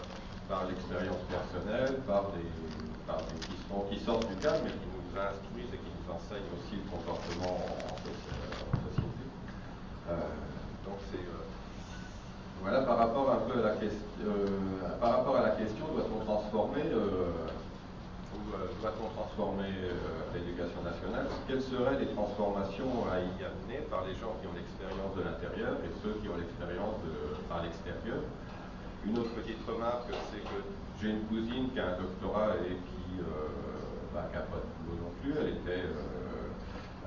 par 0.49 0.67
l'expérience 0.67 1.23
personnelle, 1.29 2.01
par 2.07 2.33
des, 2.37 2.49
par 3.07 3.19
des 3.19 3.97
qui, 3.97 4.05
sortent 4.05 4.29
du 4.29 4.37
cadre, 4.37 4.61
mais 4.65 4.71
qui 4.71 4.89
nous 4.93 5.09
instruisent 5.17 5.73
et 5.73 5.81
qui 5.81 5.93
nous 5.93 6.09
enseignent 6.13 6.51
aussi 6.53 6.77
le 6.77 6.87
comportement 6.91 7.59
en, 7.65 7.97
société. 7.97 9.25
Euh, 10.11 10.21
donc 10.85 10.99
c'est 11.11 11.25
euh, 11.25 11.49
voilà 12.61 12.83
par 12.83 12.99
rapport 12.99 13.31
un 13.31 13.49
peu 13.49 13.59
à 13.61 13.71
la 13.71 13.77
question, 13.77 14.05
par 15.01 15.11
rapport 15.19 15.37
à 15.37 15.43
la 15.43 15.51
question, 15.51 15.87
doit-on 15.93 16.25
transformer 16.25 16.85
doit-on 18.81 19.09
transformer 19.17 19.73
l'éducation 20.35 20.83
nationale 20.83 21.27
Quelles 21.49 21.63
seraient 21.63 21.99
les 21.99 22.09
transformations 22.13 23.09
à 23.11 23.21
y 23.21 23.41
amener 23.45 23.81
par 23.89 24.05
les 24.05 24.15
gens 24.15 24.37
qui 24.41 24.47
ont 24.47 24.55
l'expérience 24.55 25.13
de 25.17 25.23
l'intérieur 25.23 25.77
et 25.85 25.91
ceux 26.03 26.21
qui 26.21 26.29
ont 26.29 26.37
l'expérience 26.37 27.01
par 27.49 27.63
l'extérieur? 27.63 28.21
Une 29.07 29.19
autre 29.19 29.35
petite 29.37 29.61
remarque, 29.69 30.09
c'est 30.33 30.41
que 30.41 30.65
j'ai 31.01 31.11
une 31.11 31.25
cousine 31.29 31.71
qui 31.73 31.81
a 31.81 31.93
un 31.93 31.97
doctorat 32.01 32.57
et 32.65 32.77
qui 32.89 33.21
n'a 33.21 33.29
euh, 33.29 34.15
bah, 34.15 34.29
pas 34.33 34.41
de 34.41 34.71
boulot 34.81 35.05
non 35.05 35.13
plus. 35.21 35.33
Elle 35.37 35.61
était, 35.61 35.85
euh, 35.93 36.49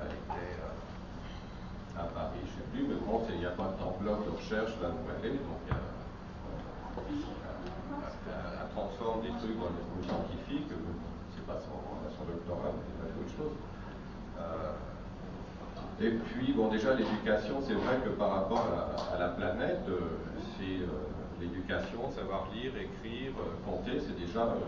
elle 0.00 0.14
était 0.14 0.54
euh, 0.62 1.98
à 1.98 2.04
Paris, 2.14 2.38
je 2.46 2.50
ne 2.50 2.54
sais 2.54 2.66
plus, 2.70 2.82
mais 2.86 2.98
bon, 3.02 3.26
il 3.30 3.40
n'y 3.40 3.46
a 3.46 3.50
pas 3.50 3.74
tant 3.78 3.96
bloc 4.00 4.24
de 4.26 4.30
recherche 4.30 4.78
là 4.80 4.94
où 4.94 5.02
elle 5.10 5.26
est, 5.26 5.42
donc 5.42 5.62
elle, 5.68 5.76
transforme 8.74 9.22
des 9.22 9.34
trucs 9.42 9.58
dans 9.58 9.72
les 9.74 9.82
groupes 9.82 10.06
scientifiques. 10.06 10.70
C'est 11.34 11.46
pas 11.46 11.58
son, 11.58 11.82
son 12.14 12.24
doctorat, 12.30 12.70
mais 12.78 13.10
c'est 13.10 13.18
autre 13.18 13.34
chose. 13.34 13.56
et 16.00 16.10
puis, 16.10 16.52
bon, 16.52 16.68
déjà, 16.68 16.94
l'éducation, 16.94 17.60
c'est 17.66 17.74
vrai 17.74 17.98
que 18.04 18.10
par 18.10 18.30
rapport 18.30 18.64
à 19.12 19.18
la 19.18 19.28
planète, 19.28 19.82
c'est 20.58 20.86
l'éducation, 21.40 22.10
savoir 22.10 22.48
lire, 22.54 22.72
écrire, 22.76 23.32
euh, 23.38 23.54
compter, 23.64 24.00
c'est 24.00 24.18
déjà 24.18 24.42
euh, 24.42 24.58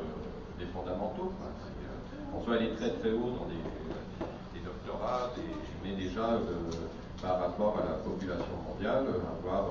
des 0.59 0.67
fondamentaux. 0.67 1.33
Euh, 1.43 2.35
on 2.35 2.43
soit 2.43 2.55
aller 2.55 2.75
très 2.75 2.91
très 2.91 3.13
haut 3.13 3.31
dans 3.31 3.47
des, 3.47 3.59
doctorats, 4.63 5.33
mais 5.83 5.97
déjà 5.97 6.39
par 7.23 7.41
rapport 7.41 7.79
à 7.79 7.91
la 7.91 7.97
population 7.97 8.57
mondiale, 8.69 9.07
avoir, 9.09 9.71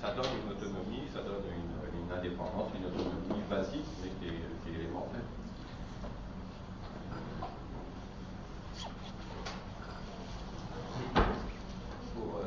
ça 0.00 0.14
donne 0.14 0.30
une 0.46 0.52
autonomie, 0.52 1.02
ça 1.12 1.18
donne 1.20 1.42
une, 1.50 2.16
indépendance, 2.16 2.70
une 2.78 2.86
autonomie 2.86 3.42
basique, 3.50 3.84
mais 4.02 4.10
qui 4.20 4.34
est, 4.34 4.80
élémentaire. 4.80 5.20
Pour, 12.14 12.40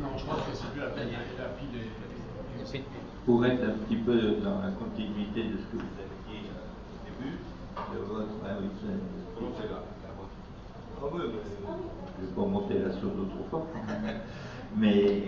non, 0.00 0.18
je 0.18 0.24
pense 0.24 0.40
que 0.46 0.54
c'est 0.54 0.70
plus 0.72 0.80
la 0.80 0.88
pour 3.24 3.46
être 3.46 3.62
un 3.64 3.78
petit 3.84 3.96
peu 3.96 4.36
dans 4.42 4.60
la 4.60 4.70
continuité 4.72 5.44
de 5.44 5.56
ce 5.58 5.66
que 5.70 5.76
vous 5.76 5.94
avez 6.02 6.18
dit 6.26 6.48
au 6.50 6.98
début, 7.06 7.38
de 7.92 7.98
votre. 8.04 8.28
Ah 8.44 8.56
oui, 8.60 8.68
c'est 8.80 9.68
là. 9.68 9.82
Je 11.00 11.06
ne 11.06 12.26
vais 12.26 12.34
pas 12.34 12.46
monter 12.46 12.78
la 12.78 12.90
chose 12.92 13.12
autrefois. 13.20 13.66
Mais 14.76 15.22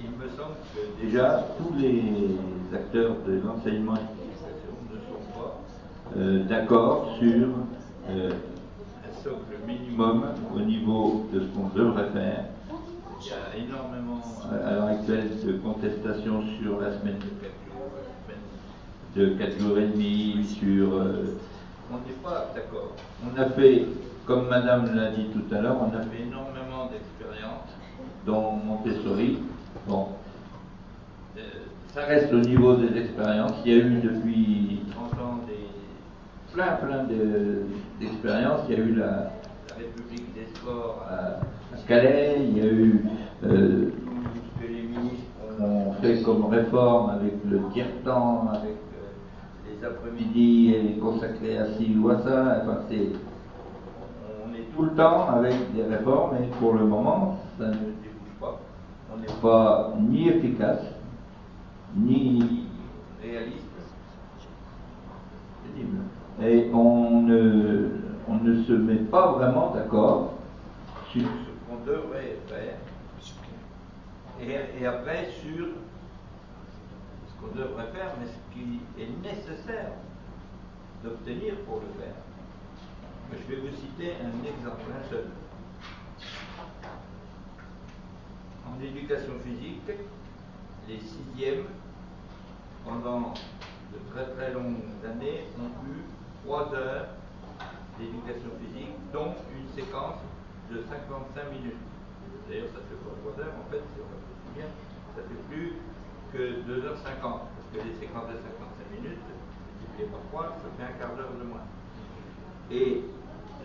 il 0.00 0.10
me 0.10 0.28
semble 0.36 0.56
que 0.74 1.04
déjà 1.04 1.46
tous 1.58 1.74
les 1.76 2.36
acteurs 2.74 3.16
de 3.26 3.40
l'enseignement 3.40 3.94
et 3.94 4.00
de 4.00 4.04
l'administration 4.04 4.72
ne 4.90 4.96
sont 4.96 5.38
pas 5.38 5.60
euh, 6.16 6.44
d'accord 6.44 7.16
sur 7.18 7.48
euh, 8.08 8.30
un 8.30 9.22
socle 9.22 9.56
minimum 9.66 10.24
au 10.54 10.60
niveau 10.60 11.26
de 11.32 11.40
ce 11.40 11.46
qu'on 11.46 11.68
devrait 11.68 12.10
faire. 12.10 12.44
Il 13.22 13.26
y 13.26 13.32
a 13.32 13.64
énormément, 13.64 14.22
à 14.50 14.72
l'heure 14.72 14.84
actuelle, 14.86 15.28
de 15.44 15.52
contestations 15.58 16.42
sur 16.60 16.80
la 16.80 16.98
semaine 16.98 17.18
de 17.18 17.28
4 17.42 17.52
jours, 17.66 17.90
la 17.96 18.34
semaine 18.34 18.44
de 19.14 19.38
4 19.38 19.58
jours 19.60 19.78
et 19.78 19.86
demi, 19.88 20.44
sur... 20.44 20.94
euh, 20.94 21.36
on 21.92 21.96
n'est 21.96 22.14
pas 22.22 22.52
d'accord. 22.54 22.94
On 23.24 23.38
a 23.40 23.50
fait, 23.50 23.84
comme 24.26 24.48
Madame 24.48 24.94
l'a 24.94 25.10
dit 25.10 25.26
tout 25.32 25.54
à 25.54 25.60
l'heure, 25.60 25.76
on 25.80 25.88
a 25.96 26.00
fait 26.02 26.22
énormément 26.22 26.88
d'expériences, 26.90 27.68
dont 28.24 28.52
Montessori. 28.52 29.38
Bon, 29.86 30.08
euh, 31.36 31.40
ça 31.94 32.04
reste 32.06 32.32
au 32.32 32.38
niveau 32.40 32.74
des 32.76 32.96
expériences. 32.98 33.54
Il 33.64 33.72
y 33.72 33.74
a 33.74 33.84
eu 33.84 34.00
depuis 34.00 34.82
30 34.92 35.12
ans 35.20 35.38
des, 35.46 36.54
plein, 36.54 36.72
plein 36.76 37.04
de- 37.04 37.64
d'expériences. 37.98 38.60
Il 38.68 38.78
y 38.78 38.80
a 38.80 38.84
eu 38.84 38.94
la, 38.94 39.06
la 39.06 39.74
République 39.76 40.32
des 40.34 40.46
sports 40.54 41.04
à 41.08 41.40
Calais, 41.86 42.36
il 42.40 42.58
y 42.58 42.60
a 42.60 42.66
eu 42.66 43.04
euh, 43.44 43.90
ce 43.90 44.62
que 44.62 44.70
les 44.70 44.82
ministres 44.82 45.26
ont 45.60 45.92
fait 46.00 46.22
comme 46.22 46.46
réforme 46.46 47.10
avec 47.10 47.34
le 47.48 47.60
tiers-temps, 47.72 48.48
avec 48.52 48.76
euh, 48.76 49.68
les 49.68 49.84
après-midi 49.84 50.98
consacrés 51.00 51.58
à 51.58 51.66
ci 51.74 51.96
ou 52.00 52.10
à 52.10 52.18
ça. 52.18 52.62
Enfin, 52.62 52.78
c'est, 52.88 53.08
on 54.44 54.54
est 54.54 54.74
tout 54.74 54.82
le 54.82 54.90
temps 54.90 55.28
avec 55.30 55.54
des 55.74 55.82
réformes 55.82 56.36
et 56.36 56.46
pour 56.58 56.74
le 56.74 56.84
moment, 56.86 57.38
ça 57.58 57.66
ne 57.66 57.72
débouche 57.72 58.36
pas. 58.40 58.60
On 59.12 59.18
n'est 59.20 59.40
pas 59.40 59.94
ni 60.00 60.28
efficace, 60.28 60.84
ni 61.96 62.66
réaliste. 63.22 63.56
Et 66.42 66.70
on 66.72 67.22
ne, 67.22 67.88
on 68.28 68.36
ne 68.42 68.62
se 68.62 68.72
met 68.72 68.96
pas 68.96 69.32
vraiment 69.32 69.72
d'accord 69.74 70.34
sur 71.12 71.22
qu'on 71.70 71.84
devrait 71.84 72.36
faire 72.48 72.76
et, 74.42 74.86
après 74.86 75.28
sur 75.42 75.68
ce 77.28 77.40
qu'on 77.40 77.54
devrait 77.54 77.92
faire, 77.92 78.12
mais 78.18 78.26
ce 78.26 78.54
qui 78.54 78.80
est 78.98 79.10
nécessaire 79.22 79.92
d'obtenir 81.04 81.54
pour 81.66 81.80
le 81.80 82.02
faire. 82.02 82.14
Je 83.32 83.54
vais 83.54 83.60
vous 83.60 83.76
citer 83.76 84.14
un 84.14 84.44
exemple, 84.44 84.82
un 84.90 85.08
seul. 85.08 85.26
En 88.66 88.82
éducation 88.82 89.32
physique, 89.44 89.90
les 90.88 90.98
sixièmes, 90.98 91.66
pendant 92.84 93.34
de 93.92 93.98
très 94.12 94.26
très 94.34 94.52
longues 94.52 94.82
années, 95.04 95.44
ont 95.58 95.86
eu 95.86 96.02
trois 96.44 96.72
heures 96.74 97.08
d'éducation 97.98 98.50
physique, 98.60 98.94
dont 99.12 99.34
une 99.54 99.68
séquence 99.74 100.18
de 100.70 100.82
55 100.86 101.50
minutes. 101.50 101.82
D'ailleurs, 102.48 102.70
ça 102.72 102.80
fait 102.86 102.98
pas 103.02 103.14
trois 103.18 103.34
heures, 103.42 103.56
en 103.58 103.66
fait, 103.70 103.82
si 103.90 103.98
on 103.98 104.08
réfléchit 104.10 104.50
bien, 104.54 104.68
ça 105.14 105.22
fait 105.26 105.42
plus 105.50 105.74
que 106.32 106.62
2h50, 106.62 107.22
parce 107.22 107.68
que 107.74 107.78
les 107.82 107.94
séquences 107.98 108.30
de 108.30 108.38
55 108.38 108.90
minutes, 108.94 109.26
multipliées 109.80 110.10
par 110.10 110.22
3, 110.30 110.58
ça 110.62 110.68
fait 110.78 110.86
un 110.86 110.96
quart 110.98 111.16
d'heure 111.16 111.34
de 111.38 111.44
moins. 111.44 111.66
Et 112.70 113.02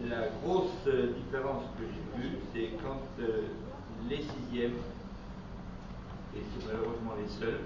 la 0.10 0.28
grosse 0.42 0.82
euh, 0.88 1.14
différence 1.14 1.64
que 1.78 1.86
j'ai 1.86 2.06
vue, 2.18 2.38
c'est 2.54 2.70
quand 2.84 3.02
euh, 3.22 3.48
les 4.10 4.22
sixièmes, 4.22 4.82
et 6.36 6.42
c'est 6.42 6.66
malheureusement 6.66 7.14
les 7.22 7.30
seuls, 7.30 7.62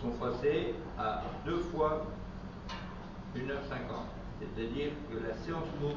sont 0.00 0.10
passés 0.18 0.74
à 0.96 1.22
deux 1.44 1.58
fois 1.72 2.06
1h50. 3.36 4.06
C'est-à-dire 4.40 4.92
que 5.10 5.18
la 5.18 5.34
séance 5.44 5.66
MOOC 5.80 5.96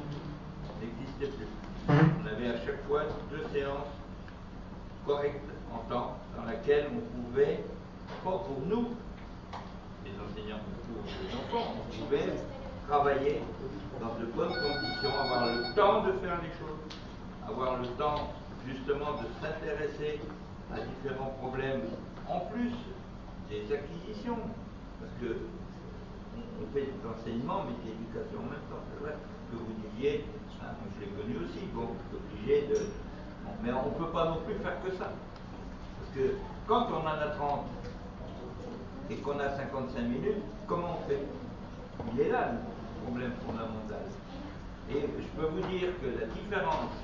n'existait 0.80 1.36
plus. 1.36 1.61
On 1.88 2.26
avait 2.26 2.48
à 2.48 2.64
chaque 2.64 2.82
fois 2.86 3.02
deux 3.30 3.44
séances 3.52 3.88
correctes 5.06 5.50
en 5.72 5.78
temps, 5.92 6.16
dans 6.36 6.44
laquelle 6.44 6.86
on 6.94 7.00
pouvait, 7.22 7.64
pas 8.24 8.30
pour 8.30 8.62
nous, 8.66 8.88
les 10.04 10.12
enseignants, 10.12 10.60
pour 10.86 11.02
les 11.04 11.34
enfants, 11.34 11.74
on 11.76 12.04
pouvait 12.04 12.32
travailler 12.88 13.40
dans 14.00 14.14
de 14.18 14.26
bonnes 14.26 14.54
conditions, 14.54 15.20
avoir 15.20 15.46
le 15.46 15.74
temps 15.74 16.02
de 16.04 16.12
faire 16.18 16.40
les 16.42 16.52
choses, 16.58 16.78
avoir 17.48 17.80
le 17.80 17.88
temps 17.98 18.32
justement 18.66 19.12
de 19.14 19.26
s'intéresser 19.40 20.20
à 20.72 20.76
différents 20.80 21.34
problèmes, 21.40 21.82
en 22.28 22.40
plus 22.40 22.72
des 23.50 23.74
acquisitions, 23.74 24.38
parce 25.00 25.12
que 25.20 25.36
on 26.62 26.72
fait 26.72 26.86
de 26.86 27.02
l'enseignement, 27.04 27.64
mais 27.66 27.74
de 27.82 27.90
l'éducation 27.90 28.38
en 28.38 28.50
même 28.50 28.66
temps. 28.70 28.82
C'est 28.88 29.02
vrai 29.04 29.14
que 29.50 29.56
vous 29.56 29.74
disiez, 29.90 30.24
hein, 30.24 30.41
moi 30.80 30.88
je 30.94 31.04
l'ai 31.04 31.10
connu 31.12 31.44
aussi, 31.44 31.66
bon, 31.74 31.88
obligé 32.12 32.66
de. 32.68 32.78
mais 33.62 33.72
on 33.72 33.86
ne 33.86 34.04
peut 34.04 34.12
pas 34.12 34.26
non 34.26 34.38
plus 34.44 34.54
faire 34.54 34.82
que 34.82 34.90
ça. 34.92 35.10
Parce 35.98 36.16
que 36.16 36.34
quand 36.66 36.86
on 36.90 37.06
en 37.06 37.20
a 37.20 37.28
30 37.28 37.66
et 39.10 39.16
qu'on 39.16 39.38
a 39.38 39.50
55 39.56 40.00
minutes, 40.02 40.42
comment 40.66 40.98
on 41.02 41.08
fait? 41.08 41.22
Il 42.12 42.20
est 42.20 42.30
là 42.30 42.52
le 42.52 43.06
problème 43.06 43.32
fondamental. 43.46 44.06
Et 44.90 45.00
je 45.00 45.40
peux 45.40 45.46
vous 45.46 45.66
dire 45.68 45.88
que 46.00 46.20
la 46.20 46.26
différence 46.26 46.96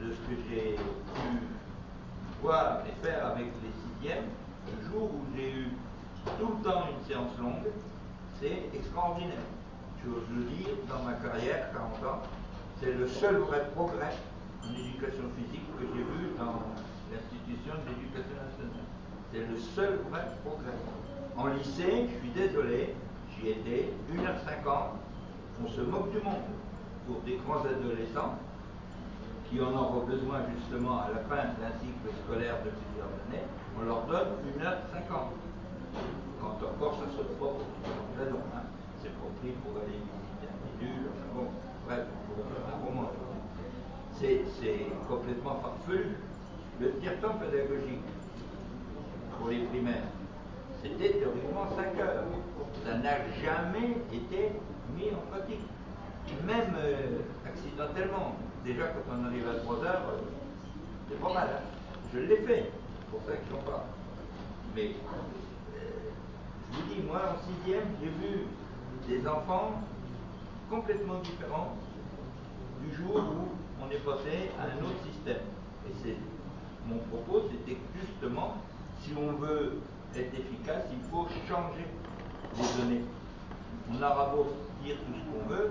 de 0.00 0.12
ce 0.12 0.16
que 0.16 0.36
j'ai 0.48 0.76
pu 0.76 1.38
voir 2.42 2.80
et 2.86 3.04
faire 3.04 3.26
avec 3.26 3.46
les 3.62 3.72
sixièmes, 3.82 4.26
le 4.66 4.90
jour 4.90 5.10
où 5.10 5.36
j'ai 5.36 5.50
eu 5.50 5.68
tout 6.38 6.52
le 6.58 6.64
temps 6.64 6.84
une 6.90 7.06
séance 7.06 7.36
longue, 7.40 7.70
c'est 8.40 8.70
extraordinaire. 8.74 9.46
J'ose 10.04 10.24
le 10.34 10.44
dire, 10.44 10.74
dans 10.88 11.02
ma 11.04 11.12
carrière, 11.14 11.70
40 11.72 12.04
ans, 12.04 12.22
c'est 12.80 12.92
le 12.92 13.06
seul 13.06 13.36
vrai 13.36 13.68
progrès 13.74 14.16
en 14.64 14.72
éducation 14.72 15.28
physique 15.36 15.68
que 15.76 15.84
j'ai 15.92 16.00
vu 16.02 16.32
dans 16.38 16.64
l'institution 17.12 17.74
de 17.76 17.92
l'éducation 17.92 18.36
nationale. 18.40 18.88
C'est 19.30 19.44
le 19.44 19.58
seul 19.58 20.00
vrai 20.08 20.24
progrès. 20.42 20.80
En 21.36 21.48
lycée, 21.48 22.08
je 22.08 22.18
suis 22.18 22.30
désolé, 22.30 22.94
j'y 23.36 23.50
étais, 23.50 23.92
1h50, 24.10 24.96
on 25.62 25.68
se 25.68 25.80
moque 25.82 26.10
du 26.10 26.24
monde 26.24 26.48
pour 27.06 27.20
des 27.20 27.36
grands 27.44 27.60
adolescents 27.60 28.38
qui 29.50 29.60
en 29.60 29.74
auront 29.76 30.06
besoin 30.06 30.40
justement 30.56 31.00
à 31.00 31.08
la 31.12 31.20
fin 31.28 31.52
d'un 31.60 31.74
cycle 31.80 32.08
scolaire 32.24 32.64
de 32.64 32.70
plusieurs 32.70 33.12
années, 33.28 33.44
on 33.76 33.84
leur 33.84 34.06
donne 34.06 34.40
1h50 34.56 35.36
quand 36.40 36.56
encore 36.64 36.94
ça 36.94 37.04
toutes 37.12 37.28
les 37.28 38.24
raisons. 38.24 38.40
Hein. 38.54 38.62
C'est 39.02 39.12
compris 39.20 39.52
pour 39.60 39.76
aller 39.82 40.00
visiter 40.00 40.48
un 40.48 40.58
bidule, 40.78 41.10
enfin 41.12 41.28
bon, 41.34 41.46
bref, 41.86 42.06
C'est 44.20 44.86
complètement 45.08 45.60
farfelu. 45.62 46.16
Le 46.80 46.92
tiers-temps 46.98 47.34
pédagogique 47.38 48.04
pour 49.38 49.48
les 49.48 49.64
primaires, 49.64 50.08
c'était 50.82 51.18
théoriquement 51.18 51.66
5 51.74 51.98
heures. 52.00 52.24
Ça 52.84 52.96
n'a 52.98 53.16
jamais 53.42 53.96
été 54.12 54.52
mis 54.94 55.10
en 55.10 55.30
pratique. 55.30 55.60
Même 56.46 56.74
euh, 56.76 57.18
accidentellement. 57.46 58.36
Déjà, 58.64 58.88
quand 58.88 59.16
on 59.18 59.26
arrive 59.26 59.48
à 59.48 59.54
3 59.60 59.76
heures, 59.84 60.02
euh, 60.12 60.20
c'est 61.08 61.18
pas 61.20 61.32
mal. 61.32 61.48
hein. 61.56 61.62
Je 62.12 62.20
l'ai 62.20 62.36
fait, 62.36 62.70
pour 63.10 63.20
ça 63.22 63.32
que 63.32 63.42
j'en 63.50 63.58
parle. 63.70 63.84
Mais 64.76 64.90
je 66.72 66.76
vous 66.76 66.82
dis, 66.94 67.02
moi, 67.06 67.20
en 67.34 67.48
sixième, 67.48 67.88
j'ai 68.00 68.08
vu 68.10 68.46
des 69.08 69.26
enfants 69.26 69.80
complètement 70.68 71.18
différents 71.20 71.76
du 72.82 72.94
jour 72.96 73.16
où 73.16 73.84
on 73.84 73.90
est 73.90 74.04
passé 74.04 74.50
à 74.58 74.64
un 74.64 74.82
autre 74.84 75.00
système. 75.10 75.42
Et 75.88 75.92
c'est 76.02 76.16
mon 76.86 76.98
propos, 77.10 77.48
c'était 77.50 77.78
justement, 77.94 78.56
si 79.02 79.12
on 79.16 79.32
veut 79.38 79.80
être 80.14 80.34
efficace, 80.34 80.84
il 80.92 81.02
faut 81.10 81.26
changer 81.48 81.86
les 82.56 82.82
données. 82.82 83.04
On 83.90 83.96
aura 83.96 84.26
beau 84.34 84.46
dire 84.84 84.96
tout 85.06 85.14
ce 85.14 85.24
qu'on 85.30 85.48
veut, 85.48 85.70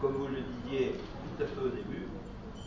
comme 0.00 0.14
vous 0.14 0.28
le 0.28 0.42
disiez 0.62 0.94
tout 0.94 1.42
à 1.42 1.46
fait 1.46 1.60
au 1.60 1.68
début, 1.68 2.06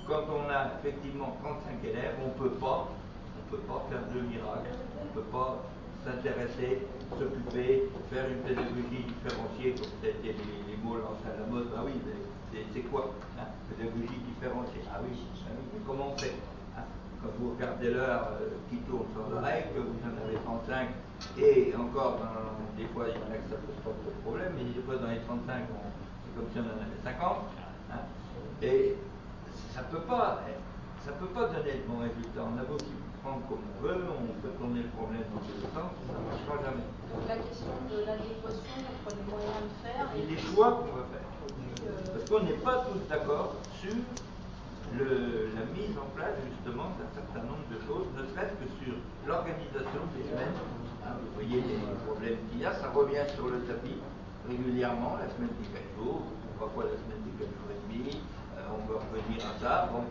quand 0.07 0.23
on 0.29 0.49
a 0.49 0.79
effectivement 0.79 1.37
35 1.41 1.83
élèves, 1.83 2.15
on 2.21 2.27
ne 2.27 2.49
peut 2.49 2.55
pas, 2.57 2.89
on 3.37 3.51
peut 3.51 3.63
pas 3.63 3.85
faire 3.89 4.03
de 4.13 4.19
miracle, 4.27 4.75
on 4.99 5.05
ne 5.05 5.09
peut 5.21 5.29
pas 5.31 5.63
s'intéresser, 6.03 6.83
s'occuper, 7.17 7.89
faire 8.11 8.25
une 8.27 8.43
pédagogie 8.43 9.07
différenciée, 9.07 9.75
comme 9.75 9.91
c'était 10.01 10.17
les, 10.23 10.33
les 10.33 10.77
mots 10.83 10.97
lancés 10.97 11.31
à 11.31 11.39
la 11.39 11.47
mode. 11.47 11.67
Ah 11.77 11.83
oui, 11.85 11.93
c'est 12.73 12.81
quoi 12.91 13.11
hein, 13.39 13.47
Pédagogie 13.69 14.19
différenciée. 14.27 14.81
Ah 14.93 14.99
oui, 15.03 15.17
ah 15.47 15.51
comment 15.87 16.13
on 16.15 16.21
fait 16.21 16.33
hein? 16.77 16.83
Quand 17.21 17.29
vous 17.39 17.51
regardez 17.55 17.89
l'heure 17.93 18.37
euh, 18.41 18.57
qui 18.69 18.77
tourne 18.85 19.05
sans 19.15 19.35
arrêt, 19.37 19.69
que 19.73 19.79
vous 19.79 19.97
en 20.03 20.13
avez 20.27 20.37
35, 20.43 20.89
et 21.37 21.73
encore, 21.75 22.17
dans- 22.19 22.77
des 22.77 22.85
fois, 22.93 23.05
il 23.09 23.15
y 23.15 23.17
en 23.23 23.31
a 23.33 23.37
que 23.41 23.49
ça 23.49 23.57
pose 23.63 23.79
pas 23.83 23.89
de 23.93 24.21
problème, 24.21 24.53
mais 24.57 24.65
des 24.69 24.81
fois, 24.81 24.95
dans 24.97 25.09
les 25.09 25.21
35, 25.25 25.65
on- 25.73 25.89
c'est 26.25 26.33
comme 26.35 26.49
si 26.53 26.57
on 26.59 26.67
en 26.69 26.77
avait 26.83 27.01
50. 27.03 27.37
hein? 27.91 28.03
et 28.61 28.95
ça 29.73 29.81
ne 29.81 29.87
peut 29.87 30.05
pas, 30.05 30.41
ça 31.05 31.11
peut 31.13 31.27
pas 31.33 31.47
donner 31.47 31.81
de 31.81 31.85
bons 31.89 31.99
résultats. 32.05 32.45
On 32.47 32.57
a 32.59 32.63
beau 32.63 32.77
s'y 32.79 32.93
prendre 33.23 33.41
comme 33.47 33.59
on 33.59 33.75
veut, 33.81 34.03
on 34.07 34.33
peut 34.41 34.53
tourner 34.59 34.83
le 34.83 34.91
problème 34.95 35.23
dans 35.33 35.41
tous 35.41 35.55
les 35.57 35.67
sens, 35.73 35.91
ça 35.95 36.13
ne 36.15 36.23
marchera 36.27 36.55
jamais. 36.63 36.85
Donc 37.11 37.23
la 37.27 37.37
question 37.39 37.75
de 37.91 37.97
l'adéquation 38.07 38.75
entre 38.83 39.09
les 39.15 39.25
moyens 39.31 39.63
de 39.63 39.75
faire 39.83 40.05
Et 40.15 40.19
et 40.19 40.25
les 40.27 40.39
choix 40.39 40.69
qu'on 40.83 40.95
va 40.95 41.05
faire. 41.11 41.22
Parce 42.13 42.25
qu'on 42.25 42.41
n'est 42.45 42.59
pas 42.63 42.85
tous 42.91 42.99
d'accord 43.09 43.55
sur 43.81 43.95
la 44.93 45.65
mise 45.73 45.97
en 45.97 46.09
place 46.15 46.35
justement 46.49 46.89
d'un 46.99 47.09
certain 47.15 47.43
nombre 47.47 47.65
de 47.71 47.79
choses, 47.87 48.07
ne 48.15 48.23
serait-ce 48.29 48.53
que 48.61 48.69
sur 48.85 48.93
l'organisation 49.27 50.01
des 50.15 50.23
semaines. 50.29 50.53
Ah, 51.03 51.17
vous 51.21 51.33
voyez 51.35 51.61
les 51.61 51.77
problèmes 52.05 52.37
qu'il 52.49 52.59
y 52.59 52.65
a, 52.65 52.73
ça 52.79 52.89
revient 52.91 53.25
sur 53.35 53.47
le 53.47 53.61
tapis 53.65 53.97
régulièrement, 54.47 55.17
la 55.17 55.29
semaine 55.35 55.55
des 55.59 55.67
4 55.71 55.95
jours, 55.97 56.23
parfois 56.59 56.85
la 56.85 56.97
semaine 56.97 57.23
des 57.25 57.31
4 57.31 57.49
jours 57.49 57.71
et 57.71 57.81
demi, 57.87 58.21
euh, 58.57 58.67
on 58.75 58.85
va 58.91 58.99
revenir 59.11 59.43
à 59.45 59.59
ça. 59.61 59.89
Bon, 59.91 60.03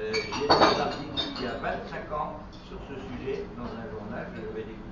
euh, 0.00 0.22
J'ai 0.34 0.48
fait 0.48 0.64
un 0.64 0.78
article 0.80 1.14
il 1.38 1.42
y 1.44 1.46
a 1.46 1.54
25 1.58 2.12
ans 2.12 2.40
sur 2.68 2.78
ce 2.88 2.94
sujet 3.08 3.46
dans 3.56 3.68
un 3.70 3.86
journal 3.90 4.26
que 4.34 4.40
j'avais 4.42 4.64
découvert 4.64 4.83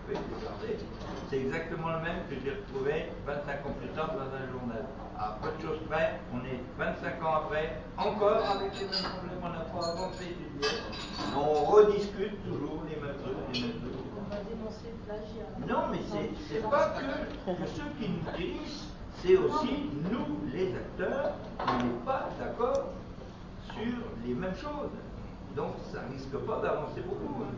c'est 1.30 1.38
exactement 1.38 1.88
le 1.88 2.00
même 2.02 2.18
que 2.28 2.34
j'ai 2.44 2.50
retrouvé 2.50 3.06
25 3.26 3.66
ans 3.66 3.74
plus 3.80 3.88
tard 3.90 4.12
dans 4.14 4.28
un 4.36 4.46
journal. 4.52 4.84
À 5.18 5.38
peu 5.40 5.48
de 5.56 5.62
choses 5.62 5.78
près, 5.88 6.18
on 6.34 6.38
est 6.44 6.60
25 6.76 7.22
ans 7.24 7.34
après, 7.46 7.78
encore 7.96 8.42
avec 8.56 8.74
les 8.74 8.86
mêmes 8.86 9.12
problèmes, 9.14 9.40
on 9.42 9.48
n'a 9.48 9.60
pas 9.70 9.88
avancé 9.92 10.24
étudié. 10.24 10.68
On 11.36 11.64
rediscute 11.64 12.42
toujours 12.44 12.82
les 12.88 12.96
mêmes 13.00 13.16
trucs, 13.22 13.36
les 13.54 13.60
mêmes 13.60 13.80
trucs. 13.80 14.02
On 14.18 14.28
va 14.28 14.42
dénoncer 14.42 14.90
le 14.90 14.98
plagiat. 15.06 15.48
Non, 15.68 15.88
mais 15.92 15.98
c'est 16.48 16.68
pas 16.68 16.94
que, 16.98 17.52
que 17.62 17.66
ceux 17.68 17.88
qui 17.98 18.10
nous 18.10 18.32
dirigent, 18.36 18.90
c'est 19.22 19.36
aussi 19.36 19.90
nous, 20.10 20.50
les 20.52 20.74
acteurs, 20.74 21.32
on 21.60 21.84
n'est 21.84 22.04
pas 22.04 22.28
d'accord 22.40 22.86
sur 23.72 23.94
les 24.26 24.34
mêmes 24.34 24.56
choses. 24.56 24.90
Donc 25.56 25.74
ça 25.92 26.00
risque 26.12 26.36
pas 26.46 26.60
d'avancer 26.60 27.00
beaucoup. 27.02 27.44
hein. 27.44 27.54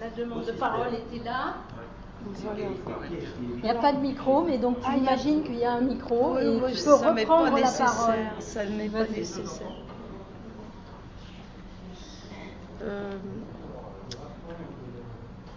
La 0.00 0.10
demande 0.10 0.44
de 0.46 0.52
parole 0.52 0.94
était 0.94 1.24
là. 1.24 1.54
Il 3.40 3.62
n'y 3.62 3.70
a 3.70 3.74
pas 3.74 3.92
de 3.92 3.98
micro, 3.98 4.44
mais 4.44 4.58
donc 4.58 4.78
tu 4.80 4.86
Ah, 4.86 4.92
a- 4.92 4.96
imagines 4.96 5.42
qu'il 5.42 5.56
y 5.56 5.64
a 5.64 5.72
un 5.72 5.80
micro 5.80 6.34
Oui, 6.34 6.42
et 6.42 6.74
tu 6.74 6.82
peux 6.84 6.94
reprendre 6.94 7.50
la 7.56 7.60
nécessaire, 7.62 7.86
parole. 7.86 8.14
Ça 8.40 8.64
ne 8.64 8.76
m'est 8.76 8.88
pas 8.88 9.06
nécessaire. 9.06 9.66
Euh, 12.82 13.18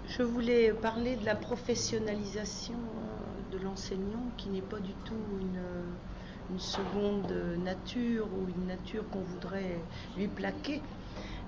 je 0.07 0.21
voulais 0.23 0.71
parler 0.73 1.15
de 1.15 1.25
la 1.25 1.35
professionnalisation 1.35 2.75
euh, 2.75 3.57
de 3.57 3.63
l'enseignant 3.63 4.23
qui 4.37 4.49
n'est 4.49 4.61
pas 4.61 4.79
du 4.79 4.93
tout 4.93 5.15
une, 5.39 5.61
une 6.51 6.59
seconde 6.59 7.31
nature 7.63 8.27
ou 8.27 8.47
une 8.49 8.67
nature 8.67 9.03
qu'on 9.09 9.21
voudrait 9.21 9.83
lui 10.17 10.27
plaquer. 10.27 10.81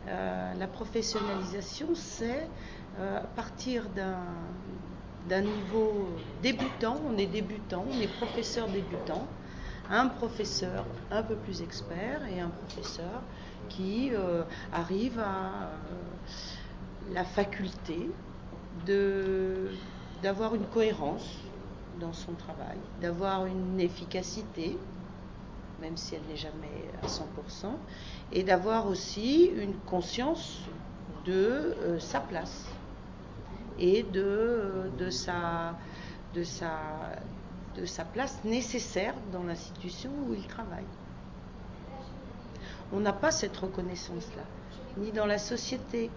Euh, 0.07 0.53
la 0.57 0.67
professionnalisation, 0.67 1.89
c'est 1.93 2.47
euh, 2.99 3.19
partir 3.35 3.83
d'un 5.27 5.41
niveau 5.41 6.07
débutant, 6.41 6.97
on 7.05 7.17
est 7.17 7.25
débutant, 7.25 7.83
on 7.89 7.99
est 7.99 8.07
professeur 8.07 8.67
débutant, 8.69 9.27
un 9.89 10.07
professeur 10.07 10.85
un 11.11 11.23
peu 11.23 11.35
plus 11.35 11.61
expert 11.61 12.21
et 12.33 12.39
un 12.39 12.49
professeur 12.49 13.21
qui 13.69 14.11
euh, 14.13 14.43
arrive 14.71 15.19
à 15.19 15.71
la 17.11 17.25
faculté 17.25 18.09
d'avoir 20.23 20.55
une 20.55 20.65
cohérence 20.65 21.39
dans 21.99 22.13
son 22.13 22.33
travail, 22.33 22.77
d'avoir 23.01 23.45
une 23.45 23.79
efficacité, 23.79 24.77
même 25.81 25.97
si 25.97 26.15
elle 26.15 26.21
n'est 26.29 26.37
jamais 26.37 26.89
à 27.01 27.07
100%, 27.07 27.25
et 28.31 28.43
d'avoir 28.43 28.87
aussi 28.87 29.45
une 29.45 29.75
conscience 29.85 30.61
de 31.25 31.75
euh, 31.83 31.99
sa 31.99 32.19
place 32.19 32.65
et 33.79 34.03
de, 34.03 34.23
euh, 34.23 34.89
de, 34.97 35.09
sa, 35.09 35.75
de, 36.33 36.43
sa, 36.43 36.71
de 37.75 37.85
sa 37.85 38.03
place 38.03 38.39
nécessaire 38.43 39.13
dans 39.31 39.43
l'institution 39.43 40.09
où 40.27 40.33
il 40.33 40.45
travaille. 40.47 40.85
On 42.93 42.99
n'a 42.99 43.13
pas 43.13 43.31
cette 43.31 43.55
reconnaissance-là, 43.57 44.43
ni 44.97 45.11
dans 45.11 45.25
la 45.25 45.37
société, 45.37 46.09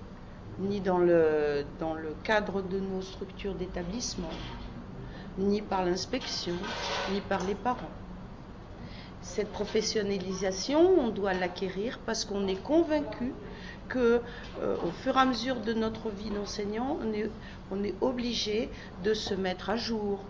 ni 0.61 0.81
dans 0.81 0.99
le, 0.99 1.65
dans 1.79 1.95
le 1.95 2.15
cadre 2.23 2.63
de 2.63 2.79
nos 2.79 3.03
structures 3.03 3.55
d'établissement, 3.55 4.31
ni 5.39 5.63
par 5.63 5.85
l'inspection, 5.85 6.55
ni 7.13 7.21
par 7.21 7.45
les 7.45 7.55
parents. 7.55 7.91
Cette 9.23 9.53
professionnalisation, 9.53 10.81
on 10.81 11.09
doit 11.09 11.35
l'acquérir 11.35 11.99
parce 12.07 12.25
qu'on 12.25 12.47
est 12.47 12.63
convaincu 12.63 13.33
que, 13.89 14.23
euh, 14.61 14.77
au 14.87 14.91
fur 14.91 15.17
et 15.17 15.21
à 15.21 15.25
mesure 15.27 15.61
de 15.61 15.75
notre 15.75 16.09
vie 16.11 16.31
d'enseignant, 16.31 16.99
on 17.71 17.85
est, 17.85 17.95
obligé 18.01 18.71
de 19.05 19.15
se 19.15 19.35
mettre 19.35 19.71
à 19.71 19.77
jour, 19.77 20.21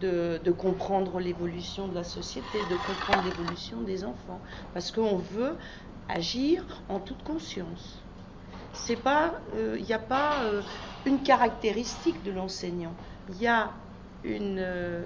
de, 0.00 0.38
comprendre 0.56 1.18
l'évolution 1.18 1.88
de 1.88 1.94
la 1.94 2.04
société, 2.04 2.58
de 2.70 2.76
comprendre 2.76 3.24
l'évolution 3.24 3.80
des 3.80 4.04
enfants, 4.04 4.40
parce 4.74 4.92
qu'on 4.92 5.16
veut 5.16 5.56
agir 6.08 6.62
en 6.88 7.00
toute 7.00 7.22
conscience. 7.24 8.02
C'est 8.72 8.96
pas, 8.96 9.34
il 9.56 9.82
n'y 9.82 9.94
a 9.94 9.98
pas 9.98 10.42
euh, 10.44 10.62
une 11.06 11.22
caractéristique 11.22 12.22
de 12.22 12.30
l'enseignant. 12.30 12.92
Il 13.30 13.42
y 13.42 13.46
a 13.46 13.70
une 14.24 14.58
euh, 14.58 15.04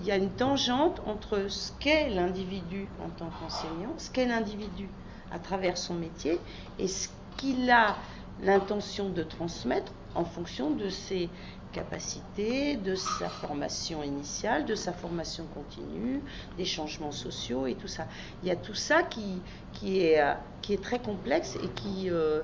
il 0.00 0.06
y 0.06 0.10
a 0.10 0.16
une 0.16 0.30
tangente 0.30 1.00
entre 1.06 1.48
ce 1.48 1.72
qu'est 1.78 2.08
l'individu 2.08 2.86
en 3.04 3.10
tant 3.10 3.30
qu'enseignant, 3.38 3.94
ce 3.98 4.10
qu'est 4.10 4.26
l'individu 4.26 4.88
à 5.30 5.38
travers 5.38 5.76
son 5.76 5.94
métier 5.94 6.38
et 6.78 6.88
ce 6.88 7.08
qu'il 7.36 7.70
a 7.70 7.96
l'intention 8.42 9.10
de 9.10 9.22
transmettre 9.22 9.92
en 10.14 10.24
fonction 10.24 10.70
de 10.70 10.88
ses 10.88 11.28
capacités, 11.72 12.76
de 12.76 12.94
sa 12.94 13.28
formation 13.28 14.02
initiale, 14.02 14.64
de 14.64 14.74
sa 14.74 14.92
formation 14.92 15.44
continue, 15.54 16.20
des 16.56 16.64
changements 16.64 17.12
sociaux 17.12 17.66
et 17.66 17.74
tout 17.74 17.86
ça. 17.86 18.06
Il 18.42 18.48
y 18.48 18.50
a 18.50 18.56
tout 18.56 18.74
ça 18.74 19.02
qui, 19.02 19.42
euh, 19.84 20.34
est 20.68 20.82
très 20.82 20.98
complexe 20.98 21.56
et 21.62 21.68
qui, 21.68 22.10
euh, 22.10 22.42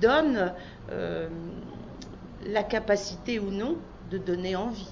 donne 0.00 0.52
euh, 0.90 1.28
la 2.46 2.62
capacité 2.62 3.38
ou 3.38 3.50
non 3.50 3.76
de 4.10 4.18
donner 4.18 4.56
envie. 4.56 4.88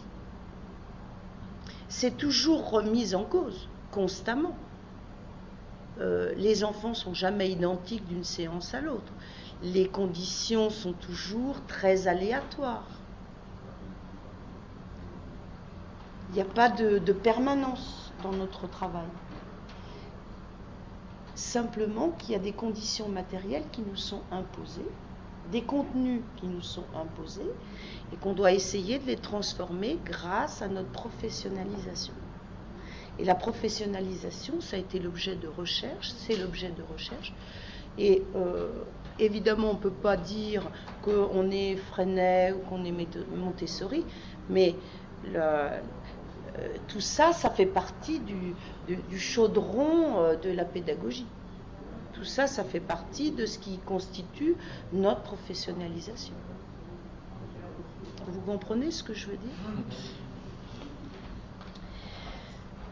C'est 1.94 2.16
toujours 2.16 2.70
remis 2.70 3.14
en 3.14 3.22
cause, 3.22 3.68
constamment. 3.90 4.56
Euh, 6.00 6.32
les 6.36 6.64
enfants 6.64 6.94
sont 6.94 7.12
jamais 7.12 7.50
identiques 7.50 8.08
d'une 8.08 8.24
séance 8.24 8.72
à 8.72 8.80
l'autre. 8.80 9.12
Les 9.62 9.88
conditions 9.88 10.70
sont 10.70 10.94
toujours 10.94 11.56
très 11.68 12.08
aléatoires. 12.08 12.88
Il 16.30 16.36
n'y 16.36 16.40
a 16.40 16.46
pas 16.46 16.70
de, 16.70 16.98
de 16.98 17.12
permanence 17.12 18.10
dans 18.22 18.32
notre 18.32 18.66
travail. 18.68 19.06
Simplement 21.34 22.08
qu'il 22.08 22.32
y 22.32 22.36
a 22.36 22.40
des 22.40 22.52
conditions 22.52 23.10
matérielles 23.10 23.68
qui 23.70 23.82
nous 23.82 23.96
sont 23.96 24.22
imposées, 24.32 24.90
des 25.52 25.62
contenus 25.62 26.22
qui 26.38 26.46
nous 26.46 26.62
sont 26.62 26.86
imposés, 26.96 27.50
et 28.12 28.16
qu'on 28.16 28.32
doit 28.32 28.52
essayer 28.52 28.98
de 28.98 29.06
les 29.06 29.16
transformer 29.16 29.98
grâce 30.04 30.62
à 30.62 30.68
notre 30.68 30.90
professionnalisation. 30.90 32.14
Et 33.18 33.24
la 33.24 33.34
professionnalisation, 33.34 34.60
ça 34.60 34.76
a 34.76 34.78
été 34.78 34.98
l'objet 34.98 35.36
de 35.36 35.48
recherche, 35.48 36.10
c'est 36.10 36.36
l'objet 36.36 36.70
de 36.70 36.82
recherche. 36.92 37.32
Et 37.98 38.22
euh, 38.36 38.70
évidemment, 39.18 39.70
on 39.70 39.74
ne 39.74 39.78
peut 39.78 39.90
pas 39.90 40.16
dire 40.16 40.70
qu'on 41.02 41.50
est 41.50 41.76
Freinet 41.76 42.52
ou 42.52 42.58
qu'on 42.68 42.84
est 42.84 42.94
Montessori, 43.36 44.04
mais 44.48 44.74
euh, 45.34 45.80
tout 46.88 47.00
ça, 47.00 47.32
ça 47.32 47.50
fait 47.50 47.66
partie 47.66 48.20
du 48.20 49.18
chaudron 49.18 50.20
euh, 50.20 50.36
de 50.36 50.50
la 50.50 50.64
pédagogie. 50.64 51.26
Tout 52.14 52.24
ça, 52.24 52.46
ça 52.46 52.64
fait 52.64 52.80
partie 52.80 53.30
de 53.30 53.46
ce 53.46 53.58
qui 53.58 53.78
constitue 53.78 54.54
notre 54.92 55.22
professionnalisation. 55.22 56.34
Vous 58.26 58.40
comprenez 58.40 58.90
ce 58.90 59.02
que 59.02 59.14
je 59.14 59.26
veux 59.26 59.36
dire 59.36 59.50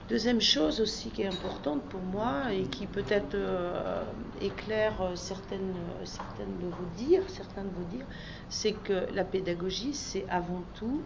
Deuxième 0.09 0.41
chose 0.41 0.81
aussi 0.81 1.11
qui 1.11 1.23
est 1.23 1.29
importante 1.29 1.83
pour 1.83 2.01
moi 2.01 2.53
et 2.53 2.65
qui 2.65 2.87
peut-être 2.87 3.35
euh, 3.35 4.03
éclaire 4.41 5.13
certaines, 5.15 5.73
certaines 6.05 6.59
de 6.59 6.67
vos 6.67 6.85
dires, 6.97 7.23
certains 7.29 7.63
de 7.63 7.69
vos 7.69 7.85
dires, 7.85 8.07
c'est 8.49 8.73
que 8.73 9.07
la 9.15 9.23
pédagogie, 9.23 9.95
c'est 9.95 10.29
avant 10.29 10.65
tout 10.75 11.01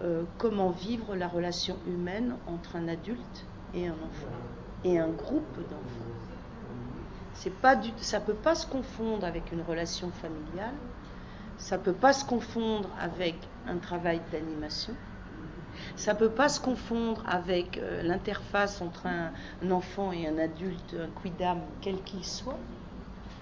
euh, 0.00 0.22
comment 0.38 0.70
vivre 0.70 1.16
la 1.16 1.26
relation 1.26 1.76
humaine 1.88 2.36
entre 2.46 2.76
un 2.76 2.86
adulte 2.86 3.44
et 3.74 3.88
un 3.88 3.92
enfant 3.94 4.38
et 4.84 5.00
un 5.00 5.08
groupe 5.08 5.58
d'enfants. 5.68 6.14
C'est 7.34 7.60
pas 7.60 7.74
du, 7.74 7.90
ça 7.96 8.20
peut 8.20 8.34
pas 8.34 8.54
se 8.54 8.66
confondre 8.68 9.26
avec 9.26 9.50
une 9.50 9.62
relation 9.62 10.10
familiale, 10.10 10.74
ça 11.58 11.76
peut 11.76 11.92
pas 11.92 12.12
se 12.12 12.24
confondre 12.24 12.88
avec 13.00 13.36
un 13.66 13.76
travail 13.76 14.20
d'animation. 14.32 14.94
Ça 15.96 16.14
ne 16.14 16.18
peut 16.18 16.30
pas 16.30 16.48
se 16.48 16.60
confondre 16.60 17.22
avec 17.26 17.78
euh, 17.78 18.02
l'interface 18.02 18.80
entre 18.80 19.06
un, 19.06 19.32
un, 19.62 19.70
enfant 19.70 20.12
et 20.12 20.26
un 20.26 20.38
adulte, 20.38 20.96
un 20.98 21.20
quidam, 21.20 21.60
quel 21.80 22.00
qu'il 22.02 22.24
soit. 22.24 22.58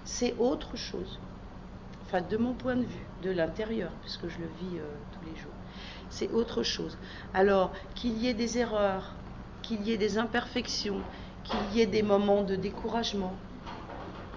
C'est 0.03 0.35
autre 0.37 0.75
chose. 0.75 1.19
Enfin, 2.05 2.21
de 2.21 2.37
mon 2.37 2.53
point 2.53 2.75
de 2.75 2.83
vue, 2.83 3.05
de 3.23 3.31
l'intérieur, 3.31 3.91
puisque 4.01 4.27
je 4.27 4.37
le 4.39 4.47
vis 4.59 4.77
euh, 4.77 4.85
tous 5.13 5.29
les 5.29 5.35
jours. 5.39 5.51
C'est 6.09 6.31
autre 6.31 6.63
chose. 6.63 6.97
Alors, 7.33 7.71
qu'il 7.95 8.17
y 8.17 8.27
ait 8.27 8.33
des 8.33 8.57
erreurs, 8.57 9.13
qu'il 9.61 9.81
y 9.83 9.91
ait 9.91 9.97
des 9.97 10.17
imperfections, 10.17 11.01
qu'il 11.43 11.77
y 11.77 11.81
ait 11.81 11.87
des 11.87 12.03
moments 12.03 12.43
de 12.43 12.55
découragement, 12.55 13.33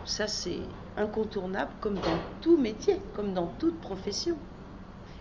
ça 0.05 0.27
c'est 0.27 0.61
incontournable 1.01 1.73
comme 1.81 1.95
dans 1.95 2.19
tout 2.41 2.57
métier, 2.57 2.97
comme 3.15 3.35
dans 3.35 3.47
toute 3.59 3.81
profession. 3.81 4.37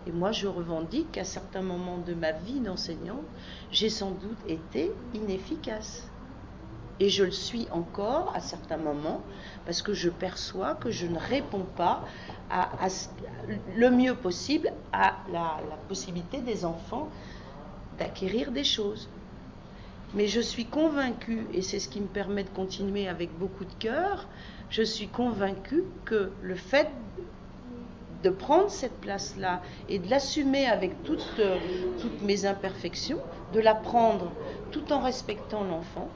Et 0.08 0.12
moi, 0.12 0.32
je 0.32 0.48
revendique 0.48 1.12
qu'à 1.12 1.24
certains 1.24 1.62
moments 1.62 1.98
de 1.98 2.14
ma 2.14 2.32
vie 2.32 2.60
d'enseignante, 2.60 3.26
j'ai 3.72 3.90
sans 3.90 4.12
doute 4.12 4.38
été 4.48 4.92
inefficace. 5.14 6.08
Et 7.00 7.10
je 7.10 7.24
le 7.24 7.32
suis 7.32 7.68
encore 7.72 8.32
à 8.36 8.42
certains 8.42 8.78
moments 8.78 9.22
parce 9.66 9.82
que 9.82 9.94
je 9.94 10.10
perçois 10.10 10.76
que 10.76 10.92
je 10.92 11.06
ne 11.06 11.18
réponds 11.18 11.66
pas 11.78 12.04
le 13.76 13.90
mieux 13.90 14.16
possible 14.16 14.72
à 14.92 15.16
la, 15.32 15.60
la 15.70 15.78
possibilité 15.88 16.42
des 16.42 16.66
enfants 16.66 17.10
d'acquérir 17.98 18.52
des 18.52 18.64
choses. 18.64 19.08
Mais 20.16 20.28
je 20.28 20.42
suis 20.42 20.66
convaincue, 20.66 21.46
et 21.54 21.62
c'est 21.62 21.80
ce 21.80 21.88
qui 21.88 22.02
me 22.02 22.08
permet 22.08 22.44
de 22.44 22.50
continuer 22.50 23.08
avec 23.08 23.38
beaucoup 23.38 23.64
de 23.64 23.74
cœur, 23.74 24.28
je 24.70 24.84
suis 24.84 25.08
convaincue 25.08 25.84
que 26.06 26.32
le 26.42 26.56
fait 26.56 26.90
de 28.24 28.30
prendre 28.30 28.70
cette 28.70 29.00
place-là 29.00 29.62
et 29.88 30.00
de 30.00 30.10
l'assumer 30.10 30.66
avec 30.68 31.04
toutes, 31.04 31.42
toutes 32.02 32.22
mes 32.22 32.46
imperfections, 32.46 33.20
de 33.54 33.60
la 33.60 33.76
prendre 33.76 34.32
tout 34.72 34.92
en 34.92 35.00
respectant 35.00 35.64
l'enfant, 35.64 36.10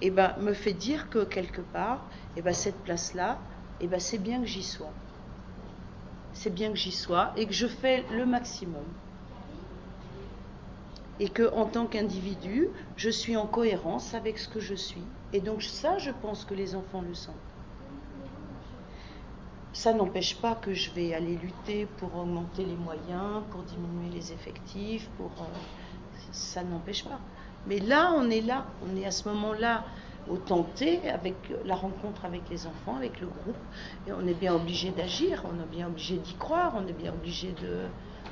eh 0.00 0.10
ben, 0.10 0.34
me 0.40 0.52
fait 0.52 0.72
dire 0.72 1.08
que 1.10 1.24
quelque 1.24 1.60
part, 1.60 2.00
eh 2.36 2.42
ben, 2.42 2.52
cette 2.52 2.82
place-là, 2.82 3.38
eh 3.80 3.86
ben, 3.86 4.00
c'est 4.00 4.18
bien 4.18 4.40
que 4.40 4.46
j'y 4.46 4.62
sois. 4.62 4.92
C'est 6.32 6.52
bien 6.52 6.70
que 6.70 6.76
j'y 6.76 6.90
sois 6.90 7.32
et 7.36 7.46
que 7.46 7.52
je 7.52 7.66
fais 7.66 8.04
le 8.10 8.26
maximum. 8.26 8.84
Et 11.20 11.28
que, 11.28 11.54
en 11.54 11.66
tant 11.66 11.86
qu'individu, 11.86 12.68
je 12.96 13.10
suis 13.10 13.36
en 13.36 13.46
cohérence 13.46 14.14
avec 14.14 14.38
ce 14.38 14.48
que 14.48 14.58
je 14.58 14.74
suis. 14.74 15.04
Et 15.32 15.40
donc, 15.40 15.62
ça, 15.62 15.98
je 15.98 16.10
pense 16.10 16.44
que 16.44 16.54
les 16.54 16.74
enfants 16.74 17.02
le 17.02 17.14
sentent. 17.14 17.34
Ça 19.72 19.94
n'empêche 19.94 20.36
pas 20.36 20.54
que 20.54 20.74
je 20.74 20.90
vais 20.90 21.14
aller 21.14 21.36
lutter 21.36 21.86
pour 21.86 22.14
augmenter 22.14 22.64
les 22.64 22.76
moyens, 22.76 23.42
pour 23.50 23.62
diminuer 23.62 24.10
les 24.12 24.32
effectifs, 24.32 25.08
pour. 25.16 25.30
Euh, 25.40 25.46
ça 26.32 26.62
n'empêche 26.62 27.04
pas. 27.04 27.20
Mais 27.66 27.78
là, 27.78 28.12
on 28.16 28.28
est 28.30 28.40
là, 28.40 28.66
on 28.86 28.96
est 28.96 29.06
à 29.06 29.10
ce 29.10 29.28
moment-là 29.28 29.84
au 30.28 30.36
tenter 30.36 31.08
avec 31.10 31.34
la 31.64 31.74
rencontre 31.74 32.24
avec 32.24 32.48
les 32.50 32.66
enfants, 32.66 32.96
avec 32.96 33.20
le 33.20 33.26
groupe, 33.26 33.56
et 34.06 34.12
on 34.12 34.26
est 34.26 34.34
bien 34.34 34.54
obligé 34.54 34.90
d'agir, 34.90 35.44
on 35.44 35.60
est 35.60 35.66
bien 35.66 35.88
obligé 35.88 36.16
d'y 36.16 36.34
croire, 36.34 36.74
on 36.76 36.86
est 36.86 36.92
bien 36.92 37.12
obligé 37.12 37.52
de 37.52 37.80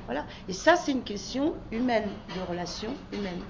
voilà. 0.06 0.24
Et 0.48 0.52
ça, 0.52 0.76
c'est 0.76 0.92
une 0.92 1.02
question 1.02 1.54
humaine, 1.70 2.08
de 2.34 2.50
relation 2.50 2.90
humaine. 3.12 3.40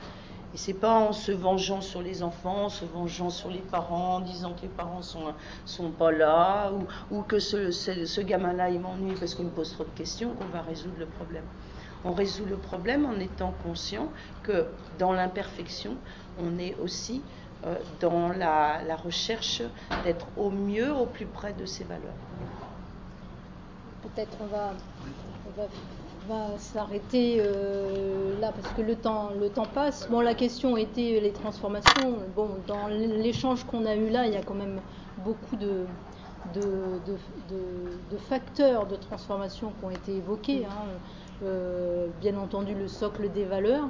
Et 0.52 0.58
c'est 0.58 0.74
pas 0.74 0.98
en 0.98 1.12
se 1.12 1.30
vengeant 1.30 1.80
sur 1.80 2.02
les 2.02 2.22
enfants, 2.22 2.64
en 2.64 2.68
se 2.68 2.84
vengeant 2.84 3.30
sur 3.30 3.50
les 3.50 3.60
parents, 3.60 4.16
en 4.16 4.20
disant 4.20 4.52
que 4.52 4.62
les 4.62 4.68
parents 4.68 5.02
sont, 5.02 5.32
sont 5.64 5.90
pas 5.90 6.10
là, 6.10 6.72
ou, 7.10 7.22
que 7.22 7.38
ce, 7.38 7.70
ce, 7.70 8.04
ce 8.04 8.20
gamin-là, 8.20 8.70
il 8.70 8.80
m'ennuie 8.80 9.14
parce 9.14 9.34
qu'il 9.34 9.44
me 9.44 9.50
pose 9.50 9.72
trop 9.72 9.84
de 9.84 9.90
questions, 9.90 10.34
qu'on 10.34 10.46
va 10.46 10.62
résoudre 10.62 10.98
le 10.98 11.06
problème. 11.06 11.44
On 12.04 12.12
résout 12.12 12.46
le 12.46 12.56
problème 12.56 13.04
en 13.04 13.18
étant 13.20 13.52
conscient 13.62 14.08
que 14.42 14.66
dans 14.98 15.12
l'imperfection, 15.12 15.96
on 16.42 16.58
est 16.58 16.74
aussi 16.82 17.22
euh, 17.66 17.74
dans 18.00 18.30
la, 18.30 18.82
la 18.82 18.96
recherche 18.96 19.62
d'être 20.04 20.26
au 20.36 20.50
mieux, 20.50 20.92
au 20.92 21.04
plus 21.06 21.26
près 21.26 21.52
de 21.52 21.66
ses 21.66 21.84
valeurs. 21.84 22.16
Peut-être 24.02 24.38
on 24.40 24.46
va, 24.46 24.72
on 25.46 25.60
va, 25.60 25.68
va 26.30 26.58
s'arrêter 26.58 27.38
euh, 27.40 28.38
là 28.40 28.52
parce 28.52 28.72
que 28.74 28.82
le 28.82 28.94
temps, 28.94 29.30
le 29.38 29.48
temps 29.48 29.66
passe. 29.74 30.08
Bon, 30.08 30.20
la 30.20 30.34
question 30.34 30.76
était 30.76 31.18
les 31.20 31.32
transformations. 31.32 32.18
Bon, 32.36 32.50
dans 32.66 32.86
l'échange 32.86 33.64
qu'on 33.64 33.84
a 33.84 33.96
eu 33.96 34.08
là, 34.10 34.26
il 34.26 34.32
y 34.32 34.36
a 34.36 34.42
quand 34.42 34.54
même 34.54 34.80
beaucoup 35.24 35.56
de, 35.56 35.84
de, 36.54 36.62
de, 38.10 38.16
facteurs 38.16 38.86
de 38.86 38.96
transformation 38.96 39.72
qui 39.78 39.84
ont 39.84 39.90
été 39.90 40.16
évoqués. 40.16 40.66
Hein. 40.66 40.86
Euh, 41.42 42.06
bien 42.20 42.36
entendu 42.36 42.74
le 42.74 42.86
socle 42.86 43.30
des 43.32 43.44
valeurs, 43.44 43.88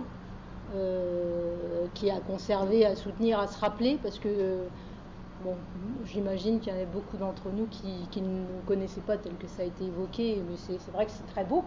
euh, 0.75 1.87
qui 1.95 2.11
a 2.11 2.21
conservé, 2.21 2.87
à 2.87 2.95
soutenir, 2.97 3.39
à 3.39 3.49
se 3.49 3.59
rappeler, 3.61 3.99
parce 4.03 4.19
que 4.19 4.29
bon, 5.45 5.57
j'imagine 6.07 6.61
qu'il 6.61 6.73
y 6.73 6.77
en 6.77 6.79
avait 6.79 6.87
beaucoup 6.87 7.17
d'entre 7.17 7.49
nous 7.55 7.67
qui, 7.67 8.23
ne 8.23 8.45
connaissaient 8.67 9.01
pas 9.01 9.17
tel 9.17 9.33
que 9.35 9.49
ça 9.49 9.62
a 9.62 9.65
été 9.67 9.85
évoqué, 9.85 10.41
mais 10.49 10.57
c'est 10.57 10.93
vrai 10.93 11.07
que 11.07 11.12
c'est 11.12 11.27
très 11.35 11.45
beau. 11.45 11.65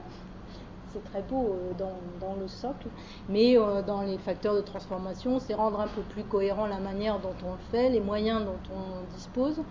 C'est 0.94 1.03
très 1.03 1.22
beau 1.22 1.56
euh, 1.56 1.72
dans, 2.20 2.36
le 2.40 2.48
socle, 2.48 2.88
mais 3.30 3.56
dans 3.86 4.02
les 4.02 4.18
facteurs 4.18 4.56
de 4.56 4.61
transformation, 4.61 5.40
c'est 5.40 5.53
rendre 5.53 5.80
un 5.80 5.88
peu 5.88 6.02
plus 6.02 6.24
cohérent 6.24 6.68
la 6.68 6.80
manière 6.80 7.20
dont 7.20 7.34
on 7.45 7.53
le 7.53 7.60
fait, 7.72 7.90
les 7.90 7.99
moyens 7.99 8.44
dont 8.44 8.60
on 8.74 9.14
dispose, 9.14 9.61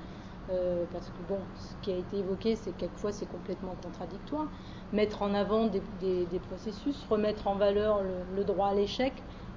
parce 0.93 1.07
que 1.09 1.28
bon, 1.28 1.39
ce 1.57 1.74
qui 1.82 1.93
a 1.93 1.97
été 1.97 2.19
évoqué, 2.19 2.57
c'est 2.57 2.77
quelquefois 2.77 3.12
c'est 3.12 3.27
complètement 3.27 3.74
contradictoire. 3.82 4.47
Mettre 4.93 5.23
en 5.23 5.32
avant 5.32 5.69
des, 5.69 6.40
processus, 6.51 7.07
remettre 7.09 7.47
en 7.47 7.55
valeur 7.55 8.01
le, 8.36 8.44
droit 8.44 8.69
à 8.69 8.74
l'échec, 8.74 9.12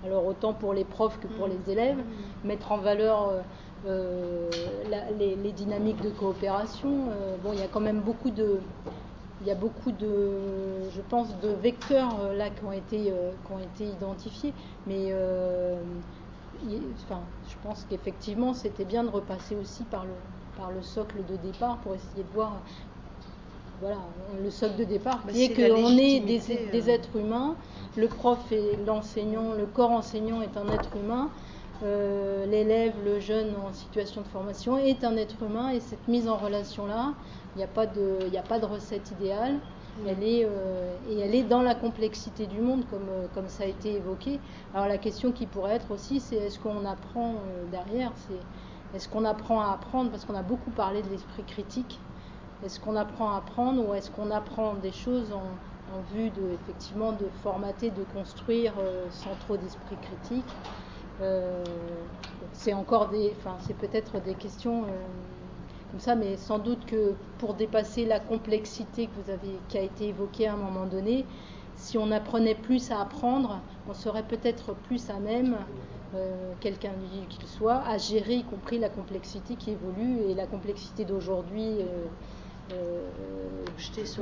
alors 0.05 0.25
autant 0.25 0.53
pour 0.53 0.73
les 0.73 0.85
profs 0.85 1.19
que 1.19 1.27
pour 1.27 1.47
les 1.47 1.69
élèves, 1.69 2.01
mettre 2.43 2.71
en 2.71 2.77
valeur 2.77 3.29
euh, 3.29 3.41
euh, 3.87 4.49
les, 5.19 5.51
dynamiques 5.51 6.01
de 6.01 6.09
coopération. 6.09 6.89
Euh, 6.89 7.35
bon, 7.43 7.53
il 7.53 7.59
y 7.59 7.63
a 7.63 7.67
quand 7.67 7.79
même 7.79 7.99
beaucoup 7.99 8.31
de, 8.31 8.59
il 9.41 9.47
y 9.47 9.51
a 9.51 9.55
beaucoup 9.55 9.91
de, 9.91 10.89
je 10.95 11.01
pense, 11.01 11.27
de 11.41 11.49
vecteurs 11.49 12.33
là 12.33 12.49
qui 12.49 12.63
ont 12.63 12.71
été, 12.71 13.11
qui 13.45 13.51
ont 13.51 13.59
été 13.59 13.85
identifiés, 13.85 14.53
mais 14.87 15.13
enfin, 17.03 17.21
je 17.47 17.55
pense 17.61 17.85
qu'effectivement, 17.89 18.53
c'était 18.53 18.85
bien 18.85 19.03
de 19.03 19.09
repasser 19.09 19.55
aussi 19.55 19.83
par 19.83 20.05
le, 20.05 20.13
par 20.57 20.71
le 20.71 20.81
socle 20.81 21.17
de 21.29 21.35
départ 21.35 21.77
pour 21.79 21.95
essayer 21.95 22.23
de 22.23 22.33
voir 22.33 22.61
voilà, 23.81 23.97
le 24.41 24.49
socle 24.49 24.77
de 24.77 24.83
départ, 24.85 25.21
bah, 25.25 25.33
qui 25.33 25.43
est, 25.43 25.53
qu'on 25.53 25.97
est 25.97 26.19
des, 26.21 26.39
des, 26.71 26.89
euh. 26.89 26.93
êtres 26.93 27.15
humains, 27.17 27.55
le 27.97 28.07
prof 28.07 28.39
et 28.51 28.77
l'enseignant, 28.85 29.53
le 29.53 29.65
corps 29.65 29.91
enseignant 29.91 30.41
est 30.41 30.57
un 30.57 30.67
être 30.73 30.95
humain, 30.95 31.29
euh, 31.83 32.45
l'élève, 32.45 32.93
le 33.03 33.19
jeune 33.19 33.55
en 33.55 33.73
situation 33.73 34.21
de 34.21 34.27
formation 34.27 34.77
est 34.77 35.03
un 35.03 35.15
être 35.17 35.43
humain, 35.43 35.69
et 35.69 35.79
cette 35.79 36.07
mise 36.07 36.27
en 36.27 36.37
relation-là, 36.37 37.13
il 37.55 37.59
n'y 37.59 37.63
a, 37.63 37.67
pas 37.67 37.85
de, 37.85 38.29
a 38.35 38.41
pas 38.41 38.59
de 38.59 38.65
recette 38.65 39.11
idéale, 39.11 39.59
elle 40.05 40.23
est, 40.23 40.45
euh, 40.45 40.97
et 41.07 41.19
elle 41.19 41.35
est 41.35 41.43
dans 41.43 41.61
la 41.61 41.75
complexité 41.75 42.47
du 42.47 42.59
monde, 42.59 42.85
comme, 42.87 43.09
comme 43.33 43.47
ça 43.47 43.63
a 43.63 43.67
été 43.67 43.95
évoqué. 43.95 44.41
Alors 44.73 44.87
la 44.87 44.97
question 44.97 45.31
qui 45.31 45.45
pourrait 45.45 45.75
être 45.75 45.91
aussi, 45.91 46.19
c'est 46.19 46.35
est-ce 46.35 46.59
qu'on 46.59 46.85
apprend 46.85 47.35
derrière, 47.71 48.11
c'est 48.27 48.39
est-ce 48.93 49.09
qu'on 49.09 49.25
apprend 49.25 49.59
à 49.61 49.71
apprendre, 49.73 50.11
parce 50.11 50.25
qu'on 50.25 50.35
a 50.35 50.43
beaucoup 50.43 50.71
parlé 50.71 51.01
de 51.01 51.09
l'esprit 51.09 51.43
critique, 51.43 51.99
est-ce 52.61 52.79
qu'on 52.79 52.95
apprend 52.95 53.31
à 53.31 53.37
apprendre 53.37 53.87
ou 53.87 53.93
est-ce 53.93 54.09
qu'on 54.09 54.31
apprend 54.31 54.75
des 54.75 54.91
choses 54.91 55.31
en, 55.33 55.59
vue 56.11 56.31
de, 56.31 56.49
effectivement, 56.49 57.11
de 57.11 57.29
formater, 57.29 57.91
de 57.91 58.03
construire 58.03 58.73
euh, 58.79 59.09
sans 59.11 59.35
trop 59.35 59.57
d'esprit 59.57 59.97
critique? 59.97 60.45
euh, 60.47 60.94
C'est 62.53 62.73
encore 62.73 63.09
des, 63.09 63.33
enfin, 63.37 63.57
c'est 63.65 63.77
peut-être 63.77 64.19
des 64.21 64.33
questions 64.33 64.83
euh, 64.83 64.87
comme 65.91 65.99
ça, 65.99 66.15
mais 66.15 66.37
sans 66.37 66.59
doute 66.59 66.85
que 66.85 67.13
pour 67.37 67.53
dépasser 67.53 68.05
la 68.05 68.19
complexité 68.19 69.07
que 69.07 69.21
qui 69.69 69.77
a 69.77 69.81
été 69.81 70.07
évoquée 70.07 70.47
à 70.47 70.53
un 70.53 70.57
moment 70.57 70.85
donné, 70.85 71.25
si 71.75 71.97
on 71.97 72.11
apprenait 72.11 72.55
plus 72.55 72.91
à 72.91 73.01
apprendre, 73.01 73.61
on 73.87 73.93
serait 73.93 74.23
peut-être 74.23 74.73
plus 74.73 75.09
à 75.09 75.19
même 75.19 75.57
quelqu'un 76.61 76.91
qu'il 77.29 77.47
soit, 77.47 77.81
à 77.87 77.97
gérer 77.97 78.35
y 78.35 78.43
compris 78.43 78.79
la 78.79 78.89
complexité 78.89 79.55
qui 79.55 79.71
évolue 79.71 80.21
et 80.29 80.33
la 80.33 80.47
complexité 80.47 81.05
d'aujourd'hui 81.05 81.81
euh, 81.81 82.05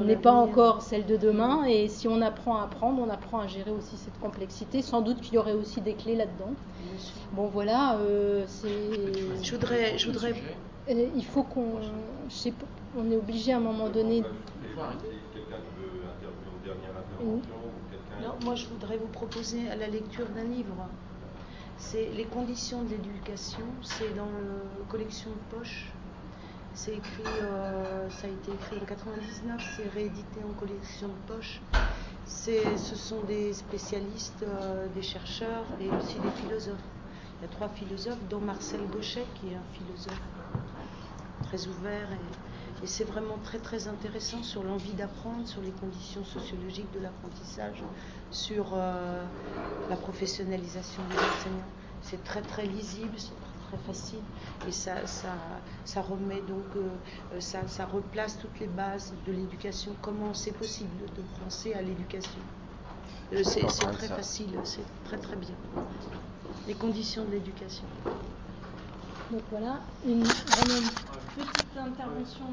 n'est 0.04 0.16
pas 0.16 0.32
encore 0.32 0.82
celle 0.82 1.06
de 1.06 1.18
demain. 1.18 1.66
Et 1.66 1.88
si 1.88 2.08
on 2.08 2.22
apprend 2.22 2.58
à 2.58 2.64
apprendre, 2.64 3.02
on 3.02 3.10
apprend 3.10 3.40
à 3.40 3.48
gérer 3.48 3.72
aussi 3.72 3.98
cette 3.98 4.20
complexité. 4.20 4.82
Sans 4.82 5.02
doute 5.02 5.22
qu'il 5.22 5.36
y 5.36 5.38
aurait 5.38 5.54
aussi 5.54 5.82
des 5.82 5.94
clés 5.94 6.16
là-dedans. 6.16 6.54
Bon, 7.34 7.48
voilà, 7.48 7.98
euh, 7.98 8.44
c'est. 8.48 9.44
Je 9.44 9.52
voudrais, 9.52 9.98
je 9.98 10.08
voudrais. 10.08 10.34
Euh, 10.90 11.08
il 11.16 11.26
faut 11.26 11.44
qu'on, 11.44 11.80
on 12.98 13.12
est 13.12 13.16
obligé 13.16 13.54
à 13.54 13.58
un 13.58 13.62
moment 13.62 13.90
donné. 13.90 14.24
Non, 18.22 18.36
moi 18.44 18.56
je 18.56 18.68
voudrais 18.68 18.98
vous 18.98 19.08
proposer 19.08 19.70
à 19.70 19.76
la 19.76 19.88
lecture 19.88 20.28
d'un 20.30 20.44
livre. 20.44 20.88
C'est 21.78 22.10
Les 22.16 22.26
conditions 22.26 22.84
de 22.84 22.90
l'éducation, 22.90 23.66
c'est 23.82 24.16
dans 24.16 24.26
la 24.26 24.86
collection 24.90 25.30
de 25.32 25.58
poche 25.58 25.92
c'est 26.74 26.94
écrit, 26.94 27.24
euh, 27.42 28.10
ça 28.10 28.28
a 28.28 28.30
été 28.30 28.52
écrit 28.52 28.78
en 28.82 28.86
99, 28.86 29.62
c'est 29.78 29.88
réédité 29.90 30.40
en 30.44 30.54
collection 30.60 31.08
de 31.08 31.34
poche. 31.34 31.62
Ce 32.26 32.96
sont 32.96 33.22
des 33.24 33.54
spécialistes, 33.54 34.44
euh, 34.44 34.88
des 34.96 35.02
chercheurs 35.02 35.66
et 35.80 35.90
aussi 35.90 36.20
des 36.20 36.32
philosophes. 36.32 36.78
Il 37.40 37.44
y 37.44 37.46
a 37.46 37.50
trois 37.50 37.70
philosophes, 37.70 38.24
dont 38.30 38.40
Marcel 38.40 38.82
Gauchet, 38.92 39.26
qui 39.36 39.54
est 39.54 39.56
un 39.56 39.74
philosophe 39.74 40.22
très 41.44 41.68
ouvert. 41.68 42.12
Et, 42.12 42.86
c'est 42.86 43.06
vraiment 43.06 43.38
très 43.46 43.60
très 43.60 43.88
intéressant 43.88 44.44
sur 44.44 44.62
l'envie 44.62 44.92
d'apprendre, 44.92 45.48
sur 45.48 45.62
les 45.62 45.72
conditions 45.72 46.26
sociologiques 46.26 46.92
de 46.94 47.00
l'apprentissage, 47.00 47.82
sur 48.30 48.74
euh, 48.74 49.24
la 49.90 49.96
professionnalisation 49.96 51.02
des 51.10 51.16
enseignants. 51.16 51.72
C'est 52.02 52.22
très 52.26 52.42
très 52.42 52.66
lisible, 52.66 53.16
très 53.74 53.94
facile 53.94 54.20
et 54.68 54.72
ça, 54.72 55.06
ça, 55.08 55.34
ça 55.86 56.02
remet 56.02 56.42
donc, 56.42 56.66
euh, 56.76 57.40
ça, 57.40 57.68
ça 57.68 57.86
replace 57.86 58.38
toutes 58.40 58.60
les 58.60 58.68
bases 58.68 59.14
de 59.26 59.32
l'éducation. 59.32 59.96
Comment 60.02 60.34
c'est 60.34 60.52
possible 60.52 60.92
de 61.16 61.22
penser 61.44 61.74
à 61.74 61.82
l'éducation? 61.82 62.42
C'est 63.44 63.62
très 63.66 64.08
facile, 64.08 64.52
c'est 64.64 64.86
très 65.06 65.18
très 65.18 65.36
bien. 65.36 65.56
Les 66.68 66.76
conditions 66.76 67.26
de 67.26 67.32
l'éducation. 67.32 67.86
Donc 69.32 69.42
voilà, 69.50 69.80
une 70.06 70.24
vraiment 70.24 70.88
petite 71.36 71.78
intervention 71.78 72.46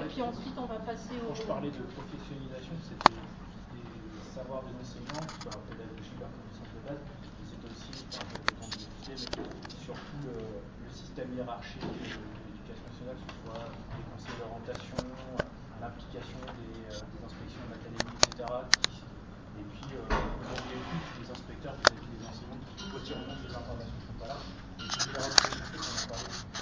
et 0.00 0.04
puis 0.06 0.22
ensuite 0.22 0.54
on 0.56 0.66
va 0.66 0.80
passer 0.80 1.14
au. 1.22 1.28
Quand 1.28 1.34
je 1.34 1.42
parlais 1.42 1.70
de 1.70 1.78
professionnalisation, 1.78 2.74
c'était 2.82 3.14
des 3.14 4.34
savoirs 4.34 4.62
de 4.62 4.72
l'enseignement, 4.74 5.22
soit 5.40 5.54
pédagogique, 5.70 6.18
la 6.18 6.26
connaissance 6.26 6.70
de 6.74 6.80
base, 6.88 6.98
mais 7.06 7.14
c'est 7.46 7.62
aussi, 7.70 7.94
enfin, 8.10 8.34
système 11.14 11.36
hiérarchique 11.38 11.78
de, 11.78 12.10
l'éducation 12.42 12.82
nationale, 12.90 13.14
que 13.14 13.30
ce 13.30 13.38
soit 13.46 13.70
des 13.94 14.02
conseils 14.10 14.34
d'orientation, 14.34 14.98
l'implication 15.78 16.42
des, 16.58 16.90
euh, 16.90 17.06
des, 17.14 17.22
inspections 17.22 17.62
d'académie, 17.70 18.18
etc., 18.18 18.50